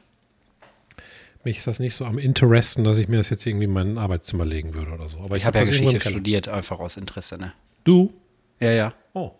Mich 1.49 1.59
ist 1.59 1.67
das 1.67 1.79
nicht 1.79 1.95
so 1.95 2.05
am 2.05 2.19
Interessen, 2.19 2.85
dass 2.85 2.99
ich 2.99 3.09
mir 3.09 3.17
das 3.17 3.31
jetzt 3.31 3.45
irgendwie 3.47 3.65
in 3.65 3.73
mein 3.73 3.99
Arbeitszimmer 3.99 4.45
legen 4.45 4.75
würde 4.75 4.93
oder 4.93 5.09
so. 5.09 5.19
Aber 5.19 5.37
Ich 5.37 5.45
habe 5.45 5.59
ja 5.59 5.65
Geschichte 5.65 6.01
studiert, 6.01 6.49
einfach 6.49 6.79
aus 6.79 6.97
Interesse, 6.97 7.39
ne? 7.39 7.53
Du? 7.85 8.13
Ja, 8.61 8.73
ja. 8.73 8.95
Oh. 9.15 9.33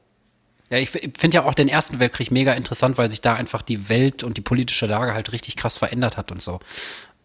Ja, 0.71 0.79
ich 0.79 0.91
finde 0.91 1.37
ja 1.37 1.45
auch 1.45 1.55
den 1.55 1.69
Ersten 1.69 2.01
Weltkrieg 2.01 2.31
mega 2.31 2.53
interessant, 2.53 2.99
weil 2.99 3.09
sich 3.11 3.21
da 3.21 3.35
einfach 3.35 3.63
die 3.63 3.89
Welt 3.89 4.23
und 4.23 4.37
die 4.37 4.43
politische 4.43 4.87
Lage 4.87 5.15
halt 5.15 5.33
richtig 5.33 5.57
krass 5.57 5.79
verändert 5.79 6.17
hat 6.17 6.31
und 6.33 6.43
so. 6.43 6.61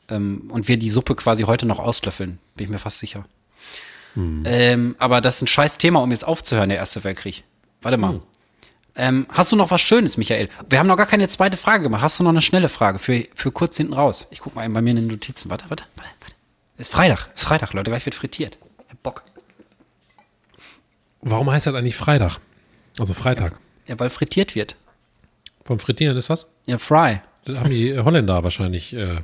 Ähm, 0.10 0.50
und 0.50 0.68
wir 0.68 0.78
die 0.78 0.90
Suppe 0.90 1.16
quasi 1.16 1.44
heute 1.44 1.66
noch 1.66 1.80
auslöffeln, 1.80 2.40
bin 2.56 2.66
ich 2.66 2.70
mir 2.70 2.80
fast 2.80 3.00
sicher. 3.00 3.26
Ähm, 4.16 4.96
aber 5.00 5.22
das 5.22 5.38
ist 5.38 5.42
ein 5.42 5.48
scheiß 5.48 5.80
Thema, 5.80 6.04
um 6.04 6.12
jetzt 6.12 6.26
aufzuhören, 6.28 6.70
der 6.70 6.78
Erste 6.78 7.04
Weltkrieg. 7.04 7.44
Warte 7.82 7.98
mal. 7.98 8.22
Ähm, 8.96 9.26
hast 9.32 9.52
du 9.52 9.56
noch 9.56 9.72
was 9.72 9.82
Schönes, 9.82 10.18
Michael? 10.18 10.50
Wir 10.70 10.78
haben 10.80 10.86
noch 10.88 10.98
gar 10.98 11.08
keine 11.08 11.28
zweite 11.28 11.58
Frage 11.58 11.84
gemacht. 11.84 12.02
Hast 12.04 12.20
du 12.20 12.24
noch 12.24 12.30
eine 12.30 12.42
schnelle 12.42 12.70
Frage 12.70 13.00
für, 13.00 13.26
für 13.34 13.52
kurz 13.52 13.78
hinten 13.78 13.94
raus? 13.94 14.28
Ich 14.30 14.40
guck 14.40 14.54
mal 14.56 14.66
eben 14.66 14.74
bei 14.74 14.82
mir 14.82 14.92
in 14.92 14.98
den 14.98 15.08
Notizen. 15.08 15.50
Warte, 15.50 15.66
warte, 15.70 15.84
warte, 15.96 16.10
warte. 16.22 16.36
Ist 16.78 16.92
Freitag, 16.92 17.30
ist 17.34 17.44
Freitag, 17.44 17.74
Leute, 17.74 17.90
gleich 17.90 18.06
wird 18.06 18.16
frittiert. 18.16 18.58
Ich 18.86 18.92
hab 18.92 19.02
Bock. 19.04 19.24
Warum 21.22 21.50
heißt 21.50 21.66
das 21.68 21.74
eigentlich 21.76 21.96
Freitag? 21.96 22.38
Also 23.00 23.14
Freitag. 23.14 23.58
Ja, 23.88 24.00
weil 24.00 24.10
frittiert 24.10 24.54
wird. 24.56 24.76
Vom 25.64 25.80
Frittieren 25.80 26.18
ist 26.18 26.30
das? 26.30 26.46
Ja, 26.66 26.78
Fry. 26.78 27.22
Das 27.46 27.58
haben 27.60 27.70
die 27.70 27.98
Holländer 27.98 28.44
wahrscheinlich. 28.44 28.94
Äh, 28.94 29.22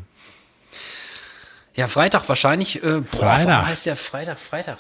Ja, 1.76 1.88
Freitag 1.88 2.28
wahrscheinlich. 2.28 2.78
Äh, 2.84 3.02
boah, 3.02 3.04
Freitag. 3.06 3.48
Warum 3.48 3.68
heißt 3.68 3.86
der 3.86 3.96
Freitag 3.96 4.40
Freitag? 4.40 4.78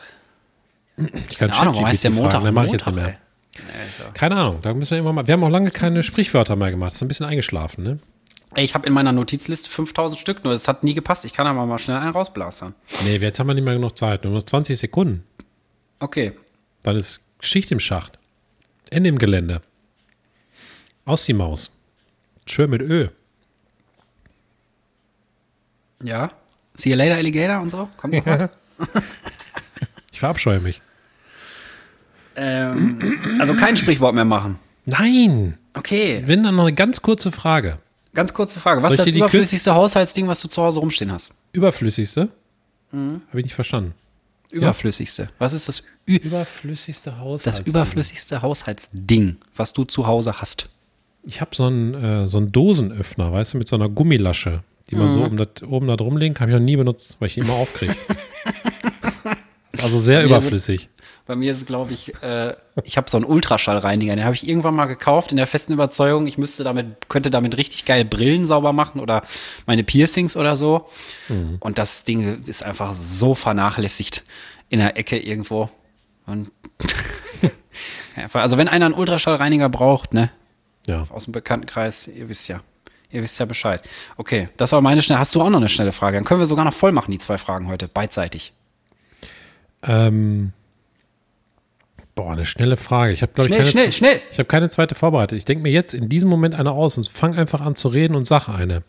ich 0.98 1.38
kann 1.38 1.50
Keine 1.52 1.62
Ahnung, 1.62 1.76
warum 1.76 1.88
heißt 1.88 2.04
der 2.04 2.12
Montag? 2.12 2.32
fragen, 2.32 2.46
dann 2.46 2.54
mache 2.54 2.66
ich 2.68 2.72
jetzt 2.74 2.86
Montag, 2.88 3.04
nicht 3.04 3.04
mehr. 3.06 3.20
ey. 3.22 3.29
Also. 3.58 4.12
Keine 4.14 4.36
Ahnung, 4.36 4.62
da 4.62 4.74
müssen 4.74 4.92
wir 4.92 5.00
immer 5.00 5.14
mal. 5.14 5.28
Wir 5.28 5.34
haben 5.34 5.44
auch 5.44 5.50
lange 5.50 5.72
keine 5.72 6.04
Sprichwörter 6.04 6.56
mehr 6.56 6.72
gemacht. 6.72 6.94
Ist 6.94 7.02
ein 7.02 7.08
bisschen 7.08 7.26
eingeschlafen, 7.26 7.84
ne? 7.84 8.00
Ich 8.56 8.74
habe 8.74 8.88
in 8.88 8.94
meiner 8.94 9.12
Notizliste 9.12 9.70
5000 9.70 10.20
Stück, 10.20 10.44
nur 10.44 10.54
es 10.54 10.68
hat 10.68 10.84
nie 10.84 10.94
gepasst. 10.94 11.24
Ich 11.26 11.34
kann 11.34 11.46
aber 11.46 11.66
mal 11.66 11.78
schnell 11.78 11.98
einen 11.98 12.12
rausblastern. 12.12 12.74
Nee, 13.04 13.18
jetzt 13.18 13.40
haben 13.40 13.48
wir 13.48 13.54
nicht 13.54 13.64
mehr 13.64 13.76
genug 13.76 13.96
Zeit. 13.98 14.24
Nur 14.24 14.34
noch 14.34 14.44
20 14.44 14.80
Sekunden. 14.80 15.24
Okay. 16.00 16.34
Dann 16.84 16.96
ist 16.96 17.22
Schicht 17.42 17.72
im 17.72 17.80
Schacht. 17.80 18.18
Ende 18.90 19.10
im 19.10 19.20
Gelände. 19.20 19.62
Aus 21.06 21.26
die 21.26 21.34
Maus. 21.34 21.72
Schön 22.48 22.70
mit 22.72 22.82
Ö. 22.82 23.10
Ja. 26.04 26.32
See 26.76 26.90
you 26.90 26.96
later, 26.96 27.16
Alligator 27.16 27.62
und 27.62 27.70
so. 27.70 27.90
Kommt 27.98 28.14
noch 28.14 28.26
was? 28.26 28.50
Ich 30.12 30.20
verabscheue 30.22 30.60
mich. 30.60 30.82
Ähm, 32.40 33.00
also 33.40 33.54
kein 33.54 33.76
Sprichwort 33.76 34.16
mehr 34.16 34.26
machen. 34.26 34.58
Nein! 34.86 35.58
Okay. 35.74 36.24
Wenn 36.26 36.44
dann 36.44 36.56
noch 36.56 36.64
eine 36.66 36.74
ganz 36.74 37.02
kurze 37.02 37.32
Frage. 37.32 37.78
Ganz 38.14 38.34
kurze 38.34 38.60
Frage. 38.60 38.82
Was 38.82 38.94
ist 38.94 39.00
das 39.00 39.08
überflüssigste 39.12 39.76
Haushaltsding, 39.76 40.28
was 40.28 40.40
du 40.42 40.48
zu 40.48 40.62
Hause 40.64 40.80
rumstehen 40.80 41.12
hast? 41.12 41.32
Überflüssigste? 41.54 42.30
Mhm. 42.92 43.22
Habe 43.30 43.40
ich 43.40 43.46
nicht 43.46 43.54
verstanden. 43.56 43.94
Überflüssigste. 44.52 45.30
Was 45.38 45.54
ist 45.54 45.68
das, 45.68 45.84
Ü 46.08 46.16
Überflüssigste 46.16 47.20
Haushalt. 47.20 47.60
das 47.60 47.68
überflüssigste 47.68 48.42
Haushaltsding, 48.42 49.38
was 49.56 49.74
du 49.74 49.84
zu 49.84 50.08
Hause 50.08 50.42
hast? 50.42 50.70
Ich 51.24 51.40
habe 51.40 51.52
so 51.56 51.66
einen, 51.66 51.94
äh, 51.94 52.28
so 52.28 52.38
einen 52.38 52.52
Dosenöffner, 52.52 53.32
weißt 53.32 53.54
du, 53.54 53.58
mit 53.60 53.68
so 53.68 53.76
einer 53.76 53.90
Gummilasche, 53.90 54.64
die 54.90 54.96
man 54.96 55.08
Mhm. 55.08 55.12
so 55.12 55.24
um 55.24 55.38
dat, 55.38 55.62
oben 55.62 55.88
da 55.88 55.96
drum 55.98 56.18
legen 56.18 56.34
kann. 56.34 56.46
Habe 56.50 56.54
ich 56.54 56.60
noch 56.60 56.66
nie 56.66 56.78
benutzt, 56.78 57.16
weil 57.20 57.28
ich 57.28 57.36
die 57.36 57.42
immer 57.42 57.54
aufkriege. 57.54 57.96
also 59.78 60.00
sehr 60.00 60.20
wird- 60.22 60.30
überflüssig. 60.32 60.90
Bei 61.30 61.36
mir 61.36 61.52
ist, 61.52 61.68
glaube 61.68 61.94
ich, 61.94 62.12
äh, 62.24 62.56
ich 62.84 62.98
habe 62.98 63.08
so 63.08 63.16
einen 63.16 63.24
Ultraschallreiniger, 63.24 64.16
den 64.16 64.26
habe 64.26 64.34
ich 64.34 64.48
irgendwann 64.50 64.74
mal 64.74 64.88
gekauft 64.88 65.30
in 65.30 65.38
der 65.38 65.46
festen 65.46 65.74
Überzeugung, 65.74 66.26
ich 66.26 66.40
müsste 66.40 66.64
damit, 66.64 67.08
könnte 67.08 67.30
damit 67.30 67.56
richtig 67.56 67.86
geil 67.86 68.04
Brillen 68.04 68.48
sauber 68.48 68.74
machen 68.74 69.00
oder 69.00 69.22
meine 69.68 69.84
Piercings 69.84 70.36
oder 70.36 70.58
so. 70.58 70.90
Und 71.60 71.78
das 71.78 72.04
Ding 72.04 72.44
ist 72.46 72.64
einfach 72.64 72.96
so 72.96 73.36
vernachlässigt 73.36 74.24
in 74.70 74.80
der 74.80 74.98
Ecke 74.98 75.20
irgendwo. 75.20 75.70
Und 76.26 76.50
also 78.34 78.58
wenn 78.58 78.68
einer 78.68 78.88
einen 78.88 78.96
Ultraschallreiniger 78.96 79.70
braucht, 79.70 80.16
ne, 80.16 80.32
Ja. 80.88 81.06
aus 81.12 81.26
dem 81.26 81.34
Bekanntenkreis, 81.34 82.08
ihr 82.08 82.28
wisst 82.28 82.48
ja. 82.48 82.62
Ihr 83.12 83.22
wisst 83.22 83.38
ja 83.38 83.46
Bescheid. 83.46 83.88
Okay, 84.18 84.50
das 84.58 84.72
war 84.72 84.82
meine 84.82 85.04
schnelle. 85.04 85.20
Hast 85.20 85.36
du 85.36 85.42
auch 85.44 85.50
noch 85.52 85.60
eine 85.60 85.70
schnelle 85.70 85.92
Frage? 85.92 86.18
Dann 86.18 86.26
können 86.26 86.40
wir 86.40 86.48
sogar 86.48 86.66
noch 86.66 86.74
voll 86.74 86.92
machen, 86.92 87.12
die 87.12 87.20
zwei 87.20 87.38
Fragen 87.38 87.68
heute, 87.68 87.88
beidseitig. 87.88 88.52
Ähm, 89.84 90.54
boah, 92.20 92.34
eine 92.34 92.46
schnelle 92.46 92.76
Frage. 92.78 93.14
Ich 93.14 93.22
habe, 93.22 93.32
glaube 93.34 93.50
ich, 93.50 93.56
keine, 93.56 93.70
schnell, 93.70 93.92
schnell. 93.94 94.22
Ich 94.32 94.40
habe 94.40 94.48
keine 94.48 94.70
zweite 94.70 94.94
vorbereitet. 94.96 95.38
Ich 95.38 95.46
denke 95.46 95.64
mir 95.64 95.72
jetzt 95.72 95.94
in 95.94 96.10
diesem 96.10 96.30
Moment 96.30 96.54
eine 96.56 96.72
aus 96.72 96.98
und 96.98 97.08
fang 97.08 97.36
einfach 97.36 97.62
an 97.62 97.76
zu 97.76 97.88
reden 97.88 98.16
und 98.16 98.28
sag 98.28 98.50
eine. 98.50 98.84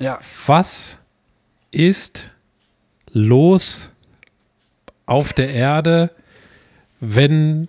Ja. 0.00 0.18
Was 0.46 0.98
ist 1.70 2.32
los 3.12 3.90
auf 5.06 5.32
der 5.32 5.50
Erde, 5.52 6.10
wenn 7.00 7.68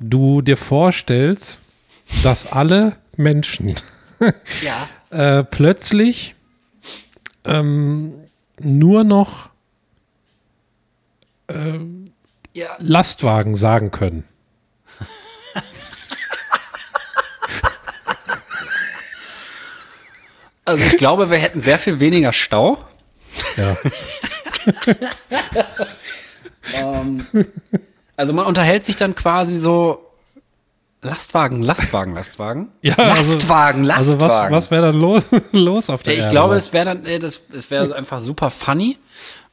du 0.00 0.40
dir 0.40 0.56
vorstellst, 0.56 1.60
dass 2.22 2.46
alle 2.50 2.96
Menschen 3.16 3.74
Ja. 4.62 4.88
äh, 5.10 5.44
plötzlich 5.44 6.34
ähm, 7.44 8.14
nur 8.60 9.04
noch 9.04 9.50
Ja. 12.54 12.76
Lastwagen 12.78 13.54
sagen 13.54 13.90
können? 13.90 14.24
Also 20.68 20.84
ich 20.86 20.98
glaube, 20.98 21.30
wir 21.30 21.38
hätten 21.38 21.62
sehr 21.62 21.78
viel 21.78 21.98
weniger 21.98 22.32
Stau. 22.32 22.78
Ja. 23.56 23.76
Also 28.16 28.32
man 28.32 28.46
unterhält 28.46 28.84
sich 28.84 28.96
dann 28.96 29.14
quasi 29.14 29.60
so 29.60 30.04
Lastwagen, 31.00 31.62
Lastwagen, 31.62 32.12
Lastwagen. 32.14 32.68
Ja, 32.82 32.94
Lastwagen, 32.98 33.88
also, 33.90 34.12
Lastwagen. 34.12 34.16
Also 34.16 34.20
was, 34.20 34.50
was 34.50 34.70
wäre 34.70 34.86
dann 34.92 35.00
los, 35.00 35.26
los 35.52 35.90
auf 35.90 36.02
der 36.02 36.14
Ja, 36.14 36.18
ich 36.18 36.24
Erde? 36.24 36.32
glaube, 36.34 36.56
es 36.56 36.72
wäre 36.72 36.84
dann, 36.96 37.20
das, 37.20 37.40
es 37.56 37.70
wäre 37.70 37.94
einfach 37.96 38.20
super 38.20 38.50
funny. 38.50 38.98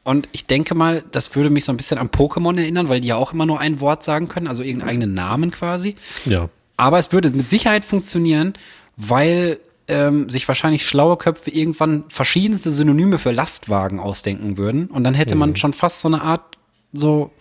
Und 0.04 0.28
ich 0.34 0.46
denke 0.48 0.76
mal, 0.76 1.04
das 1.12 1.36
würde 1.36 1.50
mich 1.50 1.66
so 1.66 1.72
ein 1.72 1.78
bisschen 1.78 1.98
an 1.98 2.10
Pokémon 2.10 2.60
erinnern, 2.60 2.90
weil 2.90 3.00
die 3.02 3.08
ja 3.08 3.16
auch 3.16 3.34
immer 3.34 3.46
nur 3.46 3.60
ein 3.60 3.80
Wort 3.80 4.04
sagen 4.04 4.28
können, 4.28 4.48
also 4.48 4.64
irgendeinen 4.64 4.90
eigenen 4.90 5.14
Namen 5.14 5.52
quasi. 5.52 5.96
ja. 6.26 6.50
Aber 6.78 7.00
es 7.00 7.14
würde 7.14 7.30
mit 7.30 7.48
Sicherheit 7.50 7.86
funktionieren, 7.86 8.54
weil 8.98 9.60
ähm, 9.88 10.30
sich 10.30 10.48
wahrscheinlich 10.48 10.86
schlaue 10.88 11.18
Köpfe 11.18 11.52
irgendwann 11.52 12.06
verschiedenste 12.10 12.72
Synonyme 12.72 13.20
für 13.20 13.32
Lastwagen 13.32 14.00
ausdenken 14.00 14.58
würden. 14.58 14.88
Und 14.88 15.04
dann 15.04 15.14
hätte 15.14 15.36
Mhm. 15.36 15.40
man 15.40 15.56
schon 15.56 15.74
fast 15.74 16.02
so 16.02 16.08
eine 16.08 16.22
Art 16.22 16.58
so 16.94 17.32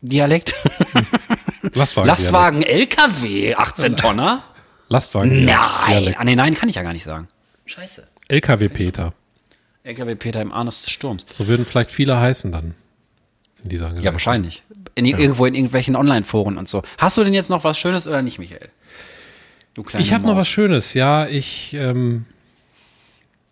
Dialekt. 0.00 0.54
Lastwagen. 1.74 2.06
Lastwagen 2.06 2.62
LKW, 2.62 3.54
18 3.54 3.96
Tonner? 3.96 4.42
Lastwagen. 4.88 5.44
Nein. 5.44 5.56
Dialekt. 5.88 6.20
Ah, 6.20 6.24
nee, 6.24 6.36
nein, 6.36 6.54
kann 6.54 6.68
ich 6.68 6.76
ja 6.76 6.82
gar 6.82 6.92
nicht 6.92 7.04
sagen. 7.04 7.28
Scheiße. 7.66 8.06
LKW 8.28 8.68
Peter. 8.68 9.12
LKW 9.82 10.14
Peter 10.14 10.40
im 10.40 10.52
Anus 10.52 10.82
des 10.82 10.90
Sturms. 10.92 11.26
So 11.30 11.46
würden 11.48 11.66
vielleicht 11.66 11.90
viele 11.90 12.18
heißen 12.18 12.52
dann. 12.52 12.74
In 13.62 13.70
dieser 13.70 13.94
Ja, 14.00 14.12
wahrscheinlich. 14.12 14.62
In, 14.94 15.04
Irgendwo 15.04 15.46
in 15.46 15.54
irgendwelchen 15.54 15.96
Online-Foren 15.96 16.56
und 16.58 16.68
so. 16.68 16.82
Hast 16.98 17.16
du 17.16 17.24
denn 17.24 17.34
jetzt 17.34 17.50
noch 17.50 17.64
was 17.64 17.78
Schönes 17.78 18.06
oder 18.06 18.22
nicht, 18.22 18.38
Michael? 18.38 18.68
Du 19.74 19.82
kleine 19.82 20.04
Ich 20.04 20.12
habe 20.12 20.26
noch 20.26 20.36
was 20.36 20.48
Schönes, 20.48 20.94
ja. 20.94 21.26
Ich, 21.26 21.74
ähm, 21.74 22.24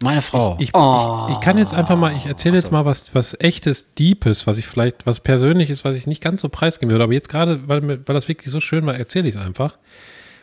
Meine 0.03 0.23
Frau. 0.23 0.57
ich, 0.59 0.71
Oh. 0.75 1.27
ich, 1.29 1.35
ich 1.37 1.41
kann 1.41 1.57
jetzt 1.59 1.73
einfach 1.75 1.97
mal, 1.97 2.17
ich 2.17 2.27
erzähle 2.27 2.57
jetzt 2.57 2.73
mal 2.73 2.85
was, 2.85 3.15
was 3.15 3.35
echtes, 3.41 3.95
Deepes, 3.95 4.47
was 4.47 4.59
ich 4.59 4.67
vielleicht, 4.67 5.07
was 5.07 5.21
persönlich 5.21 5.71
ist, 5.71 5.85
was 5.85 5.97
ich 5.97 6.07
nicht 6.07 6.23
ganz 6.23 6.41
so 6.41 6.49
preisgeben 6.49 6.91
würde. 6.91 7.05
Aber 7.05 7.13
jetzt 7.13 7.29
gerade, 7.29 7.69
weil, 7.69 7.87
weil 7.89 8.15
das 8.15 8.29
wirklich 8.29 8.51
so 8.53 8.61
schön 8.61 8.85
war, 8.87 8.95
erzähle 8.97 9.29
ich 9.29 9.35
es 9.37 9.41
einfach. 9.41 9.75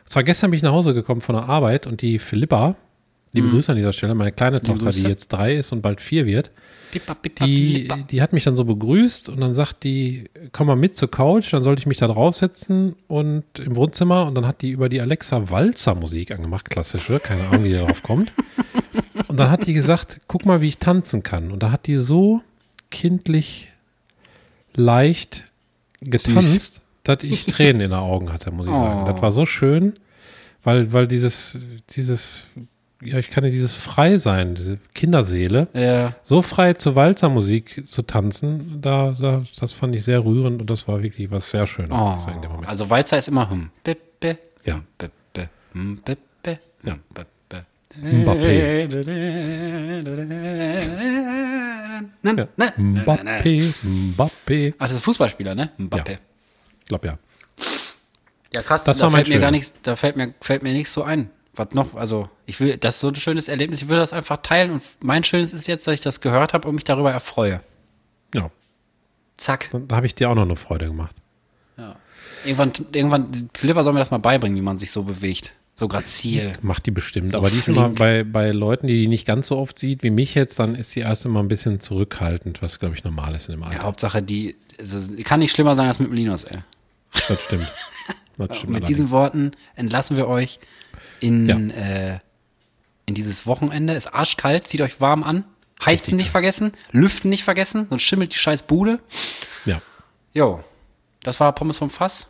Und 0.03 0.09
zwar 0.09 0.23
gestern 0.23 0.51
bin 0.51 0.57
ich 0.57 0.63
nach 0.63 0.71
Hause 0.73 0.93
gekommen 0.93 1.21
von 1.21 1.35
der 1.35 1.49
Arbeit 1.49 1.85
und 1.87 2.01
die 2.01 2.19
Philippa, 2.19 2.75
liebe 3.33 3.49
Grüße 3.49 3.71
an 3.71 3.77
dieser 3.77 3.93
Stelle, 3.93 4.15
meine 4.15 4.31
kleine 4.31 4.61
Tochter, 4.61 4.91
die 4.91 5.03
Mhm. 5.03 5.09
Jetzt 5.09 5.27
drei 5.29 5.55
ist 5.55 5.71
und 5.71 5.81
bald 5.81 6.01
vier 6.01 6.25
wird, 6.25 6.51
die, 7.45 7.89
die 8.09 8.21
hat 8.21 8.33
mich 8.33 8.43
dann 8.43 8.55
so 8.55 8.65
begrüßt 8.65 9.29
und 9.29 9.41
dann 9.41 9.53
sagt 9.53 9.83
die, 9.83 10.25
komm 10.51 10.67
mal 10.67 10.75
mit 10.75 10.95
zur 10.95 11.09
Couch, 11.09 11.51
dann 11.51 11.63
sollte 11.63 11.79
ich 11.79 11.87
mich 11.87 11.97
da 11.97 12.07
draufsetzen 12.07 12.95
und 13.07 13.43
im 13.59 13.75
Wohnzimmer 13.75 14.27
und 14.27 14.35
dann 14.35 14.45
hat 14.45 14.61
die 14.61 14.69
über 14.69 14.89
die 14.89 15.01
Alexa 15.01 15.49
Walzer 15.49 15.95
Musik 15.95 16.31
angemacht, 16.31 16.69
klassische, 16.69 17.19
keine 17.19 17.47
Ahnung, 17.47 17.63
wie 17.63 17.69
die 17.69 17.75
darauf 17.75 18.03
kommt. 18.03 18.31
Und 19.27 19.39
dann 19.39 19.49
hat 19.49 19.65
die 19.65 19.73
gesagt, 19.73 20.21
guck 20.27 20.45
mal, 20.45 20.61
wie 20.61 20.67
ich 20.67 20.77
tanzen 20.77 21.23
kann. 21.23 21.51
Und 21.51 21.63
da 21.63 21.71
hat 21.71 21.87
die 21.87 21.95
so 21.95 22.41
kindlich 22.91 23.69
leicht 24.75 25.45
getanzt, 26.01 26.81
dass 27.03 27.23
ich 27.23 27.45
Tränen 27.47 27.81
in 27.81 27.89
den 27.89 27.93
Augen 27.93 28.31
hatte, 28.31 28.51
muss 28.51 28.67
ich 28.67 28.73
sagen. 28.73 29.03
Oh. 29.03 29.11
Das 29.11 29.21
war 29.23 29.31
so 29.31 29.47
schön, 29.47 29.93
weil, 30.63 30.93
weil 30.93 31.07
dieses, 31.07 31.57
dieses, 31.95 32.43
ja, 33.05 33.17
ich 33.19 33.29
kann 33.29 33.43
ja 33.43 33.49
dieses 33.49 33.75
Freisein, 33.75 34.55
diese 34.55 34.77
Kinderseele, 34.93 35.67
Ja. 35.73 36.13
so 36.23 36.41
frei 36.41 36.73
zur 36.73 36.95
Walzermusik 36.95 37.83
zu 37.87 38.01
tanzen, 38.03 38.79
da, 38.81 39.15
da, 39.19 39.43
das 39.59 39.71
fand 39.71 39.95
ich 39.95 40.03
sehr 40.03 40.23
rührend 40.23 40.61
und 40.61 40.69
das 40.69 40.87
war 40.87 41.01
wirklich 41.03 41.29
was 41.31 41.49
sehr 41.51 41.65
Schönes 41.67 41.91
Oh. 41.91 42.15
ich 42.17 42.23
sagen, 42.23 42.35
in 42.37 42.41
dem 42.41 42.51
Moment. 42.51 42.69
Also 42.69 42.89
Walzer 42.89 43.17
ist 43.17 43.27
immer 43.27 43.49
hm. 43.49 43.69
Ja. 44.65 44.75
hm, 44.75 44.83
hm, 45.73 45.97
bi, 46.03 46.17
Ja. 46.85 46.93
hm, 46.93 46.97
bi, 47.13 47.23
bi. 47.49 47.59
Mbappé. 48.01 48.87
nein, 48.87 48.99
Ja. 51.03 51.67
nein, 52.21 52.35
nein, 52.35 52.35
nein, 52.37 52.47
nein. 52.55 52.73
Mbappé, 52.77 53.73
Mbappé. 53.83 54.73
Ach, 54.77 54.87
das 54.87 54.93
ist 54.93 55.03
Fußballspieler, 55.03 55.55
ne? 55.55 55.69
Mbappé. 55.77 56.11
Ja. 56.11 56.17
Ich 56.81 56.87
glaube 56.87 57.07
ja. 57.07 57.17
Ja, 58.55 58.61
krass, 58.61 58.83
Das 58.83 58.97
da 58.99 59.09
fällt 59.09 59.29
mir 59.29 59.39
gar 59.39 59.51
nichts, 59.51 59.73
da 59.83 59.95
fällt 59.95 60.15
mir, 60.15 60.33
fällt 60.41 60.63
mir 60.63 60.73
nichts 60.73 60.93
so 60.93 61.03
ein. 61.03 61.29
Was 61.55 61.71
noch, 61.73 61.93
also 61.95 62.29
ich 62.47 62.59
will, 62.59 62.77
das 62.77 62.95
ist 62.95 63.01
so 63.01 63.09
ein 63.09 63.15
schönes 63.15 63.47
Erlebnis, 63.47 63.81
ich 63.83 63.89
will 63.89 63.97
das 63.97 64.11
einfach 64.11 64.37
teilen 64.37 64.71
und 64.71 64.83
mein 65.01 65.23
Schönes 65.23 65.53
ist 65.53 65.67
jetzt, 65.67 65.85
dass 65.85 65.93
ich 65.93 66.01
das 66.01 66.19
gehört 66.19 66.53
habe 66.53 66.67
und 66.67 66.75
mich 66.75 66.83
darüber 66.83 67.11
erfreue. 67.11 67.61
Ja, 68.33 68.49
Zack. 69.37 69.69
dann 69.71 69.87
da 69.87 69.97
habe 69.97 70.05
ich 70.07 70.15
dir 70.15 70.29
auch 70.29 70.35
noch 70.35 70.43
eine 70.43 70.55
Freude 70.55 70.87
gemacht. 70.87 71.15
Ja. 71.77 71.95
Irgendwann, 72.45 72.73
irgendwann, 72.91 73.49
Philippa 73.53 73.83
soll 73.83 73.93
mir 73.93 73.99
das 73.99 74.09
mal 74.11 74.17
beibringen, 74.17 74.57
wie 74.57 74.61
man 74.61 74.77
sich 74.79 74.91
so 74.91 75.03
bewegt. 75.03 75.53
So 75.75 75.87
grazil. 75.87 76.53
Macht 76.61 76.85
die 76.85 76.91
bestimmt. 76.91 77.31
So 77.31 77.39
Aber 77.39 77.49
die 77.49 77.57
ist 77.57 77.67
immer 77.67 77.85
flink. 77.85 77.99
bei, 77.99 78.23
bei 78.23 78.51
Leuten, 78.51 78.85
die 78.87 79.01
die 79.01 79.07
nicht 79.07 79.25
ganz 79.25 79.47
so 79.47 79.57
oft 79.57 79.77
sieht 79.79 80.03
wie 80.03 80.11
mich 80.11 80.35
jetzt, 80.35 80.59
dann 80.59 80.75
ist 80.75 80.91
sie 80.91 80.99
erst 80.99 81.25
immer 81.25 81.39
ein 81.41 81.47
bisschen 81.47 81.79
zurückhaltend, 81.79 82.61
was 82.61 82.79
glaube 82.79 82.95
ich 82.95 83.03
normal 83.03 83.33
ist 83.35 83.49
in 83.49 83.55
dem 83.55 83.61
Ja, 83.63 83.69
Alter. 83.69 83.83
Hauptsache, 83.83 84.21
die, 84.21 84.55
also, 84.79 84.99
kann 85.23 85.39
nicht 85.39 85.51
schlimmer 85.51 85.75
sein 85.75 85.87
als 85.87 85.99
mit 85.99 86.09
dem 86.09 86.13
Linus, 86.15 86.43
ey. 86.45 86.59
Das 87.27 87.43
stimmt. 87.43 87.71
Das 88.35 88.57
stimmt 88.57 88.73
mit 88.73 88.87
diesen. 88.87 89.11
Worten 89.11 89.51
entlassen 89.75 90.17
wir 90.17 90.27
euch 90.27 90.59
in, 91.23 91.47
Ja. 91.47 91.57
äh, 91.57 92.19
in 93.05 93.15
dieses 93.15 93.45
Wochenende. 93.47 93.93
Ist 93.93 94.07
arschkalt, 94.13 94.67
zieht 94.67 94.81
euch 94.81 94.99
warm 95.01 95.23
an. 95.23 95.45
Heizen 95.83 96.01
Richtig 96.03 96.13
nicht 96.15 96.29
vergessen, 96.31 96.71
lüften 96.91 97.29
nicht 97.29 97.43
vergessen, 97.43 97.87
sonst 97.89 98.03
schimmelt 98.03 98.31
die 98.33 98.37
scheiß 98.37 98.63
Bude. 98.63 98.99
Ja. 99.65 99.81
Jo, 100.33 100.63
das 101.23 101.39
war 101.39 101.51
Pommes 101.53 101.77
vom 101.77 101.89
Fass. 101.89 102.27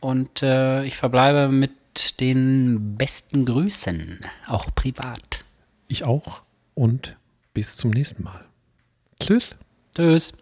Und 0.00 0.42
äh, 0.42 0.84
ich 0.84 0.96
verbleibe 0.96 1.48
mit 1.52 2.20
den 2.20 2.96
besten 2.96 3.44
Grüßen, 3.44 4.24
auch 4.46 4.66
privat. 4.74 5.44
Ich 5.88 6.04
auch. 6.04 6.42
Und 6.74 7.16
bis 7.52 7.76
zum 7.76 7.90
nächsten 7.90 8.24
Mal. 8.24 8.44
Tschüss. 9.20 9.56
Tschüss. 9.94 10.32